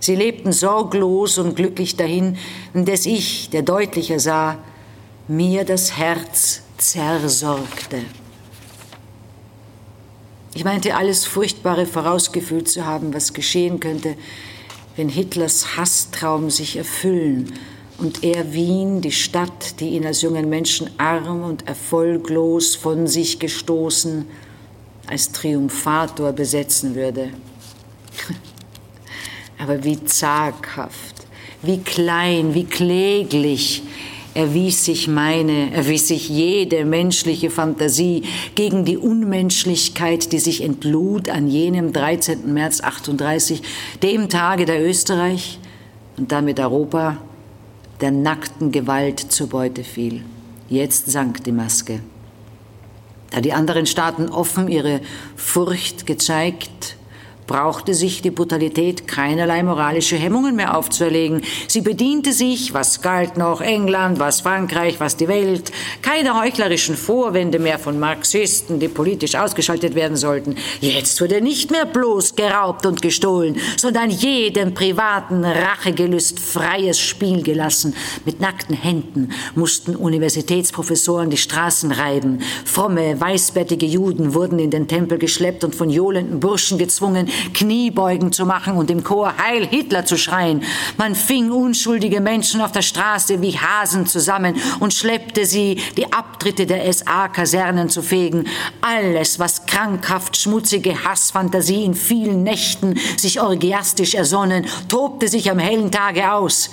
Sie 0.00 0.16
lebten 0.16 0.52
sorglos 0.52 1.36
und 1.36 1.56
glücklich 1.56 1.94
dahin, 1.96 2.38
indes 2.72 3.04
ich, 3.04 3.50
der 3.50 3.62
deutlicher 3.62 4.18
sah, 4.18 4.58
mir 5.28 5.64
das 5.64 5.96
Herz 5.98 6.62
zersorgte. 6.78 7.98
Ich 10.54 10.64
meinte 10.64 10.96
alles 10.96 11.26
Furchtbare 11.26 11.86
vorausgefühlt 11.86 12.68
zu 12.68 12.84
haben, 12.84 13.14
was 13.14 13.34
geschehen 13.34 13.78
könnte, 13.78 14.16
wenn 14.96 15.08
Hitlers 15.08 15.76
Hasstraum 15.76 16.50
sich 16.50 16.76
erfüllen 16.76 17.52
und 17.98 18.24
er 18.24 18.52
Wien, 18.52 19.02
die 19.02 19.12
Stadt, 19.12 19.78
die 19.80 19.90
ihn 19.90 20.06
als 20.06 20.22
jungen 20.22 20.48
Menschen 20.48 20.90
arm 20.98 21.44
und 21.44 21.68
erfolglos 21.68 22.74
von 22.74 23.06
sich 23.06 23.38
gestoßen, 23.38 24.26
als 25.06 25.30
Triumphator 25.32 26.32
besetzen 26.32 26.94
würde. 26.94 27.30
Aber 29.60 29.84
wie 29.84 30.02
zaghaft, 30.04 31.26
wie 31.62 31.78
klein, 31.78 32.54
wie 32.54 32.64
kläglich 32.64 33.82
erwies 34.32 34.84
sich 34.84 35.06
meine, 35.06 35.72
erwies 35.72 36.08
sich 36.08 36.28
jede 36.28 36.84
menschliche 36.84 37.50
Fantasie 37.50 38.22
gegen 38.54 38.84
die 38.84 38.96
Unmenschlichkeit, 38.96 40.32
die 40.32 40.38
sich 40.38 40.62
entlud 40.62 41.28
an 41.28 41.48
jenem 41.48 41.92
13. 41.92 42.52
März 42.54 42.80
38, 42.80 43.62
dem 44.02 44.28
Tage 44.28 44.64
der 44.64 44.82
Österreich 44.82 45.58
und 46.16 46.32
damit 46.32 46.58
Europa 46.58 47.18
der 48.00 48.12
nackten 48.12 48.72
Gewalt 48.72 49.20
zur 49.20 49.48
Beute 49.48 49.84
fiel. 49.84 50.22
Jetzt 50.70 51.10
sank 51.10 51.44
die 51.44 51.52
Maske. 51.52 52.00
Da 53.30 53.40
die 53.40 53.52
anderen 53.52 53.84
Staaten 53.84 54.28
offen 54.28 54.68
ihre 54.68 55.00
Furcht 55.36 56.06
gezeigt 56.06 56.96
brauchte 57.50 57.94
sich 57.94 58.22
die 58.22 58.30
Brutalität 58.30 59.08
keinerlei 59.08 59.64
moralische 59.64 60.14
Hemmungen 60.14 60.54
mehr 60.54 60.76
aufzuerlegen. 60.76 61.42
Sie 61.66 61.80
bediente 61.80 62.32
sich, 62.32 62.74
was 62.74 63.02
galt 63.02 63.36
noch, 63.36 63.60
England, 63.60 64.20
was 64.20 64.42
Frankreich, 64.42 65.00
was 65.00 65.16
die 65.16 65.26
Welt, 65.26 65.72
keine 66.00 66.40
heuchlerischen 66.40 66.96
Vorwände 66.96 67.58
mehr 67.58 67.80
von 67.80 67.98
Marxisten, 67.98 68.78
die 68.78 68.86
politisch 68.86 69.34
ausgeschaltet 69.34 69.96
werden 69.96 70.16
sollten. 70.16 70.54
Jetzt 70.80 71.20
wurde 71.20 71.40
nicht 71.40 71.72
mehr 71.72 71.86
bloß 71.86 72.36
geraubt 72.36 72.86
und 72.86 73.02
gestohlen, 73.02 73.56
sondern 73.76 74.10
jedem 74.10 74.72
privaten 74.72 75.44
Rachegelüst 75.44 76.38
freies 76.38 77.00
Spiel 77.00 77.42
gelassen. 77.42 77.96
Mit 78.24 78.40
nackten 78.40 78.76
Händen 78.76 79.30
mussten 79.56 79.96
Universitätsprofessoren 79.96 81.30
die 81.30 81.36
Straßen 81.36 81.90
reiben. 81.90 82.42
Fromme, 82.64 83.20
weißbärtige 83.20 83.86
Juden 83.86 84.34
wurden 84.34 84.60
in 84.60 84.70
den 84.70 84.86
Tempel 84.86 85.18
geschleppt 85.18 85.64
und 85.64 85.74
von 85.74 85.90
johlenden 85.90 86.38
Burschen 86.38 86.78
gezwungen, 86.78 87.28
Kniebeugen 87.54 88.32
zu 88.32 88.46
machen 88.46 88.74
und 88.74 88.90
im 88.90 89.04
Chor 89.04 89.34
Heil 89.38 89.66
Hitler 89.66 90.04
zu 90.04 90.16
schreien. 90.16 90.62
Man 90.96 91.14
fing 91.14 91.50
unschuldige 91.50 92.20
Menschen 92.20 92.60
auf 92.60 92.72
der 92.72 92.82
Straße 92.82 93.40
wie 93.42 93.58
Hasen 93.58 94.06
zusammen 94.06 94.56
und 94.80 94.94
schleppte 94.94 95.46
sie, 95.46 95.80
die 95.96 96.12
Abtritte 96.12 96.66
der 96.66 96.92
SA-Kasernen 96.92 97.88
zu 97.88 98.02
fegen. 98.02 98.46
Alles, 98.80 99.38
was 99.38 99.66
krankhaft 99.66 100.36
schmutzige 100.36 101.04
Hassfantasie 101.04 101.84
in 101.84 101.94
vielen 101.94 102.42
Nächten 102.42 102.98
sich 103.16 103.40
orgiastisch 103.40 104.14
ersonnen, 104.14 104.66
tobte 104.88 105.28
sich 105.28 105.50
am 105.50 105.58
hellen 105.58 105.90
Tage 105.90 106.32
aus 106.32 106.70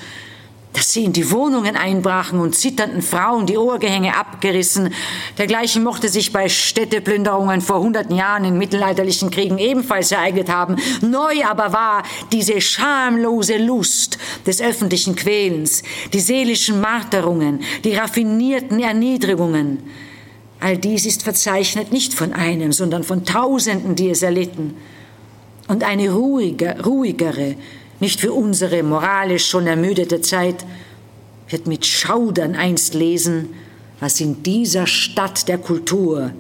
dass 0.78 0.94
sie 0.94 1.06
in 1.06 1.14
die 1.14 1.32
Wohnungen 1.32 1.76
einbrachen 1.76 2.40
und 2.40 2.56
zitternden 2.56 3.02
Frauen 3.02 3.48
die 3.48 3.58
Ohrgehänge 3.58 4.16
abgerissen. 4.16 4.94
Dergleichen 5.40 5.84
mochte 5.84 6.08
sich 6.08 6.32
bei 6.32 6.50
Städteplünderungen 6.50 7.62
vor 7.62 7.80
hunderten 7.80 8.16
Jahren 8.16 8.46
in 8.46 8.60
mittelalterlichen 8.60 9.32
Kriegen 9.32 9.58
ebenfalls 9.58 10.12
ereignet 10.12 10.50
haben. 10.52 10.76
Neu 11.02 11.44
aber 11.44 11.74
war 11.74 12.04
diese 12.32 12.62
schamlose 12.62 13.58
Lust 13.58 14.20
des 14.46 14.62
öffentlichen 14.62 15.16
Quälens, 15.16 15.82
die 16.14 16.20
seelischen 16.20 16.80
Marterungen, 16.80 17.62
die 17.84 17.96
raffinierten 17.96 18.80
Erniedrigungen. 18.80 19.80
All 20.60 20.78
dies 20.78 21.08
ist 21.08 21.24
verzeichnet 21.24 21.92
nicht 21.92 22.14
von 22.14 22.34
einem, 22.34 22.72
sondern 22.72 23.04
von 23.04 23.26
Tausenden, 23.26 23.96
die 23.96 24.12
es 24.12 24.22
erlitten. 24.22 24.76
Und 25.68 25.84
eine 25.84 26.12
ruhige, 26.12 26.78
ruhigere, 26.86 27.56
nicht 28.00 28.20
für 28.20 28.34
unsere 28.34 28.84
moralisch 28.84 29.48
schon 29.48 29.68
ermüdete 29.68 30.22
Zeit, 30.22 30.66
wird 31.50 31.68
mit 31.68 31.86
Schaudern 31.86 32.56
einst 32.56 32.94
lesen, 32.94 33.50
was 34.00 34.20
in 34.20 34.44
dieser 34.44 34.86
Stadt 34.86 35.48
der 35.48 35.58
Kultur 35.58 36.32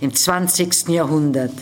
im 0.00 0.14
20. 0.14 0.88
Jahrhundert 0.88 1.54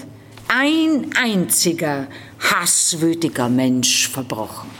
ein 0.49 1.11
einziger 1.15 2.09
hasswütiger 2.41 3.49
Mensch 3.49 4.09
verbrochen. 4.09 4.71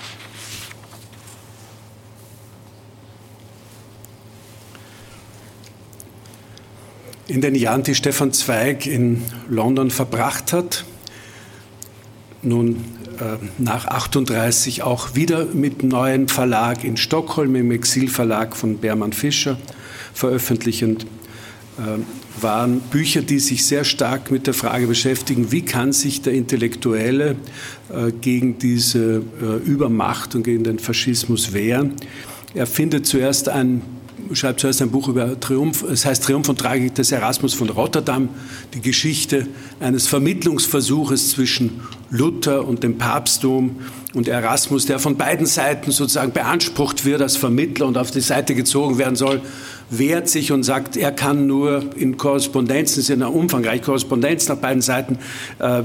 In 7.27 7.43
den 7.43 7.55
Jahren, 7.55 7.83
die 7.83 7.95
Stefan 7.95 8.33
Zweig 8.33 8.87
in 8.87 9.23
London 9.51 9.91
verbracht 9.91 10.55
hat, 10.55 10.87
nun 12.41 12.98
nach 13.59 13.87
38 13.87 14.83
auch 14.83 15.15
wieder 15.15 15.47
mit 15.47 15.83
neuen 15.83 16.29
Verlag 16.29 16.85
in 16.85 16.97
Stockholm, 16.97 17.55
im 17.57 17.71
Exilverlag 17.71 18.55
von 18.57 18.79
Bermann 18.79 19.13
Fischer 19.13 19.59
veröffentlichend 20.15 21.05
äh, 21.79 22.43
waren 22.43 22.81
Bücher, 22.81 23.23
die 23.23 23.39
sich 23.39 23.65
sehr 23.65 23.85
stark 23.85 24.31
mit 24.31 24.47
der 24.47 24.55
Frage 24.55 24.87
beschäftigen, 24.87 25.51
wie 25.53 25.63
kann 25.63 25.93
sich 25.93 26.23
der 26.23 26.33
Intellektuelle 26.35 27.37
äh, 27.89 28.13
gegen 28.13 28.59
diese 28.59 29.23
Übermacht 29.65 30.35
und 30.35 30.43
gegen 30.43 30.65
den 30.65 30.79
Faschismus 30.79 31.53
wehren. 31.53 31.95
Er 32.55 32.67
findet 32.67 33.07
zuerst 33.07 33.49
ein 33.49 33.83
schreibt 34.33 34.61
zuerst 34.61 34.83
ein 34.83 34.91
Buch 34.91 35.09
über 35.09 35.39
Triumph, 35.41 35.83
es 35.83 36.05
heißt 36.05 36.25
Triumph 36.25 36.49
und 36.49 36.59
Tragik 36.59 36.95
des 36.95 37.13
Erasmus 37.13 37.55
von 37.55 37.71
Rotterdam, 37.71 38.29
die 38.75 38.81
Geschichte 38.81 39.47
eines 39.81 40.07
Vermittlungsversuches 40.07 41.31
zwischen 41.31 41.81
Luther 42.11 42.67
und 42.67 42.83
dem 42.83 42.99
Papsttum 42.99 43.77
und 44.15 44.29
Erasmus, 44.29 44.87
der 44.87 44.99
von 44.99 45.17
beiden 45.17 45.47
Seiten 45.47 45.91
sozusagen 45.91 46.33
beansprucht 46.33 47.05
wird 47.05 47.21
als 47.21 47.37
Vermittler 47.37 47.87
und 47.87 47.99
auf 47.99 48.11
die 48.11 48.21
Seite 48.21 48.55
gezogen 48.55 48.99
werden 48.99 49.17
soll, 49.17 49.43
wehrt 49.91 50.29
sich 50.29 50.53
und 50.53 50.63
sagt, 50.63 50.97
er 50.97 51.13
kann 51.13 51.47
nur 51.47 51.85
in 51.97 52.17
Korrespondenzen, 52.17 53.01
es 53.01 53.09
ist 53.09 53.15
eine 53.15 53.31
umfangreiche 53.31 53.83
Korrespondenz 53.83 54.49
nach 54.49 54.57
beiden 54.57 54.83
Seiten, 54.83 55.19
äh, 55.59 55.83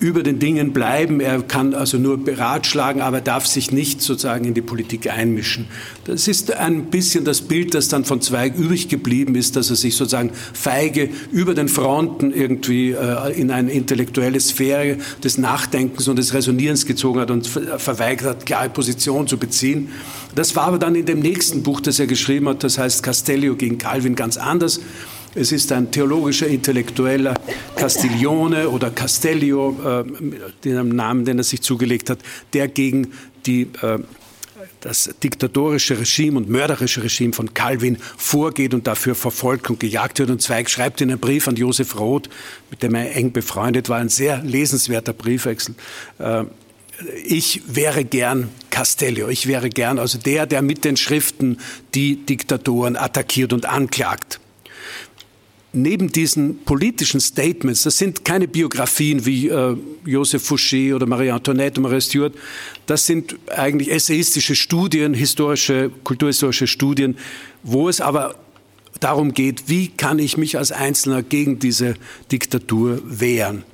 über 0.00 0.22
den 0.22 0.38
Dingen 0.38 0.72
bleiben. 0.72 1.20
Er 1.20 1.42
kann 1.42 1.72
also 1.72 1.98
nur 1.98 2.18
beratschlagen, 2.18 3.00
aber 3.00 3.20
darf 3.20 3.46
sich 3.46 3.70
nicht 3.70 4.02
sozusagen 4.02 4.44
in 4.44 4.54
die 4.54 4.60
Politik 4.60 5.10
einmischen. 5.10 5.66
Das 6.04 6.28
ist 6.28 6.52
ein 6.52 6.86
bisschen 6.86 7.24
das 7.24 7.40
Bild, 7.40 7.74
das 7.74 7.88
dann 7.88 8.04
von 8.04 8.20
Zweig 8.20 8.56
übrig 8.56 8.88
geblieben 8.88 9.34
ist, 9.34 9.56
dass 9.56 9.70
er 9.70 9.76
sich 9.76 9.96
sozusagen 9.96 10.30
feige 10.52 11.08
über 11.32 11.54
den 11.54 11.68
Fronten 11.68 12.32
irgendwie 12.32 12.90
äh, 12.90 13.32
in 13.32 13.50
eine 13.50 13.72
intellektuelle 13.72 14.40
Sphäre 14.40 14.98
des 15.22 15.38
Nachdenkens 15.38 16.08
und 16.08 16.16
des 16.16 16.34
Resonierens 16.34 16.86
gezogen 16.86 17.20
hat 17.20 17.30
und 17.30 17.46
verweigert 17.46 18.28
hat, 18.28 18.46
klare 18.46 18.68
Position 18.68 19.26
zu 19.26 19.38
beziehen. 19.38 19.88
Das 20.34 20.56
war 20.56 20.64
aber 20.64 20.78
dann 20.78 20.96
in 20.96 21.06
dem 21.06 21.20
nächsten 21.20 21.62
Buch, 21.62 21.80
das 21.80 21.98
er 21.98 22.06
geschrieben 22.06 22.48
hat, 22.48 22.64
das 22.64 22.78
heißt 22.78 23.02
Castellio 23.02 23.54
gegen 23.54 23.78
Calvin, 23.78 24.16
ganz 24.16 24.36
anders. 24.36 24.80
Es 25.36 25.50
ist 25.50 25.72
ein 25.72 25.90
theologischer, 25.90 26.46
intellektueller 26.46 27.34
Castiglione 27.74 28.68
oder 28.68 28.90
Castellio, 28.90 30.04
äh, 30.04 30.30
den 30.64 30.88
Namen, 30.90 31.24
den 31.24 31.38
er 31.38 31.44
sich 31.44 31.60
zugelegt 31.60 32.08
hat, 32.08 32.20
der 32.52 32.68
gegen 32.68 33.12
die 33.44 33.62
äh, 33.82 33.98
das 34.80 35.10
diktatorische 35.22 35.98
Regime 35.98 36.36
und 36.36 36.48
mörderische 36.48 37.02
Regime 37.02 37.32
von 37.32 37.52
Calvin 37.52 37.96
vorgeht 38.16 38.74
und 38.74 38.86
dafür 38.86 39.14
verfolgt 39.14 39.70
und 39.70 39.80
gejagt 39.80 40.18
wird. 40.18 40.30
Und 40.30 40.40
Zweig 40.40 40.70
schreibt 40.70 41.00
in 41.00 41.10
einem 41.10 41.18
Brief 41.18 41.48
an 41.48 41.56
Josef 41.56 41.98
Roth, 41.98 42.28
mit 42.70 42.82
dem 42.82 42.94
er 42.94 43.16
eng 43.16 43.32
befreundet 43.32 43.88
war, 43.88 43.98
ein 43.98 44.10
sehr 44.10 44.42
lesenswerter 44.42 45.14
Briefwechsel. 45.14 45.74
Äh, 46.18 46.44
ich 47.24 47.62
wäre 47.66 48.04
gern 48.04 48.50
Castello, 48.70 49.28
ich 49.28 49.48
wäre 49.48 49.68
gern 49.68 49.98
also 49.98 50.16
der, 50.16 50.46
der 50.46 50.62
mit 50.62 50.84
den 50.84 50.96
Schriften 50.96 51.58
die 51.94 52.24
Diktatoren 52.24 52.94
attackiert 52.96 53.52
und 53.52 53.66
anklagt 53.66 54.38
neben 55.74 56.10
diesen 56.10 56.58
politischen 56.64 57.20
Statements, 57.20 57.82
das 57.82 57.98
sind 57.98 58.24
keine 58.24 58.48
Biografien 58.48 59.24
wie 59.26 59.48
äh, 59.48 59.76
Joseph 60.04 60.50
Fouché 60.50 60.94
oder 60.94 61.06
Marie 61.06 61.30
Antoinette 61.30 61.80
und 61.80 61.84
Marie 61.84 62.00
Stuart, 62.00 62.34
das 62.86 63.06
sind 63.06 63.36
eigentlich 63.48 63.90
essayistische 63.90 64.54
Studien, 64.54 65.14
historische, 65.14 65.90
kulturhistorische 66.04 66.66
Studien, 66.66 67.16
wo 67.62 67.88
es 67.88 68.00
aber 68.00 68.34
darum 69.00 69.34
geht, 69.34 69.68
wie 69.68 69.88
kann 69.88 70.18
ich 70.18 70.36
mich 70.36 70.56
als 70.56 70.72
Einzelner 70.72 71.22
gegen 71.22 71.58
diese 71.58 71.94
Diktatur 72.30 73.00
wehren. 73.04 73.64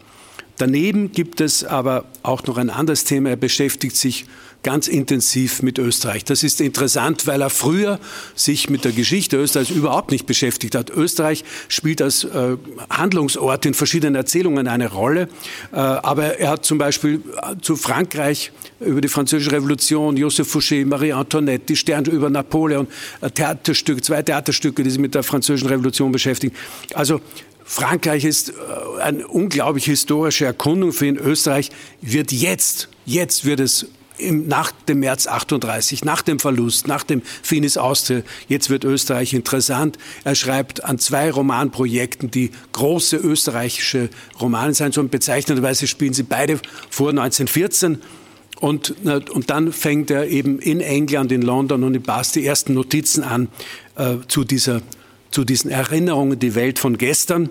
Daneben 0.57 1.13
gibt 1.13 1.41
es 1.41 1.65
aber 1.65 2.05
auch 2.23 2.45
noch 2.47 2.59
ein 2.59 2.69
anderes 2.69 3.05
Thema. 3.05 3.31
Er 3.31 3.37
beschäftigt 3.37 3.97
sich 3.97 4.27
ganz 4.63 4.89
intensiv 4.89 5.63
mit 5.63 5.79
Österreich. 5.79 6.25
Das 6.25 6.43
ist 6.43 6.61
interessant, 6.61 7.27
weil 7.27 7.41
er 7.41 7.51
früher 7.51 7.99
sich 8.35 8.69
mit 8.69 8.85
der 8.85 8.93
Geschichte 8.93 9.37
Österreichs 9.37 9.71
überhaupt 9.71 10.11
nicht 10.11 10.27
beschäftigt 10.27 10.75
hat. 10.75 10.91
Österreich 10.91 11.45
spielt 11.69 12.03
als 12.03 12.25
äh, 12.25 12.57
Handlungsort 12.91 13.65
in 13.65 13.75
verschiedenen 13.75 14.15
Erzählungen 14.17 14.69
eine 14.69 14.91
Rolle. 14.91 15.29
Äh, 15.73 15.77
aber 15.77 16.39
er 16.39 16.51
hat 16.51 16.65
zum 16.65 16.79
Beispiel 16.79 17.23
zu 17.63 17.77
Frankreich 17.77 18.53
über 18.81 19.01
die 19.01 19.09
Französische 19.09 19.53
Revolution, 19.53 20.17
Joseph 20.17 20.55
Fouché, 20.55 20.85
Marie 20.85 21.13
Antoinette, 21.13 21.65
die 21.67 21.77
Sterne 21.77 22.11
über 22.11 22.29
Napoleon, 22.29 22.87
äh, 23.21 23.31
Theaterstücke, 23.31 24.03
zwei 24.03 24.23
Theaterstücke, 24.23 24.83
die 24.83 24.91
sich 24.91 25.01
mit 25.01 25.15
der 25.15 25.23
Französischen 25.23 25.69
Revolution 25.69 26.13
beschäftigen. 26.13 26.55
Also 26.95 27.21
Frankreich 27.65 28.25
ist 28.25 28.51
äh, 28.51 29.01
eine 29.01 29.27
unglaublich 29.27 29.85
historische 29.87 30.45
Erkundung 30.45 30.93
für 30.93 31.07
ihn. 31.07 31.17
Österreich 31.17 31.71
wird 32.03 32.33
jetzt, 32.33 32.89
jetzt 33.07 33.45
wird 33.45 33.61
es 33.61 33.87
im, 34.21 34.47
nach 34.49 34.73
dem 34.73 35.01
März 35.01 35.27
38, 35.27 36.05
nach 36.05 36.23
dem 36.23 36.39
Verlust, 36.39 36.87
nach 36.87 37.03
dem 37.03 37.23
Finis 37.43 37.77
Austria, 37.77 38.23
jetzt 38.49 38.71
wird 38.71 38.85
Österreich 38.85 39.35
interessant. 39.35 39.99
Er 40.25 40.35
schreibt 40.35 40.85
an 40.85 40.99
zwei 40.99 41.31
Romanprojekten, 41.31 42.31
die 42.31 42.51
große 42.73 43.17
österreichische 43.17 44.11
Romane 44.41 44.75
sein 44.75 44.93
sollen. 44.93 45.09
Bezeichnenderweise 45.09 45.87
spielen 45.87 46.13
sie 46.13 46.23
beide 46.23 46.61
vor 46.91 47.11
1914. 47.11 47.99
Und, 48.61 48.95
und 49.07 49.49
dann 49.49 49.73
fängt 49.73 50.11
er 50.11 50.29
eben 50.29 50.59
in 50.59 50.81
England, 50.81 51.33
in 51.33 51.41
London 51.41 51.83
und 51.83 51.95
in 51.95 52.03
Bath 52.03 52.35
die 52.35 52.45
ersten 52.45 52.75
Notizen 52.75 53.25
an 53.25 53.49
äh, 53.97 54.17
zu, 54.29 54.45
dieser, 54.45 54.83
zu 55.31 55.45
diesen 55.45 55.71
Erinnerungen, 55.71 56.39
die 56.39 56.55
Welt 56.55 56.79
von 56.79 56.99
gestern. 56.99 57.49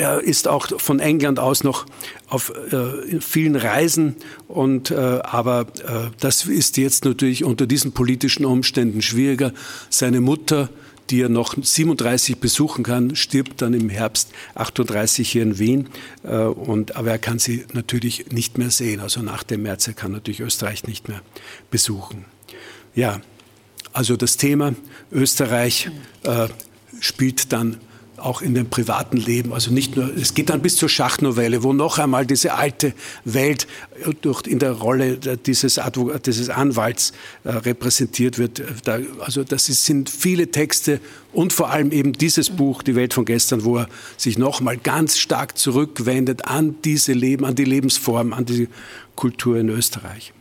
Er 0.00 0.22
ist 0.22 0.48
auch 0.48 0.80
von 0.80 0.98
England 0.98 1.38
aus 1.38 1.62
noch 1.62 1.84
auf 2.30 2.50
äh, 2.72 3.20
vielen 3.20 3.54
Reisen 3.54 4.16
und 4.48 4.90
äh, 4.90 4.94
aber 4.94 5.66
äh, 5.84 6.10
das 6.20 6.46
ist 6.46 6.78
jetzt 6.78 7.04
natürlich 7.04 7.44
unter 7.44 7.66
diesen 7.66 7.92
politischen 7.92 8.46
Umständen 8.46 9.02
schwieriger. 9.02 9.52
Seine 9.90 10.22
Mutter, 10.22 10.70
die 11.10 11.20
er 11.20 11.28
noch 11.28 11.54
37 11.60 12.38
besuchen 12.38 12.82
kann, 12.82 13.14
stirbt 13.14 13.60
dann 13.60 13.74
im 13.74 13.90
Herbst 13.90 14.30
38 14.54 15.30
hier 15.30 15.42
in 15.42 15.58
Wien 15.58 15.90
äh, 16.22 16.44
und 16.44 16.96
aber 16.96 17.10
er 17.10 17.18
kann 17.18 17.38
sie 17.38 17.66
natürlich 17.74 18.32
nicht 18.32 18.56
mehr 18.56 18.70
sehen. 18.70 19.00
Also 19.00 19.20
nach 19.20 19.42
dem 19.42 19.64
März 19.64 19.86
er 19.86 19.92
kann 19.92 20.12
natürlich 20.12 20.40
Österreich 20.40 20.84
nicht 20.84 21.10
mehr 21.10 21.20
besuchen. 21.70 22.24
Ja, 22.94 23.20
also 23.92 24.16
das 24.16 24.38
Thema 24.38 24.74
Österreich 25.12 25.90
äh, 26.22 26.48
spielt 27.00 27.52
dann 27.52 27.76
auch 28.20 28.42
in 28.42 28.54
dem 28.54 28.68
privaten 28.70 29.16
Leben. 29.16 29.52
Also 29.52 29.72
nicht 29.72 29.96
nur, 29.96 30.14
es 30.16 30.34
geht 30.34 30.50
dann 30.50 30.62
bis 30.62 30.76
zur 30.76 30.88
Schachnovelle, 30.88 31.62
wo 31.62 31.72
noch 31.72 31.98
einmal 31.98 32.26
diese 32.26 32.54
alte 32.54 32.92
Welt 33.24 33.66
durch, 34.22 34.46
in 34.46 34.58
der 34.58 34.72
Rolle 34.72 35.16
dieses, 35.16 35.80
dieses 36.26 36.50
Anwalts 36.50 37.12
äh, 37.44 37.50
repräsentiert 37.50 38.38
wird. 38.38 38.62
Da, 38.84 38.98
also 39.20 39.44
das 39.44 39.68
ist, 39.68 39.84
sind 39.84 40.10
viele 40.10 40.50
Texte 40.50 41.00
und 41.32 41.52
vor 41.52 41.70
allem 41.70 41.92
eben 41.92 42.12
dieses 42.12 42.50
Buch, 42.50 42.82
Die 42.82 42.94
Welt 42.94 43.14
von 43.14 43.24
gestern, 43.24 43.64
wo 43.64 43.78
er 43.78 43.88
sich 44.16 44.38
noch 44.38 44.60
mal 44.60 44.76
ganz 44.76 45.18
stark 45.18 45.56
zurückwendet 45.58 46.46
an 46.46 46.76
diese 46.84 47.12
Leben, 47.12 47.44
an 47.44 47.54
die 47.54 47.64
Lebensform, 47.64 48.32
an 48.32 48.44
die 48.44 48.68
Kultur 49.16 49.58
in 49.58 49.68
Österreich. 49.68 50.32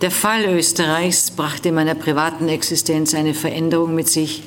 Der 0.00 0.10
Fall 0.10 0.44
Österreichs 0.44 1.30
brachte 1.30 1.70
in 1.70 1.76
meiner 1.76 1.94
privaten 1.94 2.48
Existenz 2.48 3.14
eine 3.14 3.32
Veränderung 3.32 3.94
mit 3.94 4.08
sich, 4.08 4.42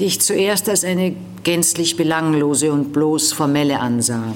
die 0.00 0.06
ich 0.06 0.20
zuerst 0.20 0.68
als 0.70 0.82
eine 0.82 1.14
gänzlich 1.44 1.96
belanglose 1.96 2.72
und 2.72 2.92
bloß 2.92 3.34
formelle 3.34 3.80
ansah. 3.80 4.34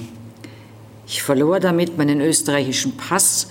Ich 1.06 1.22
verlor 1.22 1.58
damit 1.58 1.96
meinen 1.96 2.20
österreichischen 2.20 2.98
Pass 2.98 3.48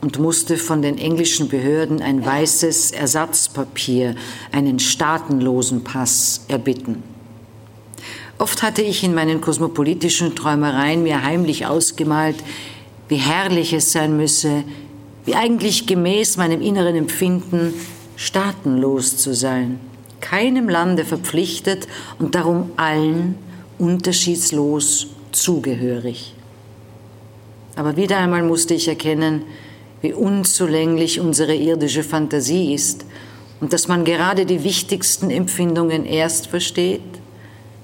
und 0.00 0.20
musste 0.20 0.56
von 0.56 0.82
den 0.82 0.98
englischen 0.98 1.48
Behörden 1.48 2.00
ein 2.00 2.24
weißes 2.24 2.92
Ersatzpapier, 2.92 4.14
einen 4.52 4.78
staatenlosen 4.78 5.82
Pass, 5.82 6.44
erbitten. 6.46 7.02
Oft 8.38 8.62
hatte 8.62 8.82
ich 8.82 9.02
in 9.02 9.14
meinen 9.14 9.40
kosmopolitischen 9.40 10.36
Träumereien 10.36 11.02
mir 11.02 11.24
heimlich 11.24 11.66
ausgemalt, 11.66 12.36
wie 13.08 13.16
herrlich 13.16 13.72
es 13.72 13.90
sein 13.90 14.16
müsse, 14.16 14.62
wie 15.24 15.34
eigentlich 15.34 15.88
gemäß 15.88 16.36
meinem 16.36 16.62
inneren 16.62 16.94
Empfinden 16.94 17.74
staatenlos 18.14 19.16
zu 19.16 19.34
sein 19.34 19.80
keinem 20.20 20.68
Lande 20.68 21.04
verpflichtet 21.04 21.86
und 22.18 22.34
darum 22.34 22.70
allen 22.76 23.36
unterschiedslos 23.78 25.08
zugehörig. 25.32 26.34
Aber 27.76 27.96
wieder 27.96 28.18
einmal 28.18 28.42
musste 28.42 28.74
ich 28.74 28.88
erkennen, 28.88 29.42
wie 30.02 30.12
unzulänglich 30.12 31.20
unsere 31.20 31.54
irdische 31.54 32.02
Fantasie 32.02 32.74
ist 32.74 33.04
und 33.60 33.72
dass 33.72 33.88
man 33.88 34.04
gerade 34.04 34.46
die 34.46 34.64
wichtigsten 34.64 35.30
Empfindungen 35.30 36.04
erst 36.04 36.48
versteht, 36.48 37.02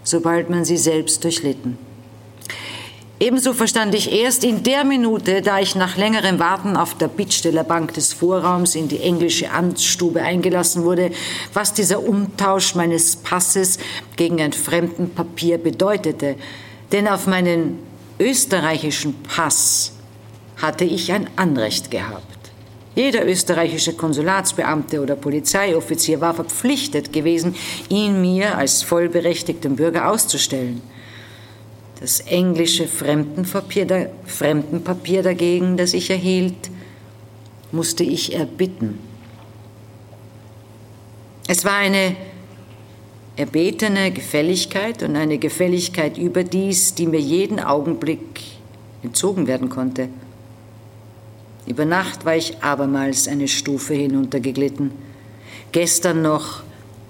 sobald 0.03 0.51
man 0.51 0.65
sie 0.65 0.77
selbst 0.77 1.25
durchlitten. 1.25 1.79
Ebenso 3.25 3.55
verstand 3.55 3.95
ich 3.95 4.13
erst 4.13 4.45
in 4.45 4.65
der 4.65 4.85
Minute, 4.85 5.41
da 5.41 5.59
ich 5.59 5.75
nach 5.75 5.97
längerem 5.97 6.39
Warten 6.39 6.77
auf 6.77 6.95
der 6.99 7.09
Bittstellerbank 7.09 7.95
des 7.95 8.13
Vorraums 8.13 8.75
in 8.75 8.89
die 8.89 9.01
englische 9.01 9.51
Amtsstube 9.51 10.21
eingelassen 10.21 10.85
wurde, 10.85 11.11
was 11.55 11.73
dieser 11.73 12.07
Umtausch 12.07 12.75
meines 12.75 13.17
Passes 13.17 13.79
gegen 14.17 14.43
ein 14.43 14.53
Fremdenpapier 14.53 15.57
bedeutete. 15.57 16.37
Denn 16.93 17.09
auf 17.09 17.27
meinen 17.27 17.79
österreichischen 18.21 19.15
Pass 19.23 19.93
hatte 20.59 20.85
ich 20.85 21.11
ein 21.11 21.31
Anrecht 21.37 21.91
gehabt. 21.91 22.51
Jeder 22.95 23.27
österreichische 23.27 23.95
Konsulatsbeamte 23.95 25.01
oder 25.01 25.17
Polizeioffizier 25.17 26.21
war 26.21 26.35
verpflichtet 26.35 27.11
gewesen, 27.11 27.55
ihn 27.89 28.21
mir 28.21 28.59
als 28.59 28.83
vollberechtigten 28.83 29.77
Bürger 29.77 30.11
auszustellen. 30.11 30.83
Das 32.05 32.21
englische 32.21 32.87
Fremdenpapier, 32.87 34.11
Fremdenpapier 34.27 35.23
dagegen, 35.23 35.79
das 35.79 35.95
ich 35.95 36.11
erhielt, 36.11 36.69
musste 37.73 38.05
ich 38.05 38.35
erbitten. 38.35 38.99
Es 41.49 41.65
war 41.65 41.77
eine 41.77 42.15
erbetene 43.37 44.11
Gefälligkeit 44.11 45.03
und 45.03 45.17
eine 45.17 45.39
Gefälligkeit 45.39 46.19
überdies, 46.19 46.95
die 46.95 47.07
mir 47.07 47.21
jeden 47.21 47.59
Augenblick 47.59 48.43
entzogen 49.03 49.47
werden 49.47 49.71
konnte. 49.71 50.11
Über 51.67 51.87
Nacht 51.87 52.27
war 52.27 52.37
ich 52.37 52.63
abermals 52.63 53.29
eine 53.29 53.49
Stufe 53.49 53.95
hinuntergeglitten. 53.95 54.93
Gestern 55.73 56.21
noch 56.21 56.65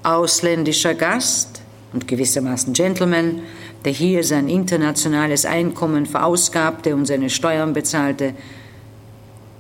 ausländischer 0.05 0.95
Gast 0.95 1.62
und 1.93 2.07
gewissermaßen 2.07 2.75
Gentleman, 2.75 3.43
der 3.85 3.93
hier 3.93 4.24
sein 4.24 4.48
internationales 4.48 5.44
Einkommen 5.44 6.06
verausgabte 6.06 6.94
und 6.94 7.06
seine 7.06 7.31
Steuern 7.31 7.73
bezahlte, 7.73 8.35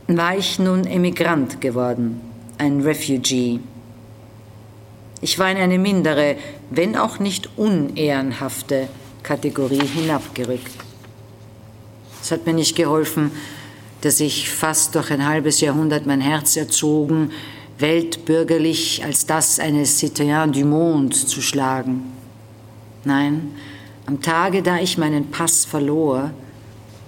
war 0.06 0.36
ich 0.36 0.58
nun 0.58 0.86
Emigrant 0.86 1.60
geworden, 1.60 2.20
ein 2.58 2.80
Refugee. 2.80 3.60
Ich 5.20 5.38
war 5.38 5.50
in 5.50 5.56
eine 5.56 5.78
mindere, 5.78 6.36
wenn 6.70 6.96
auch 6.96 7.18
nicht 7.18 7.48
unehrenhafte 7.56 8.88
Kategorie 9.22 9.86
hinabgerückt. 9.86 10.76
Es 12.22 12.30
hat 12.30 12.46
mir 12.46 12.52
nicht 12.52 12.76
geholfen, 12.76 13.30
dass 14.02 14.20
ich 14.20 14.50
fast 14.50 14.94
durch 14.94 15.10
ein 15.10 15.26
halbes 15.26 15.60
Jahrhundert 15.60 16.04
mein 16.04 16.20
Herz 16.20 16.56
erzogen, 16.56 17.30
weltbürgerlich 17.78 19.02
als 19.04 19.26
das 19.26 19.58
eines 19.58 19.98
Citoyen 19.98 20.52
du 20.52 20.64
Monde 20.64 21.16
zu 21.16 21.40
schlagen. 21.40 22.02
Nein, 23.04 23.52
am 24.06 24.20
Tage, 24.20 24.62
da 24.62 24.78
ich 24.78 24.98
meinen 24.98 25.30
Pass 25.30 25.64
verlor, 25.64 26.32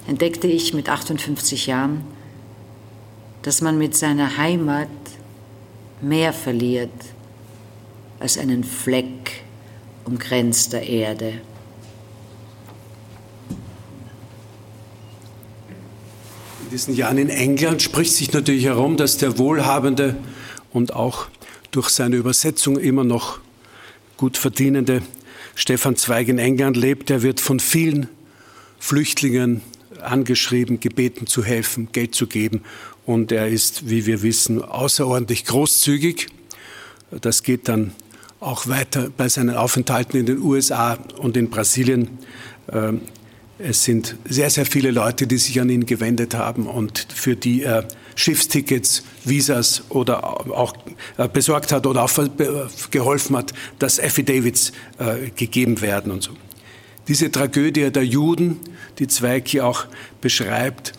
entdeckte 0.07 0.47
ich 0.47 0.73
mit 0.73 0.89
58 0.89 1.67
Jahren, 1.67 2.05
dass 3.43 3.61
man 3.61 3.79
mit 3.79 3.97
seiner 3.97 4.37
Heimat 4.37 4.89
mehr 6.01 6.33
verliert 6.33 6.91
als 8.19 8.39
einen 8.39 8.65
Fleck 8.65 9.45
umgrenzter 10.05 10.83
Erde. 10.83 11.41
In 16.65 16.71
diesen 16.71 16.97
Jahren 16.97 17.19
in 17.19 17.29
England 17.29 17.83
spricht 17.83 18.15
sich 18.15 18.33
natürlich 18.33 18.65
herum, 18.65 18.97
dass 18.97 19.19
der 19.19 19.39
wohlhabende 19.39 20.17
und 20.73 20.95
auch 20.95 21.27
durch 21.71 21.91
seine 21.91 22.17
Übersetzung 22.17 22.79
immer 22.79 23.05
noch 23.05 23.39
gut 24.17 24.37
verdienende 24.37 25.03
Stefan 25.57 25.97
Zweig 25.97 26.29
in 26.29 26.39
England 26.39 26.77
lebt. 26.77 27.11
Er 27.11 27.23
wird 27.23 27.41
von 27.41 27.61
vielen 27.61 28.09
Flüchtlingen 28.79 29.63
angeschrieben, 30.03 30.81
gebeten 30.81 31.27
zu 31.27 31.43
helfen, 31.43 31.89
Geld 31.93 32.15
zu 32.15 32.27
geben. 32.27 32.61
Und 33.07 33.33
er 33.33 33.49
ist, 33.49 33.89
wie 33.89 34.05
wir 34.05 34.23
wissen, 34.23 34.63
außerordentlich 34.63 35.47
großzügig. 35.47 36.29
Das 37.23 37.43
geht 37.43 37.69
dann 37.69 37.93
auch 38.39 38.69
weiter 38.69 39.09
bei 39.17 39.31
seinen 39.31 39.57
Aufenthalten 39.57 40.21
in 40.21 40.27
den 40.27 40.39
USA 40.39 40.99
und 41.19 41.39
in 41.39 41.49
Brasilien. 41.49 42.19
Ähm, 42.71 43.01
es 43.59 43.83
sind 43.83 44.17
sehr, 44.29 44.51
sehr 44.51 44.67
viele 44.67 44.91
Leute, 44.91 45.27
die 45.27 45.39
sich 45.39 45.59
an 45.59 45.71
ihn 45.71 45.87
gewendet 45.87 46.35
haben 46.35 46.67
und 46.67 47.07
für 47.15 47.35
die 47.35 47.63
er 47.63 47.89
Schiffstickets, 48.17 49.05
Visas 49.25 49.85
oder 49.91 50.25
auch 50.25 50.75
äh, 51.19 51.29
besorgt 51.29 51.71
hat 51.71 51.87
oder 51.87 52.03
auch 52.03 52.11
geholfen 52.91 53.37
hat, 53.37 53.53
dass 53.79 54.01
Affidavits 54.01 54.73
äh, 54.99 55.31
gegeben 55.31 55.81
werden 55.81 56.11
und 56.11 56.23
so. 56.23 56.33
Diese 57.07 57.31
Tragödie 57.31 57.93
der 57.93 58.05
Juden, 58.05 58.59
die 58.99 59.07
Zweig 59.07 59.47
hier 59.47 59.65
auch 59.67 59.85
beschreibt, 60.21 60.93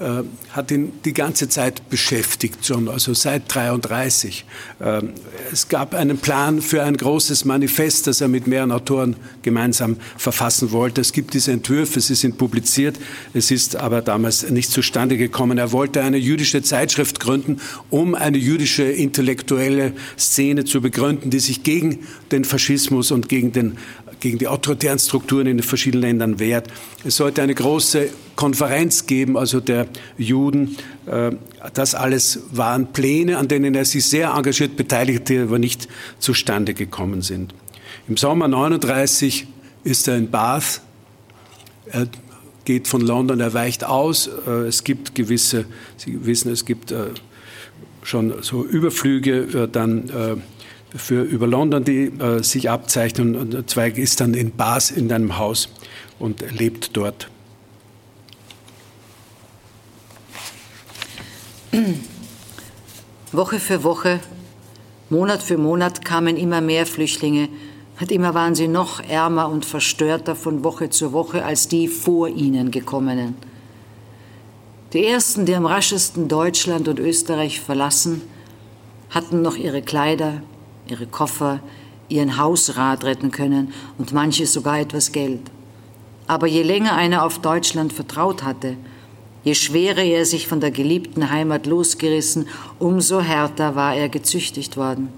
äh, 0.00 0.22
hat 0.50 0.70
ihn 0.70 0.92
die 1.04 1.14
ganze 1.14 1.48
Zeit 1.48 1.88
beschäftigt, 1.88 2.66
schon, 2.66 2.88
also 2.88 3.14
seit 3.14 3.42
33. 3.52 4.44
Ähm, 4.80 5.10
es 5.50 5.68
gab 5.68 5.94
einen 5.94 6.18
Plan 6.18 6.60
für 6.60 6.82
ein 6.82 6.96
großes 6.96 7.46
Manifest, 7.46 8.06
das 8.06 8.20
er 8.20 8.28
mit 8.28 8.46
mehreren 8.46 8.70
Autoren 8.70 9.16
gemeinsam 9.42 9.96
verfassen 10.18 10.72
wollte. 10.72 11.00
Es 11.00 11.12
gibt 11.12 11.32
diese 11.32 11.52
Entwürfe, 11.52 12.00
sie 12.02 12.14
sind 12.14 12.36
publiziert, 12.36 12.98
es 13.32 13.50
ist 13.50 13.76
aber 13.76 14.02
damals 14.02 14.48
nicht 14.50 14.70
zustande 14.70 15.16
gekommen. 15.16 15.56
Er 15.56 15.72
wollte 15.72 16.02
eine 16.02 16.18
jüdische 16.18 16.62
Zeitschrift 16.62 17.18
gründen, 17.18 17.60
um 17.88 18.14
eine 18.14 18.36
jüdische 18.36 18.84
intellektuelle 18.84 19.94
Szene 20.18 20.66
zu 20.66 20.82
begründen, 20.82 21.30
die 21.30 21.40
sich 21.40 21.62
gegen 21.62 22.00
den 22.30 22.44
Faschismus 22.44 23.10
und 23.10 23.28
gegen 23.30 23.52
den 23.52 23.78
gegen 24.20 24.38
die 24.38 24.48
autoritären 24.48 24.98
Strukturen 24.98 25.46
in 25.46 25.58
den 25.58 25.64
verschiedenen 25.64 26.02
Ländern 26.02 26.38
wehrt. 26.38 26.68
Es 27.04 27.16
sollte 27.16 27.42
eine 27.42 27.54
große 27.54 28.08
Konferenz 28.36 29.06
geben, 29.06 29.36
also 29.36 29.60
der 29.60 29.86
Juden. 30.16 30.76
Äh, 31.06 31.32
das 31.74 31.94
alles 31.94 32.40
waren 32.52 32.92
Pläne, 32.92 33.38
an 33.38 33.48
denen 33.48 33.74
er 33.74 33.84
sich 33.84 34.06
sehr 34.06 34.30
engagiert 34.30 34.76
beteiligte, 34.76 35.34
die 35.34 35.38
aber 35.40 35.58
nicht 35.58 35.88
zustande 36.18 36.74
gekommen 36.74 37.22
sind. 37.22 37.54
Im 38.08 38.16
Sommer 38.16 38.48
39 38.48 39.46
ist 39.84 40.08
er 40.08 40.16
in 40.16 40.30
Bath. 40.30 40.80
Er 41.86 42.06
geht 42.64 42.86
von 42.86 43.00
London, 43.00 43.40
er 43.40 43.54
weicht 43.54 43.84
aus. 43.84 44.28
Äh, 44.46 44.50
es 44.66 44.84
gibt 44.84 45.14
gewisse, 45.14 45.64
Sie 45.96 46.24
wissen, 46.26 46.52
es 46.52 46.64
gibt 46.64 46.90
äh, 46.90 47.06
schon 48.02 48.42
so 48.42 48.64
Überflüge 48.64 49.68
dann 49.70 50.40
für 50.94 51.22
über 51.22 51.46
London, 51.46 51.84
die 51.84 52.06
äh, 52.06 52.42
sich 52.42 52.70
abzeichnen. 52.70 53.36
Und 53.36 53.68
Zweig 53.70 53.98
ist 53.98 54.20
dann 54.20 54.34
in 54.34 54.52
Bath 54.52 54.90
in 54.90 55.12
einem 55.12 55.38
Haus 55.38 55.68
und 56.18 56.44
lebt 56.52 56.96
dort. 56.96 57.28
Woche 63.32 63.60
für 63.60 63.84
Woche, 63.84 64.20
Monat 65.10 65.42
für 65.42 65.58
Monat 65.58 66.04
kamen 66.04 66.36
immer 66.36 66.60
mehr 66.60 66.86
Flüchtlinge 66.86 67.48
und 68.00 68.12
immer 68.12 68.34
waren 68.34 68.54
sie 68.54 68.68
noch 68.68 69.00
ärmer 69.00 69.48
und 69.48 69.64
verstörter 69.64 70.36
von 70.36 70.64
Woche 70.64 70.90
zu 70.90 71.12
Woche 71.12 71.44
als 71.44 71.68
die 71.68 71.88
vor 71.88 72.28
ihnen 72.28 72.70
gekommenen. 72.70 73.34
Die 74.92 75.04
ersten, 75.04 75.44
die 75.44 75.54
am 75.54 75.66
raschesten 75.66 76.28
Deutschland 76.28 76.88
und 76.88 76.98
Österreich 76.98 77.60
verlassen, 77.60 78.22
hatten 79.10 79.42
noch 79.42 79.56
ihre 79.56 79.82
Kleider, 79.82 80.42
ihre 80.90 81.06
Koffer, 81.06 81.60
ihren 82.08 82.38
Hausrat 82.38 83.04
retten 83.04 83.30
können 83.30 83.72
und 83.98 84.12
manche 84.12 84.46
sogar 84.46 84.80
etwas 84.80 85.12
Geld. 85.12 85.42
Aber 86.26 86.46
je 86.46 86.62
länger 86.62 86.94
einer 86.94 87.24
auf 87.24 87.38
Deutschland 87.38 87.92
vertraut 87.92 88.42
hatte, 88.42 88.76
je 89.44 89.54
schwerer 89.54 90.02
er 90.02 90.26
sich 90.26 90.46
von 90.46 90.60
der 90.60 90.70
geliebten 90.70 91.30
Heimat 91.30 91.66
losgerissen, 91.66 92.46
umso 92.78 93.20
härter 93.20 93.74
war 93.74 93.94
er 93.94 94.08
gezüchtigt 94.08 94.76
worden. 94.76 95.08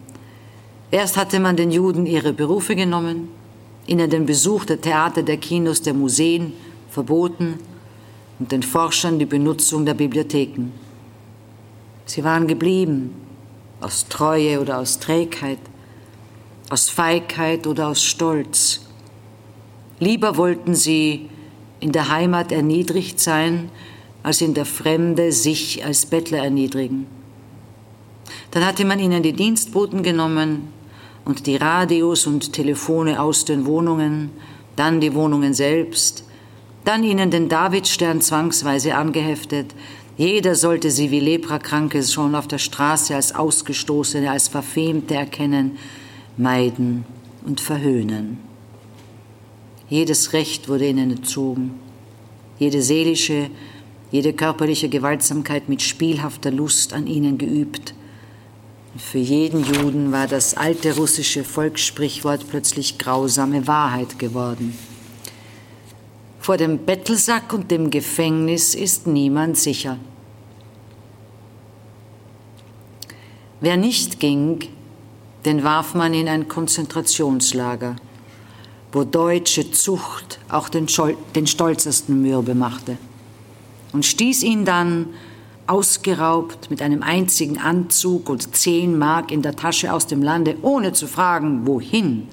Erst 0.91 1.17
hatte 1.17 1.39
man 1.41 1.57
den 1.57 1.71
Juden 1.71 2.07
ihre 2.07 2.33
Berufe 2.33 2.75
genommen, 2.75 3.29
ihnen 3.87 4.11
den 4.11 4.27
Besuch 4.27 4.65
der 4.65 4.81
Theater, 4.81 5.23
der 5.23 5.37
Kinos, 5.37 5.83
der 5.83 5.95
Museen 5.95 6.53
verboten 6.91 7.59
und 8.39 8.51
den 8.53 8.63
Forschern 8.63 9.19
die 9.19 9.27
Benutzung 9.27 9.85
der 9.85 9.95
Bibliotheken. 9.95 10.73
Sie 12.07 12.25
waren 12.25 12.49
geblieben, 12.49 13.15
aus 13.81 14.07
Treue 14.09 14.61
oder 14.61 14.79
aus 14.79 14.99
Trägheit, 14.99 15.59
aus 16.69 16.89
Feigheit 16.89 17.67
oder 17.67 17.89
aus 17.89 18.03
Stolz. 18.03 18.83
Lieber 19.99 20.37
wollten 20.37 20.75
sie 20.75 21.29
in 21.81 21.93
der 21.93 22.09
Heimat 22.09 22.53
erniedrigt 22.53 23.21
sein, 23.21 23.71
als 24.23 24.41
in 24.41 24.55
der 24.55 24.67
Fremde 24.67 25.33
sich 25.33 25.85
als 25.85 26.07
Bettler 26.07 26.39
erniedrigen. 26.39 27.07
Dann 28.51 28.67
hatte 28.67 28.85
man 28.85 28.99
ihnen 28.99 29.23
die 29.23 29.33
Dienstboten 29.33 30.03
genommen 30.03 30.73
und 31.25 31.47
die 31.47 31.57
Radios 31.57 32.27
und 32.27 32.53
Telefone 32.53 33.21
aus 33.21 33.45
den 33.45 33.67
Wohnungen, 33.67 34.31
dann 34.77 35.01
die 35.01 35.15
Wohnungen 35.15 35.55
selbst, 35.55 36.25
dann 36.85 37.05
ihnen 37.05 37.31
den 37.31 37.49
Davidstern 37.49 38.21
zwangsweise 38.21 38.95
angeheftet, 38.95 39.75
jeder 40.21 40.55
sollte 40.55 40.91
sie 40.91 41.11
wie 41.11 41.19
Leprakranke 41.19 42.03
schon 42.03 42.35
auf 42.35 42.47
der 42.47 42.59
Straße 42.59 43.15
als 43.15 43.35
Ausgestoßene, 43.35 44.31
als 44.31 44.49
Verfemte 44.49 45.15
erkennen, 45.15 45.79
meiden 46.37 47.07
und 47.47 47.63
verhöhnen. 47.63 48.37
Jedes 49.89 50.35
Recht 50.35 50.69
wurde 50.69 50.87
ihnen 50.87 51.11
entzogen, 51.11 51.71
jede 52.59 52.83
seelische, 52.83 53.49
jede 54.11 54.35
körperliche 54.35 54.91
Gewaltsamkeit 54.91 55.71
mit 55.71 55.81
spielhafter 55.81 56.51
Lust 56.51 56.93
an 56.93 57.07
ihnen 57.07 57.39
geübt. 57.39 57.95
Und 58.93 59.01
für 59.01 59.17
jeden 59.17 59.65
Juden 59.65 60.13
war 60.13 60.27
das 60.27 60.55
alte 60.55 60.97
russische 60.97 61.45
Volkssprichwort 61.45 62.45
plötzlich 62.47 62.99
grausame 62.99 63.67
Wahrheit 63.67 64.19
geworden. 64.19 64.75
Vor 66.51 66.57
dem 66.57 66.79
Bettelsack 66.79 67.53
und 67.53 67.71
dem 67.71 67.91
Gefängnis 67.91 68.75
ist 68.75 69.07
niemand 69.07 69.57
sicher. 69.57 69.99
Wer 73.61 73.77
nicht 73.77 74.19
ging, 74.19 74.59
den 75.45 75.63
warf 75.63 75.95
man 75.95 76.13
in 76.13 76.27
ein 76.27 76.49
Konzentrationslager, 76.49 77.95
wo 78.91 79.05
deutsche 79.05 79.71
Zucht 79.71 80.41
auch 80.49 80.69
den, 80.69 80.89
den 81.37 81.47
stolzesten 81.47 82.21
mürbe 82.21 82.57
machte 82.57 82.99
und 83.93 84.05
stieß 84.05 84.43
ihn 84.43 84.65
dann 84.65 85.11
ausgeraubt 85.69 86.69
mit 86.69 86.83
einem 86.83 87.05
einzigen 87.05 87.59
Anzug 87.59 88.29
und 88.29 88.57
zehn 88.57 88.99
Mark 88.99 89.31
in 89.31 89.43
der 89.43 89.55
Tasche 89.55 89.93
aus 89.93 90.09
dem 90.09 90.21
Lande, 90.21 90.57
ohne 90.63 90.93
zu 90.95 91.07
fragen, 91.07 91.65
wohin. 91.69 92.27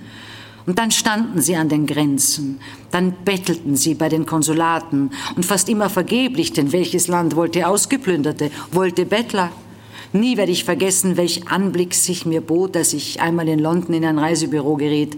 Und 0.68 0.78
dann 0.80 0.92
standen 0.92 1.42
sie 1.42 1.56
an 1.56 1.70
den 1.70 1.88
Grenzen, 1.88 2.60
dann 2.92 3.14
bettelten 3.24 3.78
sie 3.78 3.96
bei 3.96 4.10
den 4.10 4.26
Konsulaten 4.26 5.12
und 5.38 5.46
fast 5.46 5.70
immer 5.70 5.90
vergeblich, 5.90 6.52
denn 6.52 6.74
welches 6.74 7.08
Land 7.08 7.38
wollte 7.38 7.66
Ausgeplünderte, 7.66 8.52
wollte 8.74 9.06
Bettler. 9.06 9.50
Nie 10.12 10.36
werde 10.36 10.52
ich 10.52 10.66
vergessen, 10.66 11.16
welch 11.16 11.48
Anblick 11.48 11.94
sich 11.94 12.26
mir 12.26 12.42
bot, 12.42 12.76
als 12.76 12.92
ich 12.92 13.22
einmal 13.22 13.48
in 13.48 13.60
London 13.60 13.96
in 13.96 14.04
ein 14.04 14.20
Reisebüro 14.20 14.76
geriet. 14.76 15.18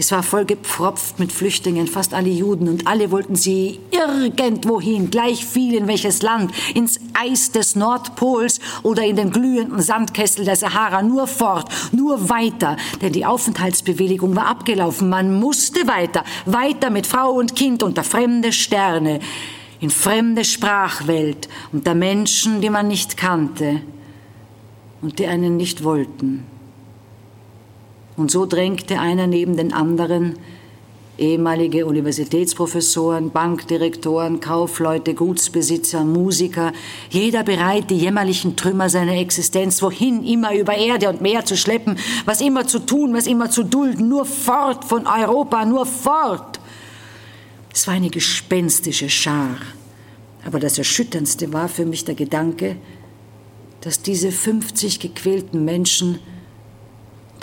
Es 0.00 0.12
war 0.12 0.22
voll 0.22 0.44
gepfropft 0.44 1.18
mit 1.18 1.32
Flüchtlingen, 1.32 1.88
fast 1.88 2.14
alle 2.14 2.28
Juden, 2.28 2.68
und 2.68 2.86
alle 2.86 3.10
wollten 3.10 3.34
sie 3.34 3.80
irgendwohin, 3.90 5.10
gleich 5.10 5.44
viel 5.44 5.74
in 5.74 5.88
welches 5.88 6.22
Land, 6.22 6.52
ins 6.72 7.00
Eis 7.14 7.50
des 7.50 7.74
Nordpols 7.74 8.60
oder 8.84 9.04
in 9.04 9.16
den 9.16 9.32
glühenden 9.32 9.82
Sandkessel 9.82 10.44
der 10.44 10.54
Sahara, 10.54 11.02
nur 11.02 11.26
fort, 11.26 11.68
nur 11.90 12.30
weiter, 12.30 12.76
denn 13.02 13.12
die 13.12 13.26
Aufenthaltsbewilligung 13.26 14.36
war 14.36 14.46
abgelaufen, 14.46 15.08
man 15.08 15.36
musste 15.40 15.88
weiter, 15.88 16.22
weiter 16.46 16.90
mit 16.90 17.08
Frau 17.08 17.32
und 17.32 17.56
Kind 17.56 17.82
unter 17.82 18.04
fremde 18.04 18.52
Sterne, 18.52 19.18
in 19.80 19.90
fremde 19.90 20.44
Sprachwelt, 20.44 21.48
unter 21.72 21.96
Menschen, 21.96 22.60
die 22.60 22.70
man 22.70 22.86
nicht 22.86 23.16
kannte 23.16 23.80
und 25.02 25.18
die 25.18 25.26
einen 25.26 25.56
nicht 25.56 25.82
wollten. 25.82 26.57
Und 28.18 28.32
so 28.32 28.46
drängte 28.46 28.98
einer 28.98 29.28
neben 29.28 29.56
den 29.56 29.72
anderen, 29.72 30.34
ehemalige 31.18 31.86
Universitätsprofessoren, 31.86 33.30
Bankdirektoren, 33.30 34.40
Kaufleute, 34.40 35.14
Gutsbesitzer, 35.14 36.04
Musiker, 36.04 36.72
jeder 37.10 37.44
bereit, 37.44 37.90
die 37.90 37.98
jämmerlichen 37.98 38.56
Trümmer 38.56 38.90
seiner 38.90 39.14
Existenz 39.14 39.80
wohin 39.82 40.24
immer 40.24 40.52
über 40.52 40.76
Erde 40.76 41.08
und 41.08 41.20
Meer 41.20 41.44
zu 41.44 41.56
schleppen, 41.56 41.96
was 42.24 42.40
immer 42.40 42.66
zu 42.66 42.80
tun, 42.80 43.14
was 43.14 43.28
immer 43.28 43.50
zu 43.50 43.62
dulden, 43.62 44.08
nur 44.08 44.24
fort 44.24 44.84
von 44.84 45.06
Europa, 45.06 45.64
nur 45.64 45.86
fort. 45.86 46.58
Es 47.72 47.86
war 47.86 47.94
eine 47.94 48.10
gespenstische 48.10 49.08
Schar, 49.08 49.58
aber 50.44 50.58
das 50.58 50.76
Erschütterndste 50.76 51.52
war 51.52 51.68
für 51.68 51.86
mich 51.86 52.04
der 52.04 52.16
Gedanke, 52.16 52.74
dass 53.80 54.02
diese 54.02 54.32
50 54.32 54.98
gequälten 54.98 55.64
Menschen 55.64 56.18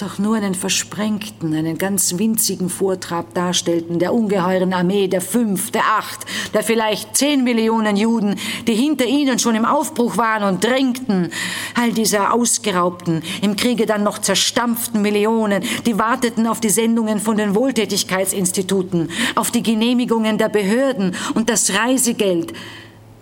doch 0.01 0.19
nur 0.19 0.35
einen 0.35 0.55
versprengten, 0.55 1.53
einen 1.53 1.77
ganz 1.77 2.17
winzigen 2.17 2.69
Vortrab 2.69 3.34
darstellten 3.34 3.97
der 3.97 4.13
ungeheuren 4.13 4.73
Armee 4.73 5.07
der 5.07 5.22
fünf, 5.22 5.72
der 5.72 5.84
acht, 5.97 6.26
der 6.53 6.63
vielleicht 6.63 7.15
zehn 7.15 7.43
Millionen 7.43 7.95
Juden, 7.95 8.35
die 8.67 8.73
hinter 8.73 9.05
ihnen 9.05 9.39
schon 9.39 9.55
im 9.55 9.63
Aufbruch 9.63 10.17
waren 10.17 10.43
und 10.43 10.63
drängten, 10.63 11.31
all 11.76 11.93
dieser 11.93 12.34
ausgeraubten, 12.34 13.23
im 13.41 13.55
Kriege 13.55 13.85
dann 13.85 14.03
noch 14.03 14.19
zerstampften 14.19 15.01
Millionen, 15.01 15.63
die 15.85 15.97
warteten 15.97 16.47
auf 16.47 16.59
die 16.59 16.69
Sendungen 16.69 17.19
von 17.19 17.38
den 17.38 17.55
Wohltätigkeitsinstituten, 17.55 19.09
auf 19.35 19.51
die 19.51 19.63
Genehmigungen 19.63 20.38
der 20.38 20.49
Behörden 20.49 21.15
und 21.35 21.49
das 21.49 21.73
Reisegeld, 21.73 22.51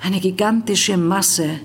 eine 0.01 0.19
gigantische 0.19 0.97
Masse, 0.97 1.59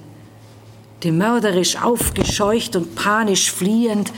die 1.02 1.12
mörderisch 1.12 1.80
aufgescheucht 1.80 2.76
und 2.76 2.94
panisch 2.94 3.50
fliehend 3.50 4.12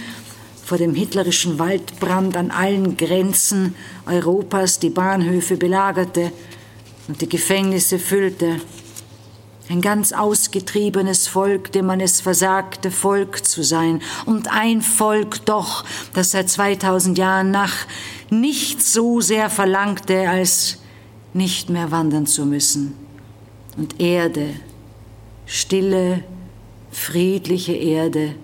vor 0.70 0.78
dem 0.78 0.94
hitlerischen 0.94 1.58
Waldbrand 1.58 2.36
an 2.36 2.52
allen 2.52 2.96
Grenzen 2.96 3.74
Europas 4.06 4.78
die 4.78 4.90
Bahnhöfe 4.90 5.56
belagerte 5.56 6.30
und 7.08 7.20
die 7.20 7.28
Gefängnisse 7.28 7.98
füllte. 7.98 8.60
Ein 9.68 9.80
ganz 9.80 10.12
ausgetriebenes 10.12 11.26
Volk, 11.26 11.72
dem 11.72 11.86
man 11.86 11.98
es 11.98 12.20
versagte, 12.20 12.92
Volk 12.92 13.44
zu 13.44 13.64
sein. 13.64 14.00
Und 14.26 14.46
ein 14.46 14.80
Volk 14.80 15.44
doch, 15.44 15.84
das 16.14 16.30
seit 16.30 16.48
2000 16.48 17.18
Jahren 17.18 17.50
nach 17.50 17.74
nichts 18.30 18.92
so 18.92 19.20
sehr 19.20 19.50
verlangte, 19.50 20.28
als 20.28 20.78
nicht 21.34 21.68
mehr 21.68 21.90
wandern 21.90 22.26
zu 22.26 22.46
müssen. 22.46 22.94
Und 23.76 23.98
Erde, 24.00 24.50
stille, 25.46 26.22
friedliche 26.92 27.72
Erde, 27.72 28.36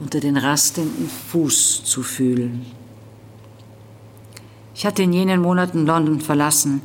unter 0.00 0.20
den 0.20 0.36
rastenden 0.36 1.08
Fuß 1.08 1.84
zu 1.84 2.02
fühlen. 2.02 2.66
Ich 4.74 4.86
hatte 4.86 5.02
in 5.02 5.12
jenen 5.12 5.40
Monaten 5.42 5.86
London 5.86 6.20
verlassen 6.20 6.80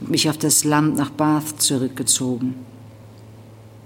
und 0.00 0.10
mich 0.10 0.28
auf 0.28 0.38
das 0.38 0.64
Land 0.64 0.96
nach 0.96 1.10
Bath 1.10 1.62
zurückgezogen. 1.62 2.54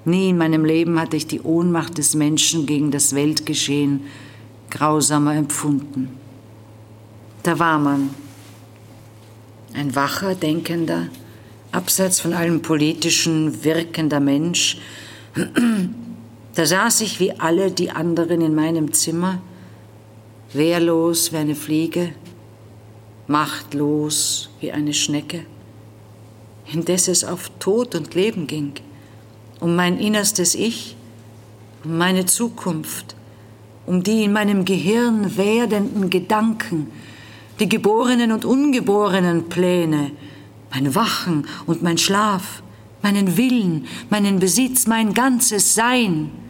Nie 0.07 0.31
in 0.31 0.39
meinem 0.39 0.65
Leben 0.65 0.99
hatte 1.01 1.17
ich 1.17 1.27
die 1.27 1.41
Ohnmacht 1.41 1.99
des 1.99 2.15
Menschen 2.15 2.65
gegen 2.65 2.91
das 2.91 3.15
Weltgeschehen 3.15 4.05
grausamer 4.71 5.35
empfunden. 5.35 6.11
Da 7.43 7.59
war 7.59 7.79
man, 7.79 8.11
ein 9.75 9.95
wacher, 9.95 10.35
denkender, 10.35 11.09
abseits 11.73 12.21
von 12.21 12.33
allem 12.33 12.63
politischen, 12.63 13.65
wirkender 13.65 14.21
Mensch, 14.21 14.79
da 16.57 16.65
saß 16.65 17.03
ich 17.03 17.21
wie 17.21 17.33
alle 17.33 17.71
die 17.71 17.91
anderen 17.91 18.41
in 18.41 18.55
meinem 18.55 18.95
Zimmer, 18.95 19.43
wehrlos 20.55 21.31
wie 21.31 21.37
eine 21.37 21.55
Fliege, 21.55 22.15
machtlos 23.27 24.49
wie 24.61 24.73
eine 24.73 24.95
Schnecke, 24.95 25.45
indes 26.73 27.09
es 27.09 27.25
auf 27.25 27.51
Tod 27.59 27.95
und 27.95 28.15
Leben 28.15 28.47
ging, 28.47 28.73
um 29.61 29.77
mein 29.77 29.99
innerstes 29.99 30.55
Ich, 30.55 30.97
um 31.85 31.99
meine 31.99 32.25
Zukunft, 32.25 33.15
um 33.85 34.03
die 34.03 34.25
in 34.25 34.33
meinem 34.33 34.65
Gehirn 34.65 35.37
werdenden 35.37 36.09
Gedanken, 36.09 36.91
die 37.61 37.69
geborenen 37.69 38.33
und 38.33 38.47
ungeborenen 38.47 39.51
Pläne, 39.51 40.11
mein 40.73 40.95
Wachen 40.95 41.47
und 41.67 41.83
mein 41.83 41.99
Schlaf, 41.99 42.63
meinen 43.03 43.37
Willen, 43.37 43.87
meinen 44.09 44.39
Besitz, 44.39 44.87
mein 44.87 45.13
ganzes 45.13 45.75
Sein. 45.75 46.46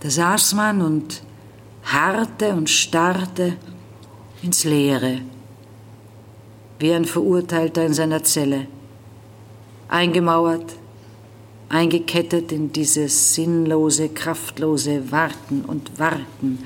Da 0.00 0.08
saß 0.08 0.54
man 0.54 0.80
und 0.80 1.22
harrte 1.84 2.54
und 2.54 2.70
starrte 2.70 3.56
ins 4.42 4.64
Leere, 4.64 5.18
wie 6.78 6.92
ein 6.92 7.04
Verurteilter 7.04 7.84
in 7.84 7.92
seiner 7.92 8.22
Zelle, 8.24 8.66
eingemauert, 9.88 10.74
eingekettet 11.68 12.50
in 12.50 12.72
dieses 12.72 13.34
sinnlose, 13.34 14.08
kraftlose 14.08 15.12
Warten 15.12 15.64
und 15.66 15.98
Warten. 15.98 16.64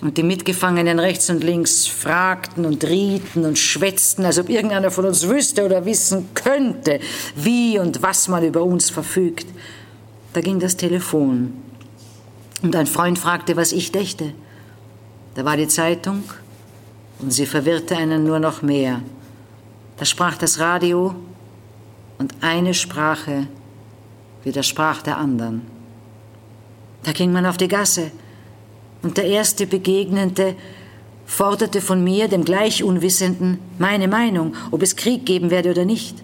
Und 0.00 0.16
die 0.16 0.22
Mitgefangenen 0.22 0.98
rechts 0.98 1.28
und 1.28 1.44
links 1.44 1.86
fragten 1.86 2.64
und 2.64 2.82
rieten 2.84 3.44
und 3.44 3.58
schwätzten, 3.58 4.24
als 4.24 4.38
ob 4.38 4.48
irgendeiner 4.48 4.90
von 4.90 5.04
uns 5.04 5.28
wüsste 5.28 5.66
oder 5.66 5.84
wissen 5.84 6.28
könnte, 6.32 7.00
wie 7.36 7.78
und 7.78 8.00
was 8.00 8.26
man 8.28 8.42
über 8.42 8.62
uns 8.62 8.88
verfügt. 8.88 9.46
Da 10.32 10.40
ging 10.40 10.58
das 10.58 10.78
Telefon. 10.78 11.69
Und 12.62 12.76
ein 12.76 12.86
Freund 12.86 13.18
fragte, 13.18 13.56
was 13.56 13.72
ich 13.72 13.92
dächte. 13.92 14.32
Da 15.34 15.44
war 15.44 15.56
die 15.56 15.68
Zeitung 15.68 16.24
und 17.20 17.32
sie 17.32 17.46
verwirrte 17.46 17.96
einen 17.96 18.24
nur 18.24 18.38
noch 18.38 18.62
mehr. 18.62 19.00
Da 19.96 20.04
sprach 20.04 20.36
das 20.36 20.58
Radio 20.58 21.14
und 22.18 22.34
eine 22.40 22.74
Sprache 22.74 23.46
widersprach 24.44 25.02
der 25.02 25.18
anderen. 25.18 25.62
Da 27.02 27.12
ging 27.12 27.32
man 27.32 27.46
auf 27.46 27.56
die 27.56 27.68
Gasse 27.68 28.10
und 29.02 29.16
der 29.16 29.24
erste 29.24 29.66
Begegnende 29.66 30.56
forderte 31.24 31.80
von 31.80 32.02
mir, 32.02 32.28
dem 32.28 32.44
gleich 32.44 32.82
Unwissenden, 32.82 33.58
meine 33.78 34.08
Meinung, 34.08 34.54
ob 34.70 34.82
es 34.82 34.96
Krieg 34.96 35.24
geben 35.24 35.50
werde 35.50 35.70
oder 35.70 35.84
nicht. 35.84 36.16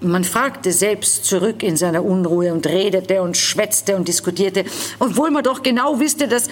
Man 0.00 0.24
fragte 0.24 0.72
selbst 0.72 1.24
zurück 1.24 1.62
in 1.62 1.76
seiner 1.76 2.04
Unruhe 2.04 2.52
und 2.52 2.66
redete 2.66 3.22
und 3.22 3.36
schwätzte 3.36 3.96
und 3.96 4.06
diskutierte, 4.06 4.64
obwohl 4.98 5.30
man 5.30 5.42
doch 5.42 5.62
genau 5.62 5.98
wusste, 5.98 6.28
dass 6.28 6.48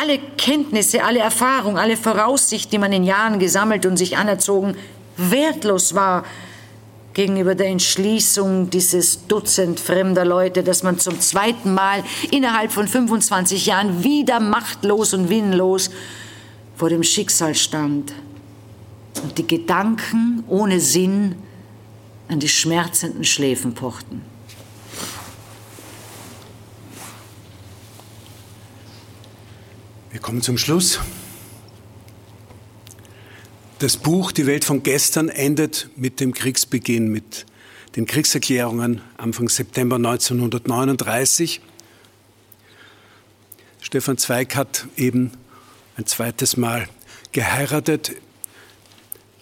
alle 0.00 0.18
Kenntnisse, 0.38 1.04
alle 1.04 1.18
Erfahrung, 1.18 1.78
alle 1.78 1.96
Voraussicht, 1.96 2.72
die 2.72 2.78
man 2.78 2.92
in 2.92 3.04
Jahren 3.04 3.38
gesammelt 3.38 3.84
und 3.86 3.96
sich 3.96 4.16
anerzogen, 4.16 4.76
wertlos 5.16 5.94
war 5.94 6.24
gegenüber 7.12 7.54
der 7.54 7.68
Entschließung 7.68 8.68
dieses 8.68 9.26
Dutzend 9.26 9.80
fremder 9.80 10.24
Leute, 10.24 10.62
dass 10.62 10.82
man 10.82 10.98
zum 10.98 11.18
zweiten 11.18 11.72
Mal 11.72 12.04
innerhalb 12.30 12.70
von 12.72 12.86
25 12.86 13.66
Jahren 13.66 14.04
wieder 14.04 14.38
machtlos 14.38 15.14
und 15.14 15.30
willenlos 15.30 15.90
vor 16.76 16.90
dem 16.90 17.02
Schicksal 17.02 17.54
stand 17.54 18.12
und 19.22 19.38
die 19.38 19.46
Gedanken 19.46 20.44
ohne 20.46 20.78
Sinn 20.78 21.36
an 22.28 22.40
die 22.40 22.48
schmerzenden 22.48 23.24
Schläfen 23.24 23.74
pochten. 23.74 24.22
Wir 30.10 30.20
kommen 30.20 30.42
zum 30.42 30.58
Schluss. 30.58 30.98
Das 33.78 33.98
Buch 33.98 34.32
Die 34.32 34.46
Welt 34.46 34.64
von 34.64 34.82
gestern 34.82 35.28
endet 35.28 35.90
mit 35.96 36.20
dem 36.20 36.32
Kriegsbeginn, 36.32 37.08
mit 37.08 37.44
den 37.96 38.06
Kriegserklärungen 38.06 39.02
Anfang 39.18 39.48
September 39.48 39.96
1939. 39.96 41.60
Stefan 43.80 44.18
Zweig 44.18 44.56
hat 44.56 44.86
eben 44.96 45.32
ein 45.96 46.06
zweites 46.06 46.56
Mal 46.56 46.88
geheiratet. 47.32 48.12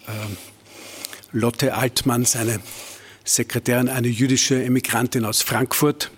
Ähm, 0.07 0.37
Lotte 1.35 1.75
Altmann, 1.75 2.23
seine 2.23 2.61
Sekretärin, 3.25 3.89
eine 3.89 4.07
jüdische 4.07 4.63
Emigrantin 4.63 5.25
aus 5.25 5.41
Frankfurt, 5.41 6.09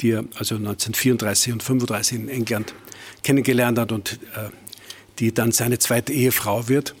die 0.00 0.12
er 0.12 0.24
also 0.36 0.54
1934 0.54 1.52
und 1.52 1.60
1935 1.60 2.18
in 2.18 2.28
England 2.30 2.74
kennengelernt 3.22 3.78
hat 3.78 3.92
und 3.92 4.14
äh, 4.34 4.48
die 5.18 5.34
dann 5.34 5.52
seine 5.52 5.78
zweite 5.78 6.14
Ehefrau 6.14 6.66
wird. 6.66 6.94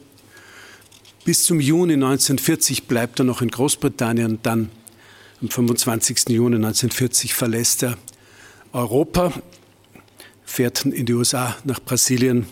Bis 1.24 1.44
zum 1.44 1.58
Juni 1.58 1.94
1940 1.94 2.84
bleibt 2.84 3.18
er 3.18 3.24
noch 3.24 3.40
in 3.40 3.48
Großbritannien. 3.48 4.40
Dann 4.42 4.70
am 5.40 5.48
25. 5.48 6.28
Juni 6.28 6.56
1940 6.56 7.32
verlässt 7.32 7.82
er 7.82 7.96
Europa, 8.74 9.32
fährt 10.44 10.84
in 10.84 11.06
die 11.06 11.14
USA, 11.14 11.56
nach 11.64 11.80
Brasilien 11.80 12.46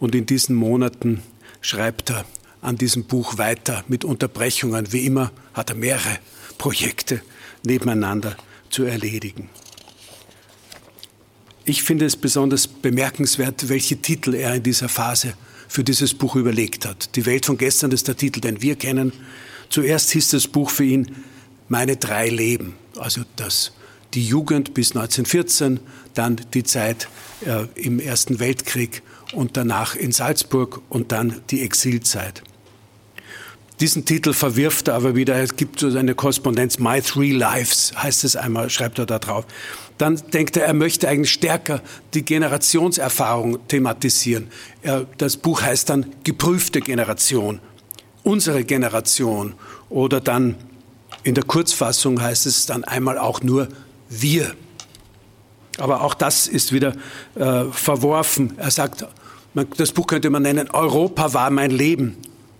und 0.00 0.14
in 0.14 0.26
diesen 0.26 0.54
Monaten 0.54 1.22
schreibt 1.62 2.10
er 2.10 2.26
an 2.60 2.76
diesem 2.76 3.04
Buch 3.04 3.38
weiter 3.38 3.84
mit 3.88 4.04
Unterbrechungen. 4.04 4.92
Wie 4.92 5.06
immer 5.06 5.32
hat 5.54 5.70
er 5.70 5.76
mehrere 5.76 6.18
Projekte 6.58 7.22
nebeneinander 7.64 8.36
zu 8.70 8.84
erledigen. 8.84 9.48
Ich 11.64 11.82
finde 11.82 12.06
es 12.06 12.16
besonders 12.16 12.66
bemerkenswert, 12.66 13.68
welche 13.68 13.98
Titel 13.98 14.34
er 14.34 14.54
in 14.54 14.62
dieser 14.62 14.88
Phase 14.88 15.34
für 15.68 15.84
dieses 15.84 16.14
Buch 16.14 16.34
überlegt 16.34 16.86
hat. 16.86 17.14
Die 17.14 17.26
Welt 17.26 17.44
von 17.44 17.58
gestern 17.58 17.92
ist 17.92 18.08
der 18.08 18.16
Titel, 18.16 18.40
den 18.40 18.62
wir 18.62 18.76
kennen. 18.76 19.12
Zuerst 19.68 20.10
hieß 20.12 20.30
das 20.30 20.48
Buch 20.48 20.70
für 20.70 20.84
ihn 20.84 21.14
Meine 21.68 21.98
drei 21.98 22.30
Leben, 22.30 22.76
also 22.96 23.20
das, 23.36 23.72
die 24.14 24.26
Jugend 24.26 24.72
bis 24.72 24.92
1914, 24.92 25.80
dann 26.14 26.40
die 26.54 26.62
Zeit 26.62 27.08
äh, 27.44 27.66
im 27.74 28.00
Ersten 28.00 28.40
Weltkrieg 28.40 29.02
und 29.34 29.58
danach 29.58 29.94
in 29.94 30.12
Salzburg 30.12 30.80
und 30.88 31.12
dann 31.12 31.42
die 31.50 31.60
Exilzeit. 31.60 32.42
Diesen 33.80 34.04
Titel 34.04 34.32
verwirft 34.32 34.88
er 34.88 34.94
aber 34.94 35.14
wieder. 35.14 35.36
Es 35.36 35.54
gibt 35.54 35.78
so 35.78 35.96
eine 35.96 36.16
Korrespondenz, 36.16 36.80
My 36.80 37.00
Three 37.00 37.30
Lives 37.30 37.92
heißt 37.96 38.24
es 38.24 38.34
einmal, 38.34 38.70
schreibt 38.70 38.98
er 38.98 39.06
da 39.06 39.20
drauf. 39.20 39.44
Dann 39.98 40.20
denkt 40.32 40.56
er, 40.56 40.64
er 40.64 40.74
möchte 40.74 41.08
eigentlich 41.08 41.32
stärker 41.32 41.80
die 42.12 42.24
Generationserfahrung 42.24 43.66
thematisieren. 43.68 44.48
das 45.18 45.36
Buch 45.36 45.62
heißt 45.62 45.90
dann 45.90 46.06
Geprüfte 46.24 46.80
Generation, 46.80 47.60
unsere 48.24 48.64
Generation. 48.64 49.54
Oder 49.90 50.20
dann 50.20 50.56
in 51.22 51.34
der 51.34 51.44
Kurzfassung 51.44 52.20
heißt 52.20 52.46
es 52.46 52.66
dann 52.66 52.82
einmal 52.82 53.16
auch 53.16 53.42
nur 53.42 53.68
wir. 54.08 54.54
Aber 55.78 56.02
auch 56.02 56.14
das 56.14 56.48
ist 56.48 56.72
wieder 56.72 56.94
äh, 57.36 57.64
verworfen. 57.70 58.54
Er 58.56 58.72
sagt, 58.72 59.06
man, 59.54 59.68
das 59.76 59.92
Buch 59.92 60.08
könnte 60.08 60.30
man 60.30 60.42
nennen, 60.42 60.68
Europa 60.70 61.32
war 61.32 61.50
mein 61.50 61.70
Leben 61.70 62.16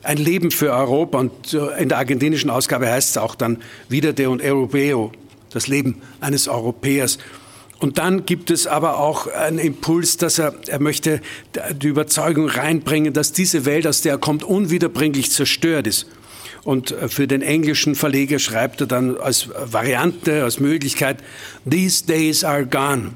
ein 0.09 0.17
Leben 0.17 0.51
für 0.51 0.73
Europa. 0.73 1.19
Und 1.19 1.53
in 1.53 1.91
der 1.91 1.99
argentinischen 1.99 2.51
Ausgabe 2.51 2.91
heißt 2.91 3.11
es 3.11 3.19
auch 3.19 3.35
dann 3.35 3.59
wieder 3.89 4.13
de 4.13 4.27
un 4.27 4.41
Europeo, 4.41 5.13
das 5.51 5.69
Leben 5.69 6.01
eines 6.21 6.49
Europäers. 6.49 7.19
Und 7.79 7.99
dann 7.99 8.27
gibt 8.27 8.51
es 8.51 8.67
aber 8.67 8.99
auch 8.99 9.29
einen 9.29 9.59
Impuls, 9.59 10.17
dass 10.17 10.39
er, 10.39 10.55
er 10.67 10.81
möchte 10.81 11.21
die 11.81 11.87
Überzeugung 11.87 12.49
reinbringen, 12.49 13.13
dass 13.13 13.33
diese 13.33 13.67
Welt, 13.67 13.87
aus 13.87 14.01
der 14.01 14.15
er 14.15 14.19
kommt, 14.19 14.43
unwiederbringlich 14.43 15.31
zerstört 15.31 15.87
ist. 15.87 16.07
Und 16.65 16.95
für 17.07 17.29
den 17.29 17.41
englischen 17.41 17.95
Verleger 17.95 18.39
schreibt 18.39 18.81
er 18.81 18.87
dann 18.89 19.17
als 19.17 19.49
Variante, 19.49 20.43
als 20.43 20.59
Möglichkeit, 20.59 21.19
These 21.71 22.05
days 22.07 22.43
are 22.43 22.67
gone. 22.67 23.13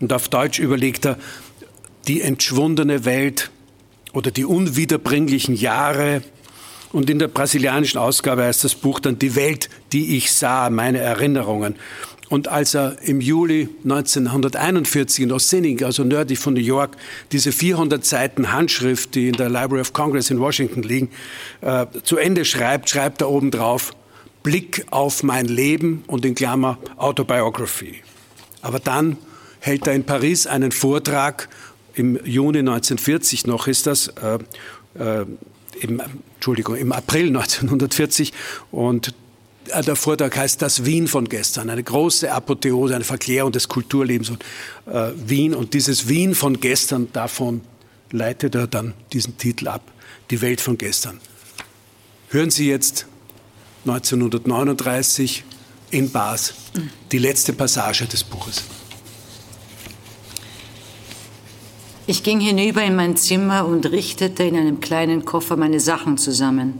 Und 0.00 0.12
auf 0.12 0.28
Deutsch 0.28 0.58
überlegt 0.58 1.04
er, 1.04 1.18
die 2.08 2.22
entschwundene 2.22 3.04
Welt 3.04 3.51
oder 4.12 4.30
die 4.30 4.44
unwiederbringlichen 4.44 5.54
Jahre. 5.54 6.22
Und 6.92 7.08
in 7.08 7.18
der 7.18 7.28
brasilianischen 7.28 7.98
Ausgabe 7.98 8.44
heißt 8.44 8.64
das 8.64 8.74
Buch 8.74 9.00
dann 9.00 9.18
Die 9.18 9.34
Welt, 9.34 9.70
die 9.92 10.16
ich 10.16 10.32
sah, 10.32 10.68
meine 10.68 10.98
Erinnerungen. 10.98 11.76
Und 12.28 12.48
als 12.48 12.74
er 12.74 12.96
im 13.02 13.20
Juli 13.20 13.68
1941 13.84 15.24
in 15.24 15.32
Ossining, 15.32 15.82
also 15.84 16.02
nördlich 16.02 16.38
von 16.38 16.54
New 16.54 16.60
York, 16.60 16.96
diese 17.30 17.52
400 17.52 18.04
Seiten 18.04 18.52
Handschrift, 18.52 19.14
die 19.14 19.28
in 19.28 19.34
der 19.34 19.50
Library 19.50 19.82
of 19.82 19.92
Congress 19.92 20.30
in 20.30 20.40
Washington 20.40 20.82
liegen, 20.82 21.10
äh, 21.60 21.84
zu 22.04 22.16
Ende 22.16 22.46
schreibt, 22.46 22.88
schreibt 22.88 23.20
er 23.20 23.28
oben 23.28 23.50
drauf, 23.50 23.92
Blick 24.42 24.86
auf 24.90 25.22
mein 25.22 25.44
Leben 25.44 26.04
und 26.06 26.24
in 26.24 26.34
Klammer 26.34 26.78
Autobiography. 26.96 27.96
Aber 28.62 28.80
dann 28.80 29.18
hält 29.60 29.86
er 29.86 29.92
in 29.92 30.04
Paris 30.04 30.46
einen 30.46 30.72
Vortrag 30.72 31.48
im 31.94 32.18
Juni 32.24 32.58
1940 32.58 33.46
noch 33.46 33.66
ist 33.66 33.86
das, 33.86 34.08
äh, 34.08 34.38
äh, 34.98 35.26
im, 35.80 36.02
Entschuldigung, 36.34 36.76
im 36.76 36.92
April 36.92 37.28
1940 37.28 38.32
und 38.70 39.14
äh, 39.68 39.82
der 39.82 39.96
Vortrag 39.96 40.36
heißt 40.36 40.60
Das 40.62 40.84
Wien 40.84 41.08
von 41.08 41.28
gestern, 41.28 41.70
eine 41.70 41.82
große 41.82 42.30
Apotheose, 42.30 42.94
eine 42.94 43.04
Verklärung 43.04 43.52
des 43.52 43.68
Kulturlebens 43.68 44.30
und 44.30 44.44
äh, 44.86 45.12
Wien. 45.16 45.54
Und 45.54 45.74
dieses 45.74 46.08
Wien 46.08 46.34
von 46.34 46.60
gestern, 46.60 47.08
davon 47.12 47.62
leitet 48.10 48.54
er 48.54 48.66
dann 48.66 48.94
diesen 49.12 49.38
Titel 49.38 49.68
ab, 49.68 49.82
Die 50.30 50.40
Welt 50.40 50.60
von 50.60 50.78
gestern. 50.78 51.20
Hören 52.28 52.50
Sie 52.50 52.68
jetzt 52.68 53.06
1939 53.84 55.44
in 55.90 56.10
Bas 56.10 56.54
die 57.10 57.18
letzte 57.18 57.52
Passage 57.52 58.06
des 58.06 58.24
Buches. 58.24 58.64
Ich 62.04 62.24
ging 62.24 62.40
hinüber 62.40 62.82
in 62.82 62.96
mein 62.96 63.16
Zimmer 63.16 63.64
und 63.64 63.92
richtete 63.92 64.42
in 64.42 64.56
einem 64.56 64.80
kleinen 64.80 65.24
Koffer 65.24 65.56
meine 65.56 65.78
Sachen 65.78 66.18
zusammen. 66.18 66.74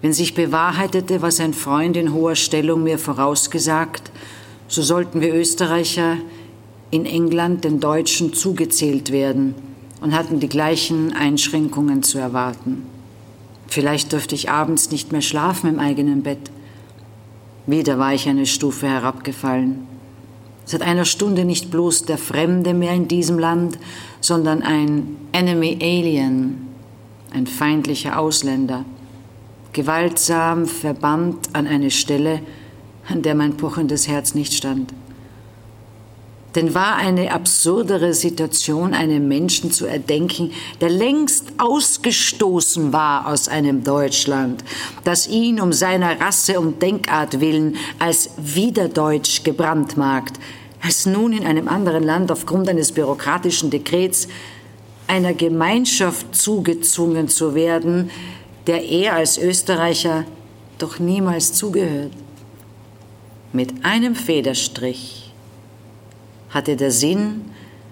Wenn 0.00 0.14
sich 0.14 0.32
bewahrheitete, 0.32 1.20
was 1.20 1.38
ein 1.38 1.52
Freund 1.52 1.98
in 1.98 2.14
hoher 2.14 2.34
Stellung 2.34 2.82
mir 2.82 2.98
vorausgesagt, 2.98 4.10
so 4.68 4.80
sollten 4.80 5.20
wir 5.20 5.34
Österreicher 5.34 6.16
in 6.90 7.04
England 7.04 7.64
den 7.64 7.78
Deutschen 7.78 8.32
zugezählt 8.32 9.12
werden 9.12 9.54
und 10.00 10.14
hatten 10.14 10.40
die 10.40 10.48
gleichen 10.48 11.12
Einschränkungen 11.12 12.02
zu 12.02 12.16
erwarten. 12.18 12.86
Vielleicht 13.66 14.12
dürfte 14.12 14.34
ich 14.34 14.48
abends 14.48 14.90
nicht 14.90 15.12
mehr 15.12 15.20
schlafen 15.20 15.68
im 15.68 15.78
eigenen 15.78 16.22
Bett. 16.22 16.50
Wieder 17.66 17.98
war 17.98 18.14
ich 18.14 18.26
eine 18.28 18.46
Stufe 18.46 18.88
herabgefallen. 18.88 19.95
Seit 20.68 20.82
einer 20.82 21.04
Stunde 21.04 21.44
nicht 21.44 21.70
bloß 21.70 22.06
der 22.06 22.18
Fremde 22.18 22.74
mehr 22.74 22.92
in 22.92 23.06
diesem 23.06 23.38
Land, 23.38 23.78
sondern 24.20 24.62
ein 24.62 25.16
Enemy 25.30 25.78
Alien, 25.80 26.66
ein 27.32 27.46
feindlicher 27.46 28.18
Ausländer, 28.18 28.84
gewaltsam 29.72 30.66
verbannt 30.66 31.50
an 31.52 31.68
eine 31.68 31.92
Stelle, 31.92 32.40
an 33.08 33.22
der 33.22 33.36
mein 33.36 33.56
pochendes 33.56 34.08
Herz 34.08 34.34
nicht 34.34 34.54
stand. 34.54 34.92
Denn 36.56 36.74
war 36.74 36.96
eine 36.96 37.32
absurdere 37.32 38.14
Situation, 38.14 38.94
einem 38.94 39.28
Menschen 39.28 39.70
zu 39.70 39.84
erdenken, 39.84 40.52
der 40.80 40.88
längst 40.88 41.44
ausgestoßen 41.58 42.94
war 42.94 43.26
aus 43.26 43.46
einem 43.46 43.84
Deutschland, 43.84 44.64
das 45.04 45.28
ihn 45.28 45.60
um 45.60 45.74
seiner 45.74 46.18
Rasse 46.18 46.58
und 46.58 46.80
Denkart 46.80 47.40
willen 47.40 47.76
als 47.98 48.30
Wiederdeutsch 48.38 49.44
gebrandmarkt, 49.44 50.40
als 50.82 51.04
nun 51.04 51.34
in 51.34 51.44
einem 51.44 51.68
anderen 51.68 52.02
Land 52.02 52.32
aufgrund 52.32 52.70
eines 52.70 52.90
bürokratischen 52.90 53.68
Dekrets 53.68 54.26
einer 55.08 55.34
Gemeinschaft 55.34 56.34
zugezwungen 56.34 57.28
zu 57.28 57.54
werden, 57.54 58.10
der 58.66 58.82
er 58.82 59.16
als 59.16 59.36
Österreicher 59.36 60.24
doch 60.78 60.98
niemals 60.98 61.52
zugehört. 61.52 62.12
Mit 63.52 63.84
einem 63.84 64.14
Federstrich 64.14 65.25
hatte 66.56 66.74
der 66.74 66.90
Sinn 66.90 67.42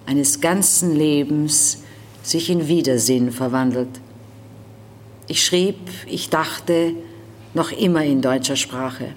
eines 0.07 0.41
ganzen 0.41 0.95
Lebens 0.95 1.83
sich 2.23 2.49
in 2.49 2.67
Widersinn 2.67 3.31
verwandelt. 3.31 4.01
Ich 5.27 5.45
schrieb, 5.45 5.77
ich 6.07 6.31
dachte, 6.31 6.93
noch 7.53 7.71
immer 7.71 8.03
in 8.03 8.23
deutscher 8.23 8.55
Sprache. 8.55 9.09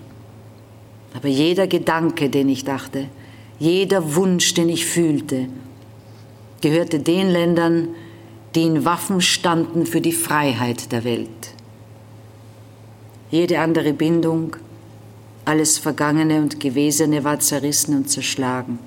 Aber 1.15 1.29
jeder 1.29 1.67
Gedanke, 1.67 2.29
den 2.29 2.51
ich 2.51 2.65
dachte, 2.65 3.07
jeder 3.59 4.15
Wunsch, 4.15 4.53
den 4.53 4.69
ich 4.69 4.85
fühlte, 4.85 5.49
gehörte 6.61 7.01
den 7.01 7.31
Ländern, 7.31 7.89
die 8.55 8.65
in 8.65 8.85
Waffen 8.85 9.23
standen 9.23 9.87
für 9.87 10.03
die 10.03 10.13
Freiheit 10.13 10.93
der 10.93 11.05
Welt. 11.05 11.55
Jede 13.31 13.61
andere 13.61 13.95
Bindung, 13.95 14.57
alles 15.47 15.79
Vergangene 15.79 16.43
und 16.43 16.61
Gewesene 16.61 17.25
war 17.25 17.41
zerrissen 17.41 17.97
und 17.97 18.11
zerschlagen. 18.11 18.79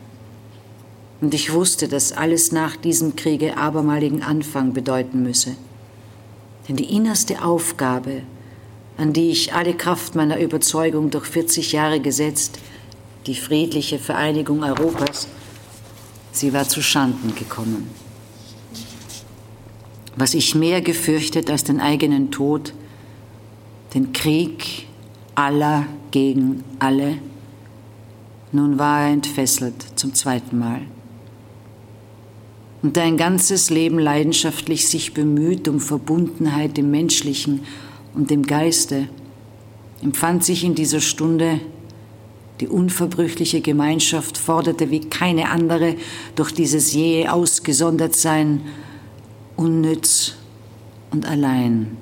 Und 1.22 1.36
ich 1.36 1.54
wusste, 1.54 1.88
dass 1.88 2.12
alles 2.12 2.52
nach 2.52 2.76
diesem 2.76 3.16
Kriege 3.16 3.56
abermaligen 3.56 4.24
Anfang 4.24 4.74
bedeuten 4.74 5.22
müsse. 5.22 5.56
Denn 6.68 6.76
die 6.76 6.96
innerste 6.96 7.44
Aufgabe, 7.44 8.24
an 8.98 9.14
die 9.14 9.30
ich 9.30 9.54
alle 9.54 9.76
Kraft 9.76 10.16
meiner 10.16 10.40
Überzeugung 10.40 11.12
durch 11.12 11.26
40 11.26 11.72
Jahre 11.72 12.00
gesetzt, 12.00 12.60
die 13.28 13.36
friedliche 13.36 14.00
Vereinigung 14.00 14.64
Europas, 14.64 15.28
sie 16.32 16.54
war 16.54 16.68
zu 16.68 16.82
Schanden 16.82 17.36
gekommen. 17.36 17.90
Was 20.16 20.34
ich 20.34 20.56
mehr 20.56 20.82
gefürchtet 20.82 21.50
als 21.50 21.64
den 21.64 21.80
eigenen 21.80 22.32
Tod, 22.32 22.74
den 23.94 24.12
Krieg 24.12 24.88
aller 25.36 25.86
gegen 26.10 26.64
alle, 26.80 27.20
nun 28.52 28.78
war 28.78 29.04
er 29.04 29.14
entfesselt 29.14 29.76
zum 29.96 30.14
zweiten 30.14 30.60
Mal. 30.60 30.82
Und 32.82 32.96
der 32.96 33.04
ein 33.04 33.18
ganzes 33.18 33.70
Leben 33.70 34.00
leidenschaftlich 34.00 34.88
sich 34.88 35.14
bemüht 35.14 35.68
um 35.68 35.80
Verbundenheit 35.80 36.78
im 36.78 36.90
Menschlichen 36.90 37.62
und 38.16 38.32
im 38.32 38.44
Geiste, 38.44 39.08
empfand 40.02 40.44
sich 40.44 40.64
in 40.64 40.74
dieser 40.74 41.00
Stunde 41.00 41.60
die 42.60 42.68
unverbrüchliche 42.68 43.62
Gemeinschaft 43.62 44.38
forderte 44.38 44.92
wie 44.92 45.02
keine 45.02 45.50
andere 45.50 45.96
durch 46.36 46.52
dieses 46.52 46.94
jähe 46.94 47.32
Ausgesondertsein 47.32 48.62
unnütz 49.56 50.36
und 51.12 51.26
allein 51.26 51.98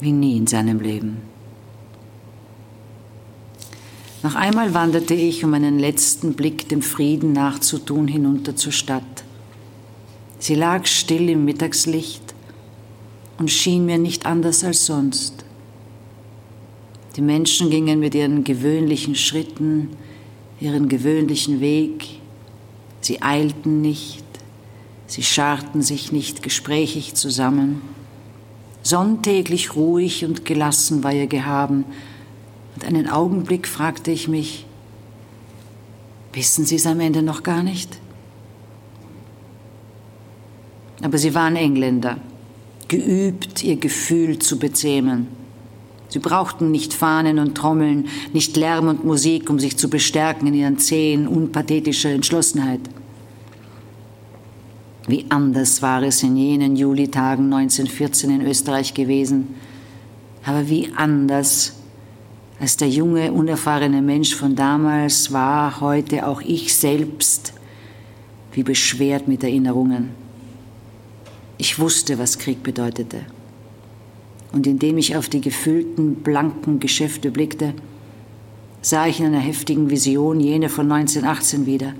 wie 0.00 0.12
nie 0.12 0.38
in 0.38 0.46
seinem 0.46 0.80
Leben. 0.80 1.18
Noch 4.22 4.34
einmal 4.36 4.72
wanderte 4.72 5.14
ich, 5.14 5.44
um 5.44 5.52
einen 5.52 5.78
letzten 5.78 6.34
Blick 6.34 6.68
dem 6.68 6.80
Frieden 6.80 7.32
nachzutun, 7.32 8.08
hinunter 8.08 8.56
zur 8.56 8.72
Stadt. 8.72 9.24
Sie 10.42 10.56
lag 10.56 10.86
still 10.86 11.28
im 11.28 11.44
Mittagslicht, 11.44 12.34
und 13.38 13.48
schien 13.48 13.86
mir 13.86 13.96
nicht 13.96 14.26
anders 14.26 14.64
als 14.64 14.86
sonst. 14.86 15.44
Die 17.14 17.20
Menschen 17.20 17.70
gingen 17.70 18.00
mit 18.00 18.16
ihren 18.16 18.42
gewöhnlichen 18.42 19.14
Schritten, 19.14 19.90
ihren 20.58 20.88
gewöhnlichen 20.88 21.60
Weg. 21.60 22.08
Sie 23.00 23.22
eilten 23.22 23.82
nicht, 23.82 24.24
sie 25.06 25.22
scharten 25.22 25.80
sich 25.80 26.10
nicht 26.10 26.42
gesprächig 26.42 27.14
zusammen. 27.14 27.80
Sonntäglich 28.82 29.76
ruhig 29.76 30.24
und 30.24 30.44
gelassen 30.44 31.04
war 31.04 31.12
ihr 31.12 31.28
Gehaben, 31.28 31.84
und 32.74 32.84
einen 32.84 33.08
Augenblick 33.08 33.68
fragte 33.68 34.10
ich 34.10 34.26
mich, 34.26 34.66
wissen 36.32 36.64
Sie 36.64 36.74
es 36.74 36.86
am 36.86 36.98
Ende 36.98 37.22
noch 37.22 37.44
gar 37.44 37.62
nicht? 37.62 38.01
Aber 41.02 41.18
sie 41.18 41.34
waren 41.34 41.56
Engländer, 41.56 42.16
geübt, 42.88 43.62
ihr 43.62 43.76
Gefühl 43.76 44.38
zu 44.38 44.58
bezähmen. 44.58 45.26
Sie 46.08 46.18
brauchten 46.18 46.70
nicht 46.70 46.92
Fahnen 46.92 47.38
und 47.38 47.54
Trommeln, 47.54 48.08
nicht 48.32 48.56
Lärm 48.56 48.88
und 48.88 49.04
Musik, 49.04 49.48
um 49.48 49.58
sich 49.58 49.76
zu 49.76 49.88
bestärken 49.88 50.46
in 50.48 50.54
ihren 50.54 50.78
zähen, 50.78 51.26
unpathetischer 51.26 52.10
Entschlossenheit. 52.10 52.80
Wie 55.08 55.24
anders 55.30 55.82
war 55.82 56.02
es 56.02 56.22
in 56.22 56.36
jenen 56.36 56.76
Julitagen 56.76 57.52
1914 57.52 58.30
in 58.30 58.46
Österreich 58.46 58.94
gewesen, 58.94 59.54
aber 60.44 60.68
wie 60.68 60.90
anders 60.96 61.74
als 62.60 62.76
der 62.76 62.88
junge, 62.88 63.32
unerfahrene 63.32 64.02
Mensch 64.02 64.36
von 64.36 64.54
damals 64.54 65.32
war 65.32 65.80
heute 65.80 66.28
auch 66.28 66.42
ich 66.42 66.74
selbst, 66.74 67.54
wie 68.52 68.62
beschwert 68.62 69.26
mit 69.26 69.42
Erinnerungen. 69.42 70.21
Ich 71.58 71.78
wusste, 71.78 72.18
was 72.18 72.38
Krieg 72.38 72.62
bedeutete 72.62 73.20
und 74.52 74.66
indem 74.66 74.98
ich 74.98 75.16
auf 75.16 75.28
die 75.28 75.40
gefüllten, 75.40 76.16
blanken 76.16 76.78
Geschäfte 76.78 77.30
blickte, 77.30 77.74
sah 78.82 79.06
ich 79.06 79.20
in 79.20 79.26
einer 79.26 79.40
heftigen 79.40 79.90
Vision 79.90 80.40
jene 80.40 80.68
von 80.68 80.90
1918 80.90 81.66
wieder, 81.66 81.94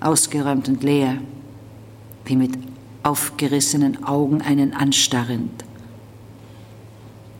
ausgeräumt 0.00 0.68
und 0.68 0.82
leer, 0.82 1.18
wie 2.24 2.36
mit 2.36 2.52
aufgerissenen 3.02 4.04
Augen 4.04 4.42
einen 4.42 4.74
anstarrend. 4.74 5.64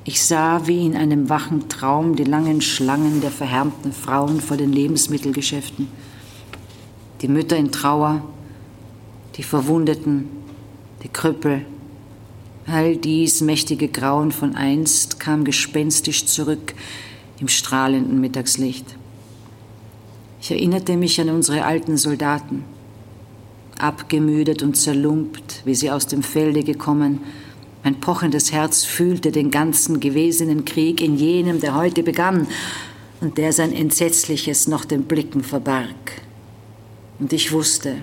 Ich 0.05 0.23
sah 0.23 0.67
wie 0.67 0.87
in 0.87 0.97
einem 0.97 1.29
wachen 1.29 1.69
Traum 1.69 2.17
die 2.17 2.25
langen 2.25 2.63
Schlangen 2.63 3.21
der 3.21 3.31
verhärmten 3.31 3.93
Frauen 3.93 4.41
vor 4.41 4.57
den 4.57 4.73
Lebensmittelgeschäften, 4.73 5.89
die 7.21 7.29
Mütter 7.29 7.57
in 7.57 7.71
Trauer, 7.71 8.23
die 9.37 9.43
Verwundeten, 9.43 10.40
die 11.03 11.09
Krüppel, 11.09 11.65
All 12.67 12.97
dies 12.97 13.41
mächtige 13.41 13.89
Grauen 13.89 14.31
von 14.31 14.55
einst 14.55 15.19
kam 15.19 15.45
gespenstisch 15.45 16.27
zurück 16.27 16.75
im 17.41 17.49
strahlenden 17.49 18.21
Mittagslicht. 18.21 18.85
Ich 20.41 20.53
erinnerte 20.53 20.97
mich 20.97 21.21
an 21.21 21.31
unsere 21.31 21.65
alten 21.65 21.97
Soldaten, 21.97 22.65
abgemüdet 23.77 24.63
und 24.63 24.77
zerlumpt, 24.77 25.63
wie 25.65 25.75
sie 25.75 25.91
aus 25.91 26.07
dem 26.07 26.23
Felde 26.23 26.63
gekommen. 26.63 27.21
Mein 27.83 27.99
pochendes 27.99 28.53
Herz 28.53 28.85
fühlte 28.85 29.33
den 29.33 29.51
ganzen 29.51 29.99
gewesenen 29.99 30.65
Krieg 30.65 31.01
in 31.01 31.17
jenem, 31.17 31.61
der 31.61 31.75
heute 31.75 32.05
begann 32.05 32.47
und 33.21 33.37
der 33.37 33.53
sein 33.53 33.73
Entsetzliches 33.73 34.69
noch 34.69 34.85
den 34.85 35.05
Blicken 35.05 35.43
verbarg. 35.43 36.23
Und 37.19 37.33
ich 37.33 37.51
wusste, 37.51 37.97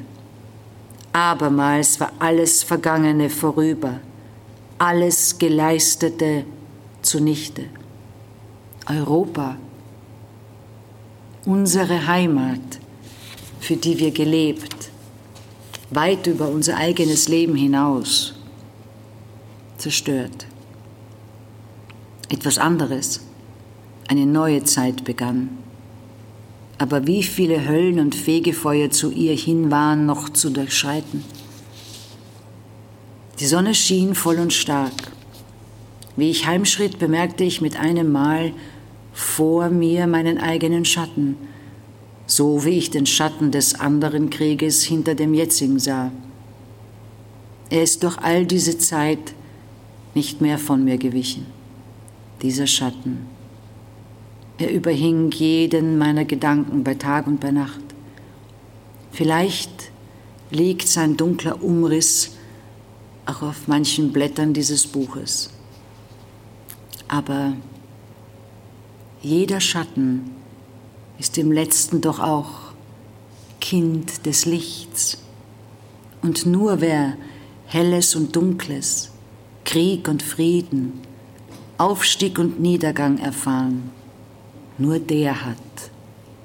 abermals 1.18 2.00
war 2.00 2.12
alles 2.20 2.64
Vergangene 2.64 3.30
vorüber 3.30 4.00
alles 4.78 5.38
Geleistete 5.38 6.46
zunichte. 7.02 7.66
Europa, 8.86 9.58
unsere 11.46 12.08
Heimat, 12.08 12.80
für 13.60 13.76
die 13.76 13.98
wir 14.00 14.12
gelebt, 14.12 14.92
weit 15.90 16.28
über 16.28 16.48
unser 16.48 16.78
eigenes 16.78 17.28
Leben 17.28 17.56
hinaus, 17.56 18.36
zerstört. 19.78 20.46
Etwas 22.30 22.58
anderes, 22.58 23.22
eine 24.08 24.26
neue 24.26 24.64
Zeit 24.64 25.04
begann. 25.04 25.58
Aber 26.78 27.08
wie 27.08 27.24
viele 27.24 27.68
Höllen 27.68 28.00
und 28.00 28.14
Fegefeuer 28.14 28.92
zu 28.92 29.12
ihr 29.12 29.34
hin 29.34 29.72
waren 29.72 30.06
noch 30.06 30.30
zu 30.30 30.52
durchschreiten? 30.52 31.24
Die 33.40 33.46
Sonne 33.46 33.74
schien 33.74 34.14
voll 34.14 34.40
und 34.40 34.54
stark. 34.54 35.12
Wie 36.16 36.30
ich 36.30 36.46
heimschritt, 36.46 37.00
bemerkte 37.00 37.44
ich 37.44 37.62
mit 37.62 37.80
einem 37.80 38.12
Mal 38.12 38.52
vor 39.14 39.70
mir 39.70 40.06
meinen 40.08 40.38
eigenen 40.38 40.86
Schatten, 40.86 41.38
so 42.28 42.66
wie 42.66 42.78
ich 42.78 42.92
den 42.92 43.06
Schatten 43.06 43.52
des 43.52 43.80
anderen 43.80 44.30
Krieges 44.30 44.84
hinter 44.84 45.16
dem 45.16 45.34
jetzigen 45.34 45.80
sah. 45.80 46.12
Er 47.70 47.84
ist 47.84 48.04
durch 48.04 48.18
all 48.20 48.46
diese 48.46 48.78
Zeit 48.78 49.34
nicht 50.14 50.42
mehr 50.42 50.58
von 50.58 50.84
mir 50.84 50.98
gewichen, 50.98 51.46
dieser 52.42 52.68
Schatten. 52.68 53.37
Er 54.60 54.72
überhing 54.72 55.32
jeden 55.32 55.98
meiner 55.98 56.26
Gedanken 56.26 56.84
bei 56.84 56.96
Tag 56.96 57.28
und 57.28 57.40
bei 57.40 57.52
Nacht. 57.52 57.82
Vielleicht 59.12 59.92
liegt 60.50 60.88
sein 60.88 61.16
dunkler 61.16 61.64
Umriss 61.64 62.32
auch 63.28 63.42
auf 63.42 63.68
manchen 63.68 64.12
Blättern 64.14 64.54
dieses 64.54 64.88
Buches. 64.88 65.52
Aber 67.08 67.54
jeder 69.22 69.60
Schatten 69.60 70.32
ist 71.20 71.38
im 71.38 71.52
letzten 71.52 72.02
doch 72.02 72.20
auch 72.20 72.72
Kind 73.60 74.26
des 74.26 74.46
Lichts. 74.46 75.18
Und 76.22 76.46
nur 76.46 76.82
wer 76.82 77.16
Helles 77.66 78.16
und 78.16 78.36
Dunkles, 78.36 79.12
Krieg 79.66 80.08
und 80.08 80.24
Frieden, 80.24 81.02
Aufstieg 81.78 82.40
und 82.40 82.60
Niedergang 82.60 83.18
erfahren, 83.18 83.92
nur 84.78 85.00
der 85.00 85.46
hat 85.46 85.58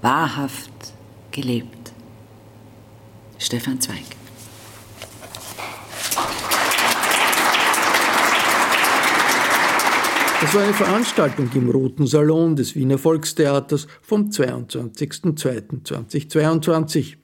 wahrhaft 0.01 0.73
gelebt. 1.31 1.93
Stefan 3.39 3.81
Zweig. 3.81 4.03
Das 10.41 10.55
war 10.55 10.63
eine 10.65 10.75
Veranstaltung 10.75 11.49
im 11.55 11.71
Roten 11.71 12.07
Salon 12.07 12.57
des 12.57 12.75
Wiener 12.75 12.99
Volkstheaters 12.99 13.87
vom 14.03 14.31
22.02.2022. 14.31 17.15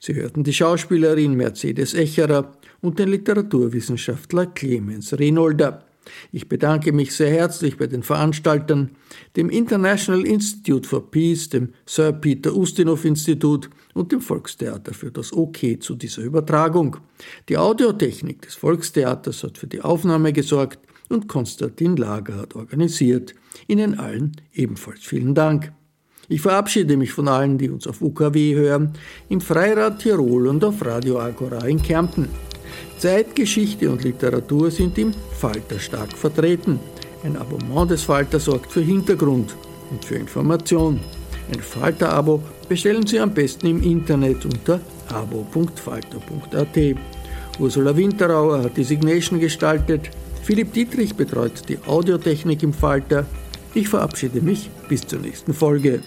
Sie 0.00 0.14
hörten 0.14 0.42
die 0.42 0.52
Schauspielerin 0.52 1.34
Mercedes 1.34 1.94
Echerer 1.94 2.50
und 2.80 2.98
den 2.98 3.10
Literaturwissenschaftler 3.10 4.46
Clemens 4.46 5.16
Renolder. 5.16 5.84
Ich 6.32 6.48
bedanke 6.48 6.92
mich 6.92 7.14
sehr 7.14 7.30
herzlich 7.30 7.76
bei 7.76 7.86
den 7.86 8.02
Veranstaltern, 8.02 8.90
dem 9.36 9.50
International 9.50 10.26
Institute 10.26 10.88
for 10.88 11.10
Peace, 11.10 11.48
dem 11.48 11.72
Sir 11.86 12.12
Peter 12.12 12.54
Ustinov 12.54 13.04
Institut 13.04 13.70
und 13.94 14.12
dem 14.12 14.20
Volkstheater 14.20 14.94
für 14.94 15.10
das 15.10 15.32
OK 15.32 15.80
zu 15.80 15.94
dieser 15.94 16.22
Übertragung. 16.22 16.96
Die 17.48 17.56
Audiotechnik 17.56 18.42
des 18.42 18.54
Volkstheaters 18.54 19.42
hat 19.42 19.58
für 19.58 19.66
die 19.66 19.80
Aufnahme 19.80 20.32
gesorgt 20.32 20.80
und 21.08 21.28
Konstantin 21.28 21.96
Lager 21.96 22.36
hat 22.36 22.54
organisiert. 22.54 23.34
Ihnen 23.66 23.98
allen 23.98 24.32
ebenfalls 24.52 25.04
vielen 25.04 25.34
Dank. 25.34 25.72
Ich 26.28 26.40
verabschiede 26.40 26.96
mich 26.96 27.12
von 27.12 27.28
allen, 27.28 27.58
die 27.58 27.68
uns 27.68 27.86
auf 27.86 28.00
UKW 28.00 28.54
hören, 28.54 28.94
im 29.28 29.40
Freirad 29.40 30.00
Tirol 30.00 30.46
und 30.46 30.64
auf 30.64 30.84
Radio 30.84 31.20
Agora 31.20 31.66
in 31.66 31.82
Kärnten. 31.82 32.28
Zeitgeschichte 33.04 33.90
und 33.90 34.02
Literatur 34.02 34.70
sind 34.70 34.96
im 34.96 35.12
Falter 35.38 35.78
stark 35.78 36.16
vertreten. 36.16 36.80
Ein 37.22 37.36
Abonnement 37.36 37.90
des 37.90 38.02
Falter 38.02 38.40
sorgt 38.40 38.72
für 38.72 38.80
Hintergrund 38.80 39.54
und 39.90 40.02
für 40.02 40.14
Information. 40.14 40.98
Ein 41.52 41.60
Falter-Abo 41.60 42.42
bestellen 42.66 43.06
Sie 43.06 43.20
am 43.20 43.34
besten 43.34 43.66
im 43.66 43.82
Internet 43.82 44.46
unter 44.46 44.80
abo.falter.at. 45.08 46.78
Ursula 47.58 47.94
Winterauer 47.94 48.62
hat 48.62 48.78
die 48.78 48.84
Signation 48.84 49.38
gestaltet. 49.38 50.08
Philipp 50.42 50.72
Dietrich 50.72 51.14
betreut 51.14 51.68
die 51.68 51.76
Audiotechnik 51.86 52.62
im 52.62 52.72
Falter. 52.72 53.26
Ich 53.74 53.90
verabschiede 53.90 54.40
mich 54.40 54.70
bis 54.88 55.06
zur 55.06 55.18
nächsten 55.18 55.52
Folge. 55.52 56.00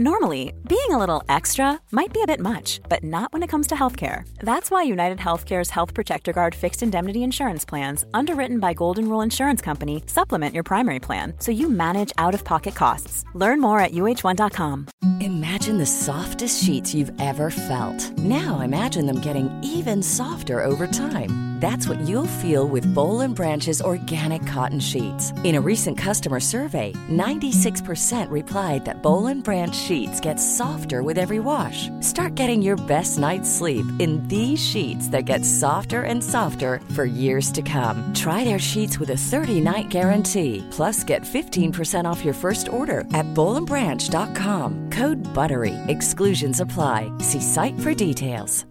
Normally, 0.00 0.52
being 0.68 0.90
a 0.90 0.96
little 0.96 1.24
extra 1.28 1.80
might 1.90 2.12
be 2.12 2.22
a 2.22 2.26
bit 2.26 2.38
much, 2.38 2.80
but 2.88 3.02
not 3.02 3.32
when 3.32 3.42
it 3.42 3.48
comes 3.48 3.66
to 3.66 3.74
healthcare. 3.74 4.22
That's 4.38 4.70
why 4.70 4.84
United 4.84 5.18
Healthcare's 5.18 5.70
Health 5.70 5.92
Protector 5.92 6.32
Guard 6.32 6.54
fixed 6.54 6.84
indemnity 6.84 7.24
insurance 7.24 7.64
plans, 7.64 8.04
underwritten 8.14 8.60
by 8.60 8.74
Golden 8.74 9.08
Rule 9.08 9.22
Insurance 9.22 9.60
Company, 9.60 10.04
supplement 10.06 10.54
your 10.54 10.62
primary 10.62 11.00
plan 11.00 11.32
so 11.40 11.50
you 11.50 11.68
manage 11.68 12.12
out 12.16 12.32
of 12.32 12.44
pocket 12.44 12.76
costs. 12.76 13.24
Learn 13.34 13.60
more 13.60 13.80
at 13.80 13.90
uh1.com. 13.90 14.86
Imagine 15.20 15.78
the 15.78 15.86
softest 15.86 16.62
sheets 16.62 16.94
you've 16.94 17.10
ever 17.20 17.50
felt. 17.50 18.16
Now 18.18 18.60
imagine 18.60 19.04
them 19.06 19.18
getting 19.18 19.50
even 19.64 20.00
softer 20.00 20.64
over 20.64 20.86
time. 20.86 21.58
That's 21.58 21.88
what 21.88 21.98
you'll 22.08 22.38
feel 22.38 22.68
with 22.68 22.86
Bowl 22.94 23.22
and 23.22 23.34
Branch's 23.34 23.82
organic 23.82 24.46
cotton 24.46 24.78
sheets. 24.78 25.32
In 25.42 25.56
a 25.56 25.60
recent 25.60 25.98
customer 25.98 26.38
survey, 26.38 26.92
96% 27.10 28.30
replied 28.30 28.84
that 28.84 29.02
Bowl 29.02 29.26
and 29.26 29.42
Branch 29.42 29.74
sheets 29.88 30.20
get 30.20 30.36
softer 30.36 31.02
with 31.02 31.18
every 31.18 31.40
wash. 31.40 31.88
Start 32.00 32.34
getting 32.36 32.62
your 32.62 32.76
best 32.86 33.18
night's 33.18 33.50
sleep 33.50 33.86
in 33.98 34.22
these 34.28 34.64
sheets 34.64 35.08
that 35.08 35.24
get 35.24 35.44
softer 35.44 36.02
and 36.02 36.22
softer 36.22 36.80
for 36.94 37.04
years 37.04 37.50
to 37.52 37.62
come. 37.62 37.98
Try 38.14 38.44
their 38.44 38.60
sheets 38.60 39.00
with 39.00 39.10
a 39.10 39.22
30-night 39.32 39.88
guarantee. 39.88 40.64
Plus, 40.70 41.02
get 41.02 41.22
15% 41.22 42.04
off 42.04 42.24
your 42.24 42.34
first 42.34 42.68
order 42.68 43.00
at 43.12 43.26
bowlandbranch.com. 43.34 44.90
Code 44.90 45.18
BUTTERY. 45.34 45.74
Exclusions 45.88 46.60
apply. 46.60 47.12
See 47.18 47.40
site 47.40 47.78
for 47.80 47.92
details. 47.92 48.67